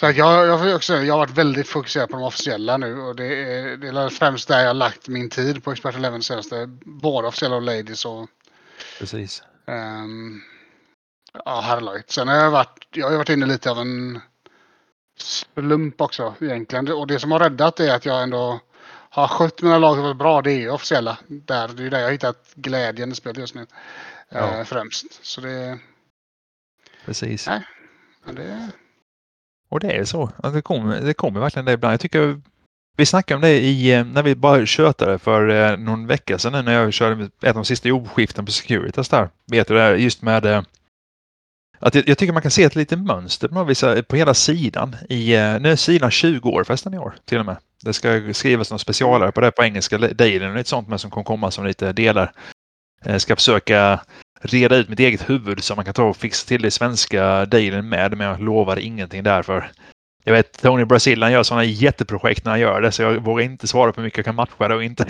Så 0.00 0.06
jag, 0.06 0.16
jag, 0.16 0.74
också, 0.74 0.96
jag 0.96 1.14
har 1.14 1.18
varit 1.18 1.38
väldigt 1.38 1.68
fokuserad 1.68 2.08
på 2.10 2.16
de 2.16 2.22
officiella 2.22 2.76
nu 2.76 3.00
och 3.00 3.16
det 3.16 3.24
är, 3.24 3.76
det 3.76 3.88
är 3.88 4.08
främst 4.08 4.48
där 4.48 4.60
jag 4.60 4.66
har 4.66 4.74
lagt 4.74 5.08
min 5.08 5.30
tid 5.30 5.64
på 5.64 5.72
Expert 5.72 5.94
Eleven 5.94 6.22
senaste. 6.22 6.66
Både 6.84 7.28
officiella 7.28 7.56
och 7.56 7.62
ladies 7.62 8.04
och... 8.04 8.28
Precis. 8.98 9.42
Um, 9.70 10.42
ja, 11.44 11.60
herrlaget. 11.60 12.10
Sen 12.10 12.28
har 12.28 12.34
jag 12.34 12.50
varit, 12.50 12.86
jag 12.90 13.10
har 13.10 13.16
varit 13.16 13.28
inne 13.28 13.46
lite 13.46 13.70
av 13.70 13.78
en 13.78 14.20
slump 15.18 16.00
också 16.00 16.34
egentligen. 16.40 16.92
Och 16.92 17.06
det 17.06 17.18
som 17.18 17.32
har 17.32 17.38
räddat 17.38 17.80
är 17.80 17.94
att 17.94 18.04
jag 18.04 18.22
ändå 18.22 18.60
har 19.10 19.28
skött 19.28 19.62
mina 19.62 19.78
lag 19.78 19.96
väldigt 19.96 20.16
bra. 20.16 20.42
Det 20.42 20.52
är 20.52 20.70
officiella. 20.70 21.18
Där, 21.26 21.68
det 21.68 21.84
är 21.84 21.90
där 21.90 21.98
jag 21.98 22.06
har 22.06 22.12
hittat 22.12 22.52
glädjen 22.54 23.12
i 23.12 23.14
spelet 23.14 23.38
just 23.38 23.54
nu. 23.54 23.66
Ja. 24.28 24.58
Uh, 24.58 24.64
främst. 24.64 25.24
Så 25.24 25.40
det, 25.40 25.78
Precis. 27.04 27.46
Nej, 27.46 27.62
men 28.24 28.34
det... 28.34 28.70
Och 29.68 29.80
det 29.80 29.92
är 29.92 30.04
så. 30.04 30.30
Det 30.54 30.62
kommer, 30.62 31.00
det 31.00 31.14
kommer 31.14 31.40
verkligen 31.40 31.66
det 31.66 31.72
ibland. 31.72 31.92
Jag 31.92 32.00
tycker 32.00 32.40
vi 33.00 33.06
snackade 33.06 33.36
om 33.36 33.42
det 33.42 33.60
i, 33.60 33.92
eh, 33.92 34.04
när 34.04 34.22
vi 34.22 34.34
bara 34.34 34.66
tjötade 34.66 35.18
för 35.18 35.48
eh, 35.48 35.76
någon 35.76 36.06
vecka 36.06 36.38
sedan 36.38 36.64
när 36.64 36.72
jag 36.72 36.92
körde 36.92 37.24
ett 37.24 37.48
av 37.48 37.54
de 37.54 37.64
sista 37.64 37.88
jobbskiften 37.88 38.46
på 38.46 38.52
Securitas 38.52 39.08
där. 39.08 39.28
Vet 39.46 39.68
du 39.68 39.74
det? 39.74 39.96
Just 39.96 40.22
med 40.22 40.46
eh, 40.46 40.62
att 41.78 41.94
jag, 41.94 42.08
jag, 42.08 42.18
tycker 42.18 42.32
man 42.32 42.42
kan 42.42 42.50
se 42.50 42.62
ett 42.62 42.76
litet 42.76 42.98
mönster 42.98 43.48
på, 43.48 43.64
vissa, 43.64 44.02
på 44.02 44.16
hela 44.16 44.34
sidan. 44.34 44.96
I, 45.08 45.30
nu 45.60 45.70
är 45.70 45.76
sidan 45.76 46.10
20 46.10 46.48
år 46.48 46.64
förresten 46.64 46.94
i 46.94 46.98
år 46.98 47.14
till 47.24 47.38
och 47.38 47.46
med. 47.46 47.56
Det 47.84 47.92
ska 47.92 48.32
skrivas 48.32 48.70
någon 48.70 48.78
specialare 48.78 49.32
på 49.32 49.40
det 49.40 49.50
på 49.50 49.62
engelska, 49.62 49.98
Dailen 49.98 50.50
och 50.50 50.56
lite 50.56 50.68
sånt 50.68 50.88
med 50.88 51.00
som 51.00 51.10
kommer 51.10 51.24
komma 51.24 51.50
som 51.50 51.66
lite 51.66 51.92
delar. 51.92 52.32
Jag 53.04 53.20
ska 53.20 53.36
försöka 53.36 54.00
reda 54.40 54.76
ut 54.76 54.88
mitt 54.88 55.00
eget 55.00 55.30
huvud 55.30 55.64
så 55.64 55.74
man 55.74 55.84
kan 55.84 55.94
ta 55.94 56.04
och 56.04 56.16
fixa 56.16 56.48
till 56.48 56.62
det 56.62 56.70
svenska 56.70 57.46
Dailyn 57.46 57.88
med. 57.88 58.16
Men 58.16 58.26
jag 58.26 58.40
lovar 58.40 58.78
ingenting 58.78 59.22
därför. 59.22 59.70
Jag 60.24 60.32
vet 60.32 60.62
Tony 60.62 60.84
Brasil 60.84 61.20
gör 61.20 61.42
sådana 61.42 61.64
jätteprojekt 61.64 62.44
när 62.44 62.52
han 62.52 62.60
gör 62.60 62.80
det 62.80 62.92
så 62.92 63.02
jag 63.02 63.24
vågar 63.24 63.44
inte 63.44 63.66
svara 63.66 63.92
på 63.92 64.00
hur 64.00 64.06
mycket 64.06 64.18
jag 64.18 64.24
kan 64.24 64.34
matcha 64.34 64.68
det 64.68 64.74
och 64.74 64.84
inte. 64.84 65.06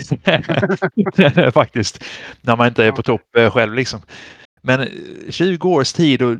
Faktiskt. 1.53 2.03
När 2.41 2.55
man 2.55 2.67
inte 2.67 2.85
är 2.85 2.91
på 2.91 3.03
topp 3.03 3.35
eh, 3.37 3.51
själv 3.51 3.73
liksom. 3.73 4.01
Men 4.61 4.79
eh, 4.79 4.87
20 5.29 5.69
års 5.69 5.93
tid 5.93 6.21
och 6.21 6.37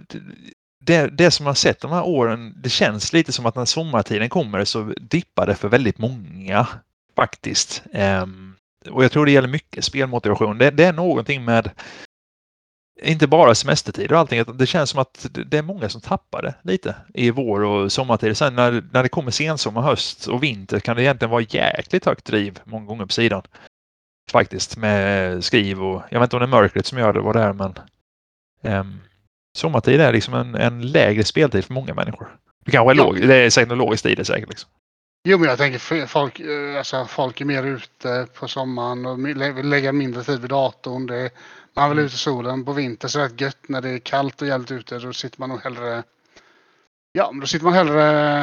det, 0.85 1.07
det 1.17 1.31
som 1.31 1.43
man 1.43 1.55
sett 1.55 1.81
de 1.81 1.91
här 1.91 2.07
åren, 2.07 2.53
det 2.63 2.69
känns 2.69 3.13
lite 3.13 3.31
som 3.31 3.45
att 3.45 3.55
när 3.55 3.65
sommartiden 3.65 4.29
kommer 4.29 4.65
så 4.65 4.93
dippar 5.01 5.47
det 5.47 5.55
för 5.55 5.69
väldigt 5.69 5.97
många 5.97 6.67
faktiskt. 7.15 7.83
Um, 7.93 8.55
och 8.89 9.03
jag 9.03 9.11
tror 9.11 9.25
det 9.25 9.31
gäller 9.31 9.47
mycket 9.47 9.83
spelmotivation. 9.83 10.57
Det, 10.57 10.71
det 10.71 10.83
är 10.83 10.93
någonting 10.93 11.45
med 11.45 11.71
inte 13.01 13.27
bara 13.27 13.55
semestertider 13.55 14.13
och 14.13 14.19
allting. 14.19 14.43
Det 14.57 14.65
känns 14.65 14.89
som 14.89 14.99
att 14.99 15.27
det 15.45 15.57
är 15.57 15.61
många 15.61 15.89
som 15.89 16.01
tappar 16.01 16.41
det 16.41 16.55
lite 16.63 16.95
i 17.13 17.31
vår 17.31 17.63
och 17.63 17.91
sommartid. 17.91 18.37
Sen 18.37 18.55
när, 18.55 18.83
när 18.91 19.03
det 19.03 19.09
kommer 19.09 19.31
sensommar, 19.31 19.81
höst 19.81 20.27
och 20.27 20.43
vinter 20.43 20.79
kan 20.79 20.95
det 20.95 21.03
egentligen 21.03 21.31
vara 21.31 21.41
jäkligt 21.41 22.05
högt 22.05 22.25
driv 22.25 22.59
många 22.63 22.85
gånger 22.85 23.05
på 23.05 23.13
sidan. 23.13 23.41
Faktiskt 24.31 24.77
med 24.77 25.43
skriv 25.43 25.83
och 25.83 26.01
jag 26.09 26.19
vet 26.19 26.27
inte 26.27 26.35
om 26.35 26.39
det 26.39 26.45
är 26.45 26.61
mörkret 26.61 26.85
som 26.85 26.97
gör 26.97 27.13
det, 27.13 27.21
vad 27.21 27.35
det 27.35 27.41
är, 27.41 27.53
men 27.53 27.73
um, 28.63 28.99
sommartid 29.57 30.01
är 30.01 30.13
liksom 30.13 30.33
en, 30.33 30.55
en 30.55 30.91
lägre 30.91 31.23
speltid 31.23 31.65
för 31.65 31.73
många 31.73 31.93
människor. 31.93 32.37
Det 32.65 32.71
kanske 32.71 32.93
är, 32.93 32.95
ja. 32.95 33.03
låg, 33.03 33.27
det 33.27 33.35
är 33.35 33.49
säkert 33.49 33.77
logiskt 33.77 34.05
i 34.05 34.15
det 34.15 34.25
säkert. 34.25 34.49
Liksom. 34.49 34.69
Jo, 35.23 35.37
men 35.37 35.49
jag 35.49 35.57
tänker 35.57 36.05
folk, 36.05 36.39
eh, 36.39 36.77
alltså, 36.77 37.05
folk 37.05 37.41
är 37.41 37.45
mer 37.45 37.63
ute 37.63 38.27
på 38.33 38.47
sommaren 38.47 39.05
och 39.05 39.25
vill 39.25 39.69
lägga 39.69 39.91
mindre 39.91 40.23
tid 40.23 40.41
vid 40.41 40.49
datorn. 40.49 41.05
Det, 41.05 41.29
man 41.73 41.89
vill 41.89 41.97
mm. 41.97 42.05
ut 42.05 42.13
i 42.13 42.17
solen 42.17 42.65
på 42.65 42.73
vintern 42.73 43.09
så 43.09 43.19
är 43.19 43.29
det 43.29 43.41
gött 43.41 43.69
när 43.69 43.81
det 43.81 43.89
är 43.89 43.99
kallt 43.99 44.41
och 44.41 44.47
jävligt 44.47 44.71
ute. 44.71 44.99
Då 44.99 45.13
sitter 45.13 45.39
man 45.39 45.49
nog 45.49 45.59
hellre... 45.59 46.03
Ja, 47.11 47.31
då 47.41 47.47
sitter 47.47 47.65
man 47.65 47.73
hellre 47.73 48.41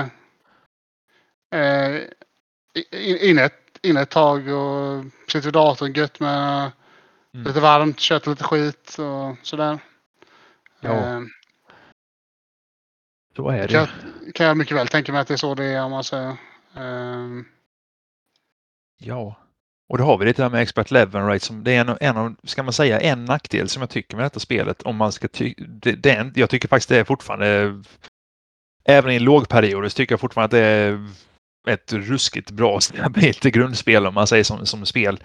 eh, 1.55 2.03
inne, 3.31 3.51
inne 3.83 4.01
ett 4.01 4.11
tag 4.11 4.49
och 4.49 5.05
sitter 5.29 5.45
vid 5.45 5.53
datorn 5.53 5.93
gött 5.93 6.21
med 6.21 6.71
mm. 7.35 7.47
lite 7.47 7.61
varmt, 7.61 8.01
köter 8.01 8.31
lite 8.31 8.45
skit 8.45 8.97
och 8.99 9.47
sådär. 9.47 9.79
Ja. 10.81 10.91
Eh, 10.91 11.21
så 13.37 13.49
är 13.49 13.69
det. 13.69 13.69
Kan, 13.69 13.87
kan 14.35 14.47
jag 14.47 14.57
mycket 14.57 14.77
väl 14.77 14.89
tänka 14.89 15.13
mig 15.13 15.21
att 15.21 15.29
det 15.29 15.35
är 15.35 15.39
så 15.39 15.55
det 15.55 15.65
är 15.65 15.85
om 15.85 15.91
man 15.91 16.05
säger. 16.05 16.37
Eh, 16.77 17.29
ja. 18.99 19.48
Och 19.89 19.99
då 19.99 20.05
har 20.05 20.19
vi 20.19 20.25
det 20.25 20.37
där 20.37 20.51
med 20.51 20.63
expert 20.63 20.91
level 20.91 21.23
rate 21.23 21.45
som 21.45 21.65
det 21.65 21.75
är 21.75 21.81
en, 21.81 21.97
en 22.01 22.17
av, 22.17 22.35
ska 22.45 22.63
man 22.63 22.73
säga, 22.73 23.01
en 23.01 23.25
nackdel 23.25 23.69
som 23.69 23.83
jag 23.83 23.91
tycker 23.91 24.17
med 24.17 24.25
detta 24.25 24.41
spelet. 24.41 24.83
Om 24.83 24.97
man 24.97 25.13
ska 25.13 25.29
ty 25.29 25.55
det, 25.59 25.93
det 25.93 26.11
en, 26.11 26.33
jag 26.37 26.51
tycker 26.51 26.69
faktiskt 26.69 26.89
det 26.89 26.99
är 26.99 27.05
fortfarande, 27.05 27.83
även 28.85 29.13
i 29.13 29.19
lågperioder 29.19 29.89
så 29.89 29.97
tycker 29.97 30.13
jag 30.13 30.21
fortfarande 30.21 30.45
att 30.45 30.51
det 30.51 30.65
är 30.65 31.09
ett 31.69 31.93
ruskigt 31.93 32.51
bra 32.51 32.81
stabilt 32.81 33.43
grundspel 33.43 34.07
om 34.07 34.15
man 34.15 34.27
säger 34.27 34.45
som, 34.45 34.67
som 34.67 34.87
spel 34.87 35.21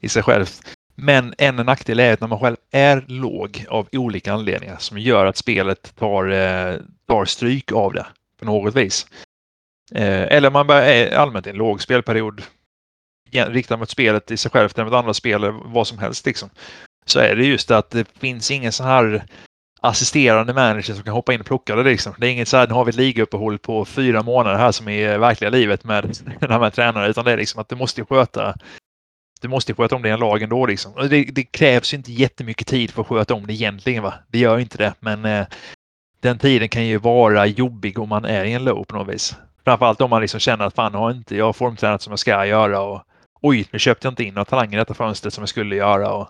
i 0.00 0.08
sig 0.08 0.22
själv. 0.22 0.46
Men 0.94 1.34
en 1.38 1.56
nackdel 1.56 2.00
är 2.00 2.12
att 2.12 2.20
när 2.20 2.28
man 2.28 2.40
själv 2.40 2.56
är 2.70 3.04
låg 3.08 3.64
av 3.68 3.88
olika 3.92 4.32
anledningar 4.32 4.76
som 4.78 4.98
gör 4.98 5.26
att 5.26 5.36
spelet 5.36 5.96
tar, 5.96 6.30
eh, 6.30 6.76
tar 7.06 7.24
stryk 7.24 7.72
av 7.72 7.92
det 7.92 8.06
på 8.38 8.44
något 8.44 8.76
vis. 8.76 9.06
Eh, 9.94 10.22
eller 10.22 10.50
man 10.50 10.70
är 10.70 11.14
allmänt 11.14 11.46
i 11.46 11.50
en 11.50 11.56
låg 11.56 11.82
spelperiod 11.82 12.42
riktad 13.32 13.76
mot 13.76 13.90
spelet 13.90 14.30
i 14.30 14.36
sig 14.36 14.50
självt 14.50 14.78
eller 14.78 14.84
mot 14.84 14.94
andra 14.94 15.14
spel 15.14 15.44
eller 15.44 15.50
vad 15.64 15.86
som 15.86 15.98
helst 15.98 16.26
liksom. 16.26 16.50
Så 17.06 17.18
är 17.18 17.36
det 17.36 17.44
just 17.44 17.70
att 17.70 17.90
det 17.90 18.08
finns 18.18 18.50
ingen 18.50 18.72
så 18.72 18.84
här 18.84 19.24
assisterande 19.80 20.54
manager 20.54 20.94
som 20.94 21.02
kan 21.02 21.14
hoppa 21.14 21.34
in 21.34 21.40
och 21.40 21.46
plocka 21.46 21.76
det 21.76 21.82
liksom. 21.82 22.14
Det 22.18 22.26
är 22.26 22.30
inget 22.30 22.48
så 22.48 22.56
här, 22.56 22.66
nu 22.66 22.74
har 22.74 22.84
vi 22.84 22.90
ett 22.90 22.96
ligauppehåll 22.96 23.58
på 23.58 23.84
fyra 23.84 24.22
månader 24.22 24.58
här 24.58 24.72
som 24.72 24.88
i 24.88 25.18
verkliga 25.18 25.50
livet 25.50 25.84
med 25.84 26.18
den 26.40 26.50
här 26.50 26.70
tränaren, 26.70 27.10
utan 27.10 27.24
det 27.24 27.32
är 27.32 27.36
liksom 27.36 27.60
att 27.60 27.68
du 27.68 27.76
måste 27.76 28.04
sköta 28.04 28.54
du 29.42 29.48
måste 29.48 29.74
sköta 29.74 29.96
om 29.96 30.02
dina 30.02 30.16
lag 30.16 30.42
ändå 30.42 30.66
liksom. 30.66 30.92
Det, 31.10 31.24
det 31.24 31.44
krävs 31.44 31.92
ju 31.92 31.96
inte 31.96 32.12
jättemycket 32.12 32.66
tid 32.66 32.90
för 32.90 33.02
att 33.02 33.08
sköta 33.08 33.34
om 33.34 33.46
det 33.46 33.52
egentligen 33.52 34.02
va. 34.02 34.14
Det 34.28 34.38
gör 34.38 34.58
inte 34.58 34.78
det, 34.78 34.94
men 35.00 35.24
eh, 35.24 35.46
den 36.20 36.38
tiden 36.38 36.68
kan 36.68 36.86
ju 36.86 36.98
vara 36.98 37.46
jobbig 37.46 37.98
om 37.98 38.08
man 38.08 38.24
är 38.24 38.44
i 38.44 38.52
en 38.52 38.64
low 38.64 38.84
på 38.84 38.96
något 38.96 39.14
vis. 39.14 39.36
Framförallt 39.64 40.00
om 40.00 40.10
man 40.10 40.22
liksom 40.22 40.40
känner 40.40 40.64
att 40.64 40.74
fan 40.74 40.94
har 40.94 41.10
inte 41.10 41.36
jag 41.36 41.56
formtränat 41.56 42.02
som 42.02 42.10
jag 42.10 42.18
ska 42.18 42.46
göra 42.46 42.80
och 42.80 43.02
oj, 43.42 43.68
nu 43.70 43.78
köpte 43.78 44.06
jag 44.06 44.12
inte 44.12 44.24
in 44.24 44.34
några 44.34 44.44
talanger 44.44 44.78
i 44.78 44.78
detta 44.78 44.94
fönstret 44.94 45.34
som 45.34 45.42
jag 45.42 45.48
skulle 45.48 45.76
göra. 45.76 46.12
Och, 46.12 46.28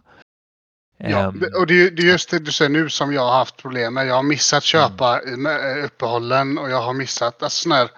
Ja, 1.04 1.26
um, 1.26 1.44
och 1.54 1.66
det 1.66 1.82
är, 1.82 1.90
det 1.90 2.02
är 2.02 2.06
just 2.06 2.30
det 2.30 2.38
du 2.38 2.52
säger 2.52 2.68
nu 2.68 2.88
som 2.88 3.12
jag 3.12 3.22
har 3.22 3.32
haft 3.32 3.56
problem 3.56 3.94
med. 3.94 4.06
Jag 4.06 4.14
har 4.14 4.22
missat 4.22 4.62
köpa 4.62 5.20
mm. 5.20 5.84
uppehållen 5.84 6.58
och 6.58 6.70
jag 6.70 6.82
har 6.82 6.94
missat 6.94 7.42
alltså, 7.42 7.62
sån 7.62 7.72
här, 7.72 7.90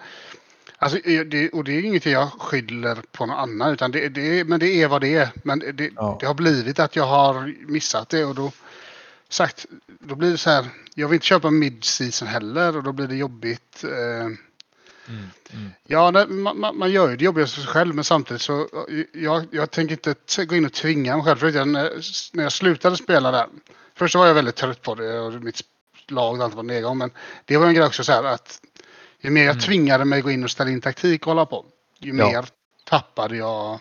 alltså, 0.77 0.99
det, 1.25 1.49
och 1.49 1.63
det 1.63 1.71
är 1.71 1.81
ingenting 1.81 2.13
jag 2.13 2.31
skyller 2.31 2.97
på 3.11 3.25
någon 3.25 3.37
annan 3.37 3.73
utan 3.73 3.91
det, 3.91 4.09
det, 4.09 4.43
men 4.43 4.59
det 4.59 4.81
är 4.81 4.87
vad 4.87 5.01
det 5.01 5.15
är. 5.15 5.29
Men 5.43 5.59
det, 5.59 5.89
ja. 5.95 6.17
det 6.19 6.25
har 6.25 6.33
blivit 6.33 6.79
att 6.79 6.95
jag 6.95 7.05
har 7.05 7.53
missat 7.67 8.09
det 8.09 8.25
och 8.25 8.35
då 8.35 8.51
sagt, 9.29 9.65
då 9.99 10.15
blir 10.15 10.31
det 10.31 10.37
så 10.37 10.49
här. 10.49 10.65
Jag 10.95 11.07
vill 11.07 11.15
inte 11.15 11.25
köpa 11.25 11.49
mid-season 11.49 12.27
heller 12.27 12.77
och 12.77 12.83
då 12.83 12.91
blir 12.91 13.07
det 13.07 13.15
jobbigt. 13.15 13.83
Eh, 13.83 14.29
Mm, 15.07 15.29
mm. 15.53 15.71
Ja, 15.83 16.11
nej, 16.11 16.27
man, 16.27 16.77
man, 16.77 16.91
gör 16.91 17.09
ju 17.09 17.15
det 17.15 17.25
jobbigaste 17.25 17.55
för 17.55 17.61
sig 17.61 17.73
själv 17.73 17.95
men 17.95 18.03
samtidigt 18.03 18.41
så 18.41 18.61
eh, 18.61 19.05
jag, 19.13 19.47
jag 19.51 19.71
tänker 19.71 19.93
inte 20.09 20.45
gå 20.45 20.55
in 20.55 20.65
och 20.65 20.73
tvinga 20.73 21.15
mig 21.15 21.25
själv. 21.25 21.37
För 21.37 21.65
när, 21.65 21.91
när 22.35 22.43
jag 22.43 22.51
slutade 22.51 22.97
spela 22.97 23.31
där. 23.31 23.47
Först 23.95 24.15
var 24.15 24.27
jag 24.27 24.33
väldigt 24.33 24.55
trött 24.55 24.81
på 24.81 24.95
det 24.95 25.19
och 25.19 25.33
mitt 25.33 25.61
lag 26.07 26.41
allt 26.41 26.53
var 26.53 26.63
nedgång. 26.63 26.97
Men 26.97 27.11
det 27.45 27.57
var 27.57 27.67
en 27.67 27.73
grej 27.73 27.85
också 27.85 28.03
så 28.03 28.11
här 28.11 28.23
att 28.23 28.61
ju 29.19 29.29
mer 29.29 29.43
jag 29.45 29.51
Mm. 29.51 29.61
tvingade 29.61 30.05
mig 30.05 30.21
gå 30.21 30.31
in 30.31 30.43
och 30.43 30.51
ställa 30.51 30.71
in 30.71 30.81
taktik 30.81 31.21
och 31.21 31.27
hålla 31.27 31.45
på. 31.45 31.65
Ju 31.99 32.15
Ja. 32.17 32.27
mer 32.27 32.45
tappade 32.83 33.37
jag 33.37 33.79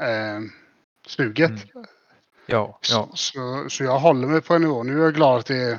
eh, 0.00 0.40
suget. 1.06 1.50
Mm. 1.50 1.68
Ja, 1.74 1.86
ja, 2.46 2.78
Så, 2.82 3.10
så, 3.14 3.64
så 3.68 3.84
jag 3.84 3.98
håller 3.98 4.26
mig 4.28 4.40
på 4.40 4.54
en 4.54 4.62
nivå. 4.62 4.82
Nu 4.82 4.98
är 5.00 5.04
jag 5.04 5.14
glad 5.14 5.38
att 5.38 5.46
det 5.46 5.56
är 5.56 5.78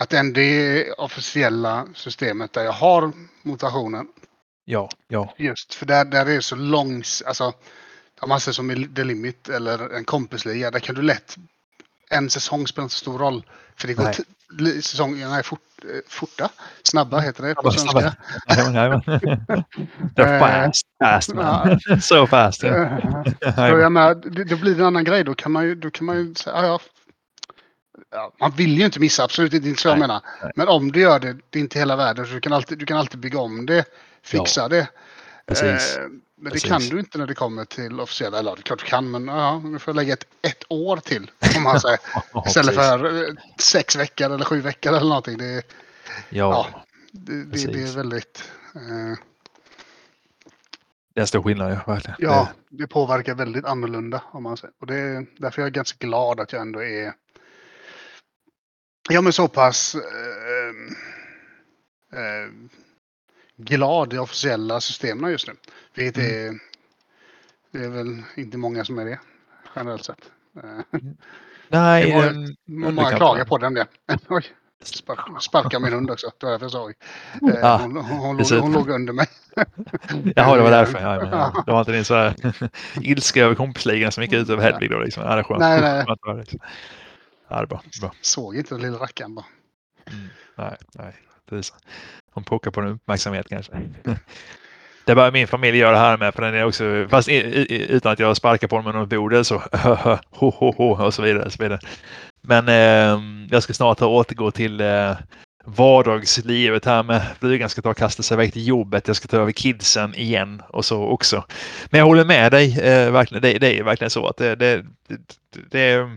att 0.00 0.08
det 0.10 0.18
ändå 0.18 0.40
är 0.40 1.00
officiella 1.00 1.86
systemet 1.94 2.52
där 2.52 2.64
jag 2.64 2.72
har 2.72 3.12
motivationen. 3.42 4.06
ja, 4.64 4.88
ja. 5.08 5.34
Just 5.38 5.74
för 5.74 5.86
där, 5.86 6.04
där 6.04 6.26
är 6.26 6.34
det 6.34 6.42
så 6.42 6.56
långs... 6.56 7.22
Alltså, 7.26 7.52
om 8.20 8.28
man 8.28 8.40
ser 8.40 8.52
som 8.52 8.70
i 8.70 8.88
The 8.88 9.04
Limit 9.04 9.48
eller 9.48 9.94
en 9.96 10.04
kompisliga, 10.04 10.70
där 10.70 10.80
kan 10.80 10.94
du 10.94 11.02
lätt... 11.02 11.36
En 12.10 12.30
säsong 12.30 12.66
spelar 12.66 12.84
inte 12.84 12.94
så 12.94 12.98
stor 12.98 13.18
roll. 13.18 13.44
För 13.76 13.88
det 13.88 13.94
går 13.94 14.04
Nej. 14.04 14.14
t- 14.14 14.82
säsongerna 14.82 15.38
är 15.38 15.42
fort, 15.42 15.60
eh, 15.84 16.00
forta. 16.08 16.48
Snabba 16.82 17.18
heter 17.20 17.42
det 17.42 17.54
på 17.54 17.70
Snabba, 17.70 18.00
svenska. 18.00 18.16
They're 20.16 20.34
Eh, 20.34 20.40
fast, 20.40 20.82
fast 21.04 21.34
man. 21.34 21.80
so 22.00 22.26
fast. 22.26 22.64
Eh, 22.64 22.98
Så 23.40 23.60
jag 23.60 23.92
menar, 23.92 24.14
det, 24.14 24.44
det 24.44 24.56
blir 24.56 24.74
en 24.80 24.84
annan 24.86 25.04
grej. 25.04 25.24
Då 25.24 25.34
kan 25.34 25.52
man 25.52 25.64
ju, 25.64 25.74
då 25.74 25.90
kan 25.90 26.06
man 26.06 26.16
ju 26.16 26.34
säga, 26.34 26.66
ja, 26.66 26.80
ja, 28.10 28.16
ja, 28.16 28.32
man 28.40 28.50
vill 28.50 28.78
ju 28.78 28.84
inte 28.84 29.00
missa, 29.00 29.24
absolut 29.24 29.52
inte, 29.54 29.64
det 29.64 29.70
inte 29.70 29.82
så 29.82 29.88
jag 29.88 29.98
menar. 29.98 30.22
nej. 30.42 30.52
Men 30.56 30.68
om 30.68 30.92
du 30.92 31.00
gör 31.00 31.18
det, 31.18 31.36
det 31.50 31.58
är 31.58 31.60
inte 31.60 31.78
hela 31.78 31.96
världen. 31.96 32.26
Så 32.26 32.32
du, 32.32 32.40
kan 32.40 32.52
alltid, 32.52 32.78
du 32.78 32.86
kan 32.86 32.96
alltid 32.96 33.20
bygga 33.20 33.38
om 33.38 33.66
det, 33.66 33.84
fixa 34.22 34.68
det. 34.68 34.88
Precis. 35.46 35.96
Eh, 35.96 36.02
men 36.40 36.52
Precis. 36.52 36.62
det 36.62 36.68
kan 36.68 36.82
du 36.82 36.98
inte 36.98 37.18
när 37.18 37.26
det 37.26 37.34
kommer 37.34 37.64
till 37.64 38.00
officiella, 38.00 38.38
eller 38.38 38.54
det 38.54 38.60
är 38.60 38.62
klart 38.62 38.78
du 38.78 38.84
kan, 38.84 39.10
men 39.10 39.28
ja, 39.28 39.58
nu 39.58 39.78
får 39.78 39.94
lägga 39.94 40.12
ett, 40.12 40.26
ett 40.42 40.64
år 40.68 40.96
till. 40.96 41.30
Om 41.56 41.62
man 41.62 41.80
säger. 41.80 41.98
Ja, 42.34 42.44
Istället 42.46 42.74
för 42.74 43.28
eh, 43.28 43.34
sex 43.58 43.96
veckor 43.96 44.30
eller 44.30 44.44
sju 44.44 44.60
veckor 44.60 44.92
eller 44.92 45.08
någonting. 45.08 45.38
Det, 45.38 45.62
Ja, 46.28 46.66
det, 47.12 47.32
det, 47.32 47.44
det 47.44 47.50
precis. 47.50 47.92
är 47.92 47.96
väldigt... 47.96 48.50
Eh, 48.74 49.18
det 51.14 51.20
är 51.20 51.20
en 51.20 51.26
stor 51.26 51.42
skillnad. 51.42 51.72
Ja, 51.72 51.92
verkligen. 51.92 52.16
Ja, 52.18 52.48
det 52.68 52.86
påverkar 52.86 53.34
väldigt 53.34 53.64
annorlunda 53.64 54.22
om 54.32 54.42
man 54.42 54.56
säger. 54.56 54.74
Och 54.80 54.86
det 54.86 54.94
är 54.98 55.26
därför 55.38 55.62
jag 55.62 55.66
är 55.66 55.72
ganska 55.72 56.06
glad 56.06 56.40
att 56.40 56.52
jag 56.52 56.62
ändå 56.62 56.82
är 56.82 57.12
ja, 59.08 59.20
men 59.20 59.32
så 59.32 59.48
pass 59.48 59.94
eh, 59.94 60.00
eh, 62.20 62.50
glad 63.56 64.12
i 64.12 64.18
officiella 64.18 64.80
systemen 64.80 65.30
just 65.30 65.46
nu. 65.46 65.54
Vilket 65.94 66.16
Mm. 66.24 66.30
är, 66.54 66.58
det 67.72 67.84
är 67.84 67.88
väl 67.88 68.22
inte 68.36 68.58
många 68.58 68.84
som 68.84 68.98
är 68.98 69.04
det 69.04 69.18
generellt 69.76 70.04
sett. 70.04 70.20
Eh, 70.62 71.00
Nej, 71.68 72.10
det 72.10 72.16
var- 72.16 72.26
ehm, 72.26 72.46
Många 72.66 72.88
underkant. 72.88 73.16
klagar 73.16 73.44
på 73.44 73.58
den 73.58 73.74
det. 73.74 73.86
Oj, 74.28 74.44
spark, 74.82 75.42
sparka 75.42 75.78
min 75.78 75.92
hund 75.92 76.10
också. 76.10 76.30
Det 76.38 76.46
var 76.46 76.50
därför 76.50 76.64
jag 76.64 76.72
sa. 76.72 76.88
Eh, 76.90 76.94
Ja, 77.62 77.78
hon, 77.82 77.96
hon, 77.96 78.04
hon, 78.18 78.38
precis. 78.38 78.60
hon 78.60 78.72
låg 78.72 78.90
under 78.90 79.12
mig. 79.12 79.26
Jaha, 80.36 80.56
det 80.56 80.62
var 80.62 80.70
därför. 80.70 81.00
Ja, 81.00 81.16
men, 81.22 81.28
ja. 81.38 81.62
Det 81.66 81.72
var 81.72 81.78
inte 81.80 81.92
din 81.92 82.04
så 82.04 82.14
här 82.14 82.34
ilska 83.02 83.44
över 83.44 83.54
kompisligan 83.54 84.12
som 84.12 84.22
gick 84.22 84.32
ut 84.32 84.50
över 84.50 84.62
Hedvig 84.62 84.90
då. 84.90 84.98
Liksom. 84.98 85.22
Ja, 85.22 85.34
det 85.34 85.40
är 85.40 85.42
skönt. 85.42 85.60
Nej, 85.60 85.80
nej. 85.80 86.46
Ja, 87.48 87.60
det 87.60 87.66
bra. 87.66 87.82
bra. 88.00 88.14
Såg 88.20 88.56
inte 88.56 88.74
den 88.74 88.82
lilla 88.82 88.98
rackaren 88.98 89.34
bara. 89.34 89.46
Mm. 90.10 90.28
Nej, 90.56 90.76
nej. 90.94 91.14
Precis. 91.48 91.74
Hon 92.30 92.44
pockar 92.44 92.70
på 92.70 92.80
en 92.80 92.88
uppmärksamhet 92.88 93.48
kanske. 93.48 93.72
Det 95.04 95.14
börjar 95.14 95.32
min 95.32 95.46
familj 95.46 95.78
göra 95.78 95.98
här 95.98 96.16
med, 96.16 96.34
för 96.34 96.42
den 96.42 96.54
är 96.54 96.64
också, 96.64 97.06
fast 97.10 97.28
i, 97.28 97.34
i, 97.34 97.86
utan 97.92 98.12
att 98.12 98.18
jag 98.18 98.36
sparkar 98.36 98.68
på 98.68 98.76
dem 98.76 98.84
med 98.84 98.94
något 98.94 99.08
bord 99.08 99.46
så, 99.46 99.58
ho, 100.30 100.50
ho, 100.50 100.72
ho, 100.72 101.04
och 101.04 101.14
så 101.14 101.22
vidare. 101.22 101.44
Och 101.44 101.52
så 101.52 101.62
vidare. 101.62 101.80
Men 102.40 102.68
eh, 102.68 103.22
jag 103.50 103.62
ska 103.62 103.72
snart 103.72 104.02
återgå 104.02 104.50
till 104.50 104.80
eh, 104.80 105.12
vardagslivet 105.64 106.84
här 106.84 107.02
med 107.02 107.22
flygan 107.40 107.68
ska 107.68 107.82
ta 107.82 107.90
och 107.90 107.96
kasta 107.96 108.22
sig 108.22 108.34
iväg 108.34 108.52
till 108.52 108.66
jobbet. 108.66 109.06
Jag 109.06 109.16
ska 109.16 109.28
ta 109.28 109.36
över 109.36 109.52
kidsen 109.52 110.14
igen 110.14 110.62
och 110.68 110.84
så 110.84 111.02
också. 111.02 111.44
Men 111.90 111.98
jag 111.98 112.06
håller 112.06 112.24
med 112.24 112.52
dig, 112.52 112.80
eh, 112.80 113.10
verkligen. 113.10 113.42
Det, 113.42 113.58
det 113.58 113.78
är 113.78 113.82
verkligen 113.82 114.10
så 114.10 114.26
att 114.26 114.36
det, 114.36 114.56
det, 114.56 114.84
det, 115.08 115.18
det 115.70 116.10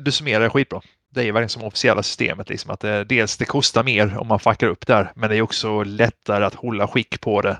du 0.00 0.12
summerar 0.12 0.40
det 0.40 0.50
skitbra. 0.50 0.80
Det 1.10 1.20
är 1.20 1.24
ju 1.24 1.32
verkligen 1.32 1.48
som 1.48 1.64
officiella 1.64 2.02
systemet. 2.02 2.48
Liksom, 2.48 2.70
att 2.70 2.80
det, 2.80 3.04
dels 3.04 3.36
det 3.36 3.44
kostar 3.44 3.84
mer 3.84 4.18
om 4.18 4.26
man 4.26 4.40
fuckar 4.40 4.66
upp 4.66 4.86
där, 4.86 5.12
men 5.14 5.30
det 5.30 5.36
är 5.36 5.42
också 5.42 5.82
lättare 5.82 6.44
att 6.44 6.54
hålla 6.54 6.88
skick 6.88 7.20
på 7.20 7.40
det 7.40 7.58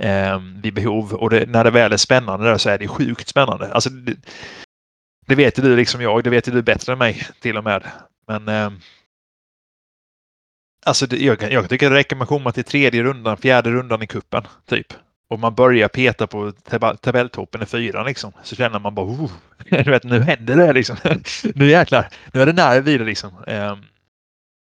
eh, 0.00 0.40
vid 0.62 0.74
behov. 0.74 1.14
Och 1.14 1.30
det, 1.30 1.48
när 1.48 1.64
det 1.64 1.70
väl 1.70 1.92
är 1.92 1.96
spännande 1.96 2.46
där 2.46 2.58
så 2.58 2.70
är 2.70 2.78
det 2.78 2.88
sjukt 2.88 3.28
spännande. 3.28 3.72
Alltså, 3.72 3.90
det, 3.90 4.16
det 5.26 5.34
vet 5.34 5.58
ju 5.58 5.62
du 5.62 5.76
liksom 5.76 6.00
jag, 6.00 6.24
det 6.24 6.30
vet 6.30 6.48
ju 6.48 6.52
du 6.52 6.62
bättre 6.62 6.92
än 6.92 6.98
mig 6.98 7.26
till 7.40 7.56
och 7.56 7.64
med. 7.64 7.86
Men 8.26 8.48
eh, 8.48 8.70
alltså 10.86 11.06
det, 11.06 11.16
jag, 11.16 11.52
jag 11.52 11.68
tycker 11.68 11.90
det 11.90 11.96
räcker 11.96 12.16
med 12.16 12.22
att 12.22 12.28
komma 12.28 12.52
till 12.52 12.64
tredje 12.64 13.02
rundan, 13.02 13.36
fjärde 13.36 13.70
rundan 13.70 14.02
i 14.02 14.06
kuppen 14.06 14.42
typ. 14.66 14.94
Och 15.30 15.40
man 15.40 15.54
börjar 15.54 15.88
peta 15.88 16.26
på 16.26 16.52
tab- 16.52 16.96
tabelltoppen 16.96 17.62
i 17.62 17.66
fyran 17.66 18.06
liksom. 18.06 18.32
Så 18.42 18.56
känner 18.56 18.78
man 18.78 18.94
bara, 18.94 19.06
oh, 19.06 19.30
du 19.70 19.90
vet, 19.90 20.04
nu 20.04 20.20
händer 20.20 20.56
det 20.56 20.72
liksom. 20.72 20.96
nu 21.54 21.70
jäklar, 21.70 22.08
nu 22.32 22.42
är 22.42 22.46
det 22.46 22.52
nära 22.52 22.80
vid 22.80 23.00
det 23.00 23.04
liksom. 23.04 23.44
Ehm, 23.46 23.78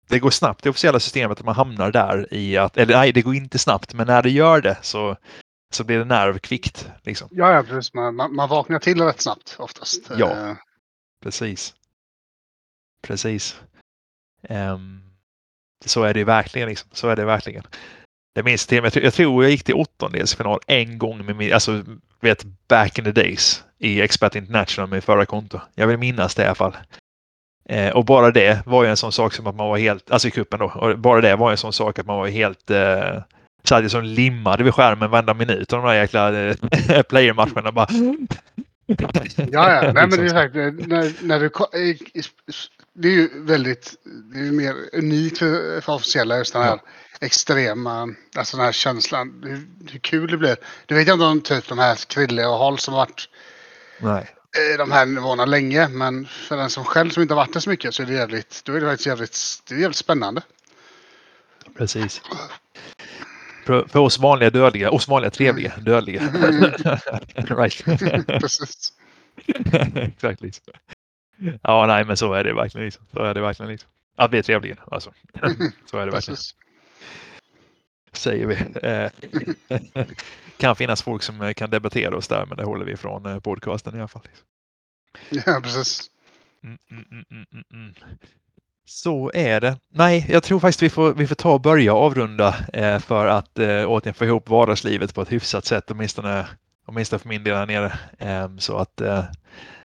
det 0.09 0.19
går 0.19 0.29
snabbt 0.29 0.63
det 0.63 0.69
officiella 0.69 0.99
systemet 0.99 1.39
att 1.39 1.45
man 1.45 1.55
hamnar 1.55 1.91
där 1.91 2.33
i 2.33 2.57
att, 2.57 2.77
eller 2.77 2.97
nej, 2.97 3.11
det 3.11 3.21
går 3.21 3.35
inte 3.35 3.59
snabbt, 3.59 3.93
men 3.93 4.07
när 4.07 4.23
det 4.23 4.29
gör 4.29 4.61
det 4.61 4.77
så, 4.81 5.17
så 5.73 5.83
blir 5.83 5.97
det 5.97 6.05
nervkvickt. 6.05 6.91
Liksom. 7.03 7.29
Ja, 7.31 7.53
ja 7.53 7.63
precis. 7.63 7.93
Man, 7.93 8.15
man, 8.15 8.49
vaknar 8.49 8.79
till 8.79 9.01
rätt 9.01 9.21
snabbt 9.21 9.55
oftast. 9.59 10.11
Ja. 10.17 10.49
Eh, 10.49 10.55
Precis. 11.23 11.73
Precis. 13.01 13.61
Ehm, 14.43 15.01
så 15.85 16.03
är 16.03 16.13
det 16.13 16.23
verkligen. 16.23 16.69
Liksom. 16.69 16.89
Så 16.93 17.09
är 17.09 17.15
det 17.15 17.25
verkligen. 17.25 17.63
Jag 18.37 18.45
minns 18.45 18.67
till 18.67 18.81
med, 18.81 18.95
jag 18.95 19.13
tror 19.13 19.43
jag 19.43 19.51
gick 19.51 19.63
till 19.63 19.75
åttondelsfinal 19.75 20.59
en 20.67 20.97
gång 20.97 21.25
med 21.25 21.35
min, 21.35 21.53
alltså 21.53 21.83
vet 22.21 22.43
back 22.67 22.99
in 22.99 23.05
the 23.05 23.11
days 23.11 23.63
i 23.79 24.01
Expert 24.01 24.35
International 24.35 24.89
med 24.89 25.03
förra 25.03 25.25
konto. 25.25 25.59
Jag 25.75 25.87
vill 25.87 25.97
minnas 25.97 26.35
det 26.35 26.43
i 26.43 26.45
alla 26.45 26.55
fall. 26.55 26.77
Eh, 27.69 27.89
och 27.89 28.05
bara 28.05 28.31
det 28.31 28.63
var 28.65 28.83
ju 28.83 28.89
en 28.89 28.97
sån 28.97 29.11
sak 29.11 29.33
som 29.33 29.47
att 29.47 29.55
man 29.55 29.69
var 29.69 29.77
helt, 29.77 30.11
alltså 30.11 30.27
i 30.27 30.31
kuppen 30.31 30.59
då, 30.59 30.65
och 30.65 30.99
bara 30.99 31.21
det 31.21 31.35
var 31.35 31.51
en 31.51 31.57
sån 31.57 31.73
sak 31.73 31.99
att 31.99 32.05
man 32.05 32.17
var 32.17 32.27
helt 32.27 32.71
eh, 32.71 33.21
satt 33.63 33.83
ju 33.83 33.89
som 33.89 34.03
limmad 34.03 34.61
vid 34.61 34.73
skärmen 34.73 35.09
varenda 35.09 35.33
minut 35.33 35.73
av 35.73 35.81
de 35.81 35.87
där 35.87 35.95
jäkla 35.95 36.47
eh, 36.47 37.01
playermatcherna 37.09 37.71
bara. 37.71 37.87
Ja, 39.35 39.73
ja. 39.73 39.81
Nej, 39.81 39.93
men 39.93 40.09
det 40.09 40.15
är 40.15 40.21
Liksom. 40.21 40.37
sagt, 40.39 40.55
eh, 40.55 40.87
när, 40.87 41.25
när 41.27 41.39
du, 41.39 41.49
det 42.93 43.07
är 43.07 43.11
ju 43.11 43.29
väldigt, 43.43 43.95
det 44.33 44.39
är 44.39 44.43
ju 44.43 44.51
mer 44.51 44.73
unikt 44.93 45.37
för, 45.37 45.81
för 45.81 45.93
officiella 45.93 46.37
just 46.37 46.53
den 46.53 46.63
här 46.63 46.79
extrema, 47.19 48.15
alltså 48.35 48.57
den 48.57 48.65
här 48.65 48.71
känslan, 48.71 49.43
hur, 49.43 49.91
hur 49.91 49.99
kul 49.99 50.31
det 50.31 50.37
blir. 50.37 50.57
Du 50.85 50.95
vet 50.95 51.07
inte 51.07 51.25
om 51.25 51.41
typ 51.41 51.67
de 51.67 51.79
här 51.79 51.95
Krille 51.95 52.45
och 52.45 52.57
Hall 52.57 52.79
som 52.79 52.93
varit 52.93 53.29
Nej. 53.99 54.29
i 54.73 54.77
de 54.77 54.91
här 54.91 55.05
nivåerna 55.05 55.45
länge, 55.45 55.87
men 55.87 56.25
för 56.25 56.57
den 56.57 56.69
som 56.69 56.83
själv 56.83 57.09
som 57.09 57.21
inte 57.21 57.33
har 57.33 57.41
varit 57.41 57.53
där 57.53 57.59
så 57.59 57.69
mycket 57.69 57.93
så 57.93 58.03
är 58.03 58.07
det 58.07 58.13
jävligt, 58.13 58.61
då 58.65 58.73
är 58.73 58.81
det 58.81 58.87
faktiskt 58.87 59.07
jävligt, 59.07 59.37
det 59.69 59.75
är 59.75 59.79
jävligt 59.79 59.97
spännande. 59.97 60.41
Precis. 61.77 62.21
För, 63.65 63.87
för 63.87 63.99
oss 63.99 64.19
vanliga 64.19 64.49
dödliga, 64.49 64.91
oss 64.91 65.07
vanliga 65.07 65.31
trevliga 65.31 65.73
dödliga. 65.77 66.21
right. 67.35 67.85
Precis. 68.27 68.93
Exakt. 69.95 70.41
Liksom. 70.41 70.73
Ja, 71.61 71.85
nej, 71.87 72.05
men 72.05 72.17
så 72.17 72.33
är 72.33 72.43
det 72.43 72.53
verkligen. 72.53 72.85
Liksom. 72.85 73.05
Så 73.13 73.19
är 73.19 73.33
det 73.33 73.41
verkligen. 73.41 73.71
Liksom. 73.71 73.89
Att 74.17 74.33
vi 74.33 74.37
är 74.37 74.43
trevliga. 74.43 74.75
Alltså. 74.91 75.13
Så 75.91 75.97
är 75.97 76.05
det 76.05 76.11
verkligen. 76.11 76.35
Precis. 76.35 76.55
Säger 78.11 78.45
vi. 78.45 78.55
Eh, 78.83 79.09
kan 80.57 80.75
finnas 80.75 81.01
folk 81.01 81.23
som 81.23 81.41
eh, 81.41 81.53
kan 81.53 81.69
debattera 81.69 82.17
oss 82.17 82.27
där, 82.27 82.45
men 82.45 82.57
det 82.57 82.63
håller 82.63 82.85
vi 82.85 82.97
från 82.97 83.25
eh, 83.25 83.39
podcasten 83.39 83.95
i 83.95 83.99
alla 83.99 84.07
fall. 84.07 84.27
Ja, 85.29 85.59
precis. 85.63 86.01
Mm, 86.63 86.77
mm, 86.91 87.05
mm, 87.11 87.25
mm, 87.31 87.45
mm, 87.51 87.63
mm. 87.73 87.93
Så 88.85 89.31
är 89.33 89.61
det. 89.61 89.77
Nej, 89.93 90.25
jag 90.29 90.43
tror 90.43 90.59
faktiskt 90.59 90.81
vi 90.81 90.89
får, 90.89 91.13
vi 91.13 91.27
får 91.27 91.35
ta 91.35 91.53
och 91.53 91.61
börja 91.61 91.93
avrunda 91.93 92.55
eh, 92.73 92.99
för 92.99 93.27
att 93.27 93.59
eh, 93.59 93.85
återigen 93.85 94.13
få 94.13 94.25
ihop 94.25 94.49
vardagslivet 94.49 95.15
på 95.15 95.21
ett 95.21 95.31
hyfsat 95.31 95.65
sätt, 95.65 95.91
åtminstone, 95.91 96.47
åtminstone 96.85 97.19
för 97.19 97.29
min 97.29 97.43
del 97.43 97.55
här 97.55 97.65
nere. 97.65 97.99
Eh, 98.17 98.57
så 98.57 98.77
att 98.77 99.01
eh, 99.01 99.23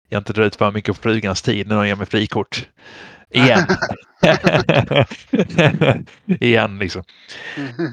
jag 0.09 0.19
inte 0.19 0.33
drar 0.33 0.43
ut 0.43 0.55
för 0.55 0.71
mycket 0.71 0.95
på 0.95 1.01
flygans 1.01 1.41
tid 1.41 1.67
när 1.67 1.75
de 1.75 1.87
ger 1.87 1.95
mig 1.95 2.05
frikort. 2.05 2.67
Igen. 3.35 3.67
Igen 6.39 6.79
liksom. 6.79 7.03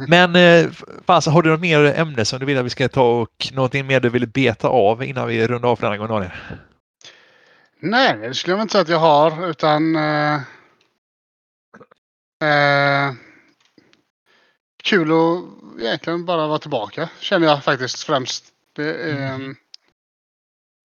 Men 0.09 0.36
eh, 0.36 0.70
fan, 1.06 1.23
så 1.23 1.31
har 1.31 1.43
du 1.43 1.51
något 1.51 1.60
mer 1.60 1.85
ämne 1.85 2.24
som 2.24 2.39
du 2.40 2.47
vill 2.47 2.59
att 2.59 2.64
vi 2.64 2.70
ska 2.70 2.89
ta 2.89 3.20
och 3.20 3.48
någonting 3.52 3.86
mer 3.86 4.01
du 4.01 4.09
vill 4.09 4.28
beta 4.28 4.69
av 4.69 5.05
innan 5.05 5.28
vi 5.28 5.47
rundar 5.47 5.69
av 5.69 5.77
för 5.77 5.82
denna 5.82 5.97
gång 5.97 6.09
Daniel? 6.09 6.32
Nej, 7.81 8.19
det 8.19 8.35
skulle 8.35 8.56
jag 8.56 8.64
inte 8.64 8.73
säga 8.73 8.82
att 8.82 8.89
jag 8.89 8.98
har, 8.98 9.51
utan... 9.51 9.97
Eh, 9.97 10.35
eh, 12.43 13.12
kul 14.85 15.12
att 15.12 15.81
egentligen 15.81 16.24
bara 16.24 16.47
vara 16.47 16.59
tillbaka. 16.59 17.09
Känner 17.20 17.47
jag 17.47 17.64
faktiskt 17.64 18.02
främst. 18.02 18.44
Det, 18.77 18.94
är, 18.94 19.39
Mhm. 19.39 19.56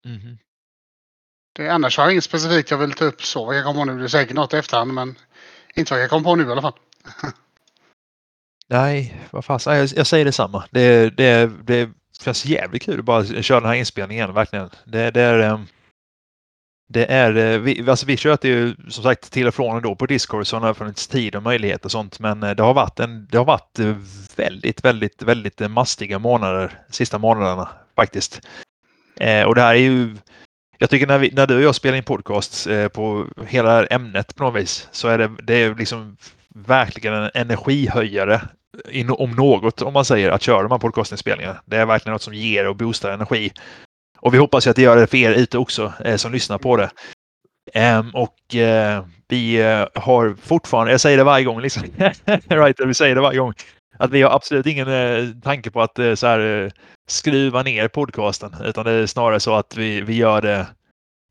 Mhm 0.06 0.38
det, 1.58 1.70
annars 1.70 1.98
har 1.98 2.04
jag 2.04 2.12
inget 2.12 2.24
specifikt 2.24 2.72
jag 2.72 2.78
vill 2.78 2.94
ta 2.94 3.06
upp 3.06 3.24
så. 3.24 3.54
Jag 3.54 3.66
kommer 3.66 3.80
på 3.80 3.86
nu. 3.86 3.98
Det 3.98 4.04
är 4.04 4.08
säkert 4.08 4.36
något 4.36 4.54
i 4.54 4.58
efterhand 4.58 4.94
men 4.94 5.16
inte 5.76 5.94
vad 5.94 6.02
jag 6.02 6.10
kommer 6.10 6.24
på 6.24 6.36
nu 6.36 6.44
i 6.44 6.52
alla 6.52 6.62
fall. 6.62 6.80
Nej, 8.70 9.22
vad 9.32 9.46
fasen. 9.46 9.78
Jag, 9.78 9.90
jag 9.96 10.08
säger 10.08 10.26
detsamma. 10.26 10.64
Det, 10.72 11.10
det, 11.18 11.52
det 11.66 11.90
känns 12.22 12.46
jävligt 12.46 12.84
kul 12.84 13.00
att 13.00 13.06
bara 13.06 13.26
köra 13.26 13.60
den 13.60 13.70
här 13.70 13.76
inspelningen 13.76 14.34
verkligen. 14.34 14.70
Det, 14.86 15.12
det 15.12 15.22
är... 15.22 15.40
Ehm, 15.40 15.68
det 16.90 17.06
är, 17.06 17.36
eh, 17.36 17.60
vi, 17.60 17.90
alltså 17.90 18.06
vi 18.06 18.18
tjöt 18.18 18.44
ju 18.44 18.76
som 18.90 19.04
sagt 19.04 19.32
till 19.32 19.48
och 19.48 19.56
från 19.56 19.82
då 19.82 19.96
på 19.96 20.06
Discord 20.06 20.48
så 20.48 20.60
har 20.60 20.74
funnits 20.74 21.08
tid 21.08 21.36
och 21.36 21.44
möjlighet 21.44 21.86
och 21.86 21.92
sånt 21.92 22.20
men 22.20 22.44
eh, 22.44 22.52
det 22.52 22.64
har 22.64 22.74
varit, 22.74 23.00
en, 23.00 23.28
det 23.32 23.38
har 23.38 23.46
varit 23.46 23.80
väldigt, 24.36 24.86
väldigt, 24.86 25.22
väldigt 25.22 25.72
mastiga 25.72 26.20
månader 26.20 26.82
sista 26.90 27.18
månaderna 27.18 27.70
faktiskt. 27.96 28.42
Eh, 29.20 29.44
och 29.44 29.56
det 29.56 29.62
här 29.62 29.76
är 29.76 29.80
ju, 29.80 30.16
jag 30.78 30.90
tycker 30.90 31.08
när, 31.08 31.18
vi, 31.18 31.32
när 31.34 31.48
du 31.48 31.56
och 31.56 31.62
jag 31.62 31.76
spelar 31.76 31.98
in 31.98 32.04
podcasts 32.04 32.68
eh, 32.68 32.88
på 32.88 33.26
hela 33.48 33.70
det 33.70 33.76
här 33.76 33.88
ämnet 33.92 34.36
på 34.36 34.44
något 34.44 34.62
vis 34.62 34.88
så 34.92 35.08
är 35.08 35.18
det, 35.18 35.32
det 35.44 35.54
är 35.54 35.76
liksom 35.76 36.18
verkligen 36.56 37.14
en 37.14 37.30
energihöjare 37.34 38.42
in, 38.90 39.10
om 39.10 39.32
något 39.32 39.82
om 39.82 39.94
man 39.94 40.06
säger 40.06 40.32
att 40.32 40.42
köra 40.42 40.62
de 40.62 40.72
här 40.72 40.80
podcastinspelningarna. 40.80 41.62
Det 41.66 41.78
är 41.78 41.86
verkligen 41.86 42.14
något 42.14 42.22
som 42.22 42.34
ger 42.34 42.68
och 42.68 42.76
boostar 42.76 43.12
energi. 43.12 43.52
Och 44.20 44.34
vi 44.34 44.38
hoppas 44.38 44.68
ju 44.68 44.70
att 44.70 44.76
det 44.76 44.82
gör 44.82 44.96
det 44.96 45.08
för 45.08 45.18
er 45.18 45.32
ute 45.32 45.58
också 45.58 45.94
eh, 46.06 46.16
som 46.16 46.32
lyssnar 46.32 46.58
på 46.58 46.78
det. 46.78 46.90
Um, 47.76 48.12
och 48.16 48.56
uh, 48.56 49.06
vi 49.28 49.64
uh, 49.64 49.88
har 49.96 50.36
fortfarande, 50.42 50.92
jag 50.92 51.02
säger 51.02 51.18
det 51.18 51.24
varje 51.24 51.46
gång, 51.46 51.62
liksom, 51.62 51.84
right, 52.48 52.80
vi 52.86 52.94
säger 52.94 53.16
det 53.16 53.22
varje 53.22 53.40
gång, 53.40 53.54
att 54.00 54.12
vi 54.12 54.22
har 54.22 54.32
absolut 54.32 54.66
ingen 54.66 54.88
eh, 54.88 55.26
tanke 55.44 55.72
på 55.72 55.82
att 55.82 56.00
eh, 56.00 56.16
så 56.16 56.28
här, 56.28 56.64
eh, 56.66 56.72
skruva 57.08 57.64
ner 57.64 57.88
podcasten, 57.88 58.56
utan 58.64 58.86
det 58.86 58.92
är 58.92 59.06
snarare 59.06 59.40
så 59.40 59.56
att 59.56 59.78
vi, 59.78 60.02
vi 60.02 60.16
gör 60.16 60.42
det 60.42 60.68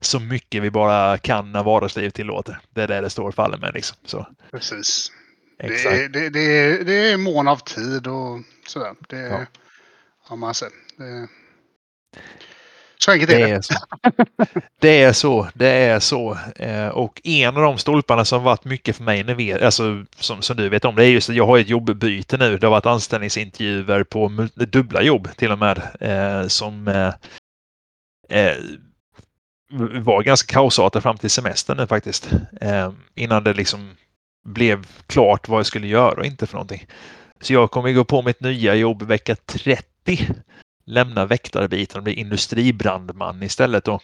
så 0.01 0.21
mycket 0.21 0.63
vi 0.63 0.71
bara 0.71 1.19
kan 1.19 1.53
när 1.53 1.63
vardagslivet 1.63 2.15
tillåter. 2.15 2.59
Det 2.71 2.83
är 2.83 2.89
det 2.89 3.01
det 3.01 3.11
står 3.11 3.29
och 3.29 3.35
faller 3.35 3.59
med. 3.59 3.75
Liksom. 3.75 3.97
Så, 4.05 4.27
Precis. 4.51 5.13
Det 5.59 5.67
exakt. 5.67 5.97
är, 5.97 6.09
det, 6.09 6.29
det, 6.29 6.41
är, 6.41 6.85
det 6.85 7.11
är 7.13 7.17
mån 7.17 7.49
av 7.49 7.57
tid 7.57 8.07
och 8.07 8.41
sådär. 8.67 8.95
Det 9.09 9.47
Ja. 10.29 10.37
man 10.37 10.55
sett. 10.55 10.73
Det, 10.99 11.29
så 12.99 13.13
enkelt 13.13 13.33
är 13.33 13.39
Det 13.39 13.51
är 13.51 13.63
så. 13.63 13.75
Det 14.81 15.03
är 15.03 15.13
så. 15.13 15.49
Det 15.55 15.69
är 15.69 16.01
så. 16.01 16.39
Eh, 16.57 16.89
och 16.89 17.21
en 17.25 17.57
av 17.57 17.63
de 17.63 17.79
stolparna 17.79 18.25
som 18.25 18.43
varit 18.43 18.65
mycket 18.65 18.97
för 18.97 19.05
mig, 19.05 19.25
när 19.25 19.65
alltså, 19.65 20.05
som, 20.17 20.43
som 20.43 20.57
du 20.57 20.69
vet 20.69 20.85
om, 20.85 20.95
det 20.95 21.05
är 21.05 21.09
just 21.09 21.31
att 21.31 21.37
jag 21.37 21.47
har 21.47 21.59
ett 21.59 21.69
jobbbyte 21.69 22.37
nu. 22.37 22.59
Det 22.59 22.67
har 22.67 22.71
varit 22.71 22.87
anställningsintervjuer 22.87 24.05
på 24.05 24.49
dubbla 24.55 25.03
jobb 25.03 25.29
till 25.37 25.53
och 25.53 25.59
med. 25.59 25.83
Eh, 26.01 26.47
som 26.49 26.89
eh, 26.89 28.55
var 29.93 30.23
ganska 30.23 30.53
kaosartat 30.53 31.03
fram 31.03 31.19
till 31.19 31.31
semestern 31.31 31.77
nu 31.77 31.87
faktiskt. 31.87 32.31
Innan 33.15 33.45
det 33.45 33.53
liksom 33.53 33.91
blev 34.49 34.87
klart 35.07 35.49
vad 35.49 35.59
jag 35.59 35.67
skulle 35.67 35.87
göra 35.87 36.21
och 36.21 36.27
inte 36.27 36.47
för 36.47 36.55
någonting. 36.55 36.87
Så 37.41 37.53
jag 37.53 37.71
kommer 37.71 37.93
gå 37.93 38.05
på 38.05 38.23
mitt 38.23 38.41
nya 38.41 38.75
jobb 38.75 39.03
vecka 39.03 39.37
30 39.37 40.29
lämna 40.87 41.27
väktarbiten 41.27 41.99
och 41.99 42.05
bli 42.05 42.13
industribrandman 42.13 43.43
istället 43.43 43.85
då. 43.85 44.01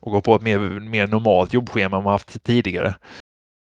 Och 0.00 0.12
gå 0.12 0.20
på 0.20 0.36
ett 0.36 0.42
mer, 0.42 0.58
mer 0.80 1.06
normalt 1.06 1.52
jobbschema 1.52 1.96
än 1.96 2.02
man 2.02 2.12
haft 2.12 2.42
tidigare. 2.42 2.94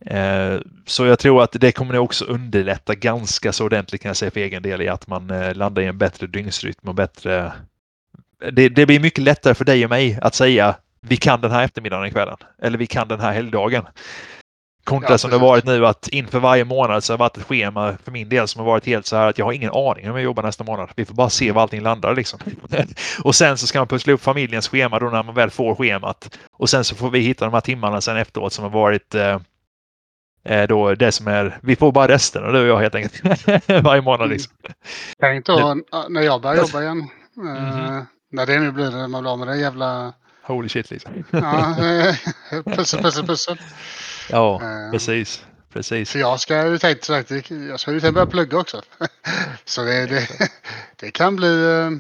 Eh, 0.06 0.60
så 0.86 1.06
jag 1.06 1.20
tror 1.20 1.44
att 1.44 1.52
det 1.52 1.72
kommer 1.72 1.98
också 1.98 2.26
underlätta 2.26 2.96
ganska 2.96 3.54
så 3.54 3.66
ordentligt 3.66 4.02
kan 4.02 4.10
jag 4.10 4.18
säga 4.18 4.32
för 4.32 4.40
egen 4.40 4.64
del 4.64 4.82
i 4.82 4.88
att 4.88 5.08
man 5.08 5.30
eh, 5.30 5.56
landar 5.56 5.82
i 5.82 5.86
en 5.86 5.98
bättre 5.98 6.28
dygnsrytm 6.28 6.90
och 6.90 6.96
bättre... 6.96 7.46
Eh, 7.46 7.52
det, 8.52 8.70
det 8.70 8.86
blir 8.86 9.00
mycket 9.00 9.24
lättare 9.24 9.54
för 9.54 9.66
dig 9.66 9.84
och 9.84 9.90
mig 9.90 10.20
att 10.22 10.36
säga 10.36 10.76
vi 11.08 11.18
kan 11.18 11.42
den 11.42 11.52
här 11.52 11.64
eftermiddagen 11.64 12.12
kvällen. 12.12 12.38
Eller 12.62 12.78
vi 12.78 12.88
kan 12.88 13.08
den 13.08 13.20
här 13.20 13.34
helgdagen. 13.34 13.86
Kontra 14.86 15.12
Ja, 15.12 15.18
som 15.18 15.32
det 15.32 15.38
varit 15.38 15.66
nu 15.66 15.86
att 15.86 16.08
inför 16.08 16.40
varje 16.40 16.66
månad 16.66 17.04
så 17.04 17.14
har 17.14 17.18
det 17.18 17.20
varit 17.20 17.38
ett 17.38 17.44
schema 17.44 17.98
för 18.04 18.12
min 18.12 18.30
del 18.30 18.48
som 18.48 18.60
har 18.60 18.66
varit 18.66 18.86
helt 18.86 19.06
så 19.06 19.16
här 19.16 19.28
att 19.28 19.38
jag 19.38 19.46
har 19.46 19.54
ingen 19.54 19.72
aning 19.74 20.10
om 20.10 20.16
jag 20.16 20.24
jobbar 20.24 20.44
nästa 20.44 20.64
månad. 20.64 20.90
Vi 20.96 21.06
får 21.06 21.14
bara 21.14 21.30
se 21.30 21.52
var 21.52 21.62
allting 21.62 21.82
landar 21.82 22.16
liksom. 22.16 22.40
och 23.24 23.36
sen 23.36 23.58
så 23.58 23.68
ska 23.68 23.80
man 23.80 23.88
pussla 23.88 24.14
upp 24.14 24.22
familjens 24.22 24.68
schema 24.68 25.00
då 25.00 25.06
när 25.06 25.24
man 25.24 25.36
väl 25.36 25.50
får 25.50 25.76
schemat. 25.76 26.38
Och 26.52 26.70
sen 26.70 26.84
så 26.84 26.96
får 26.96 27.10
vi 27.10 27.20
hitta 27.20 27.46
de 27.46 27.54
här 27.54 27.62
timmarna 27.62 28.02
sen 28.02 28.18
efteråt 28.18 28.54
som 28.54 28.64
har 28.64 28.72
varit 28.72 29.16
eh, 29.16 29.40
eh, 30.46 30.68
då 30.68 30.96
det 30.96 31.12
som 31.12 31.28
är, 31.28 31.58
vi 31.62 31.76
får 31.76 31.92
bara 31.92 32.08
resterna 32.08 32.52
du 32.52 32.62
och 32.62 32.68
jag 32.68 32.80
helt 32.80 32.96
enkelt. 32.96 33.46
varje 33.84 34.02
månad 34.02 34.30
liksom. 34.30 34.54
Tänk 35.20 35.46
då 35.46 35.78
när 36.10 36.22
jag 36.22 36.42
börjar 36.42 36.58
jobba 36.58 36.82
igen. 36.82 37.10
Mhm. 37.36 37.56
Eh, 37.56 38.04
när 38.32 38.46
det 38.46 38.60
nu 38.60 38.72
blir 38.72 38.92
när 38.92 39.08
man 39.08 39.22
blir 39.22 39.32
av 39.32 39.40
med 39.40 39.48
det 39.48 39.58
jävla... 39.58 40.14
Holy 40.44 40.70
shit 40.70 40.92
liksom. 40.92 41.24
Ja, 41.32 41.70
eh, 41.70 42.16
pussel, 42.76 43.02
pussel, 43.02 43.28
pussel. 43.28 43.58
Ja, 44.30 44.62
Eh, 44.64 44.92
precis. 44.92 45.46
Precis. 45.74 46.12
För 46.12 46.20
jag 46.20 46.40
ska 46.40 46.68
ju 46.68 46.78
tänkt 46.78 47.04
sagt, 47.04 47.32
jag 47.70 47.80
ska 47.80 47.92
ju 47.92 48.00
tänkt 48.00 48.14
börja 48.14 48.26
plugga 48.26 48.58
också. 48.58 48.82
Så 49.66 49.84
det, 49.84 50.06
det, 50.06 50.28
det 50.96 51.12
kan 51.12 51.36
bli... 51.36 51.64
eh, 51.66 51.92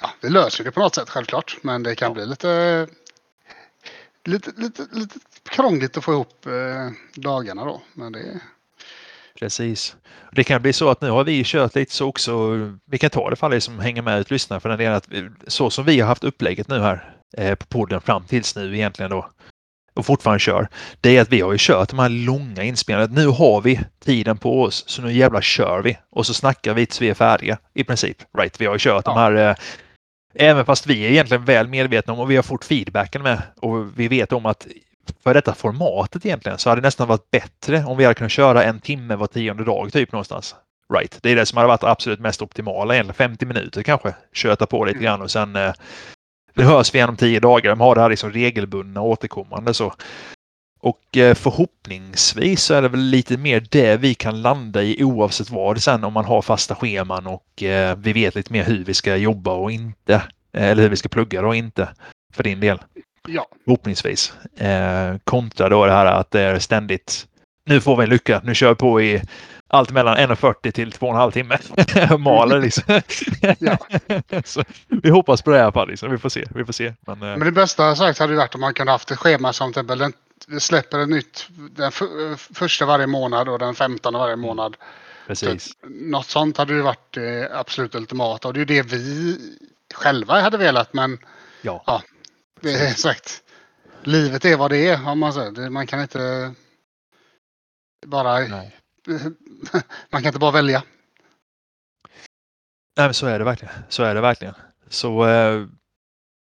Ja, 0.00 0.10
det 0.20 0.28
löser 0.28 0.64
det 0.64 0.70
på 0.70 0.80
något 0.80 0.94
sätt 0.94 1.10
självklart. 1.10 1.56
Men 1.62 1.82
det 1.82 1.94
kan 1.94 2.08
Ja. 2.08 2.14
bli 2.14 2.26
lite, 2.26 2.86
lite, 4.24 4.50
lite, 4.56 4.86
lite 4.92 5.18
krångligt 5.48 5.96
att 5.96 6.04
få 6.04 6.12
ihop 6.12 6.46
eh, 6.46 6.90
dagarna 7.14 7.64
då. 7.64 7.82
Men 7.94 8.12
det, 8.12 8.40
Precis. 9.38 9.96
Det 10.32 10.44
kan 10.44 10.62
bli 10.62 10.72
så 10.72 10.88
att 10.90 11.00
nu 11.00 11.10
har 11.10 11.24
vi 11.24 11.42
kört 11.44 11.74
lite 11.74 11.92
så 11.94 12.06
också. 12.06 12.48
Vi 12.84 12.98
kan 12.98 13.10
ta 13.10 13.30
det 13.30 13.36
för 13.36 13.46
alla 13.46 13.60
som 13.60 13.78
hänger 13.80 14.02
med 14.02 14.20
och 14.20 14.30
lyssnar 14.32 14.60
för 14.60 14.68
den 14.68 14.78
delen 14.78 14.94
att 14.94 15.08
så 15.46 15.70
som 15.70 15.84
vi 15.84 16.00
har 16.00 16.08
haft 16.08 16.24
upplägget 16.24 16.68
nu 16.68 16.78
här 16.80 17.16
eh, 17.36 17.54
på 17.54 17.66
podden 17.66 18.00
fram 18.00 18.24
tills 18.24 18.56
nu 18.56 18.74
egentligen 18.74 19.10
då 19.10 19.30
och 19.96 20.06
fortfarande 20.06 20.38
kör. 20.40 20.68
Det 21.00 21.16
är 21.16 21.22
att 21.22 21.32
vi 21.32 21.40
har 21.40 21.52
ju 21.52 21.58
kört 21.60 21.88
de 21.88 21.98
här 21.98 22.08
långa 22.08 22.62
inspelningarna. 22.62 23.14
Nu 23.14 23.26
har 23.26 23.60
vi 23.60 23.80
tiden 24.04 24.38
på 24.38 24.62
oss 24.62 24.84
så 24.86 25.02
nu 25.02 25.12
jävla 25.12 25.42
kör 25.42 25.82
vi 25.82 25.98
och 26.10 26.26
så 26.26 26.34
snackar 26.34 26.74
vi 26.74 26.86
tills 26.86 27.02
vi 27.02 27.10
är 27.10 27.14
färdiga 27.14 27.58
i 27.74 27.84
princip. 27.84 28.16
Right? 28.38 28.60
Vi 28.60 28.66
har 28.66 28.72
ju 28.74 28.78
kört 28.78 29.04
de 29.04 29.14
Ja. 29.16 29.20
här 29.20 29.48
eh, 29.50 29.54
Även 30.38 30.64
fast 30.64 30.86
vi 30.86 31.06
är 31.06 31.10
egentligen 31.10 31.44
väl 31.44 31.68
medvetna 31.68 32.12
om 32.12 32.18
och 32.20 32.30
vi 32.30 32.36
har 32.36 32.42
fått 32.42 32.64
feedbacken 32.64 33.22
med 33.22 33.42
och 33.60 33.98
vi 34.00 34.08
vet 34.08 34.32
om 34.32 34.46
att 34.46 34.66
för 35.24 35.34
detta 35.34 35.54
formatet 35.54 36.26
egentligen 36.26 36.58
så 36.58 36.68
hade 36.68 36.80
det 36.80 36.86
nästan 36.86 37.08
varit 37.08 37.30
bättre 37.30 37.84
om 37.84 37.96
vi 37.96 38.04
hade 38.04 38.14
kunnat 38.14 38.32
köra 38.32 38.64
en 38.64 38.80
timme 38.80 39.16
var 39.16 39.26
tionde 39.26 39.64
dag 39.64 39.92
typ 39.92 40.12
någonstans. 40.12 40.54
Right. 40.94 41.18
Det 41.22 41.30
är 41.30 41.36
det 41.36 41.46
som 41.46 41.56
hade 41.56 41.68
varit 41.68 41.84
absolut 41.84 42.20
mest 42.20 42.42
optimala 42.42 42.94
egentligen. 42.94 43.14
50 43.14 43.46
minuter 43.46 43.82
kanske. 43.82 44.14
Köta 44.32 44.66
på 44.66 44.84
lite 44.84 44.96
Mm. 44.98 45.04
grann 45.04 45.22
och 45.22 45.30
sen 45.30 45.56
eh, 45.56 45.72
det 46.56 46.64
hörs 46.64 46.94
vi 46.94 46.98
igen 46.98 47.08
om 47.08 47.16
tio 47.16 47.40
dagar. 47.40 47.70
De 47.70 47.80
har 47.80 47.94
det 47.94 48.00
här 48.00 48.08
liksom 48.08 48.32
regelbundna 48.32 49.00
återkommande 49.00 49.74
så. 49.74 49.94
Och 50.80 51.16
eh, 51.16 51.34
förhoppningsvis 51.34 52.62
så 52.62 52.74
är 52.74 52.82
det 52.82 52.88
väl 52.88 53.00
lite 53.00 53.36
mer 53.36 53.66
det 53.70 53.96
vi 53.96 54.14
kan 54.14 54.42
landa 54.42 54.82
i 54.82 55.04
oavsett 55.04 55.50
vad 55.50 55.82
sen 55.82 56.04
om 56.04 56.12
man 56.12 56.24
har 56.24 56.42
fasta 56.42 56.74
scheman 56.74 57.26
och 57.26 57.62
eh, 57.62 57.96
vi 57.96 58.12
vet 58.12 58.34
lite 58.34 58.52
mer 58.52 58.64
hur 58.64 58.84
vi 58.84 58.94
ska 58.94 59.16
jobba 59.16 59.52
och 59.52 59.72
inte. 59.72 60.14
Eh, 60.52 60.68
eller 60.68 60.82
hur 60.82 60.90
vi 60.90 60.96
ska 60.96 61.08
plugga 61.08 61.46
och 61.46 61.56
inte. 61.56 61.88
För 62.34 62.42
din 62.42 62.60
del. 62.60 62.78
ja, 63.28 63.46
Förhoppningsvis. 63.64 64.32
Kontra 65.24 65.68
då 65.68 65.86
det 65.86 65.92
här 65.92 66.06
att 66.06 66.30
det 66.30 66.40
är 66.40 66.58
ständigt. 66.58 67.26
Nu 67.66 67.80
får 67.80 67.96
vi 67.96 68.04
en 68.04 68.10
lycka. 68.10 68.40
Nu 68.44 68.54
kör 68.54 68.68
vi 68.68 68.74
på 68.74 69.00
i 69.00 69.22
allt 69.68 69.90
mellan 69.90 70.16
1.40 70.16 70.70
till 70.70 70.92
2,5 70.92 71.30
timme. 71.30 71.58
Maler 72.18 72.60
liksom. 72.60 73.00
Ja. 73.58 73.78
Så, 74.44 74.62
vi 74.88 75.10
hoppas 75.10 75.42
på 75.42 75.50
det 75.50 75.56
i 75.56 75.60
alla 75.60 75.72
fall. 75.72 75.88
Liksom. 75.88 76.10
Vi 76.10 76.18
får 76.18 76.28
se. 76.28 76.44
Vi 76.54 76.64
får 76.64 76.72
se. 76.72 76.94
Men, 77.00 77.22
eh, 77.22 77.28
men 77.28 77.40
det 77.40 77.52
bästa 77.52 77.96
sagt 77.96 78.18
hade 78.18 78.34
varit 78.36 78.54
om 78.54 78.60
man 78.60 78.74
kunde 78.74 78.92
haft 78.92 79.10
ett 79.10 79.18
schema 79.18 79.52
som 79.52 79.72
till 79.72 79.80
exempel 79.80 79.98
den, 79.98 80.12
släpper 80.60 80.98
ett 80.98 81.08
nytt 81.08 81.46
den 81.70 81.84
eh, 81.86 82.36
första 82.36 82.86
varje 82.86 83.06
månad 83.06 83.48
och 83.48 83.58
den 83.58 83.74
femtonde 83.74 84.18
varje 84.18 84.36
månad. 84.36 84.76
precis. 85.26 85.72
Något 85.86 86.26
sånt 86.26 86.56
hade 86.56 86.72
ju 86.74 86.80
varit 86.80 87.14
det 87.14 87.50
absolut 87.54 87.94
ultimata 87.94 88.48
och 88.48 88.54
det 88.54 88.58
är 88.58 88.60
ju 88.60 88.64
det 88.64 88.82
vi 88.82 89.38
själva 89.94 90.40
hade 90.40 90.58
velat 90.58 90.92
men 90.92 91.18
Ja. 91.62 92.02
det 92.60 92.72
är 92.72 92.94
sagt. 92.94 93.42
Livet 94.02 94.44
är 94.44 94.56
vad 94.56 94.70
det 94.70 94.88
är 94.88 95.08
om 95.08 95.18
man 95.18 95.32
säger. 95.32 95.70
Man 95.70 95.86
kan 95.86 96.00
inte 96.00 96.52
bara... 98.06 98.38
Nej. 98.38 98.76
Man 100.10 100.22
kan 100.22 100.26
inte 100.26 100.38
bara 100.38 100.50
välja. 100.50 100.82
Nej, 102.96 103.06
men 103.06 103.14
så 103.14 103.26
är 103.26 103.38
det 103.38 103.44
verkligen. 103.44 103.74
Så 103.88 104.02
är 104.02 104.14
det 104.14 104.20
verkligen. 104.20 104.54
Så 104.88 105.26
eh, 105.26 105.66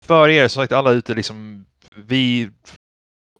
för 0.04 0.28
er 0.28 0.48
som 0.48 0.62
sagt 0.62 0.72
alla 0.72 0.90
ute 0.90 1.14
liksom. 1.14 1.66
Vi 1.94 2.50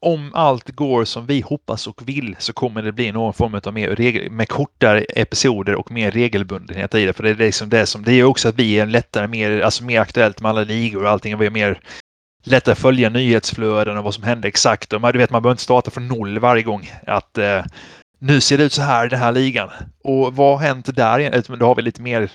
om 0.00 0.30
allt 0.34 0.70
går 0.70 1.04
som 1.04 1.26
vi 1.26 1.40
hoppas 1.40 1.86
och 1.86 2.08
vill 2.08 2.36
så 2.38 2.52
kommer 2.52 2.82
det 2.82 2.92
bli 2.92 3.12
någon 3.12 3.34
form 3.34 3.60
av 3.64 3.74
mer 3.74 3.88
regel, 3.88 4.30
med 4.30 4.48
kortare 4.48 5.00
episoder 5.00 5.74
och 5.74 5.90
mer 5.90 6.10
regelbundenhet 6.10 6.94
i 6.94 7.04
det. 7.04 7.12
För 7.12 7.22
det 7.22 7.30
är 7.30 7.34
liksom 7.34 7.68
det 7.68 7.86
som 7.86 8.02
det 8.02 8.12
är 8.12 8.24
också 8.24 8.48
att 8.48 8.54
vi 8.54 8.78
är 8.78 8.86
lättare, 8.86 9.26
mer, 9.26 9.60
alltså 9.60 9.84
mer 9.84 10.00
aktuellt 10.00 10.40
med 10.40 10.48
alla 10.50 10.64
ligor 10.64 11.02
och 11.02 11.10
allting. 11.10 11.34
Och 11.34 11.42
vi 11.42 11.46
är 11.46 11.50
mer 11.50 11.80
lättare 12.44 12.72
att 12.72 12.78
följa 12.78 13.10
nyhetsflöden 13.10 13.98
och 13.98 14.04
vad 14.04 14.14
som 14.14 14.24
händer 14.24 14.48
exakt. 14.48 14.92
Och 14.92 15.00
man, 15.00 15.12
du 15.12 15.18
vet, 15.18 15.30
man 15.30 15.42
behöver 15.42 15.54
inte 15.54 15.62
starta 15.62 15.90
från 15.90 16.08
noll 16.08 16.38
varje 16.38 16.62
gång. 16.62 16.90
Att, 17.06 17.38
eh, 17.38 17.64
nu 18.18 18.40
ser 18.40 18.58
det 18.58 18.64
ut 18.64 18.72
så 18.72 18.82
här 18.82 19.06
i 19.06 19.08
den 19.08 19.18
här 19.18 19.32
ligan. 19.32 19.70
Och 20.04 20.36
vad 20.36 20.58
har 20.58 20.66
hänt 20.66 20.96
där? 20.96 21.56
Då 21.56 21.66
har 21.66 21.74
vi 21.74 21.82
lite 21.82 22.02
mer 22.02 22.30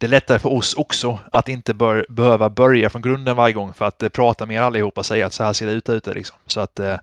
det 0.00 0.06
är 0.06 0.10
lättare 0.10 0.38
för 0.38 0.52
oss 0.52 0.74
också 0.74 1.18
att 1.32 1.48
inte 1.48 1.74
bör, 1.74 2.06
behöva 2.08 2.50
börja 2.50 2.90
från 2.90 3.02
grunden 3.02 3.36
varje 3.36 3.54
gång 3.54 3.74
för 3.74 3.84
att 3.84 4.02
eh, 4.02 4.08
prata 4.08 4.46
med 4.46 4.56
er 4.56 4.60
allihopa 4.60 5.00
och 5.00 5.06
säga 5.06 5.26
att 5.26 5.32
så 5.32 5.44
här 5.44 5.52
ser 5.52 5.66
det 5.66 5.72
ut 5.72 5.88
ute. 5.88 6.14
Liksom. 6.14 6.36
Så 6.46 6.60
att 6.60 6.80
eh, 6.80 6.98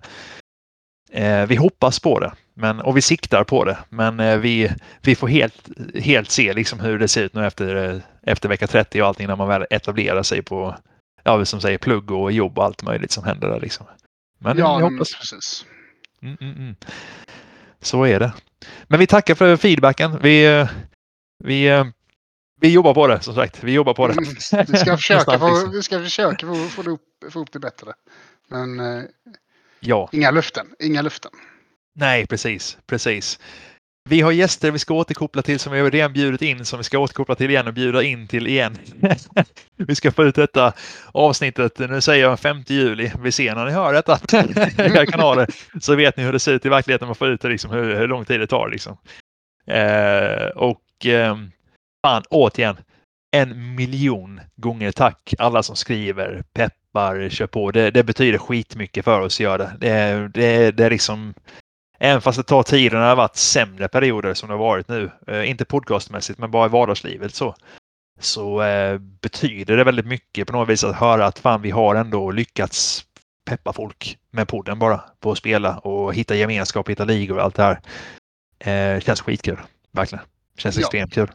eh, 1.12 1.46
vi 1.46 1.56
hoppas 1.56 2.00
på 2.00 2.20
det 2.20 2.32
men, 2.54 2.80
och 2.80 2.96
vi 2.96 3.02
siktar 3.02 3.44
på 3.44 3.64
det. 3.64 3.78
Men 3.88 4.20
eh, 4.20 4.38
vi, 4.38 4.70
vi 5.00 5.14
får 5.14 5.28
helt, 5.28 5.68
helt 5.94 6.30
se 6.30 6.52
liksom 6.52 6.80
hur 6.80 6.98
det 6.98 7.08
ser 7.08 7.22
ut 7.22 7.34
nu 7.34 7.46
efter, 7.46 7.76
eh, 7.76 8.00
efter 8.22 8.48
vecka 8.48 8.66
30 8.66 9.02
och 9.02 9.08
allting 9.08 9.26
när 9.26 9.36
man 9.36 9.48
väl 9.48 9.66
etablerar 9.70 10.22
sig 10.22 10.42
på 10.42 10.76
ja, 11.22 11.44
som 11.44 11.60
säger 11.60 11.78
plugg 11.78 12.10
och 12.10 12.32
jobb 12.32 12.58
och 12.58 12.64
allt 12.64 12.82
möjligt 12.82 13.10
som 13.10 13.24
händer 13.24 13.48
där. 13.48 13.60
Liksom. 13.60 13.86
Men 14.38 14.58
ja, 14.58 14.76
vi 14.76 14.82
hoppas. 14.82 15.14
precis. 15.14 15.66
Mm, 16.22 16.36
mm, 16.40 16.56
mm. 16.56 16.76
Så 17.80 18.04
är 18.04 18.20
det. 18.20 18.32
Men 18.86 19.00
vi 19.00 19.06
tackar 19.06 19.34
för 19.34 19.56
feedbacken. 19.56 20.18
Vi, 20.22 20.66
vi 21.44 21.84
vi 22.60 22.68
jobbar 22.72 22.94
på 22.94 23.06
det 23.06 23.20
som 23.20 23.34
sagt. 23.34 23.64
Vi 23.64 23.72
jobbar 23.72 23.94
på 23.94 24.06
det. 24.06 24.12
Mm, 24.12 24.24
vi 24.68 24.76
ska 24.78 24.96
försöka, 24.96 25.38
få, 25.38 25.70
vi 25.72 25.82
ska 25.82 25.98
försöka 25.98 26.46
få, 26.46 26.54
få, 26.54 26.90
upp, 26.90 27.02
få 27.30 27.40
upp 27.40 27.52
det 27.52 27.58
bättre. 27.58 27.92
Men 28.48 28.80
eh, 28.80 29.02
ja. 29.80 30.08
inga 30.12 30.30
löften. 30.30 30.66
Inga 30.78 31.02
löften. 31.02 31.30
Nej, 31.94 32.26
precis. 32.26 32.78
precis. 32.86 33.38
Vi 34.08 34.20
har 34.20 34.32
gäster 34.32 34.70
vi 34.70 34.78
ska 34.78 34.94
återkoppla 34.94 35.42
till 35.42 35.58
som 35.58 35.72
vi 35.72 35.80
har 35.80 35.90
redan 35.90 36.12
bjudit 36.12 36.42
in 36.42 36.64
som 36.64 36.78
vi 36.78 36.84
ska 36.84 36.98
återkoppla 36.98 37.34
till 37.34 37.50
igen 37.50 37.66
och 37.66 37.74
bjuda 37.74 38.02
in 38.02 38.28
till 38.28 38.46
igen. 38.46 38.78
vi 39.76 39.94
ska 39.94 40.12
få 40.12 40.24
ut 40.24 40.34
detta 40.34 40.72
avsnittet, 41.12 41.78
nu 41.78 42.00
säger 42.00 42.24
jag 42.24 42.40
5 42.40 42.62
juli. 42.66 43.12
Vi 43.22 43.32
ser 43.32 43.54
när 43.54 43.64
ni 43.64 43.72
hör 43.72 43.92
detta 43.92 44.18
i 45.02 45.06
kanaler 45.06 45.46
så 45.80 45.94
vet 45.94 46.16
ni 46.16 46.22
hur 46.22 46.32
det 46.32 46.38
ser 46.38 46.52
ut 46.52 46.66
i 46.66 46.68
verkligheten. 46.68 47.08
Man 47.08 47.14
får 47.14 47.28
ut 47.28 47.40
det, 47.40 47.48
liksom, 47.48 47.70
hur, 47.70 47.96
hur 47.96 48.08
lång 48.08 48.24
tid 48.24 48.40
det 48.40 48.46
tar. 48.46 48.68
Liksom. 48.68 48.96
Eh, 49.66 50.48
och 50.56 51.06
eh, 51.06 51.36
fan, 52.06 52.22
återigen, 52.30 52.76
en 53.36 53.74
miljon 53.74 54.40
gånger 54.56 54.92
tack 54.92 55.34
alla 55.38 55.62
som 55.62 55.76
skriver, 55.76 56.42
peppar, 56.52 57.28
kör 57.28 57.46
på. 57.46 57.70
Det, 57.70 57.90
det 57.90 58.04
betyder 58.04 58.38
skitmycket 58.38 59.04
för 59.04 59.20
oss 59.20 59.36
att 59.36 59.40
göra 59.40 59.58
det. 59.58 59.76
Det, 59.80 60.28
det, 60.34 60.70
det 60.70 60.84
är 60.84 60.90
liksom, 60.90 61.34
även 61.98 62.20
fast 62.20 62.38
det 62.38 62.42
tar 62.42 62.62
tid 62.62 62.94
och 62.94 63.00
det 63.00 63.06
har 63.06 63.16
varit 63.16 63.36
sämre 63.36 63.88
perioder 63.88 64.34
som 64.34 64.48
det 64.48 64.54
har 64.54 64.58
varit 64.58 64.88
nu, 64.88 65.10
eh, 65.26 65.50
inte 65.50 65.64
podcastmässigt 65.64 66.38
men 66.38 66.50
bara 66.50 66.66
i 66.66 66.68
vardagslivet 66.68 67.34
så, 67.34 67.54
så 68.20 68.62
eh, 68.62 68.98
betyder 68.98 69.76
det 69.76 69.84
väldigt 69.84 70.06
mycket 70.06 70.46
på 70.46 70.52
något 70.52 70.68
vis 70.68 70.84
att 70.84 70.96
höra 70.96 71.26
att 71.26 71.38
fan 71.38 71.62
vi 71.62 71.70
har 71.70 71.94
ändå 71.94 72.30
lyckats 72.30 73.04
peppa 73.46 73.72
folk 73.72 74.18
med 74.30 74.48
podden 74.48 74.78
bara 74.78 75.00
på 75.20 75.32
att 75.32 75.38
spela 75.38 75.78
och 75.78 76.14
hitta 76.14 76.34
gemenskap, 76.34 76.88
hitta 76.88 77.04
ligor 77.04 77.36
och 77.36 77.42
allt 77.42 77.54
det 77.54 77.62
här. 77.62 77.80
Eh, 78.58 79.00
känns 79.00 79.20
skitkul, 79.20 79.58
verkligen. 79.90 80.24
Känns 80.56 80.76
ja. 80.76 80.80
extremt 80.80 81.14
kul. 81.14 81.30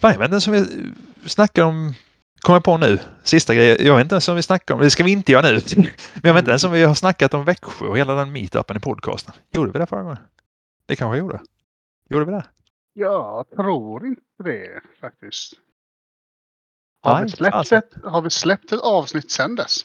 Jag 0.00 0.18
vet 0.18 0.32
inte 0.32 0.50
ens 0.50 1.58
om 1.58 1.94
vi 2.40 2.42
kommer 2.42 2.60
på 2.60 2.76
nu, 2.76 2.98
sista 3.22 3.54
grejen. 3.54 3.86
Jag 3.86 3.96
vet 3.96 4.04
inte 4.04 4.14
ens 4.14 4.28
om 4.28 4.36
vi 4.36 4.42
snackar 4.42 4.74
om, 4.74 4.80
det 4.80 4.90
ska 4.90 5.04
vi 5.04 5.12
inte 5.12 5.32
göra 5.32 5.42
nu. 5.42 5.60
Men 5.76 5.86
jag 6.22 6.34
vet 6.34 6.42
inte 6.42 6.50
ens 6.50 6.64
om 6.64 6.72
vi 6.72 6.82
har 6.82 6.94
snackat 6.94 7.34
om 7.34 7.44
Växjö 7.44 7.86
och 7.86 7.98
hela 7.98 8.14
den 8.14 8.32
meetupen 8.32 8.76
i 8.76 8.80
podcasten. 8.80 9.34
Gjorde 9.52 9.72
vi 9.72 9.78
det 9.78 9.86
förra 9.86 10.02
gången? 10.02 10.18
Det 10.86 10.96
kanske 10.96 11.16
jag 11.16 11.24
gjorde. 11.24 11.40
Gjorde 12.10 12.24
vi 12.24 12.32
det? 12.32 12.44
Jag 12.92 13.50
tror 13.56 14.06
inte 14.06 14.22
det 14.44 14.80
faktiskt. 15.00 15.52
Har, 17.02 17.14
Nej, 17.14 17.24
vi, 17.24 17.30
släppt 17.30 17.54
alltså. 17.54 17.76
ett, 17.76 17.90
har 18.04 18.22
vi 18.22 18.30
släppt 18.30 18.72
ett 18.72 18.80
avsnitt 18.80 19.30
sedan 19.30 19.54
dess? 19.54 19.84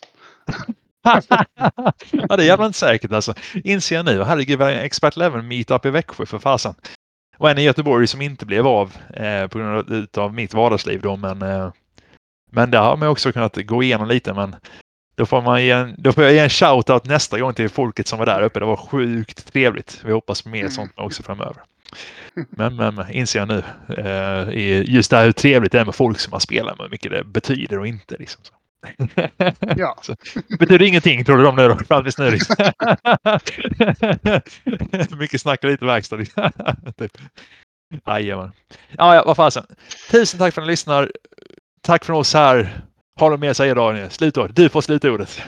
ja, 2.12 2.38
det 2.38 2.44
är 2.44 2.48
jävla 2.48 2.66
inte 2.66 2.80
säkert 2.80 3.12
alltså. 3.12 3.34
Inser 3.54 3.96
jag 3.96 4.06
nu. 4.06 4.24
Herregud, 4.24 4.58
vi 4.58 4.64
har 4.64 4.72
Expert 4.72 5.18
Level 5.18 5.42
meetup 5.42 5.86
i 5.86 5.90
Växjö 5.90 6.26
för 6.26 6.40
fasen 6.40 6.76
och 7.38 7.50
en 7.50 7.58
i 7.58 7.64
Göteborg 7.64 8.08
som 8.08 8.22
inte 8.22 8.46
blev 8.46 8.68
av 8.68 8.94
eh, 9.14 9.48
på 9.48 9.58
grund 9.58 10.08
av 10.18 10.34
mitt 10.34 10.54
vardagsliv 10.54 11.02
då. 11.02 11.16
Men, 11.16 11.42
eh, 11.42 11.72
men 12.56 12.72
där 12.72 12.80
har 12.80 12.98
man 12.98 13.08
också 13.08 13.32
kunnat 13.32 13.56
gå 13.56 13.84
igenom 13.84 14.08
lite. 14.08 14.34
Men 14.34 14.56
då 15.16 15.26
får, 15.26 15.42
man 15.42 15.60
en, 15.60 15.96
då 15.98 16.14
får 16.14 16.24
jag 16.24 16.34
ge 16.34 16.40
en 16.40 16.50
shout-out 16.50 17.08
nästa 17.08 17.40
gång 17.40 17.54
till 17.54 17.70
folket 17.70 18.08
som 18.08 18.20
var 18.20 18.26
där 18.26 18.42
uppe. 18.42 18.60
Det 18.60 18.66
var 18.66 18.78
sjukt 18.78 19.54
trevligt. 19.54 20.02
Vi 20.06 20.12
hoppas 20.12 20.42
på 20.42 20.50
mer 20.50 20.60
mm. 20.60 20.72
sånt 20.72 20.92
också 20.96 21.24
framöver. 21.24 21.56
Men, 22.50 22.76
men 22.76 23.12
inser 23.12 23.40
jag 23.40 23.48
nu 23.48 23.64
eh, 23.98 24.50
just 24.94 25.12
det 25.12 25.18
här 25.18 25.26
hur 25.26 25.32
trevligt 25.32 25.72
det 25.72 25.80
är 25.80 25.86
med 25.86 25.96
folk 25.96 26.20
som 26.20 26.32
man 26.32 26.42
spelar 26.42 26.76
med, 26.76 26.84
hur 26.84 26.90
mycket 26.90 27.12
det 27.12 27.24
betyder 27.24 27.80
och 27.80 27.88
inte. 27.88 28.16
Liksom. 28.20 28.42
Ja. 29.78 29.98
Så, 30.02 30.16
betyder 30.60 30.86
ingenting 30.86 31.26
tror 31.26 31.38
du 31.38 31.44
de 31.44 31.56
nu 31.56 31.68
då? 31.68 31.78
Fram 31.78 32.04
tills 32.04 32.18
nu. 32.18 32.32
Liksom. 32.32 32.56
Mycket 35.20 35.42
snack 35.42 35.64
och 35.64 35.70
lite 35.70 35.86
verkstad. 35.86 36.18
typ. 36.98 37.18
Jajamän. 38.08 38.52
Ja, 38.98 39.16
ja, 39.16 39.24
vad 39.26 39.36
fasen. 39.36 39.66
Tusen 40.12 40.40
tack 40.40 40.54
för 40.54 40.62
att 40.62 40.68
ni 40.68 40.72
lyssnar. 40.72 41.12
Tack 41.86 42.06
från 42.06 42.16
oss 42.16 42.34
här. 42.34 42.82
Du 43.20 43.38
mer 43.38 43.50
att 43.50 43.58
säga 43.58 43.76
Daniel? 43.76 44.10
Slutord. 44.10 44.52
Du 44.54 44.70
får 44.70 44.82
slutordet. 44.82 45.42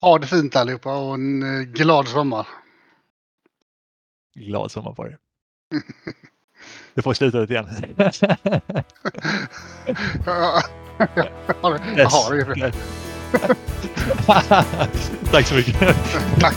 Ha 0.00 0.18
det 0.18 0.26
fint 0.26 0.56
allihopa 0.56 0.96
och 0.96 1.14
en 1.14 1.42
eh, 1.42 1.62
glad 1.62 2.08
sommar. 2.08 2.46
Glad 4.34 4.70
sommar 4.70 4.92
på 4.92 5.04
dig. 5.04 5.16
Du 6.94 7.02
får 7.02 7.14
slutordet 7.14 7.50
igen. 7.50 7.68
jag 11.96 12.08
har 12.08 12.54
det. 12.54 12.72
Tack 15.30 15.46
så 15.46 15.54
mycket. 15.54 15.78
Tack. 16.40 16.54